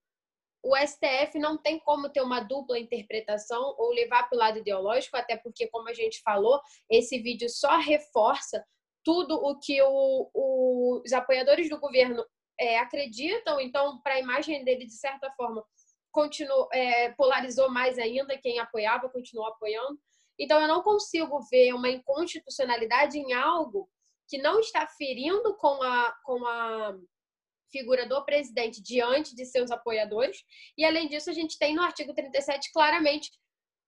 o 0.63 0.75
STF 0.75 1.39
não 1.39 1.59
tem 1.59 1.79
como 1.79 2.09
ter 2.09 2.23
uma 2.23 2.41
dupla 2.41 2.79
interpretação 2.79 3.75
ou 3.77 3.93
levar 3.93 4.27
para 4.27 4.37
o 4.37 4.39
lado 4.39 4.59
ideológico, 4.59 5.19
até 5.19 5.37
porque, 5.37 5.69
como 5.69 5.91
a 5.91 5.93
gente 5.93 6.23
falou, 6.23 6.59
esse 6.91 7.19
vídeo 7.19 7.51
só 7.51 7.77
reforça 7.77 8.65
tudo 9.05 9.35
o 9.35 9.61
que 9.61 9.83
o, 9.83 10.31
o, 10.33 11.03
os 11.05 11.13
apoiadores 11.13 11.69
do 11.69 11.79
governo 11.79 12.25
é, 12.59 12.79
acreditam. 12.79 13.61
Então, 13.61 14.01
para 14.01 14.15
a 14.15 14.21
imagem 14.21 14.65
dele, 14.65 14.87
de 14.87 14.97
certa 14.97 15.31
forma, 15.33 15.63
continuou, 16.11 16.67
é, 16.73 17.11
polarizou 17.13 17.71
mais 17.71 17.99
ainda 17.99 18.39
quem 18.39 18.59
apoiava, 18.59 19.11
continuou 19.11 19.49
apoiando. 19.49 20.01
Então, 20.39 20.59
eu 20.63 20.67
não 20.67 20.83
consigo 20.83 21.41
ver 21.51 21.75
uma 21.75 21.91
inconstitucionalidade 21.91 23.19
em 23.19 23.35
algo 23.35 23.87
que 24.27 24.39
não 24.39 24.61
está 24.61 24.87
ferindo 24.87 25.55
com 25.59 25.83
a, 25.83 26.17
com 26.25 26.47
a 26.47 26.97
figura 27.71 28.07
do 28.07 28.25
presidente 28.25 28.83
diante 28.83 29.35
de 29.35 29.45
seus 29.45 29.71
apoiadores. 29.71 30.39
E, 30.77 30.85
além 30.85 31.09
disso, 31.09 31.31
a 31.31 31.33
gente 31.33 31.59
tem 31.59 31.75
no 31.75 31.83
artigo 31.83 32.15
37 32.15 32.71
claramente 32.73 33.31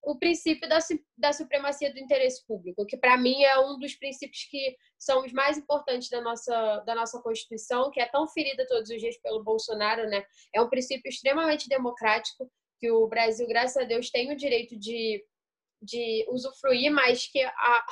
o 0.07 0.17
princípio 0.17 0.69
da, 0.69 0.79
da 1.19 1.33
supremacia 1.33 1.93
do 1.93 1.99
interesse 1.99 2.47
público, 2.47 2.87
que 2.87 2.97
para 2.97 3.17
mim 3.17 3.43
é 3.43 3.59
um 3.59 3.77
dos 3.77 3.97
princípios 3.97 4.45
que 4.45 4.77
são 4.97 5.25
os 5.25 5.33
mais 5.33 5.59
importantes 5.59 6.09
da 6.09 6.21
nossa, 6.21 6.81
da 6.87 6.95
nossa 6.95 7.21
Constituição, 7.21 7.91
que 7.91 8.01
é 8.01 8.07
tão 8.07 8.29
ferida 8.29 8.65
todos 8.69 8.89
os 8.89 9.01
dias 9.01 9.17
pelo 9.21 9.43
Bolsonaro, 9.43 10.09
né? 10.09 10.25
É 10.55 10.63
um 10.63 10.69
princípio 10.69 11.09
extremamente 11.09 11.69
democrático, 11.69 12.49
que 12.79 12.89
o 12.89 13.09
Brasil, 13.09 13.49
graças 13.49 13.77
a 13.77 13.85
Deus, 13.85 14.09
tem 14.09 14.31
o 14.33 14.37
direito 14.37 14.79
de, 14.79 15.25
de 15.83 16.25
usufruir, 16.31 16.93
mas 16.93 17.27
que 17.27 17.43
a, 17.43 17.87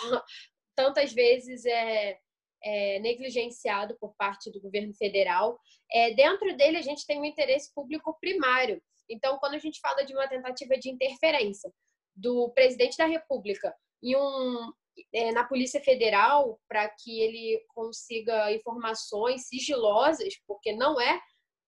tantas 0.77 1.13
vezes 1.13 1.65
é, 1.65 2.17
é, 2.65 2.99
negligenciado 2.99 3.97
por 4.01 4.15
parte 4.17 4.51
do 4.51 4.61
governo 4.61 4.95
federal. 4.95 5.59
É, 5.93 6.15
dentro 6.15 6.57
dele, 6.57 6.79
a 6.79 6.83
gente 6.83 7.07
tem 7.07 7.21
um 7.21 7.25
interesse 7.25 7.73
público 7.75 8.17
primário. 8.19 8.83
Então, 9.09 9.39
quando 9.39 9.55
a 9.55 9.59
gente 9.59 9.81
fala 9.81 10.03
de 10.05 10.15
uma 10.15 10.27
tentativa 10.27 10.79
de 10.79 10.91
interferência 10.91 11.71
do 12.17 12.51
presidente 12.51 12.97
da 12.97 13.07
República 13.07 13.75
em 14.03 14.17
um, 14.17 14.73
é, 15.13 15.33
na 15.33 15.45
Polícia 15.45 15.81
Federal 15.81 16.59
para 16.69 16.89
que 16.89 17.21
ele 17.21 17.63
consiga 17.69 18.53
informações 18.53 19.47
sigilosas, 19.47 20.35
porque 20.47 20.73
não 20.73 21.01
é 21.01 21.21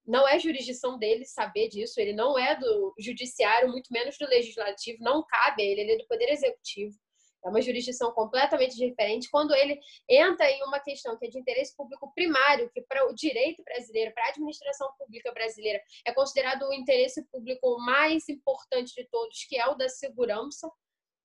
não 0.06 0.26
é 0.26 0.38
jurisdição 0.38 0.96
dele 0.96 1.24
saber 1.24 1.68
disso, 1.68 2.00
ele 2.00 2.12
não 2.12 2.38
é 2.38 2.54
do 2.54 2.94
judiciário, 2.96 3.68
muito 3.68 3.92
menos 3.92 4.16
do 4.16 4.24
legislativo, 4.28 5.02
não 5.02 5.26
cabe 5.26 5.62
a 5.62 5.66
ele, 5.66 5.80
ele 5.80 5.92
é 5.94 5.98
do 5.98 6.06
poder 6.06 6.30
executivo 6.30 6.96
é 7.46 7.48
uma 7.48 7.62
jurisdição 7.62 8.10
completamente 8.12 8.76
diferente. 8.76 9.30
Quando 9.30 9.54
ele 9.54 9.78
entra 10.08 10.50
em 10.50 10.62
uma 10.64 10.80
questão 10.80 11.16
que 11.16 11.26
é 11.26 11.28
de 11.28 11.38
interesse 11.38 11.74
público 11.76 12.12
primário, 12.12 12.70
que 12.74 12.82
para 12.82 13.08
o 13.08 13.14
direito 13.14 13.62
brasileiro, 13.62 14.12
para 14.12 14.24
a 14.24 14.28
administração 14.30 14.90
pública 14.98 15.32
brasileira, 15.32 15.80
é 16.04 16.12
considerado 16.12 16.68
o 16.68 16.74
interesse 16.74 17.24
público 17.26 17.78
mais 17.78 18.28
importante 18.28 18.94
de 18.94 19.08
todos, 19.08 19.44
que 19.44 19.56
é 19.56 19.66
o 19.68 19.74
da 19.74 19.88
segurança, 19.88 20.70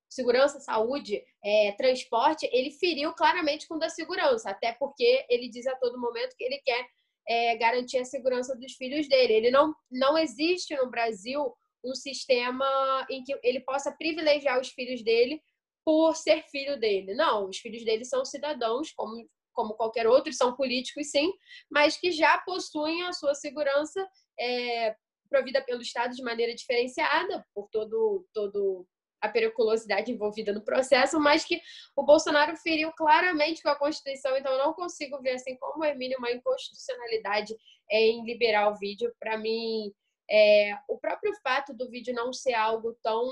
segurança, 0.08 0.60
saúde, 0.60 1.24
é, 1.42 1.72
transporte, 1.72 2.48
ele 2.52 2.70
feriu 2.70 3.12
claramente 3.14 3.66
com 3.66 3.74
o 3.74 3.78
da 3.78 3.88
segurança, 3.88 4.50
até 4.50 4.72
porque 4.72 5.26
ele 5.28 5.48
diz 5.48 5.66
a 5.66 5.74
todo 5.76 6.00
momento 6.00 6.36
que 6.36 6.44
ele 6.44 6.58
quer 6.58 6.86
é, 7.26 7.56
garantir 7.56 7.98
a 7.98 8.04
segurança 8.04 8.54
dos 8.54 8.74
filhos 8.74 9.08
dele. 9.08 9.32
Ele 9.32 9.50
não, 9.50 9.74
não 9.90 10.18
existe 10.18 10.76
no 10.76 10.90
Brasil 10.90 11.52
um 11.84 11.94
sistema 11.94 13.06
em 13.10 13.24
que 13.24 13.36
ele 13.42 13.60
possa 13.60 13.90
privilegiar 13.90 14.60
os 14.60 14.68
filhos 14.68 15.02
dele 15.02 15.42
por 15.84 16.14
ser 16.14 16.42
filho 16.44 16.78
dele. 16.78 17.14
Não, 17.14 17.48
os 17.48 17.58
filhos 17.58 17.84
dele 17.84 18.04
são 18.04 18.24
cidadãos, 18.24 18.92
como, 18.92 19.28
como 19.52 19.74
qualquer 19.74 20.06
outro, 20.06 20.32
são 20.32 20.54
políticos 20.54 21.10
sim, 21.10 21.32
mas 21.70 21.96
que 21.96 22.10
já 22.10 22.38
possuem 22.38 23.02
a 23.02 23.12
sua 23.12 23.34
segurança 23.34 24.06
é, 24.38 24.94
provida 25.28 25.62
pelo 25.62 25.82
Estado 25.82 26.14
de 26.14 26.22
maneira 26.22 26.54
diferenciada, 26.54 27.44
por 27.54 27.68
todo, 27.70 28.26
todo 28.32 28.86
a 29.22 29.28
periculosidade 29.28 30.10
envolvida 30.10 30.52
no 30.52 30.64
processo, 30.64 31.18
mas 31.18 31.44
que 31.44 31.60
o 31.96 32.02
Bolsonaro 32.02 32.56
feriu 32.56 32.92
claramente 32.92 33.62
com 33.62 33.68
a 33.68 33.78
Constituição, 33.78 34.36
então 34.36 34.52
eu 34.52 34.58
não 34.58 34.72
consigo 34.74 35.20
ver 35.22 35.34
assim 35.34 35.56
como 35.56 35.82
o 35.82 35.84
Hermínio 35.84 36.18
uma 36.18 36.32
inconstitucionalidade 36.32 37.54
em 37.88 38.24
liberar 38.24 38.70
o 38.70 38.76
vídeo. 38.76 39.14
Para 39.20 39.38
mim, 39.38 39.92
é, 40.28 40.76
o 40.88 40.98
próprio 40.98 41.32
fato 41.40 41.72
do 41.72 41.88
vídeo 41.88 42.12
não 42.12 42.32
ser 42.32 42.54
algo 42.54 42.96
tão 43.00 43.24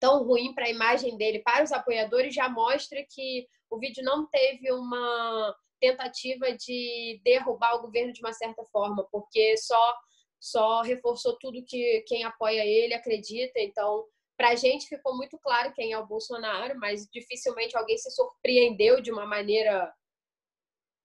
tão 0.00 0.24
ruim 0.24 0.54
para 0.54 0.64
a 0.64 0.70
imagem 0.70 1.16
dele, 1.16 1.40
para 1.40 1.62
os 1.62 1.72
apoiadores, 1.72 2.34
já 2.34 2.48
mostra 2.48 3.04
que 3.08 3.46
o 3.70 3.78
vídeo 3.78 4.02
não 4.02 4.26
teve 4.28 4.72
uma 4.72 5.54
tentativa 5.78 6.52
de 6.52 7.20
derrubar 7.24 7.76
o 7.76 7.82
governo 7.82 8.12
de 8.12 8.20
uma 8.20 8.32
certa 8.32 8.64
forma, 8.72 9.06
porque 9.10 9.56
só 9.56 9.96
só 10.42 10.80
reforçou 10.80 11.36
tudo 11.38 11.64
que 11.66 12.02
quem 12.06 12.24
apoia 12.24 12.64
ele 12.64 12.94
acredita. 12.94 13.60
Então, 13.60 14.06
para 14.38 14.50
a 14.50 14.54
gente 14.54 14.88
ficou 14.88 15.14
muito 15.14 15.38
claro 15.38 15.72
quem 15.74 15.92
é 15.92 15.98
o 15.98 16.06
Bolsonaro, 16.06 16.78
mas 16.78 17.06
dificilmente 17.12 17.76
alguém 17.76 17.98
se 17.98 18.10
surpreendeu 18.10 19.02
de 19.02 19.12
uma 19.12 19.26
maneira 19.26 19.92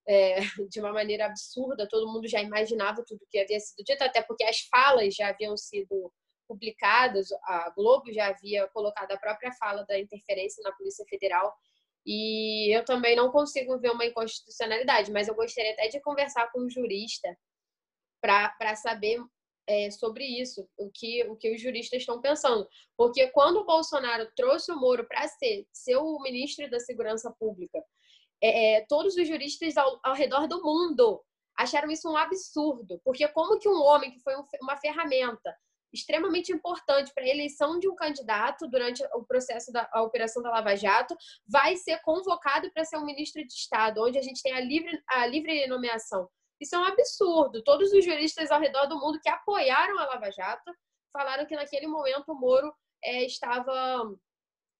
é, 0.07 0.39
de 0.71 0.79
uma 0.79 0.93
maneira 0.93 1.25
absurda. 1.25 1.87
Todo 1.89 2.11
mundo 2.11 2.27
já 2.27 2.41
imaginava 2.41 3.03
tudo 3.05 3.27
que 3.29 3.39
havia 3.39 3.59
sido 3.59 3.83
dito, 3.83 4.01
até 4.01 4.21
porque 4.21 4.45
as 4.45 4.61
falas 4.61 5.13
já 5.13 5.29
haviam 5.29 5.57
sido 5.57 6.13
publicadas, 6.47 7.27
a 7.43 7.69
Globo 7.71 8.11
já 8.11 8.27
havia 8.27 8.67
colocado 8.67 9.11
a 9.11 9.17
própria 9.17 9.51
fala 9.53 9.83
da 9.85 9.99
interferência 9.99 10.61
na 10.63 10.71
Polícia 10.71 11.05
Federal. 11.09 11.53
E 12.05 12.75
eu 12.75 12.85
também 12.85 13.15
não 13.15 13.31
consigo 13.31 13.77
ver 13.79 13.91
uma 13.91 14.05
inconstitucionalidade, 14.05 15.11
mas 15.11 15.27
eu 15.27 15.35
gostaria 15.35 15.73
até 15.73 15.87
de 15.87 15.99
conversar 16.01 16.51
com 16.51 16.61
um 16.61 16.69
jurista 16.69 17.35
para 18.21 18.75
saber 18.75 19.19
é, 19.67 19.89
sobre 19.89 20.23
isso, 20.23 20.67
o 20.77 20.89
que, 20.91 21.23
o 21.23 21.35
que 21.35 21.53
os 21.53 21.61
juristas 21.61 22.01
estão 22.01 22.21
pensando. 22.21 22.67
Porque 22.95 23.27
quando 23.29 23.57
o 23.57 23.65
Bolsonaro 23.65 24.29
trouxe 24.35 24.71
o 24.71 24.79
Moro 24.79 25.07
para 25.07 25.27
ser, 25.27 25.67
ser 25.73 25.97
o 25.97 26.19
ministro 26.21 26.69
da 26.69 26.79
Segurança 26.79 27.33
Pública, 27.39 27.83
é, 28.41 28.75
é, 28.75 28.85
todos 28.87 29.15
os 29.15 29.27
juristas 29.27 29.75
ao, 29.77 29.99
ao 30.03 30.13
redor 30.13 30.47
do 30.47 30.61
mundo 30.61 31.21
acharam 31.57 31.89
isso 31.89 32.09
um 32.09 32.17
absurdo. 32.17 32.99
Porque 33.03 33.27
como 33.29 33.57
que 33.59 33.69
um 33.69 33.81
homem 33.81 34.11
que 34.11 34.19
foi 34.19 34.35
um, 34.35 34.45
uma 34.61 34.77
ferramenta 34.77 35.55
extremamente 35.95 36.51
importante 36.51 37.13
para 37.13 37.23
a 37.23 37.27
eleição 37.27 37.79
de 37.79 37.87
um 37.89 37.95
candidato 37.95 38.67
durante 38.67 39.03
o 39.13 39.23
processo 39.23 39.71
da 39.71 39.89
operação 39.95 40.43
da 40.43 40.51
Lava 40.51 40.75
Jato, 40.75 41.15
vai 41.47 41.75
ser 41.77 41.99
convocado 42.01 42.71
para 42.71 42.85
ser 42.85 42.97
um 42.97 43.05
ministro 43.05 43.45
de 43.45 43.53
Estado, 43.53 44.01
onde 44.03 44.17
a 44.17 44.21
gente 44.21 44.41
tem 44.43 44.53
a 44.53 44.59
livre, 44.59 45.01
a 45.07 45.25
livre 45.25 45.65
nomeação. 45.67 46.29
Isso 46.59 46.75
é 46.75 46.79
um 46.79 46.85
absurdo. 46.85 47.63
Todos 47.63 47.91
os 47.91 48.03
juristas 48.03 48.51
ao 48.51 48.59
redor 48.59 48.85
do 48.85 48.99
mundo 48.99 49.19
que 49.21 49.29
apoiaram 49.29 49.97
a 49.99 50.05
Lava 50.05 50.31
Jato 50.31 50.71
falaram 51.11 51.45
que 51.45 51.55
naquele 51.55 51.87
momento 51.87 52.31
o 52.31 52.39
Moro 52.39 52.73
é, 53.03 53.23
estava 53.23 54.13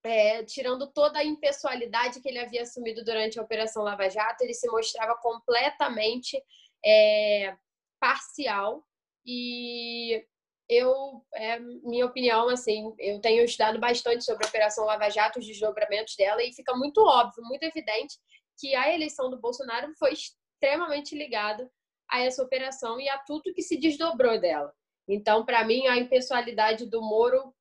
é, 0.04 0.44
tirando 0.44 0.92
toda 0.92 1.20
a 1.20 1.24
impessoalidade 1.24 2.22
que 2.22 2.30
ele 2.30 2.40
havia 2.40 2.62
assumido 2.62 3.04
durante 3.04 3.40
a 3.40 3.42
Operação 3.42 3.84
Lava 3.84 4.10
Jato, 4.10 4.44
ele 4.44 4.54
se 4.54 4.68
mostrava 4.68 5.16
completamente 5.16 6.42
é, 6.86 7.56
parcial 8.00 8.86
e 9.26 10.24
eu, 10.68 11.24
é, 11.34 11.60
minha 11.60 12.06
opinião, 12.06 12.50
assim, 12.50 12.94
eu 12.98 13.20
tenho 13.22 13.44
estudado 13.44 13.80
bastante 13.80 14.24
sobre 14.24 14.46
a 14.46 14.50
Operação 14.50 14.86
Lava 14.86 15.10
Jato, 15.10 15.40
os 15.40 15.46
desdobramentos 15.46 16.16
dela, 16.16 16.44
e 16.44 16.54
fica 16.54 16.76
muito 16.76 17.02
óbvio, 17.02 17.44
muito 17.44 17.64
evidente 17.64 18.18
que 18.58 18.74
a 18.76 18.94
eleição 18.94 19.30
do 19.30 19.40
Bolsonaro 19.40 19.94
foi 19.98 20.14
extremamente 20.14 21.16
ligada 21.16 21.70
a 22.10 22.22
essa 22.22 22.42
operação 22.42 23.00
e 23.00 23.10
a 23.10 23.18
tudo 23.20 23.54
que 23.54 23.62
se 23.62 23.78
desdobrou 23.78 24.40
dela. 24.40 24.74
Então, 25.08 25.46
para 25.46 25.64
mim, 25.64 25.88
a 25.88 25.98
impessoalidade 25.98 26.90
do 26.90 27.02
Moro 27.02 27.54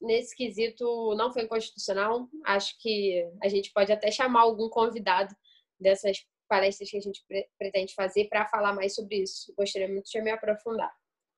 nesse 0.00 0.34
quesito 0.34 1.14
não 1.14 1.32
foi 1.32 1.42
inconstitucional. 1.42 2.28
Acho 2.44 2.76
que 2.80 3.26
a 3.42 3.48
gente 3.48 3.72
pode 3.72 3.92
até 3.92 4.10
chamar 4.10 4.42
algum 4.42 4.68
convidado 4.68 5.34
dessas 5.78 6.18
palestras 6.48 6.90
que 6.90 6.96
a 6.96 7.00
gente 7.00 7.22
pretende 7.58 7.94
fazer 7.94 8.28
para 8.28 8.46
falar 8.46 8.74
mais 8.74 8.94
sobre 8.94 9.22
isso. 9.22 9.54
Gostaria 9.56 9.88
muito 9.88 10.10
de 10.10 10.20
me 10.20 10.30
aprofundar. 10.30 10.92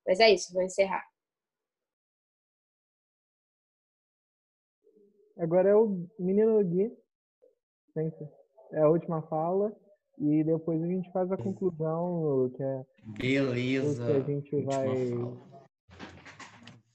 Mas 0.07 0.21
é 0.21 0.31
isso, 0.31 0.53
vou 0.53 0.63
encerrar. 0.63 1.05
Agora 5.39 5.71
é 5.71 5.75
o 5.75 6.07
menino 6.19 6.63
Gui. 6.65 6.97
É 8.73 8.81
a 8.81 8.89
última 8.89 9.23
fala. 9.23 9.75
E 10.19 10.45
depois 10.45 10.83
a 10.83 10.87
gente 10.87 11.11
faz 11.11 11.33
a 11.33 11.37
conclusão, 11.37 12.51
que 12.55 12.63
é. 12.63 12.85
Beleza. 13.19 14.07
Que 14.07 14.13
a 14.13 14.21
gente 14.21 14.65
vai. 14.65 14.89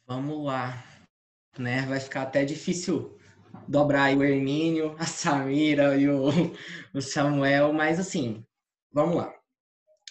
Vamos 0.05 0.45
lá. 0.45 0.83
Né? 1.59 1.81
Vai 1.87 1.99
ficar 1.99 2.21
até 2.21 2.45
difícil 2.45 3.17
dobrar 3.67 4.15
o 4.15 4.23
Hermínio, 4.23 4.95
a 4.99 5.05
Samira 5.05 5.97
e 5.97 6.07
o, 6.07 6.27
o 6.93 7.01
Samuel, 7.01 7.73
mas 7.73 7.99
assim, 7.99 8.45
vamos 8.91 9.15
lá. 9.15 9.33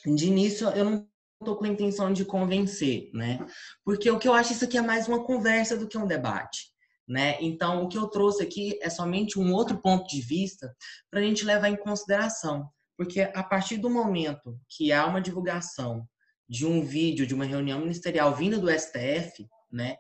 De 0.05 0.27
início, 0.27 0.68
eu 0.70 0.85
não 0.85 1.09
tô 1.45 1.57
com 1.57 1.65
a 1.65 1.69
intenção 1.69 2.13
de 2.13 2.25
convencer, 2.25 3.11
né? 3.13 3.45
Porque 3.85 4.11
o 4.11 4.19
que 4.19 4.29
eu 4.29 4.33
acho 4.33 4.53
isso 4.53 4.65
aqui 4.65 4.79
é 4.79 4.83
mais 4.83 5.07
uma 5.07 5.25
conversa 5.25 5.77
do 5.77 5.87
que 5.87 5.99
um 5.99 6.07
debate, 6.07 6.71
né? 7.07 7.37
Então, 7.41 7.85
o 7.85 7.89
que 7.89 7.99
eu 7.99 8.09
trouxe 8.09 8.43
aqui 8.43 8.79
é 8.83 8.89
somente 8.89 9.39
um 9.39 9.53
outro 9.53 9.81
ponto 9.81 10.07
de 10.09 10.21
vista 10.21 10.75
para 11.11 11.21
a 11.21 11.23
gente 11.23 11.45
levar 11.45 11.69
em 11.69 11.77
consideração, 11.77 12.69
porque 12.97 13.21
a 13.21 13.43
partir 13.43 13.77
do 13.77 13.91
momento 13.91 14.59
que 14.69 14.93
há 14.93 15.07
uma 15.07 15.21
divulgação 15.21 16.07
de 16.49 16.65
um 16.65 16.83
vídeo 16.83 17.27
de 17.27 17.35
uma 17.35 17.45
reunião 17.45 17.81
ministerial 17.81 18.35
vinda 18.35 18.59
do 18.59 18.71
STF, 18.71 19.47
né? 19.71 19.97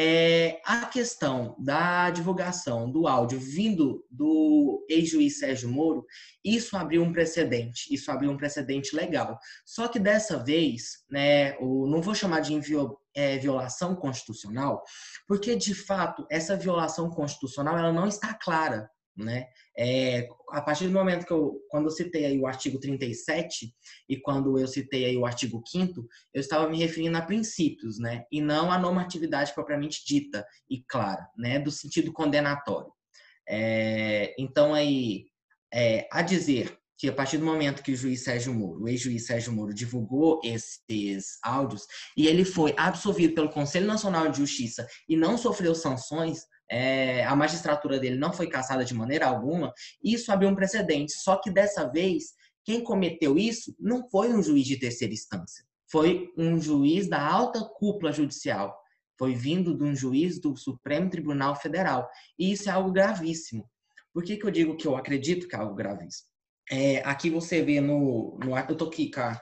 É, 0.00 0.60
a 0.64 0.86
questão 0.86 1.56
da 1.58 2.08
divulgação 2.10 2.88
do 2.88 3.08
áudio 3.08 3.40
vindo 3.40 4.06
do 4.08 4.86
ex-juiz 4.88 5.40
Sérgio 5.40 5.68
Moro, 5.68 6.06
isso 6.44 6.76
abriu 6.76 7.02
um 7.02 7.12
precedente, 7.12 7.92
isso 7.92 8.08
abriu 8.08 8.30
um 8.30 8.36
precedente 8.36 8.94
legal. 8.94 9.36
Só 9.66 9.88
que 9.88 9.98
dessa 9.98 10.38
vez, 10.38 11.04
né, 11.10 11.56
o, 11.58 11.88
não 11.88 12.00
vou 12.00 12.14
chamar 12.14 12.38
de 12.38 12.54
é, 13.12 13.38
violação 13.38 13.96
constitucional, 13.96 14.84
porque 15.26 15.56
de 15.56 15.74
fato 15.74 16.24
essa 16.30 16.56
violação 16.56 17.10
constitucional 17.10 17.76
ela 17.76 17.92
não 17.92 18.06
está 18.06 18.32
clara 18.32 18.88
né? 19.18 19.46
É, 19.76 20.28
a 20.50 20.62
partir 20.62 20.86
do 20.86 20.92
momento 20.92 21.26
que 21.26 21.32
eu, 21.32 21.60
quando 21.68 21.86
eu 21.86 21.90
citei 21.90 22.24
aí 22.24 22.38
o 22.38 22.46
artigo 22.46 22.78
37 22.78 23.74
e 24.08 24.16
quando 24.16 24.58
eu 24.58 24.66
citei 24.66 25.04
aí 25.04 25.16
o 25.16 25.26
artigo 25.26 25.62
5 25.66 26.06
eu 26.32 26.40
estava 26.40 26.68
me 26.68 26.78
referindo 26.78 27.16
a 27.18 27.22
princípios, 27.22 27.98
né? 27.98 28.24
E 28.30 28.40
não 28.40 28.70
a 28.70 28.78
normatividade 28.78 29.52
propriamente 29.52 30.04
dita 30.06 30.46
e 30.70 30.82
clara, 30.82 31.28
né? 31.36 31.58
Do 31.58 31.70
sentido 31.70 32.12
condenatório. 32.12 32.92
É, 33.48 34.34
então 34.38 34.74
aí, 34.74 35.26
é, 35.72 36.06
a 36.12 36.22
dizer 36.22 36.78
que 36.98 37.08
a 37.08 37.12
partir 37.12 37.38
do 37.38 37.44
momento 37.44 37.82
que 37.82 37.92
o 37.92 37.96
juiz 37.96 38.24
Sérgio 38.24 38.52
Moro, 38.52 38.82
o 38.82 38.88
ex-juiz 38.88 39.24
Sérgio 39.24 39.52
Moro, 39.52 39.72
divulgou 39.72 40.40
esses 40.42 41.38
áudios 41.44 41.86
e 42.16 42.26
ele 42.26 42.44
foi 42.44 42.74
absolvido 42.76 43.34
pelo 43.34 43.50
Conselho 43.50 43.86
Nacional 43.86 44.28
de 44.28 44.38
Justiça 44.38 44.86
e 45.08 45.16
não 45.16 45.38
sofreu 45.38 45.76
sanções, 45.76 46.40
é, 46.70 47.24
a 47.24 47.34
magistratura 47.34 47.98
dele 47.98 48.16
não 48.16 48.32
foi 48.32 48.48
caçada 48.48 48.84
de 48.84 48.94
maneira 48.94 49.26
alguma, 49.26 49.72
isso 50.02 50.30
abriu 50.30 50.48
um 50.50 50.54
precedente. 50.54 51.12
Só 51.12 51.36
que 51.36 51.50
dessa 51.50 51.86
vez, 51.88 52.34
quem 52.64 52.82
cometeu 52.82 53.38
isso 53.38 53.74
não 53.78 54.08
foi 54.08 54.32
um 54.32 54.42
juiz 54.42 54.66
de 54.66 54.78
terceira 54.78 55.12
instância, 55.12 55.64
foi 55.90 56.30
um 56.36 56.60
juiz 56.60 57.08
da 57.08 57.20
alta 57.20 57.60
cúpula 57.64 58.12
judicial. 58.12 58.78
Foi 59.18 59.34
vindo 59.34 59.76
de 59.76 59.82
um 59.82 59.96
juiz 59.96 60.38
do 60.40 60.56
Supremo 60.56 61.10
Tribunal 61.10 61.56
Federal. 61.56 62.08
E 62.38 62.52
isso 62.52 62.68
é 62.68 62.72
algo 62.72 62.92
gravíssimo. 62.92 63.68
Por 64.12 64.22
que, 64.22 64.36
que 64.36 64.46
eu 64.46 64.50
digo 64.50 64.76
que 64.76 64.86
eu 64.86 64.96
acredito 64.96 65.48
que 65.48 65.56
é 65.56 65.58
algo 65.58 65.74
gravíssimo? 65.74 66.28
É, 66.70 66.98
aqui 66.98 67.30
você 67.30 67.62
vê 67.62 67.80
no, 67.80 68.38
no. 68.42 68.56
Eu 68.56 68.76
tô 68.76 68.84
aqui 68.86 69.10
com 69.10 69.20
a, 69.20 69.40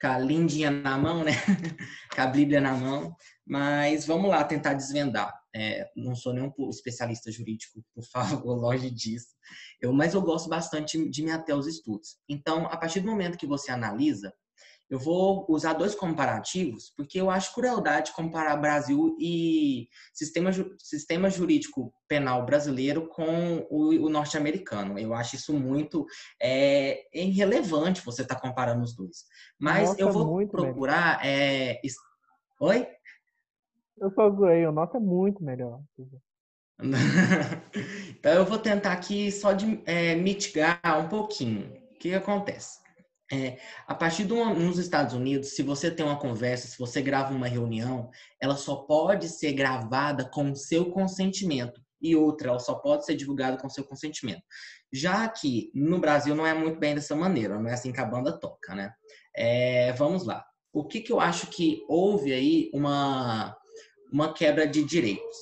com 0.00 0.06
a 0.06 0.18
lindinha 0.18 0.70
na 0.70 0.96
mão, 0.96 1.22
né? 1.24 1.32
com 2.14 2.22
a 2.22 2.26
Bíblia 2.26 2.60
na 2.60 2.72
mão. 2.72 3.14
Mas 3.46 4.06
vamos 4.06 4.30
lá 4.30 4.42
tentar 4.44 4.74
desvendar. 4.74 5.39
É, 5.54 5.88
não 5.96 6.14
sou 6.14 6.32
nenhum 6.32 6.52
especialista 6.68 7.30
jurídico, 7.30 7.84
por 7.94 8.04
favor, 8.04 8.54
longe 8.54 8.90
disso. 8.90 9.28
Eu, 9.80 9.92
mas 9.92 10.14
eu 10.14 10.22
gosto 10.22 10.48
bastante 10.48 11.08
de 11.08 11.22
me 11.22 11.30
ater 11.30 11.54
aos 11.54 11.66
estudos. 11.66 12.16
Então, 12.28 12.66
a 12.66 12.76
partir 12.76 13.00
do 13.00 13.10
momento 13.10 13.38
que 13.38 13.46
você 13.46 13.70
analisa, 13.70 14.32
eu 14.90 14.98
vou 14.98 15.46
usar 15.48 15.74
dois 15.74 15.94
comparativos, 15.94 16.92
porque 16.96 17.20
eu 17.20 17.30
acho 17.30 17.54
crueldade 17.54 18.12
comparar 18.12 18.56
Brasil 18.56 19.16
e 19.20 19.86
sistema, 20.12 20.50
sistema 20.78 21.30
jurídico 21.30 21.94
penal 22.08 22.44
brasileiro 22.44 23.08
com 23.08 23.64
o, 23.70 23.90
o 23.90 24.08
norte-americano. 24.08 24.98
Eu 24.98 25.14
acho 25.14 25.36
isso 25.36 25.54
muito 25.54 26.04
é, 26.42 27.04
irrelevante 27.14 28.04
você 28.04 28.22
estar 28.22 28.34
tá 28.34 28.40
comparando 28.40 28.82
os 28.82 28.94
dois. 28.96 29.18
Mas 29.60 29.90
Nossa, 29.90 30.00
eu 30.00 30.10
vou 30.10 30.48
procurar. 30.48 31.24
É... 31.24 31.80
Oi? 32.60 32.86
Eu 34.00 34.10
só 34.14 34.30
zoei, 34.30 34.66
o 34.66 34.72
nosso 34.72 34.96
é 34.96 35.00
muito 35.00 35.44
melhor. 35.44 35.80
então 38.18 38.32
eu 38.32 38.46
vou 38.46 38.58
tentar 38.58 38.92
aqui 38.92 39.30
só 39.30 39.52
de 39.52 39.82
é, 39.84 40.14
mitigar 40.14 40.80
um 41.04 41.08
pouquinho. 41.08 41.70
O 41.92 41.98
que 41.98 42.14
acontece? 42.14 42.80
É, 43.32 43.58
a 43.86 43.94
partir 43.94 44.24
do 44.24 44.42
nos 44.54 44.78
Estados 44.78 45.14
Unidos, 45.14 45.54
se 45.54 45.62
você 45.62 45.90
tem 45.90 46.04
uma 46.04 46.18
conversa, 46.18 46.66
se 46.66 46.78
você 46.78 47.02
grava 47.02 47.34
uma 47.34 47.46
reunião, 47.46 48.10
ela 48.40 48.56
só 48.56 48.76
pode 48.76 49.28
ser 49.28 49.52
gravada 49.52 50.24
com 50.24 50.50
o 50.50 50.56
seu 50.56 50.90
consentimento. 50.90 51.80
E 52.00 52.16
outra, 52.16 52.48
ela 52.48 52.58
só 52.58 52.74
pode 52.74 53.04
ser 53.04 53.14
divulgada 53.14 53.58
com 53.58 53.66
o 53.66 53.70
seu 53.70 53.84
consentimento. 53.84 54.42
Já 54.90 55.28
que 55.28 55.70
no 55.74 56.00
Brasil 56.00 56.34
não 56.34 56.46
é 56.46 56.54
muito 56.54 56.80
bem 56.80 56.94
dessa 56.94 57.14
maneira, 57.14 57.58
não 57.58 57.68
é 57.68 57.74
assim 57.74 57.92
que 57.92 58.00
a 58.00 58.06
banda 58.06 58.32
toca, 58.32 58.74
né? 58.74 58.92
É, 59.36 59.92
vamos 59.92 60.26
lá. 60.26 60.44
O 60.72 60.84
que, 60.86 61.00
que 61.00 61.12
eu 61.12 61.20
acho 61.20 61.48
que 61.48 61.84
houve 61.88 62.32
aí 62.32 62.70
uma 62.72 63.59
uma 64.12 64.32
quebra 64.32 64.66
de 64.66 64.84
direitos. 64.84 65.36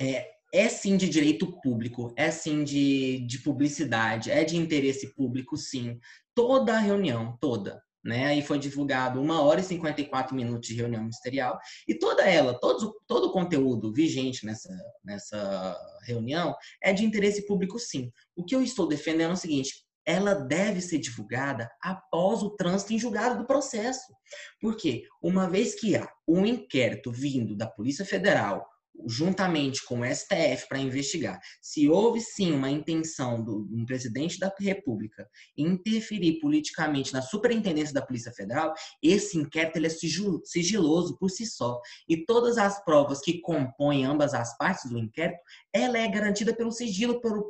É, 0.00 0.30
é 0.52 0.68
sim 0.68 0.96
de 0.96 1.08
direito 1.08 1.60
público, 1.60 2.12
é 2.16 2.30
sim 2.30 2.64
de, 2.64 3.26
de 3.26 3.38
publicidade, 3.40 4.30
é 4.30 4.44
de 4.44 4.56
interesse 4.56 5.14
público, 5.14 5.56
sim. 5.56 5.98
Toda 6.34 6.74
a 6.74 6.80
reunião, 6.80 7.36
toda. 7.40 7.82
Né? 8.06 8.26
Aí 8.26 8.40
foi 8.40 8.56
divulgado 8.56 9.20
uma 9.20 9.42
hora 9.42 9.60
e 9.60 9.64
54 9.64 10.34
minutos 10.34 10.68
de 10.68 10.76
reunião 10.76 11.02
ministerial 11.02 11.58
e 11.88 11.94
toda 11.98 12.22
ela, 12.22 12.54
todo, 12.54 12.94
todo 13.04 13.26
o 13.26 13.32
conteúdo 13.32 13.92
vigente 13.92 14.46
nessa, 14.46 14.72
nessa 15.04 15.76
reunião 16.04 16.54
é 16.80 16.92
de 16.92 17.04
interesse 17.04 17.44
público, 17.46 17.80
sim. 17.80 18.12
O 18.36 18.44
que 18.44 18.54
eu 18.54 18.62
estou 18.62 18.86
defendendo 18.86 19.30
é 19.30 19.34
o 19.34 19.36
seguinte: 19.36 19.84
ela 20.06 20.34
deve 20.34 20.80
ser 20.80 20.98
divulgada 20.98 21.68
após 21.82 22.42
o 22.42 22.50
trânsito 22.50 22.92
em 22.92 22.98
julgado 22.98 23.38
do 23.38 23.46
processo. 23.46 24.14
Porque 24.60 25.04
uma 25.20 25.48
vez 25.50 25.74
que 25.74 25.96
há 25.96 26.08
um 26.26 26.46
inquérito 26.46 27.10
vindo 27.10 27.56
da 27.56 27.66
Polícia 27.66 28.04
Federal, 28.04 28.66
juntamente 29.04 29.84
com 29.84 30.00
o 30.00 30.04
STF 30.04 30.68
para 30.68 30.78
investigar 30.78 31.38
se 31.60 31.88
houve 31.88 32.20
sim 32.20 32.52
uma 32.52 32.70
intenção 32.70 33.42
do, 33.42 33.68
um 33.70 33.84
presidente 33.84 34.38
da 34.38 34.52
República 34.58 35.28
interferir 35.56 36.40
politicamente 36.40 37.12
na 37.12 37.20
superintendência 37.20 37.92
da 37.92 38.04
Polícia 38.04 38.32
Federal, 38.32 38.72
esse 39.02 39.36
inquérito 39.36 39.76
ele 39.76 39.88
é 39.88 39.90
sigiloso 39.90 41.18
por 41.18 41.30
si 41.30 41.46
só. 41.46 41.80
E 42.08 42.24
todas 42.24 42.56
as 42.58 42.82
provas 42.84 43.20
que 43.20 43.40
compõem 43.40 44.04
ambas 44.04 44.34
as 44.34 44.56
partes 44.56 44.90
do 44.90 44.98
inquérito, 44.98 45.40
ela 45.72 45.98
é 45.98 46.08
garantida 46.08 46.54
pelo 46.54 46.72
sigilo, 46.72 47.20
pelo, 47.20 47.48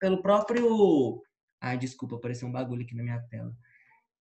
pelo 0.00 0.22
próprio. 0.22 1.22
Ai, 1.60 1.76
desculpa, 1.76 2.16
apareceu 2.16 2.48
um 2.48 2.52
bagulho 2.52 2.82
aqui 2.82 2.94
na 2.94 3.02
minha 3.02 3.20
tela 3.20 3.54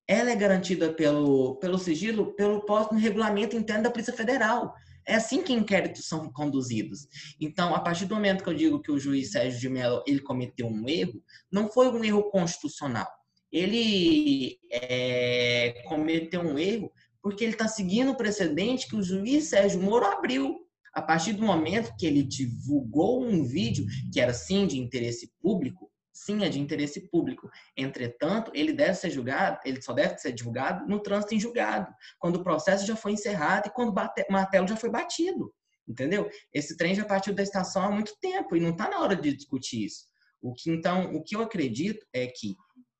ela 0.07 0.31
é 0.31 0.35
garantida 0.35 0.93
pelo, 0.93 1.57
pelo 1.57 1.77
sigilo, 1.77 2.33
pelo 2.33 2.65
próximo 2.65 2.97
regulamento 2.97 3.57
interno 3.57 3.83
da 3.83 3.91
Polícia 3.91 4.13
Federal. 4.13 4.73
É 5.05 5.15
assim 5.15 5.43
que 5.43 5.53
inquéritos 5.53 6.07
são 6.07 6.31
conduzidos. 6.31 7.07
Então, 7.39 7.75
a 7.75 7.79
partir 7.79 8.05
do 8.05 8.15
momento 8.15 8.43
que 8.43 8.49
eu 8.49 8.53
digo 8.53 8.81
que 8.81 8.91
o 8.91 8.99
juiz 8.99 9.31
Sérgio 9.31 9.59
de 9.59 9.69
Mello 9.69 10.01
ele 10.07 10.19
cometeu 10.19 10.67
um 10.67 10.87
erro, 10.87 11.21
não 11.51 11.67
foi 11.69 11.89
um 11.89 12.03
erro 12.03 12.29
constitucional. 12.29 13.07
Ele 13.51 14.57
é, 14.71 15.81
cometeu 15.87 16.41
um 16.41 16.57
erro 16.57 16.91
porque 17.21 17.43
ele 17.43 17.53
está 17.53 17.67
seguindo 17.67 18.11
o 18.11 18.17
precedente 18.17 18.87
que 18.87 18.95
o 18.95 19.03
juiz 19.03 19.49
Sérgio 19.49 19.81
Moro 19.81 20.05
abriu. 20.05 20.65
A 20.93 21.01
partir 21.01 21.33
do 21.33 21.43
momento 21.43 21.93
que 21.97 22.07
ele 22.07 22.23
divulgou 22.23 23.23
um 23.23 23.43
vídeo 23.43 23.85
que 24.11 24.19
era 24.19 24.33
sim 24.33 24.65
de 24.65 24.79
interesse 24.79 25.31
público, 25.39 25.91
sim 26.17 26.43
é 26.43 26.49
de 26.49 26.59
interesse 26.59 27.07
público. 27.09 27.49
Entretanto, 27.75 28.51
ele 28.53 28.73
deve 28.73 28.95
ser 28.95 29.09
julgado, 29.11 29.59
ele 29.63 29.81
só 29.81 29.93
deve 29.93 30.17
ser 30.17 30.31
divulgado 30.31 30.87
no 30.87 30.99
trânsito 30.99 31.35
em 31.35 31.39
julgado, 31.39 31.93
quando 32.17 32.37
o 32.37 32.43
processo 32.43 32.85
já 32.85 32.95
foi 32.95 33.11
encerrado 33.11 33.67
e 33.67 33.71
quando 33.71 33.89
o 33.89 34.31
martelo 34.31 34.67
já 34.67 34.75
foi 34.75 34.89
batido. 34.89 35.53
Entendeu? 35.87 36.29
Esse 36.51 36.75
trem 36.75 36.95
já 36.95 37.05
partiu 37.05 37.33
da 37.33 37.43
estação 37.43 37.83
há 37.83 37.91
muito 37.91 38.17
tempo 38.19 38.55
e 38.55 38.59
não 38.59 38.71
está 38.71 38.89
na 38.89 38.99
hora 38.99 39.15
de 39.15 39.33
discutir 39.33 39.85
isso. 39.85 40.05
O 40.41 40.53
que 40.53 40.69
então, 40.69 41.15
o 41.15 41.23
que 41.23 41.35
eu 41.35 41.41
acredito 41.41 42.05
é 42.11 42.27
que 42.27 42.55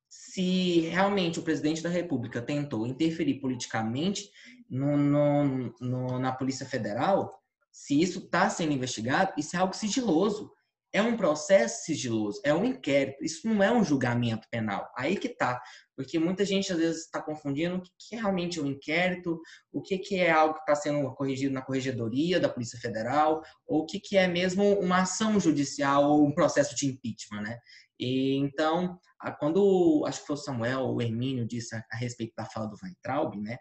se 0.08 0.80
realmente 0.80 1.38
o 1.38 1.42
presidente 1.42 1.82
da 1.82 1.88
República 1.88 2.40
tentou 2.40 2.86
interferir 2.86 3.40
politicamente 3.40 4.30
no, 4.70 4.96
no, 4.96 5.74
no, 5.80 6.18
na 6.18 6.32
Polícia 6.32 6.64
Federal, 6.64 7.38
se 7.70 8.00
isso 8.00 8.20
está 8.20 8.48
sendo 8.48 8.72
investigado, 8.72 9.32
isso 9.36 9.54
é 9.54 9.58
algo 9.58 9.74
sigiloso 9.74 10.50
é 10.92 11.02
um 11.02 11.16
processo 11.16 11.84
sigiloso, 11.84 12.40
é 12.44 12.54
um 12.54 12.64
inquérito, 12.64 13.22
isso 13.22 13.46
não 13.46 13.62
é 13.62 13.70
um 13.70 13.84
julgamento 13.84 14.46
penal. 14.50 14.88
Aí 14.96 15.16
que 15.16 15.28
tá, 15.28 15.60
porque 15.94 16.18
muita 16.18 16.44
gente 16.44 16.72
às 16.72 16.78
vezes 16.78 17.04
está 17.04 17.20
confundindo 17.20 17.76
o 17.76 17.82
que 17.82 18.14
é 18.14 18.18
realmente 18.18 18.60
um 18.60 18.66
inquérito, 18.66 19.40
o 19.70 19.82
que 19.82 20.16
é 20.16 20.30
algo 20.30 20.54
que 20.54 20.60
está 20.60 20.74
sendo 20.74 21.14
corrigido 21.14 21.52
na 21.52 21.62
corregedoria 21.62 22.40
da 22.40 22.48
Polícia 22.48 22.78
Federal, 22.78 23.42
ou 23.66 23.82
o 23.82 23.86
que 23.86 24.16
é 24.16 24.26
mesmo 24.26 24.78
uma 24.80 25.02
ação 25.02 25.38
judicial 25.38 26.10
ou 26.10 26.26
um 26.26 26.32
processo 26.32 26.74
de 26.74 26.86
impeachment, 26.86 27.42
né? 27.42 27.58
E, 28.00 28.36
então, 28.36 28.98
quando 29.38 30.04
acho 30.06 30.20
que 30.20 30.26
foi 30.26 30.36
o 30.36 30.38
Samuel 30.38 30.80
ou 30.80 30.96
o 30.96 31.02
Hermínio 31.02 31.46
disse 31.46 31.74
a, 31.74 31.84
a 31.90 31.96
respeito 31.96 32.32
da 32.36 32.46
fala 32.46 32.66
do 32.66 32.76
Weintraub, 32.82 33.34
né? 33.36 33.58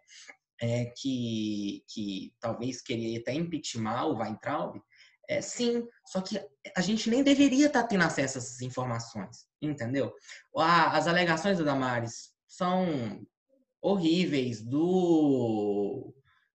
É, 0.59 0.85
que, 0.97 1.83
que 1.87 2.33
talvez 2.39 2.81
queria 2.81 3.19
até 3.19 3.31
impeachment 3.31 4.05
o 4.05 4.17
Weintraub, 4.17 4.79
é, 5.27 5.41
sim, 5.41 5.85
só 6.05 6.21
que 6.21 6.39
a 6.75 6.81
gente 6.81 7.09
nem 7.09 7.21
deveria 7.21 7.67
estar 7.67 7.83
tá 7.83 7.87
tendo 7.87 8.03
acesso 8.03 8.37
a 8.37 8.41
essas 8.41 8.61
informações, 8.61 9.45
entendeu? 9.61 10.13
As 10.55 11.07
alegações 11.07 11.57
da 11.57 11.65
Damares 11.65 12.31
são 12.47 13.25
horríveis, 13.81 14.61
do, 14.61 16.13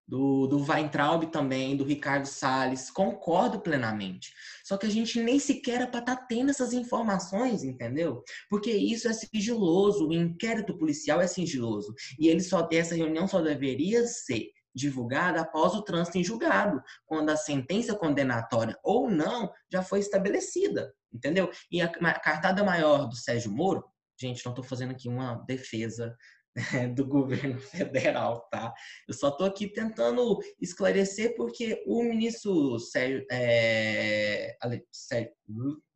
do, 0.08 0.46
do 0.46 0.64
Weintraub 0.64 1.26
também, 1.26 1.76
do 1.76 1.84
Ricardo 1.84 2.26
Salles, 2.26 2.90
concordo 2.90 3.60
plenamente. 3.60 4.32
Só 4.64 4.76
que 4.76 4.86
a 4.86 4.90
gente 4.90 5.20
nem 5.20 5.38
sequer 5.38 5.82
é 5.82 5.86
para 5.86 6.00
estar 6.00 6.16
tá 6.16 6.26
tendo 6.26 6.50
essas 6.50 6.72
informações, 6.72 7.64
entendeu? 7.64 8.22
Porque 8.48 8.70
isso 8.70 9.06
é 9.08 9.12
sigiloso, 9.12 10.08
o 10.08 10.12
inquérito 10.12 10.78
policial 10.78 11.20
é 11.20 11.26
sigiloso. 11.26 11.94
E 12.18 12.28
ele 12.28 12.40
só, 12.40 12.66
essa 12.72 12.94
reunião 12.94 13.28
só 13.28 13.40
deveria 13.42 14.06
ser 14.06 14.50
divulgada 14.74 15.40
após 15.40 15.74
o 15.74 15.82
trânsito 15.82 16.18
em 16.18 16.24
julgado, 16.24 16.82
quando 17.06 17.30
a 17.30 17.36
sentença 17.36 17.94
condenatória 17.94 18.78
ou 18.82 19.10
não 19.10 19.52
já 19.70 19.82
foi 19.82 20.00
estabelecida, 20.00 20.92
entendeu? 21.12 21.50
E 21.70 21.80
a 21.80 21.88
cartada 21.88 22.64
maior 22.64 23.06
do 23.06 23.16
Sérgio 23.16 23.52
Moro, 23.52 23.84
gente, 24.18 24.44
não 24.44 24.52
estou 24.52 24.64
fazendo 24.64 24.92
aqui 24.92 25.08
uma 25.08 25.34
defesa 25.46 26.16
né, 26.54 26.88
do 26.94 27.06
governo 27.06 27.58
federal, 27.60 28.48
tá? 28.50 28.72
Eu 29.08 29.14
só 29.14 29.28
estou 29.28 29.46
aqui 29.46 29.68
tentando 29.68 30.38
esclarecer 30.60 31.34
porque 31.36 31.82
o 31.86 32.02
ministro 32.02 32.78
Sérgio, 32.78 33.24
é, 33.30 34.56
Sérgio 34.90 35.32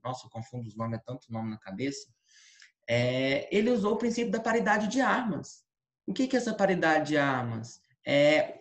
nossa, 0.03 0.27
eu 0.27 0.31
confundo 0.31 0.69
os 0.69 0.77
nomes, 0.77 0.99
é 0.99 1.03
tanto 1.05 1.31
nome 1.31 1.51
na 1.51 1.59
cabeça, 1.59 2.09
é, 2.89 3.49
ele 3.55 3.71
usou 3.71 3.95
o 3.95 3.99
princípio 3.99 4.31
da 4.31 4.41
paridade 4.41 4.89
de 4.89 5.01
armas. 5.01 5.65
O 6.07 6.13
que, 6.13 6.29
que 6.29 6.37
é 6.37 6.39
essa 6.39 6.55
paridade 6.55 7.09
de 7.09 7.17
armas? 7.17 7.81
É 8.07 8.61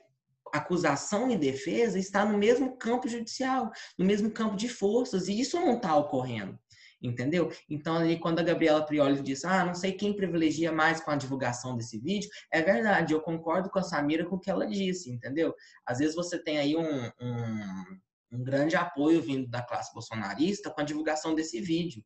acusação 0.54 1.30
e 1.30 1.38
defesa 1.38 1.98
está 2.00 2.26
no 2.26 2.38
mesmo 2.38 2.78
campo 2.78 3.08
judicial, 3.08 3.72
no 3.98 4.06
mesmo 4.06 4.32
campo 4.32 4.56
de 4.56 4.70
forças, 4.70 5.28
e 5.28 5.40
isso 5.40 5.60
não 5.60 5.78
está 5.78 5.96
ocorrendo. 5.96 6.58
Entendeu? 7.02 7.52
Então, 7.70 7.98
ali, 7.98 8.18
quando 8.18 8.40
a 8.40 8.44
Gabriela 8.44 8.84
Prioli 8.84 9.22
disse, 9.22 9.46
ah, 9.46 9.64
não 9.64 9.76
sei 9.76 9.92
quem 9.92 10.16
privilegia 10.16 10.72
mais 10.72 11.00
com 11.00 11.12
a 11.12 11.16
divulgação 11.16 11.76
desse 11.76 12.00
vídeo, 12.00 12.30
é 12.52 12.62
verdade, 12.62 13.14
eu 13.14 13.22
concordo 13.22 13.70
com 13.70 13.78
a 13.78 13.84
Samira 13.84 14.26
com 14.26 14.38
o 14.38 14.40
que 14.40 14.50
ela 14.50 14.66
disse, 14.66 15.12
entendeu? 15.12 15.54
Às 15.86 16.00
vezes 16.00 16.16
você 16.16 16.42
tem 16.42 16.58
aí 16.58 16.76
um, 16.76 17.06
um, 17.22 18.00
um 18.32 18.44
grande 18.44 18.76
apoio 18.76 19.22
vindo 19.22 19.48
da 19.48 19.62
classe 19.62 19.94
bolsonarista 19.94 20.72
com 20.72 20.82
a 20.82 20.86
divulgação 20.86 21.36
desse 21.36 21.62
vídeo, 21.62 22.04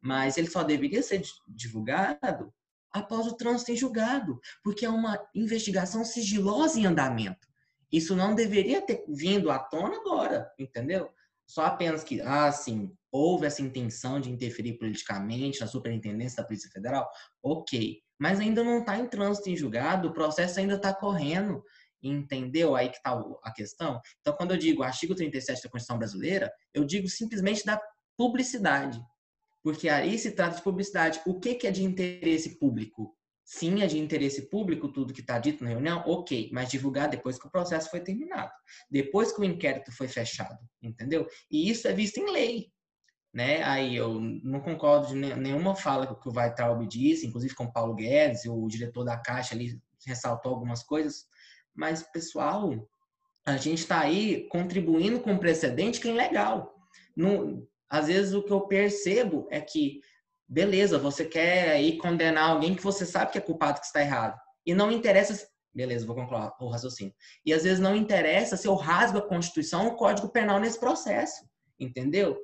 mas 0.00 0.36
ele 0.36 0.50
só 0.50 0.62
deveria 0.62 1.02
ser 1.02 1.22
divulgado 1.48 2.52
após 2.92 3.26
o 3.26 3.36
trânsito 3.36 3.72
em 3.72 3.76
julgado, 3.76 4.38
porque 4.62 4.84
é 4.84 4.90
uma 4.90 5.18
investigação 5.34 6.04
sigilosa 6.04 6.78
em 6.78 6.84
andamento. 6.84 7.51
Isso 7.92 8.16
não 8.16 8.34
deveria 8.34 8.80
ter 8.80 9.04
vindo 9.06 9.50
à 9.50 9.58
tona 9.58 9.96
agora, 9.96 10.50
entendeu? 10.58 11.10
Só 11.46 11.66
apenas 11.66 12.02
que, 12.02 12.20
ah, 12.22 12.50
sim, 12.50 12.90
houve 13.10 13.46
essa 13.46 13.60
intenção 13.60 14.18
de 14.18 14.30
interferir 14.30 14.78
politicamente 14.78 15.60
na 15.60 15.66
superintendência 15.66 16.38
da 16.42 16.46
Polícia 16.48 16.70
Federal, 16.70 17.06
ok. 17.42 18.00
Mas 18.18 18.40
ainda 18.40 18.64
não 18.64 18.78
está 18.78 18.96
em 18.96 19.06
trânsito 19.06 19.50
em 19.50 19.56
julgado, 19.56 20.08
o 20.08 20.14
processo 20.14 20.58
ainda 20.58 20.76
está 20.76 20.94
correndo, 20.94 21.62
entendeu? 22.02 22.74
Aí 22.74 22.88
que 22.88 22.96
está 22.96 23.22
a 23.42 23.52
questão. 23.52 24.00
Então, 24.20 24.34
quando 24.34 24.52
eu 24.52 24.56
digo 24.56 24.82
artigo 24.82 25.14
37 25.14 25.62
da 25.62 25.68
Constituição 25.68 25.98
Brasileira, 25.98 26.50
eu 26.72 26.84
digo 26.84 27.08
simplesmente 27.08 27.64
da 27.64 27.80
publicidade. 28.16 28.98
Porque 29.62 29.88
aí 29.88 30.18
se 30.18 30.32
trata 30.32 30.56
de 30.56 30.62
publicidade. 30.62 31.20
O 31.26 31.38
que, 31.38 31.54
que 31.54 31.66
é 31.66 31.70
de 31.70 31.84
interesse 31.84 32.58
público? 32.58 33.14
Sim, 33.44 33.82
é 33.82 33.86
de 33.86 33.98
interesse 33.98 34.48
público 34.48 34.88
tudo 34.88 35.12
que 35.12 35.20
está 35.20 35.38
dito 35.38 35.64
na 35.64 35.70
reunião, 35.70 36.02
ok, 36.06 36.48
mas 36.52 36.70
divulgar 36.70 37.08
depois 37.08 37.38
que 37.38 37.46
o 37.46 37.50
processo 37.50 37.90
foi 37.90 38.00
terminado, 38.00 38.52
depois 38.90 39.32
que 39.32 39.40
o 39.40 39.44
inquérito 39.44 39.90
foi 39.92 40.06
fechado, 40.06 40.58
entendeu? 40.80 41.26
E 41.50 41.68
isso 41.68 41.88
é 41.88 41.92
visto 41.92 42.18
em 42.18 42.30
lei, 42.30 42.72
né? 43.34 43.62
Aí 43.64 43.96
eu 43.96 44.20
não 44.20 44.60
concordo 44.60 45.08
de 45.08 45.14
nenhuma 45.14 45.74
fala 45.74 46.14
que 46.14 46.28
o 46.28 46.32
Weitraub 46.32 46.86
disse, 46.86 47.26
inclusive 47.26 47.54
com 47.54 47.64
o 47.64 47.72
Paulo 47.72 47.94
Guedes, 47.94 48.46
o 48.46 48.66
diretor 48.68 49.04
da 49.04 49.16
Caixa 49.16 49.54
ali 49.54 49.80
ressaltou 50.06 50.52
algumas 50.52 50.82
coisas, 50.82 51.26
mas 51.74 52.02
pessoal, 52.02 52.70
a 53.44 53.56
gente 53.56 53.78
está 53.78 54.00
aí 54.00 54.46
contribuindo 54.48 55.20
com 55.20 55.32
um 55.32 55.38
precedente 55.38 56.00
que 56.00 56.08
é 56.08 56.12
ilegal. 56.12 56.74
Não, 57.16 57.66
às 57.90 58.06
vezes 58.06 58.32
o 58.34 58.42
que 58.42 58.52
eu 58.52 58.62
percebo 58.62 59.46
é 59.50 59.60
que 59.60 60.00
beleza, 60.48 60.98
você 60.98 61.24
quer 61.24 61.72
aí 61.72 61.96
condenar 61.96 62.50
alguém 62.50 62.74
que 62.74 62.82
você 62.82 63.06
sabe 63.06 63.32
que 63.32 63.38
é 63.38 63.40
culpado, 63.40 63.80
que 63.80 63.86
está 63.86 64.00
errado. 64.00 64.38
E 64.66 64.74
não 64.74 64.90
interessa. 64.90 65.48
Beleza, 65.74 66.06
vou 66.06 66.14
concluir 66.14 66.52
o 66.60 66.68
raciocínio. 66.68 67.14
E 67.44 67.52
às 67.52 67.62
vezes 67.62 67.80
não 67.80 67.96
interessa 67.96 68.56
se 68.56 68.68
eu 68.68 68.74
rasgo 68.74 69.18
a 69.18 69.28
Constituição 69.28 69.86
ou 69.86 69.92
o 69.92 69.96
Código 69.96 70.28
Penal 70.28 70.60
nesse 70.60 70.78
processo. 70.78 71.44
Entendeu? 71.80 72.38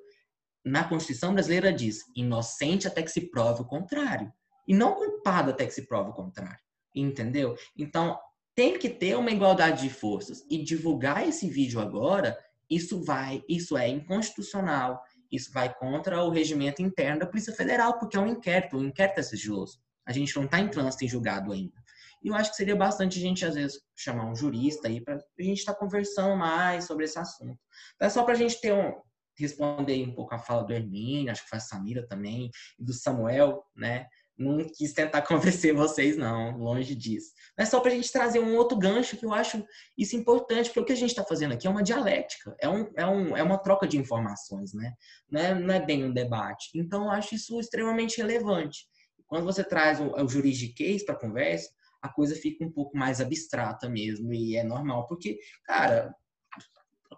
Na 0.64 0.84
Constituição 0.84 1.32
brasileira 1.32 1.72
diz 1.72 2.04
inocente 2.16 2.88
até 2.88 3.02
que 3.02 3.10
se 3.10 3.30
prove 3.30 3.62
o 3.62 3.66
contrário. 3.66 4.32
E 4.66 4.74
não 4.74 4.94
culpado 4.94 5.50
até 5.50 5.66
que 5.66 5.72
se 5.72 5.86
prove 5.86 6.10
o 6.10 6.14
contrário. 6.14 6.58
Entendeu? 6.94 7.54
Então, 7.76 8.18
tem 8.54 8.78
que 8.78 8.88
ter 8.88 9.16
uma 9.16 9.30
igualdade 9.30 9.82
de 9.82 9.90
forças. 9.90 10.44
E 10.50 10.62
divulgar 10.62 11.26
esse 11.28 11.48
vídeo 11.48 11.80
agora, 11.80 12.36
isso 12.68 13.02
vai, 13.02 13.42
isso 13.48 13.76
é 13.76 13.88
inconstitucional, 13.88 15.02
isso 15.30 15.52
vai 15.52 15.72
contra 15.74 16.22
o 16.22 16.30
regimento 16.30 16.82
interno 16.82 17.20
da 17.20 17.26
Polícia 17.26 17.55
Federal, 17.55 17.98
porque 17.98 18.16
é 18.16 18.20
um 18.20 18.28
inquérito, 18.28 18.76
o 18.76 18.80
um 18.80 18.84
inquérito 18.84 19.20
é 19.20 19.22
sigiloso. 19.22 19.78
A 20.06 20.12
gente 20.12 20.34
não 20.36 20.44
está 20.44 20.59
em 20.59 20.68
trânsito 20.68 21.05
em 21.05 21.09
julgado 21.09 21.52
ainda. 21.52 21.76
E 22.22 22.28
eu 22.28 22.34
acho 22.34 22.50
que 22.50 22.56
seria 22.56 22.74
bastante 22.74 23.18
a 23.18 23.22
gente, 23.22 23.44
às 23.44 23.55
vezes, 23.55 23.80
chamar 23.96 24.26
um 24.26 24.34
jurista 24.34 24.88
aí 24.88 25.00
para 25.00 25.14
a 25.16 25.42
gente 25.42 25.59
estar 25.59 25.74
tá 25.74 25.78
conversando 25.78 26.36
mais 26.36 26.84
sobre 26.86 27.05
esse 27.05 27.18
assunto. 27.18 27.59
É 28.00 28.09
só 28.09 28.24
para 28.24 28.34
a 28.34 28.36
gente 28.36 28.60
ter 28.60 28.72
um, 28.72 28.94
responder 29.38 30.05
um 30.05 30.14
pouco 30.14 30.34
a 30.34 30.38
fala 30.38 30.64
do 30.64 30.72
Hermínio, 30.72 31.30
acho 31.30 31.44
que 31.44 31.48
foi 31.48 31.59
a 31.59 31.60
Samira 31.62 32.06
também, 32.06 32.50
e 32.78 32.84
do 32.84 32.92
Samuel, 32.92 33.62
né? 33.76 34.06
Não 34.39 34.65
quis 34.65 34.93
tentar 34.93 35.23
convencer 35.27 35.74
vocês, 35.74 36.16
não, 36.16 36.56
longe 36.56 36.94
disso. 36.94 37.32
Mas 37.56 37.69
só 37.69 37.81
para 37.81 37.90
a 37.90 37.94
gente 37.94 38.12
trazer 38.12 38.39
um 38.39 38.56
outro 38.56 38.78
gancho 38.78 39.16
que 39.16 39.27
eu 39.27 39.32
acho 39.32 39.66
isso 39.97 40.16
importante, 40.16 40.69
porque 40.69 40.81
o 40.81 40.85
que 40.85 40.93
a 40.93 40.97
gente 40.97 41.10
está 41.10 41.24
fazendo 41.24 41.55
aqui 41.55 41.66
é 41.66 41.70
uma 41.70 41.82
dialética, 41.82 42.55
é, 42.60 42.69
um, 42.69 42.90
é, 42.97 43.06
um, 43.06 43.36
é 43.36 43.43
uma 43.43 43.59
troca 43.59 43.86
de 43.86 43.98
informações, 43.98 44.73
né? 44.73 44.93
Não 45.31 45.40
é, 45.40 45.55
não 45.55 45.74
é 45.74 45.85
bem 45.85 46.05
um 46.05 46.12
debate. 46.12 46.70
Então, 46.74 47.05
eu 47.05 47.10
acho 47.10 47.35
isso 47.35 47.59
extremamente 47.59 48.19
relevante. 48.19 48.86
Quando 49.27 49.44
você 49.44 49.65
traz 49.65 50.01
o, 50.01 50.12
o 50.12 50.28
juridiquês 50.28 51.05
para 51.05 51.19
conversa, 51.19 51.69
a 52.01 52.09
coisa 52.09 52.36
fica 52.36 52.65
um 52.65 52.70
pouco 52.70 52.97
mais 52.97 53.20
abstrata 53.20 53.89
mesmo, 53.89 54.32
e 54.32 54.56
é 54.56 54.62
normal, 54.62 55.06
porque, 55.06 55.39
cara, 55.65 56.15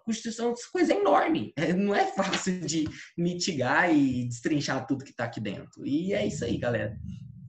Constituição 0.03 0.51
essa 0.51 0.69
coisa 0.71 0.93
é 0.93 0.97
enorme. 0.97 1.53
Não 1.77 1.95
é 1.95 2.05
fácil 2.05 2.59
de 2.61 2.85
mitigar 3.17 3.93
e 3.93 4.27
destrinchar 4.27 4.85
tudo 4.85 5.03
que 5.03 5.11
está 5.11 5.25
aqui 5.25 5.39
dentro. 5.39 5.85
E 5.85 6.13
é 6.13 6.25
isso 6.25 6.43
aí, 6.43 6.57
galera. 6.57 6.97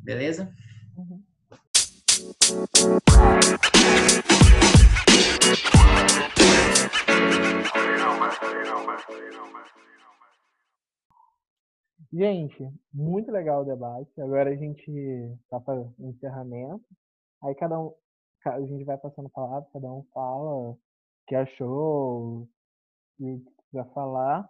Beleza? 0.03 0.53
Gente, 12.13 12.71
muito 12.93 13.33
legal 13.33 13.63
o 13.63 13.65
debate. 13.65 14.21
Agora 14.21 14.51
a 14.51 14.55
gente 14.55 14.91
está 15.45 15.59
para 15.59 15.83
encerramento. 15.99 16.85
Aí 17.43 17.55
cada 17.55 17.81
um, 17.81 17.95
a 18.45 18.61
gente 18.61 18.85
vai 18.85 18.99
passando 18.99 19.31
palavra, 19.31 19.67
cada 19.73 19.91
um 19.91 20.05
fala 20.13 20.77
que 21.27 21.35
achou, 21.35 22.49
que 23.17 23.43
quiser 23.71 23.93
falar. 23.93 24.49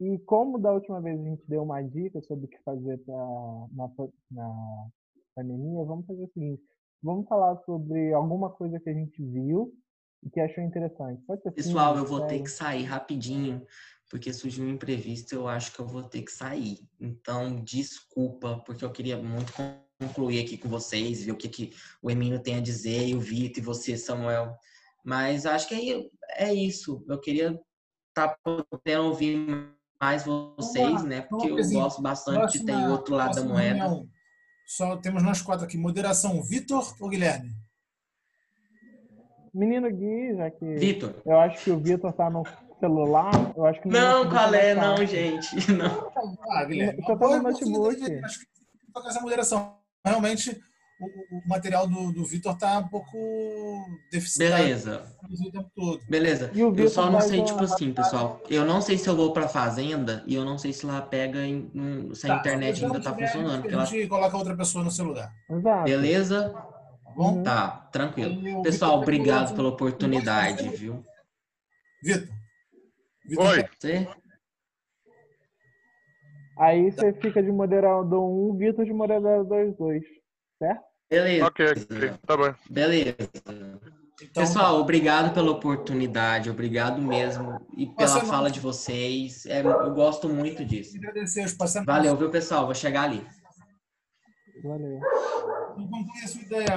E 0.00 0.18
como 0.20 0.58
da 0.58 0.72
última 0.72 1.00
vez 1.00 1.20
a 1.20 1.24
gente 1.24 1.42
deu 1.46 1.62
uma 1.62 1.82
dica 1.82 2.20
sobre 2.22 2.46
o 2.46 2.48
que 2.48 2.62
fazer 2.62 2.98
pra, 2.98 3.16
na, 3.72 3.90
na 4.30 4.86
pandemia, 5.34 5.84
vamos 5.84 6.06
fazer 6.06 6.24
o 6.24 6.30
seguinte: 6.32 6.62
vamos 7.02 7.28
falar 7.28 7.56
sobre 7.64 8.12
alguma 8.12 8.50
coisa 8.50 8.80
que 8.80 8.90
a 8.90 8.94
gente 8.94 9.22
viu 9.22 9.74
e 10.22 10.30
que 10.30 10.40
achou 10.40 10.62
interessante. 10.62 11.22
Pessoal, 11.54 11.96
eu 11.96 12.04
vou 12.04 12.26
ter 12.26 12.42
que 12.42 12.50
sair 12.50 12.84
rapidinho, 12.84 13.66
porque 14.10 14.32
surgiu 14.32 14.64
um 14.64 14.70
imprevisto, 14.70 15.34
eu 15.34 15.48
acho 15.48 15.72
que 15.72 15.80
eu 15.80 15.86
vou 15.86 16.02
ter 16.02 16.22
que 16.22 16.32
sair. 16.32 16.78
Então, 17.00 17.56
desculpa, 17.62 18.62
porque 18.66 18.84
eu 18.84 18.92
queria 18.92 19.16
muito 19.16 19.52
concluir 19.98 20.44
aqui 20.44 20.56
com 20.56 20.68
vocês, 20.68 21.24
ver 21.24 21.32
o 21.32 21.36
que, 21.36 21.48
que 21.48 21.72
o 22.02 22.10
Emílio 22.10 22.42
tem 22.42 22.56
a 22.56 22.60
dizer, 22.60 23.08
e 23.08 23.14
o 23.14 23.20
Vitor 23.20 23.62
e 23.62 23.66
você, 23.66 23.96
Samuel. 23.96 24.56
Mas 25.04 25.46
acho 25.46 25.68
que 25.68 26.10
é, 26.38 26.48
é 26.48 26.54
isso. 26.54 27.04
Eu 27.08 27.20
queria 27.20 27.58
estar 28.08 28.28
tá 28.28 28.36
podendo 28.44 29.04
ouvir 29.04 29.70
mais 30.00 30.24
vocês, 30.24 31.02
né? 31.04 31.22
Porque 31.22 31.48
eu 31.48 31.56
gosto 31.56 32.00
bastante 32.00 32.58
de 32.58 32.64
ter 32.64 32.72
o 32.72 32.90
outro 32.90 33.14
lado 33.14 33.34
da 33.34 33.44
moeda. 33.44 33.84
Reunião. 33.84 34.08
Só 34.66 34.96
temos 34.96 35.22
nós 35.22 35.42
quatro 35.42 35.64
aqui. 35.64 35.76
Moderação, 35.76 36.42
Vitor 36.42 36.94
ou 37.00 37.08
Guilherme? 37.08 37.50
Menino 39.52 39.90
Gui, 39.90 40.36
já 40.36 40.50
que. 40.50 40.64
Vitor. 40.76 41.14
Eu 41.26 41.40
acho 41.40 41.64
que 41.64 41.70
o 41.70 41.78
Vitor 41.78 42.12
tá 42.12 42.30
no 42.30 42.44
celular. 42.78 43.32
Eu 43.56 43.66
acho 43.66 43.80
que 43.80 43.88
não. 43.88 44.24
Não, 44.24 44.30
qual 44.30 44.54
é? 44.54 44.74
Não, 44.74 45.04
gente. 45.04 45.72
Não. 45.72 46.10
Ah, 46.50 46.64
Guilherme. 46.64 47.02
Eu 47.06 47.18
tô 47.18 47.36
no 47.36 47.42
notebook. 47.42 48.20
Acho 48.24 48.38
que 48.38 48.46
tocar 48.92 49.08
essa 49.08 49.20
moderação. 49.20 49.76
Realmente, 50.04 50.58
o, 51.00 51.48
material 51.48 51.86
do, 51.86 52.12
do 52.12 52.24
Vitor 52.24 52.56
tá 52.56 52.78
um 52.78 52.88
pouco 52.88 53.16
deficitário. 54.10 54.64
Beleza. 54.64 55.02
Beleza. 56.08 56.52
Eu 56.54 56.88
só 56.88 57.10
não 57.10 57.20
sei, 57.20 57.42
tipo 57.42 57.62
assim, 57.62 57.92
pessoal. 57.92 58.40
Eu 58.50 58.64
não 58.64 58.80
sei 58.80 58.98
se 58.98 59.08
eu 59.08 59.16
vou 59.16 59.32
pra 59.32 59.48
fazenda 59.48 60.22
e 60.26 60.34
eu 60.34 60.44
não 60.44 60.58
sei 60.58 60.72
se 60.72 60.84
lá 60.84 61.00
pega 61.00 61.40
em, 61.40 61.70
se 62.14 62.26
a 62.26 62.34
tá, 62.34 62.40
internet 62.40 62.84
ainda 62.84 63.00
tá 63.00 63.14
funcionando. 63.14 63.66
A 63.66 63.84
gente 63.84 64.00
ela... 64.00 64.08
coloca 64.08 64.36
outra 64.36 64.56
pessoa 64.56 64.84
no 64.84 64.90
celular. 64.90 65.32
Exato. 65.48 65.84
Beleza? 65.84 66.50
Tá 66.50 67.10
bom? 67.16 67.42
Tá, 67.42 67.88
tranquilo. 67.90 68.62
Pessoal, 68.62 69.00
obrigado 69.00 69.54
pela 69.54 69.68
oportunidade, 69.68 70.68
viu? 70.70 71.04
Vitor. 72.02 72.28
Oi. 73.38 73.64
Você? 73.78 74.08
Aí 76.58 76.90
você 76.90 77.12
fica 77.14 77.42
de 77.42 77.50
moderador 77.50 78.22
1, 78.22 78.56
Vitor 78.58 78.84
de 78.84 78.92
moderador 78.92 79.72
2, 79.74 80.02
certo? 80.58 80.89
Beleza. 81.10 81.46
Ok, 81.46 81.66
tá 82.26 82.36
bom. 82.36 82.54
Beleza. 82.70 83.16
Então, 84.22 84.42
Pessoal, 84.42 84.76
obrigado 84.76 85.32
pela 85.32 85.50
oportunidade, 85.50 86.50
obrigado 86.50 87.00
mesmo 87.00 87.58
e 87.76 87.86
pela 87.86 88.20
fala 88.20 88.50
de 88.50 88.60
vocês. 88.60 89.46
É, 89.46 89.60
eu 89.60 89.94
gosto 89.94 90.28
muito 90.28 90.64
disso. 90.64 90.96
Valeu, 91.86 92.16
viu, 92.16 92.30
pessoal? 92.30 92.66
Vou 92.66 92.74
chegar 92.74 93.04
ali. 93.04 93.26
Valeu. 94.62 95.00
Então, 95.72 95.88
conclui 95.88 96.22
a 96.22 96.28
sua 96.28 96.42
ideia, 96.42 96.74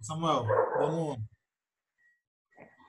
Samuel. 0.00 0.46
Vamos. 0.78 1.18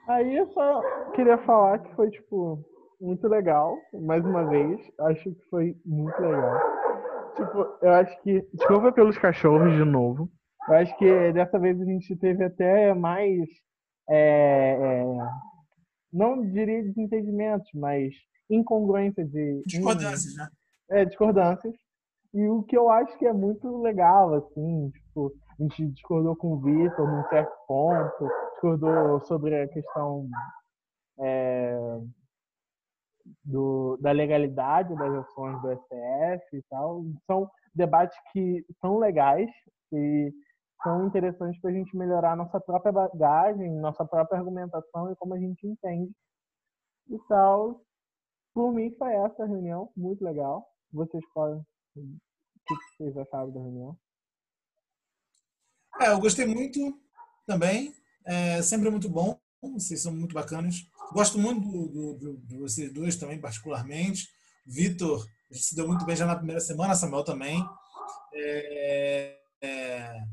Aí 0.07 0.37
eu 0.37 0.51
só 0.53 0.81
queria 1.13 1.37
falar 1.39 1.79
que 1.79 1.95
foi, 1.95 2.09
tipo, 2.09 2.63
muito 3.01 3.27
legal, 3.27 3.77
mais 3.93 4.25
uma 4.25 4.45
vez. 4.49 4.79
Acho 5.01 5.23
que 5.23 5.49
foi 5.49 5.75
muito 5.85 6.17
legal. 6.21 6.59
Tipo, 7.35 7.77
eu 7.81 7.91
acho 7.91 8.21
que. 8.21 8.41
Desculpa 8.53 8.91
pelos 8.93 9.17
cachorros 9.17 9.73
de 9.73 9.83
novo. 9.83 10.31
Eu 10.67 10.75
acho 10.75 10.97
que 10.97 11.33
dessa 11.33 11.59
vez 11.59 11.79
a 11.79 11.85
gente 11.85 12.15
teve 12.15 12.43
até 12.43 12.93
mais. 12.93 13.49
É, 14.09 14.73
é, 14.73 15.03
não 16.11 16.41
diria 16.51 16.83
desentendimentos, 16.83 17.69
mas 17.73 18.13
incongruência 18.49 19.25
de. 19.25 19.61
Discordâncias, 19.65 20.35
né? 20.35 20.49
É, 20.89 21.05
discordâncias. 21.05 21.73
E 22.33 22.47
o 22.47 22.63
que 22.63 22.77
eu 22.77 22.89
acho 22.89 23.17
que 23.17 23.27
é 23.27 23.33
muito 23.33 23.81
legal, 23.81 24.33
assim, 24.33 24.89
tipo, 24.89 25.31
a 25.59 25.63
gente 25.63 25.87
discordou 25.91 26.35
com 26.35 26.53
o 26.53 26.61
Vitor 26.61 27.07
num 27.07 27.23
certo 27.29 27.53
ponto, 27.67 28.27
discordou 28.53 29.21
sobre 29.21 29.61
a 29.61 29.67
questão 29.67 30.27
é, 31.19 31.99
do, 33.43 33.97
da 34.01 34.11
legalidade 34.11 34.95
das 34.95 35.13
ações 35.13 35.61
do 35.61 35.71
STF 35.73 36.57
e 36.57 36.63
tal. 36.69 37.03
São 37.27 37.49
debates 37.73 38.17
que 38.31 38.65
são 38.81 38.97
legais 38.97 39.49
e 39.91 40.31
são 40.83 41.07
interessantes 41.07 41.59
para 41.61 41.71
a 41.71 41.73
gente 41.73 41.95
melhorar 41.95 42.35
nossa 42.35 42.59
própria 42.59 42.91
bagagem, 42.91 43.71
nossa 43.79 44.05
própria 44.05 44.37
argumentação 44.37 45.11
e 45.11 45.15
como 45.15 45.33
a 45.33 45.39
gente 45.39 45.65
entende 45.65 46.11
e 47.09 47.17
tal. 47.27 47.83
Por 48.53 48.73
mim 48.73 48.93
foi 48.97 49.13
essa 49.13 49.45
reunião, 49.45 49.89
muito 49.95 50.23
legal. 50.23 50.67
Vocês 50.91 51.23
podem. 51.33 51.59
O 51.95 52.65
que 52.65 52.75
vocês 52.97 53.17
acharam 53.17 53.51
da 53.51 53.59
reunião? 53.59 53.97
É, 55.99 56.09
eu 56.09 56.19
gostei 56.19 56.45
muito 56.45 56.79
também. 57.45 57.93
É 58.25 58.61
sempre 58.61 58.89
muito 58.89 59.09
bom. 59.09 59.39
Vocês 59.61 60.01
são 60.01 60.13
muito 60.13 60.33
bacanas. 60.33 60.87
Gosto 61.11 61.37
muito 61.37 61.61
do, 61.87 62.13
do, 62.13 62.37
de 62.37 62.57
vocês 62.57 62.91
dois 62.93 63.15
também, 63.15 63.39
particularmente. 63.39 64.27
Vitor, 64.65 65.25
a 65.49 65.53
gente 65.53 65.65
se 65.65 65.75
deu 65.75 65.87
muito 65.87 66.05
bem 66.05 66.15
já 66.15 66.25
na 66.25 66.35
primeira 66.35 66.59
semana, 66.59 66.95
Samuel 66.95 67.23
também. 67.23 67.63
É, 68.33 69.39
é, 69.61 70.23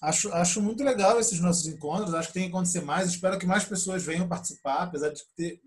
acho, 0.00 0.32
acho 0.32 0.62
muito 0.62 0.82
legal 0.82 1.18
esses 1.18 1.40
nossos 1.40 1.66
encontros. 1.66 2.14
Acho 2.14 2.28
que 2.28 2.34
tem 2.34 2.44
que 2.44 2.48
acontecer 2.50 2.80
mais. 2.80 3.08
Espero 3.08 3.38
que 3.38 3.46
mais 3.46 3.64
pessoas 3.64 4.04
venham 4.04 4.28
participar, 4.28 4.84
apesar 4.84 5.10
de 5.10 5.22
ter, 5.36 5.60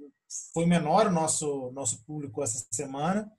foi 0.54 0.66
menor 0.66 1.08
o 1.08 1.12
nosso, 1.12 1.72
nosso 1.72 2.04
público 2.06 2.44
essa 2.44 2.66
semana. 2.72 3.32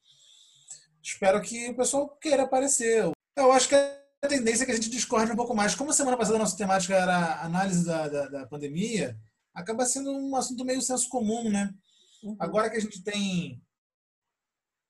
Espero 1.03 1.41
que 1.41 1.71
o 1.71 1.77
pessoal 1.77 2.09
queira 2.21 2.45
aparecer. 2.45 3.11
Eu 3.37 3.53
acho 3.53 3.69
que 3.69 3.75
a 3.75 4.29
tendência 4.29 4.63
é 4.63 4.67
que 4.67 4.73
a 4.73 4.75
gente 4.75 4.91
discorde 4.91 5.33
um 5.33 5.37
pouco 5.37 5.55
mais. 5.55 5.75
Como 5.75 5.91
a 5.91 5.95
semana 5.95 6.17
passada 6.17 6.37
a 6.37 6.41
nossa 6.41 6.57
temática 6.57 6.95
era 6.95 7.43
análise 7.43 7.85
da, 7.85 8.09
da, 8.09 8.29
da 8.29 8.47
pandemia, 8.47 9.19
acaba 9.53 9.85
sendo 9.85 10.13
um 10.13 10.37
assunto 10.37 10.65
meio 10.65 10.81
senso 10.81 11.09
comum, 11.09 11.51
né? 11.51 11.75
Uhum. 12.23 12.37
Agora 12.39 12.71
que 12.71 12.77
a 12.77 12.81
gente 12.81 13.03
tem. 13.03 13.61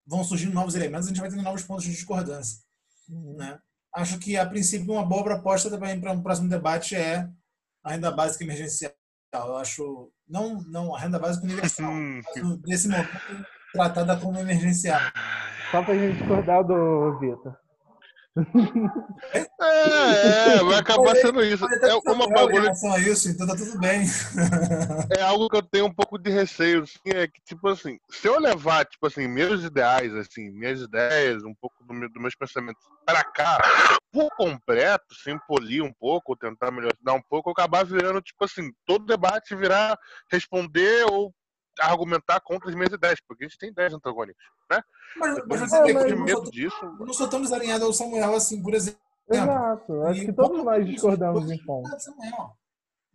vão 0.07 0.23
surgindo 0.23 0.53
novos 0.53 0.75
elementos, 0.75 1.07
a 1.07 1.09
gente 1.09 1.21
vai 1.21 1.31
tendo 1.31 1.43
novos 1.43 1.63
pontos 1.63 1.85
de 1.85 1.93
discordância. 1.93 2.59
Uhum. 3.09 3.37
Né? 3.37 3.59
Acho 3.95 4.19
que, 4.19 4.37
a 4.37 4.47
princípio, 4.47 4.93
uma 4.93 5.05
boa 5.05 5.23
proposta 5.23 5.69
também 5.69 6.01
para 6.01 6.13
um 6.13 6.23
próximo 6.23 6.49
debate 6.49 6.97
é 6.97 7.29
a 7.85 7.91
renda 7.93 8.11
básica 8.11 8.45
emergencial. 8.45 8.93
Eu 9.35 9.57
acho. 9.57 10.11
Não, 10.29 10.63
não 10.63 10.95
a 10.95 10.99
renda 10.99 11.19
básica 11.19 11.45
universal, 11.45 11.93
mas 11.93 12.61
nesse 12.65 12.89
momento 12.89 13.09
tratada 13.73 14.17
como 14.17 14.39
emergencial. 14.39 15.01
Só 15.71 15.83
para 15.83 15.95
a 15.95 15.99
gente 15.99 16.19
discordar 16.19 16.65
do 16.65 17.19
Vitor. 17.19 17.57
É, 19.35 20.57
é, 20.57 20.65
vai 20.65 20.79
acabar 20.79 21.15
sendo 21.17 21.45
isso. 21.45 21.65
É 21.67 21.95
uma 22.11 22.27
bagulho. 22.29 22.69
a 22.69 22.99
isso, 22.99 23.29
então 23.29 23.47
tá 23.47 23.55
tudo 23.55 23.79
bem. 23.79 24.05
É 25.17 25.23
algo 25.23 25.49
que 25.49 25.57
eu 25.57 25.63
tenho 25.63 25.87
um 25.87 25.93
pouco 25.93 26.19
de 26.19 26.31
receio, 26.31 26.83
assim, 26.83 26.99
é 27.07 27.27
que, 27.29 27.41
tipo 27.45 27.69
assim, 27.69 27.99
se 28.11 28.27
eu 28.27 28.41
levar, 28.41 28.87
tipo 28.87 29.07
assim, 29.07 29.29
meus 29.29 29.63
ideais, 29.63 30.15
assim, 30.15 30.51
minhas 30.51 30.81
ideias, 30.81 31.45
um 31.45 31.55
pouco 31.55 31.85
do 31.85 31.93
meu, 31.93 32.09
dos 32.11 32.21
meus 32.21 32.35
pensamentos 32.35 32.83
para 33.05 33.23
cá, 33.23 33.61
por 34.11 34.29
completo, 34.37 35.15
sem 35.23 35.39
polir 35.47 35.83
um 35.83 35.93
pouco, 35.93 36.33
ou 36.33 36.37
tentar 36.37 36.71
melhorar 36.71 37.15
um 37.15 37.23
pouco, 37.29 37.51
eu 37.51 37.53
acabar 37.53 37.85
virando, 37.85 38.23
tipo 38.23 38.45
assim, 38.45 38.73
todo 38.87 39.07
debate 39.07 39.55
virar 39.55 39.99
responder 40.31 41.05
ou 41.11 41.33
argumentar 41.81 42.41
contra 42.41 42.69
as 42.69 42.75
minhas 42.75 42.93
ideias, 42.93 43.19
porque 43.27 43.45
a 43.45 43.49
gente 43.49 43.59
tem 43.59 43.71
ideias 43.71 43.93
antagônicas, 43.95 44.45
né? 44.71 44.83
Mas, 45.17 45.39
mas 45.47 45.73
eu 45.73 46.17
não 46.17 46.25
medo 46.25 46.43
sou- 46.43 46.51
disso. 46.51 46.85
eu 47.01 47.07
não 47.07 47.13
sou 47.15 47.29
tão 47.29 47.41
desalinhado 47.41 47.85
ao 47.85 47.93
Samuel 47.93 48.35
assim, 48.35 48.63
por 48.63 48.75
exemplo. 48.75 49.01
Exato. 49.31 50.03
Acho 50.07 50.23
E 50.23 50.27
que 50.27 50.33
todos 50.33 50.63
nós 50.65 50.85
discordamos 50.87 51.51
em 51.51 51.59
pontos. 51.65 52.03
Samuel. 52.03 52.57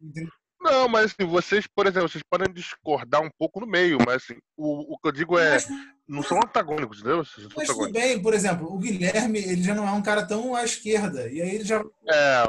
Entendeu? 0.02 0.32
Não, 0.60 0.88
mas 0.90 1.06
assim, 1.14 1.30
vocês, 1.30 1.68
por 1.68 1.86
exemplo, 1.86 2.10
vocês 2.10 2.24
podem 2.28 2.52
discordar 2.52 3.22
um 3.22 3.30
pouco 3.38 3.60
no 3.60 3.68
meio, 3.68 4.00
mas 4.06 4.24
assim, 4.24 4.40
o, 4.58 4.96
o 4.96 4.98
que 4.98 5.08
eu 5.08 5.12
digo 5.12 5.38
é, 5.38 5.52
Mas, 5.52 5.68
não 6.08 6.24
são 6.24 6.38
antagônicos, 6.40 7.00
entendeu? 7.00 7.24
Vocês 7.24 7.46
mas 7.56 7.68
tudo 7.68 7.84
antagônicos. 7.84 8.02
bem, 8.02 8.22
por 8.22 8.34
exemplo, 8.34 8.74
o 8.74 8.78
Guilherme, 8.80 9.38
ele 9.38 9.62
já 9.62 9.76
não 9.76 9.88
é 9.88 9.92
um 9.92 10.02
cara 10.02 10.26
tão 10.26 10.56
à 10.56 10.64
esquerda. 10.64 11.30
E 11.30 11.42
aí 11.42 11.56
ele 11.56 11.64
já. 11.64 11.80
É, 12.10 12.44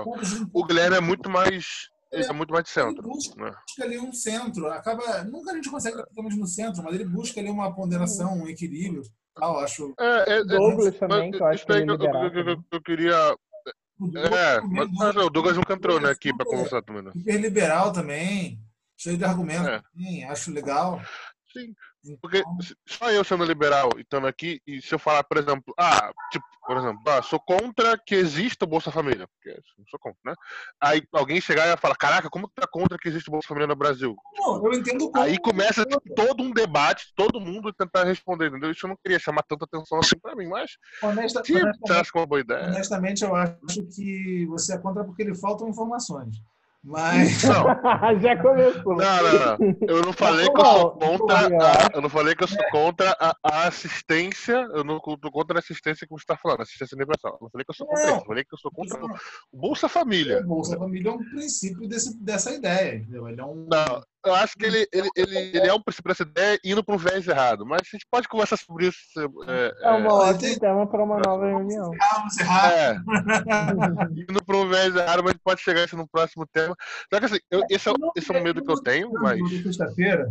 o 0.55 0.65
Guilherme 0.65 0.97
é 0.97 1.01
muito 1.01 1.29
mais, 1.29 1.91
ele 2.13 2.25
é 2.25 2.33
muito 2.33 2.53
mais 2.53 2.65
de 2.65 2.71
Ele 2.79 2.87
centro, 2.87 3.03
busca, 3.03 3.43
né? 3.45 3.51
busca 3.51 3.85
ali 3.85 3.99
um 3.99 4.13
centro. 4.13 4.67
Acaba. 4.69 5.25
Nunca 5.25 5.53
a 5.53 5.55
gente 5.55 5.71
consegue 5.71 5.97
totalmente 5.97 6.37
no 6.37 6.47
centro, 6.47 6.83
mas 6.83 6.95
ele 6.95 7.05
busca 7.05 7.41
ali 7.41 7.51
uma 7.51 7.75
ponderação, 7.75 8.39
um 8.43 8.49
equilíbrio. 8.49 9.03
Tal, 9.35 9.61
acho. 9.61 9.95
É, 10.01 10.33
é, 10.33 10.39
é, 10.39 10.45
Douglas 10.45 10.97
também, 10.99 11.31
mas 11.31 11.37
que 11.37 11.43
eu 11.43 11.47
acho 11.47 11.57
isso 11.57 11.67
que 11.67 11.73
aí 11.73 11.83
ele 11.83 11.93
é 11.93 11.97
que 11.97 12.05
eu, 12.05 12.11
eu- 12.13 12.23
eu- 12.23 12.31
também. 12.33 12.65
eu 12.73 12.83
queria. 12.83 13.37
É, 14.17 14.61
também, 14.61 14.77
mas, 14.77 14.91
mas 14.93 15.15
não, 15.15 15.27
o 15.27 15.31
Douglas 15.31 15.57
nunca 15.57 15.75
entrou, 15.75 16.01
né, 16.01 16.11
aqui 16.11 16.35
pra 16.35 16.45
super- 16.45 16.57
conversar 16.57 16.83
também, 16.83 17.03
né? 17.03 17.13
Super 17.13 17.41
liberal 17.41 17.93
também. 17.93 18.59
Cheio 18.97 19.17
de 19.17 19.25
argumentos. 19.25 19.67
É. 19.69 19.81
também, 19.93 20.25
acho 20.25 20.51
legal. 20.53 21.01
Sim, 21.53 21.73
porque 22.21 22.43
se- 22.63 22.75
só 22.87 23.11
eu 23.11 23.23
sendo 23.25 23.45
liberal 23.45 23.91
e 23.97 24.01
estando 24.03 24.27
aqui, 24.27 24.61
e 24.67 24.83
se 24.83 24.93
eu 24.95 24.99
falar, 24.99 25.23
por 25.25 25.37
exemplo, 25.39 25.73
ah, 25.79 26.13
tipo, 26.33 26.45
por 26.69 26.77
exemplo, 26.77 27.01
ah, 27.07 27.23
sou 27.23 27.41
contra 27.41 27.97
que 27.97 28.15
exista 28.15 28.67
o 28.67 28.69
Bolsa 28.69 28.91
Família, 28.91 29.27
porque 29.27 29.59
eu 29.59 29.85
sou 29.89 29.99
contra, 29.99 30.19
né? 30.23 30.35
Aí 30.79 31.03
alguém 31.15 31.41
chegar 31.41 31.67
e 31.67 31.81
falar, 31.81 31.97
caraca, 31.97 32.29
como 32.29 32.47
que 32.47 32.61
tá 32.61 32.69
contra 32.71 32.99
que 32.99 33.09
existe 33.09 33.31
o 33.31 33.33
Bolsa 33.33 33.49
Família 33.49 33.67
no 33.67 33.75
Brasil? 33.75 34.15
Não, 34.37 34.63
eu 34.63 34.75
entendo 34.75 35.11
como. 35.11 35.25
Aí 35.25 35.39
começa 35.39 35.83
tipo, 35.87 36.15
todo 36.15 36.43
um 36.43 36.51
debate, 36.51 37.11
todo 37.17 37.41
mundo 37.41 37.73
tentar 37.73 38.05
responder, 38.05 38.49
entendeu? 38.49 38.71
Isso 38.71 38.85
eu 38.85 38.91
não 38.91 38.99
queria 39.03 39.19
chamar 39.19 39.45
tanta 39.45 39.65
atenção 39.65 39.99
assim 39.99 40.19
pra 40.21 40.37
mim, 40.37 40.47
mas 40.47 40.73
Honesta, 41.03 41.43
você 41.43 41.55
honestamente, 41.55 41.93
acha 41.93 42.13
que 42.13 42.19
é 42.19 42.21
uma 42.21 42.27
boa 42.27 42.41
ideia. 42.43 42.67
honestamente, 42.67 43.25
eu 43.25 43.35
acho 43.35 43.87
que 43.95 44.45
você 44.51 44.75
é 44.75 44.79
contra 44.79 45.05
porque 45.05 45.25
lhe 45.25 45.35
faltam 45.35 45.71
informações. 45.71 46.37
Mas. 46.83 47.43
Não, 47.43 47.65
Já 48.21 48.41
começou. 48.41 48.97
não, 48.97 49.23
não, 49.23 49.59
não. 49.59 49.77
Eu 49.89 50.03
não 50.03 50.13
falei 50.13 50.49
que 50.49 50.61
eu 50.61 50.65
sou 50.65 50.91
contra 50.93 51.39
a, 51.39 51.91
eu 51.95 52.01
não 52.01 52.09
falei 52.09 52.35
que 52.35 52.45
eu 52.45 52.49
sou 52.49 52.71
contra 52.71 53.17
a, 53.21 53.37
a 53.43 53.67
assistência, 53.67 54.69
eu 54.73 54.85
não 54.85 55.01
tô 55.01 55.31
contra 55.31 55.59
a 55.59 55.61
assistência 55.61 56.07
que 56.07 56.13
você 56.13 56.23
está 56.23 56.37
falando, 56.37 56.63
assistência 56.63 56.95
universal. 56.95 57.33
Eu 57.33 57.45
não 57.45 57.51
falei 57.51 57.65
que 57.65 57.71
eu 57.71 57.75
sou 57.75 57.87
contra 57.87 58.05
Não. 58.05 58.11
isso, 58.13 58.23
eu 58.23 58.27
falei 58.27 58.45
que 58.45 58.55
eu 58.55 58.59
sou 58.59 58.71
contra 58.71 59.05
o 59.05 59.09
Bolsa 59.53 59.89
Família. 59.89 60.41
O 60.41 60.47
Bolsa 60.47 60.79
Família 60.79 61.11
é 61.11 61.13
um 61.13 61.19
princípio 61.19 61.89
desse, 61.89 62.17
dessa 62.23 62.53
ideia, 62.53 62.97
entendeu? 62.97 63.29
Ele 63.29 63.41
é 63.41 63.45
um. 63.45 63.67
Não, 63.69 64.03
eu 64.27 64.35
acho 64.35 64.55
que 64.57 64.65
ele, 64.67 64.87
ele, 64.93 65.09
ele, 65.17 65.37
ele 65.39 65.67
é 65.69 65.73
um 65.73 65.81
princípio 65.81 66.09
dessa 66.09 66.23
ideia 66.25 66.59
indo 66.65 66.83
para 66.85 66.95
um 66.95 66.99
viés 66.99 67.27
errado, 67.27 67.65
mas 67.65 67.81
a 67.83 67.91
gente 67.97 68.07
pode 68.11 68.29
conversar 68.29 68.57
sobre 68.57 68.89
isso. 68.89 68.99
É, 69.47 69.87
É 69.89 69.91
um 69.93 70.05
é, 70.05 70.09
ótimo 70.09 70.59
tema 70.59 70.87
para 70.87 71.03
uma 71.05 71.19
nova 71.21 71.47
reunião. 71.47 71.91
Vamos 72.15 72.39
errar. 72.39 72.73
é, 72.73 72.97
indo 74.29 74.45
para 74.45 74.57
um 74.57 74.69
viés 74.69 74.95
errado, 74.95 75.23
mas 75.23 75.31
a 75.31 75.33
gente 75.35 75.43
pode 75.45 75.61
chegar 75.63 75.83
a 75.83 75.85
isso 75.85 75.97
no 75.97 76.09
próximo 76.09 76.47
tema. 76.53 76.75
Só 77.13 77.19
que 77.21 77.27
assim, 77.27 77.39
eu- 77.51 77.63
esse, 77.71 77.89
é, 77.89 77.93
o- 77.93 78.13
esse 78.17 78.35
é 78.35 78.39
um 78.39 78.43
medo 78.43 78.63
que 78.65 78.71
eu 78.71 78.81
tenho, 78.83 79.11
mas. 79.13 79.39
Sexta-feira. 79.63 80.29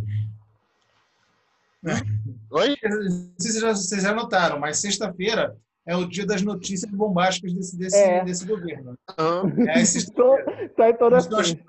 Oi? 2.50 2.76
Não 2.82 3.32
sei 3.38 3.50
se 3.52 3.60
vocês 3.60 4.02
já 4.02 4.12
notaram, 4.12 4.58
mas 4.58 4.78
sexta-feira 4.78 5.56
é 5.88 5.96
o 5.96 6.06
dia 6.06 6.26
das 6.26 6.42
notícias 6.42 6.90
bombásticas 6.92 7.52
desse, 7.54 7.76
desse, 7.78 7.96
É. 7.96 8.22
desse 8.24 8.46
governo. 8.46 8.96
Aham. 9.18 9.52
É, 9.68 9.84
sexta-feira. 9.84 10.44
Sai 10.76 10.96
toda 10.96 11.18
Então, 11.18 11.38
acho 11.38 11.48
sexta. 11.48 11.64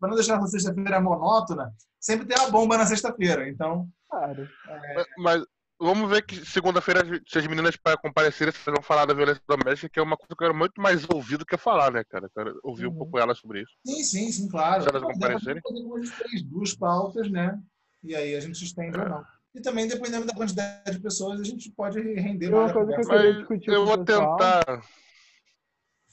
Para 0.00 0.08
não 0.08 0.16
deixar 0.16 0.38
a 0.38 0.46
sexta-feira 0.46 1.00
monótona, 1.00 1.72
sempre 2.00 2.26
tem 2.26 2.36
uma 2.38 2.50
bomba 2.50 2.76
na 2.78 2.86
sexta-feira. 2.86 3.48
Então, 3.48 3.86
Claro. 4.08 4.48
Mas- 4.94 5.06
Mas 5.18 5.44
vamos 5.78 6.08
ver 6.08 6.22
que 6.24 6.36
segunda-feira, 6.46 7.02
se 7.28 7.38
as 7.38 7.46
meninas 7.46 7.76
para 7.76 7.96
comparecerem, 7.98 8.52
vocês 8.52 8.64
vão 8.74 8.82
falar 8.82 9.04
da 9.04 9.12
violência 9.12 9.42
doméstica, 9.46 9.88
que 9.92 9.98
é 9.98 10.02
uma 10.02 10.16
coisa 10.16 10.28
que 10.28 10.32
eu 10.32 10.36
quero 10.48 10.54
muito 10.56 10.80
mais 10.80 11.04
ouvir 11.10 11.36
do 11.36 11.44
que 11.44 11.56
falar, 11.58 11.90
né, 11.92 12.02
cara? 12.08 12.26
Eu 12.26 12.30
quero 12.34 12.60
ouvir 12.62 12.86
um 12.86 12.90
Uhum. 12.92 12.96
pouco 12.98 13.18
elas 13.18 13.38
sobre 13.38 13.62
isso. 13.62 13.72
sim, 13.84 14.02
sim, 14.02 14.32
sim, 14.32 14.48
claro. 14.48 14.82
Se 14.84 14.88
elas 14.88 15.02
comparecerem. 15.02 15.60
fazer 15.60 16.04
gente 16.04 16.10
fez, 16.16 16.42
duas 16.42 16.74
pautas, 16.74 17.30
né? 17.30 17.58
E 18.02 18.14
aí 18.14 18.34
a 18.36 18.40
gente 18.40 18.62
estende 18.64 18.96
ou 18.98 19.08
não. 19.08 19.24
E 19.56 19.60
também, 19.62 19.88
dependendo 19.88 20.26
da 20.26 20.34
quantidade 20.34 20.90
de 20.96 21.00
pessoas, 21.00 21.40
a 21.40 21.44
gente 21.44 21.70
pode 21.72 21.98
render 21.98 22.52
uma 22.52 22.70
coisa 22.70 22.92
que 22.94 23.00
eu 23.00 23.08
queria 23.08 23.34
discutir 23.38 23.70
eu 23.70 23.86
vou 23.86 24.04
pessoal- 24.04 24.36
tentar. 24.36 24.82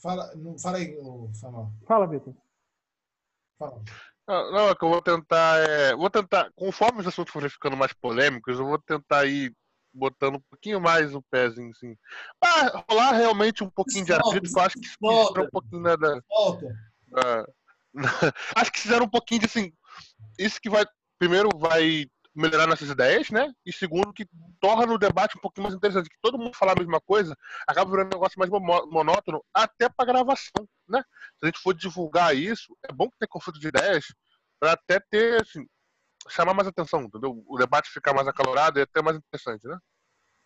Fala, 0.02 0.34
não, 0.34 0.58
fala 0.58 0.78
aí, 0.78 0.96
Samuel. 1.34 1.70
Fala, 1.86 2.06
Vitor. 2.06 2.34
Fala. 3.58 3.82
Não, 4.26 4.50
não, 4.52 4.68
é 4.70 4.74
que 4.74 4.82
eu 4.82 4.88
vou 4.88 5.02
tentar. 5.02 5.58
É, 5.58 5.94
vou 5.94 6.08
tentar, 6.08 6.50
conforme 6.56 7.00
os 7.00 7.06
assuntos 7.06 7.30
forem 7.34 7.50
ficando 7.50 7.76
mais 7.76 7.92
polêmicos, 7.92 8.58
eu 8.58 8.64
vou 8.64 8.78
tentar 8.78 9.26
ir 9.26 9.54
botando 9.92 10.36
um 10.36 10.42
pouquinho 10.48 10.80
mais 10.80 11.14
o 11.14 11.20
pezinho, 11.30 11.70
assim. 11.70 11.94
Pra 12.40 12.82
rolar 12.88 13.12
realmente 13.12 13.62
um 13.62 13.68
pouquinho 13.68 14.06
de 14.06 14.12
Solta, 14.14 14.40
que 14.40 14.48
eu 14.58 14.62
acho 14.62 14.74
que 14.80 14.86
isso 14.86 14.96
solta. 14.98 15.42
um 15.42 15.50
pouquinho 15.50 15.82
né, 15.82 15.96
da. 15.98 16.14
Da- 17.08 17.46
acho 18.56 18.72
que 18.72 18.80
fizeram 18.80 19.04
um 19.04 19.10
pouquinho 19.10 19.40
de 19.40 19.46
assim. 19.46 19.70
Isso 20.38 20.58
que 20.62 20.70
vai. 20.70 20.86
Primeiro, 21.18 21.50
vai 21.56 22.06
melhorar 22.34 22.66
nossas 22.66 22.90
ideias, 22.90 23.30
né? 23.30 23.52
E 23.64 23.72
segundo, 23.72 24.12
que 24.12 24.26
torna 24.60 24.92
o 24.92 24.98
debate 24.98 25.36
um 25.36 25.40
pouquinho 25.40 25.64
mais 25.64 25.74
interessante. 25.74 26.08
Que 26.08 26.18
todo 26.20 26.38
mundo 26.38 26.56
falar 26.56 26.72
a 26.72 26.78
mesma 26.78 27.00
coisa, 27.00 27.36
acaba 27.66 27.90
virando 27.90 28.08
um 28.08 28.18
negócio 28.18 28.38
mais 28.38 28.50
monótono, 28.50 29.44
até 29.54 29.88
pra 29.88 30.04
gravação, 30.04 30.66
né? 30.88 31.02
Se 31.38 31.44
a 31.44 31.46
gente 31.46 31.60
for 31.60 31.74
divulgar 31.74 32.36
isso, 32.36 32.76
é 32.88 32.92
bom 32.92 33.08
que 33.08 33.18
tenha 33.18 33.28
conflito 33.28 33.60
de 33.60 33.68
ideias, 33.68 34.06
pra 34.58 34.72
até 34.72 34.98
ter, 34.98 35.42
assim, 35.42 35.64
chamar 36.28 36.54
mais 36.54 36.66
atenção, 36.66 37.02
entendeu? 37.02 37.42
O 37.46 37.56
debate 37.56 37.90
ficar 37.90 38.12
mais 38.12 38.26
acalorado 38.26 38.78
e 38.78 38.82
até 38.82 39.00
mais 39.00 39.16
interessante, 39.16 39.66
né? 39.66 39.78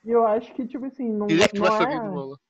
E 0.05 0.11
eu 0.11 0.27
acho 0.27 0.53
que, 0.55 0.67
tipo 0.67 0.85
assim, 0.85 1.11
não, 1.11 1.27
que 1.27 1.35
não, 1.35 1.67
é, 1.67 1.71
lado. 1.71 2.41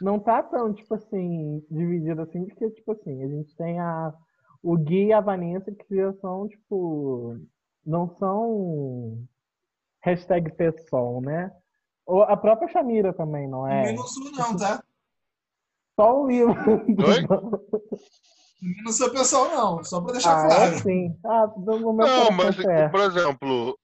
não 0.00 0.18
tá 0.18 0.42
tão, 0.42 0.72
tipo 0.72 0.94
assim, 0.94 1.64
dividido 1.70 2.22
assim, 2.22 2.46
porque, 2.46 2.70
tipo 2.70 2.92
assim, 2.92 3.22
a 3.22 3.28
gente 3.28 3.54
tem 3.56 3.78
a, 3.78 4.12
o 4.62 4.76
Gui 4.76 5.06
e 5.06 5.12
a 5.12 5.20
Vanessa 5.20 5.70
que 5.70 5.94
já 5.94 6.12
são, 6.14 6.48
tipo, 6.48 7.38
não 7.86 8.08
são 8.18 9.26
hashtag 10.02 10.52
pessoal, 10.52 11.20
né? 11.20 11.52
Ou 12.04 12.22
a 12.22 12.36
própria 12.36 12.68
Shamira 12.68 13.12
também, 13.12 13.48
não 13.48 13.66
é? 13.66 13.80
Também 13.80 13.96
não 13.96 14.06
sou, 14.06 14.24
não, 14.32 14.56
tá? 14.56 14.82
Só 15.94 16.22
o 16.22 16.26
livro. 16.26 16.54
Oi? 16.54 17.26
Não 18.84 18.90
sou 18.90 19.10
pessoal, 19.10 19.48
não. 19.50 19.84
Só 19.84 20.00
pra 20.00 20.12
deixar 20.12 20.32
Ah, 20.32 20.48
claro. 20.48 20.62
é 20.74 20.78
sim. 20.78 21.14
Ah, 21.24 21.46
no 21.58 21.92
meu 21.92 22.06
Não, 22.06 22.30
mas, 22.32 22.58
é. 22.58 22.88
por 22.88 23.00
exemplo, 23.00 23.78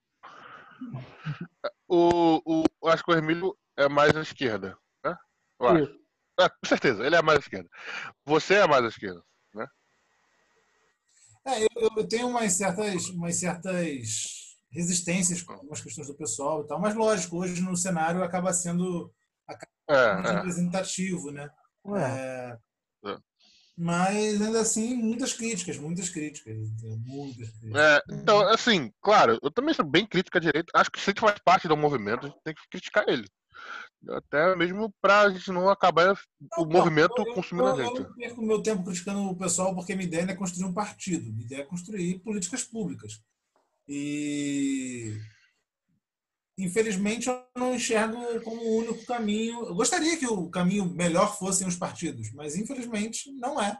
o, 1.86 2.40
o, 2.44 2.64
eu 2.82 2.88
acho 2.88 3.04
que 3.04 3.12
o 3.12 3.14
Hermílio 3.14 3.54
é 3.76 3.86
mais 3.86 4.16
à 4.16 4.22
esquerda, 4.22 4.76
né? 5.04 5.14
Eu 5.60 5.68
acho. 5.68 6.00
Ah, 6.40 6.48
com 6.48 6.66
certeza, 6.66 7.04
ele 7.04 7.14
é 7.14 7.22
mais 7.22 7.36
à 7.38 7.40
esquerda. 7.42 7.68
Você 8.24 8.54
é 8.54 8.66
mais 8.66 8.82
à 8.82 8.88
esquerda. 8.88 9.22
É, 11.44 11.62
eu, 11.62 11.90
eu 11.96 12.08
tenho 12.08 12.28
umas 12.28 12.52
certas, 12.52 13.08
umas 13.08 13.36
certas 13.36 14.56
resistências 14.70 15.42
com 15.42 15.52
algumas 15.52 15.80
questões 15.80 16.06
do 16.06 16.14
pessoal 16.14 16.62
e 16.62 16.66
tal, 16.66 16.80
mas 16.80 16.94
lógico, 16.94 17.38
hoje 17.38 17.60
no 17.60 17.76
cenário 17.76 18.22
acaba 18.22 18.52
sendo 18.52 19.12
É, 19.88 20.14
mais 20.14 20.30
é. 20.30 20.34
representativo, 20.34 21.30
né? 21.30 21.50
É. 21.86 22.58
É, 23.08 23.10
É. 23.10 23.18
Mas 23.76 24.40
ainda 24.40 24.60
assim, 24.60 24.94
muitas 24.94 25.32
críticas, 25.32 25.78
muitas 25.78 26.08
críticas, 26.08 26.54
muitas 27.06 27.48
críticas. 27.50 27.82
É, 27.82 28.00
então, 28.12 28.40
assim, 28.48 28.92
claro, 29.00 29.38
eu 29.42 29.50
também 29.50 29.74
sou 29.74 29.84
bem 29.84 30.06
crítico 30.06 30.38
à 30.38 30.40
direita. 30.40 30.70
Acho 30.74 30.90
que 30.90 31.00
se 31.00 31.10
a 31.10 31.12
gente 31.12 31.20
faz 31.20 31.38
parte 31.44 31.66
do 31.66 31.76
movimento, 31.76 32.26
a 32.26 32.28
gente 32.28 32.40
tem 32.44 32.54
que 32.54 32.68
criticar 32.70 33.04
ele. 33.08 33.26
Até 34.10 34.56
mesmo 34.56 34.92
pra 35.00 35.30
gente 35.30 35.50
não 35.52 35.68
acabar 35.68 36.12
o 36.58 36.64
Não, 36.64 36.66
movimento 36.70 37.14
eu- 37.18 37.26
eu- 37.26 37.34
consumindo 37.34 37.68
a 37.68 37.70
eu, 37.70 37.76
gente. 37.76 37.98
Eu 38.00 38.08
não 38.08 38.14
perco 38.14 38.42
meu 38.42 38.62
tempo 38.62 38.84
criticando 38.84 39.20
o 39.30 39.36
pessoal 39.36 39.74
porque 39.74 39.94
minha 39.94 40.06
ideia 40.06 40.24
não 40.26 40.32
é 40.32 40.36
construir 40.36 40.64
um 40.66 40.74
partido, 40.74 41.32
minha 41.32 41.44
ideia 41.46 41.60
é 41.62 41.66
construir 41.66 42.18
políticas 42.20 42.64
públicas. 42.64 43.22
E 43.88 45.16
infelizmente 46.58 47.28
eu 47.28 47.42
não 47.56 47.74
enxergo 47.74 48.16
como 48.42 48.60
o 48.60 48.76
único 48.78 49.04
caminho. 49.06 49.66
Eu 49.66 49.74
gostaria 49.74 50.16
que 50.16 50.26
o 50.26 50.48
caminho 50.50 50.84
melhor 50.86 51.36
fossem 51.38 51.66
os 51.66 51.76
partidos, 51.76 52.32
mas 52.32 52.56
infelizmente 52.56 53.30
não 53.32 53.60
é. 53.60 53.78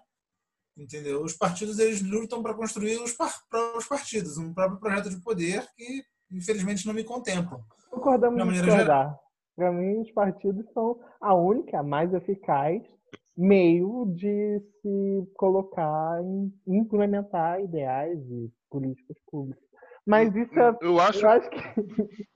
Entendeu? 0.77 1.23
Os 1.23 1.35
partidos 1.35 1.79
eles 1.79 2.01
lutam 2.01 2.43
para 2.43 2.55
construir 2.55 2.99
os 3.01 3.13
próprios 3.13 3.87
partidos, 3.87 4.39
um 4.39 4.55
próprio 4.55 4.81
projeto 4.81 5.11
de 5.11 5.21
poder 5.21 5.67
que 5.77 6.03
infelizmente 6.31 6.87
não 6.87 6.95
me 6.95 7.05
contemplam. 7.05 7.63
Concordamos 7.91 8.37
De 8.37 8.43
em 8.43 8.47
maneira 8.47 8.67
discordar. 8.69 9.19
Para 9.63 9.71
mim, 9.71 10.01
os 10.01 10.11
partidos 10.11 10.67
são 10.75 10.99
a 11.21 11.33
única, 11.37 11.79
a 11.79 11.83
mais 11.85 12.13
eficaz 12.13 12.83
meio 13.37 14.07
de 14.07 14.61
se 14.81 15.33
colocar 15.37 16.21
em 16.21 16.53
implementar 16.67 17.61
ideais 17.61 18.19
e 18.19 18.51
políticas 18.69 19.17
públicas. 19.31 19.63
Mas 20.05 20.35
isso 20.35 20.59
é, 20.59 20.77
Eu 20.81 20.99
acho, 20.99 21.21
eu 21.21 21.29
acho 21.29 21.49
que 21.49 21.59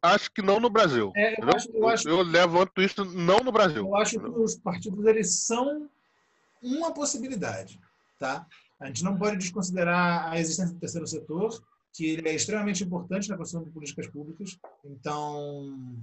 acho 0.00 0.32
que 0.32 0.42
não 0.42 0.60
no 0.60 0.70
Brasil. 0.70 1.10
É, 1.16 1.42
eu 1.42 1.48
acho, 1.48 1.68
eu 1.72 1.88
acho 1.88 2.08
Eu 2.08 2.22
levanto 2.22 2.80
isso 2.80 3.04
não 3.04 3.40
no 3.40 3.50
Brasil. 3.50 3.84
Eu 3.84 3.96
acho 3.96 4.20
que 4.20 4.26
os 4.26 4.54
partidos 4.54 5.04
eles 5.06 5.44
são 5.44 5.90
uma 6.62 6.94
possibilidade, 6.94 7.80
tá? 8.20 8.46
A 8.78 8.86
gente 8.86 9.02
não 9.02 9.18
pode 9.18 9.38
desconsiderar 9.38 10.30
a 10.30 10.38
existência 10.38 10.72
do 10.72 10.78
terceiro 10.78 11.06
setor 11.08 11.60
que 11.92 12.06
ele 12.06 12.28
é 12.28 12.34
extremamente 12.34 12.82
importante 12.82 13.28
na 13.28 13.36
construção 13.36 13.64
de 13.64 13.70
políticas 13.70 14.06
públicas. 14.06 14.58
Então, 14.84 15.98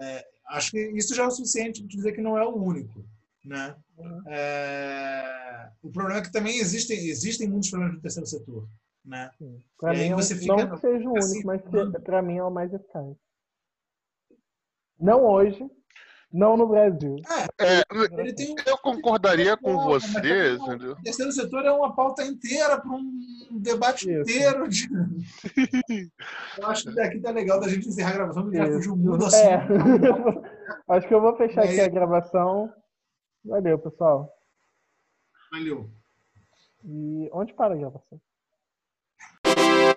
é, 0.00 0.26
acho 0.48 0.70
que 0.70 0.80
isso 0.92 1.14
já 1.14 1.24
é 1.24 1.26
o 1.26 1.30
suficiente 1.30 1.82
para 1.82 1.96
dizer 1.96 2.12
que 2.12 2.22
não 2.22 2.38
é 2.38 2.44
o 2.44 2.56
único. 2.56 3.04
Né? 3.44 3.76
É, 4.26 5.70
o 5.82 5.90
problema 5.90 6.20
é 6.20 6.22
que 6.22 6.32
também 6.32 6.58
existem, 6.58 6.98
existem 7.08 7.48
muitos 7.48 7.70
problemas 7.70 7.96
no 7.96 8.02
terceiro 8.02 8.26
setor. 8.26 8.68
Né? 9.04 9.30
Para 9.78 9.92
mim, 9.94 10.14
você 10.14 10.36
fica, 10.36 10.56
não 10.56 10.70
que 10.70 10.80
seja 10.80 11.08
o 11.08 11.12
único, 11.12 11.18
assim, 11.18 11.44
mas 11.44 11.62
para 12.02 12.22
mim 12.22 12.36
é 12.36 12.44
o 12.44 12.50
mais 12.50 12.72
eficaz. 12.72 13.16
Não 14.98 15.24
hoje, 15.24 15.64
não 16.32 16.56
no 16.56 16.68
Brasil. 16.68 17.16
É, 17.58 17.80
é 17.80 18.32
tem, 18.32 18.54
eu 18.66 18.76
concordaria 18.78 19.56
com 19.56 19.74
você. 19.84 20.56
O 20.58 21.02
terceiro 21.02 21.32
setor 21.32 21.64
é 21.64 21.70
uma 21.70 21.94
pauta 21.94 22.22
inteira 22.22 22.80
para 22.80 22.90
um 22.90 23.58
debate 23.60 24.10
Isso. 24.10 24.30
inteiro. 24.30 24.68
De... 24.68 24.88
eu 26.58 26.66
acho 26.66 26.84
que 26.84 26.94
daqui 26.94 27.20
tá 27.20 27.30
legal 27.30 27.60
da 27.60 27.68
gente 27.68 27.88
encerrar 27.88 28.10
a 28.10 28.14
gravação, 28.14 28.44
fugiu 28.44 28.96
muito 28.96 29.24
assim. 29.24 29.36
É. 29.38 29.66
acho 30.94 31.08
que 31.08 31.14
eu 31.14 31.20
vou 31.20 31.36
fechar 31.36 31.64
aqui 31.64 31.80
a 31.80 31.88
gravação. 31.88 32.72
Valeu, 33.44 33.78
pessoal. 33.78 34.30
Valeu. 35.50 35.90
E 36.84 37.28
onde 37.32 37.54
para 37.54 37.74
a 37.74 37.76
gravação? 37.76 38.20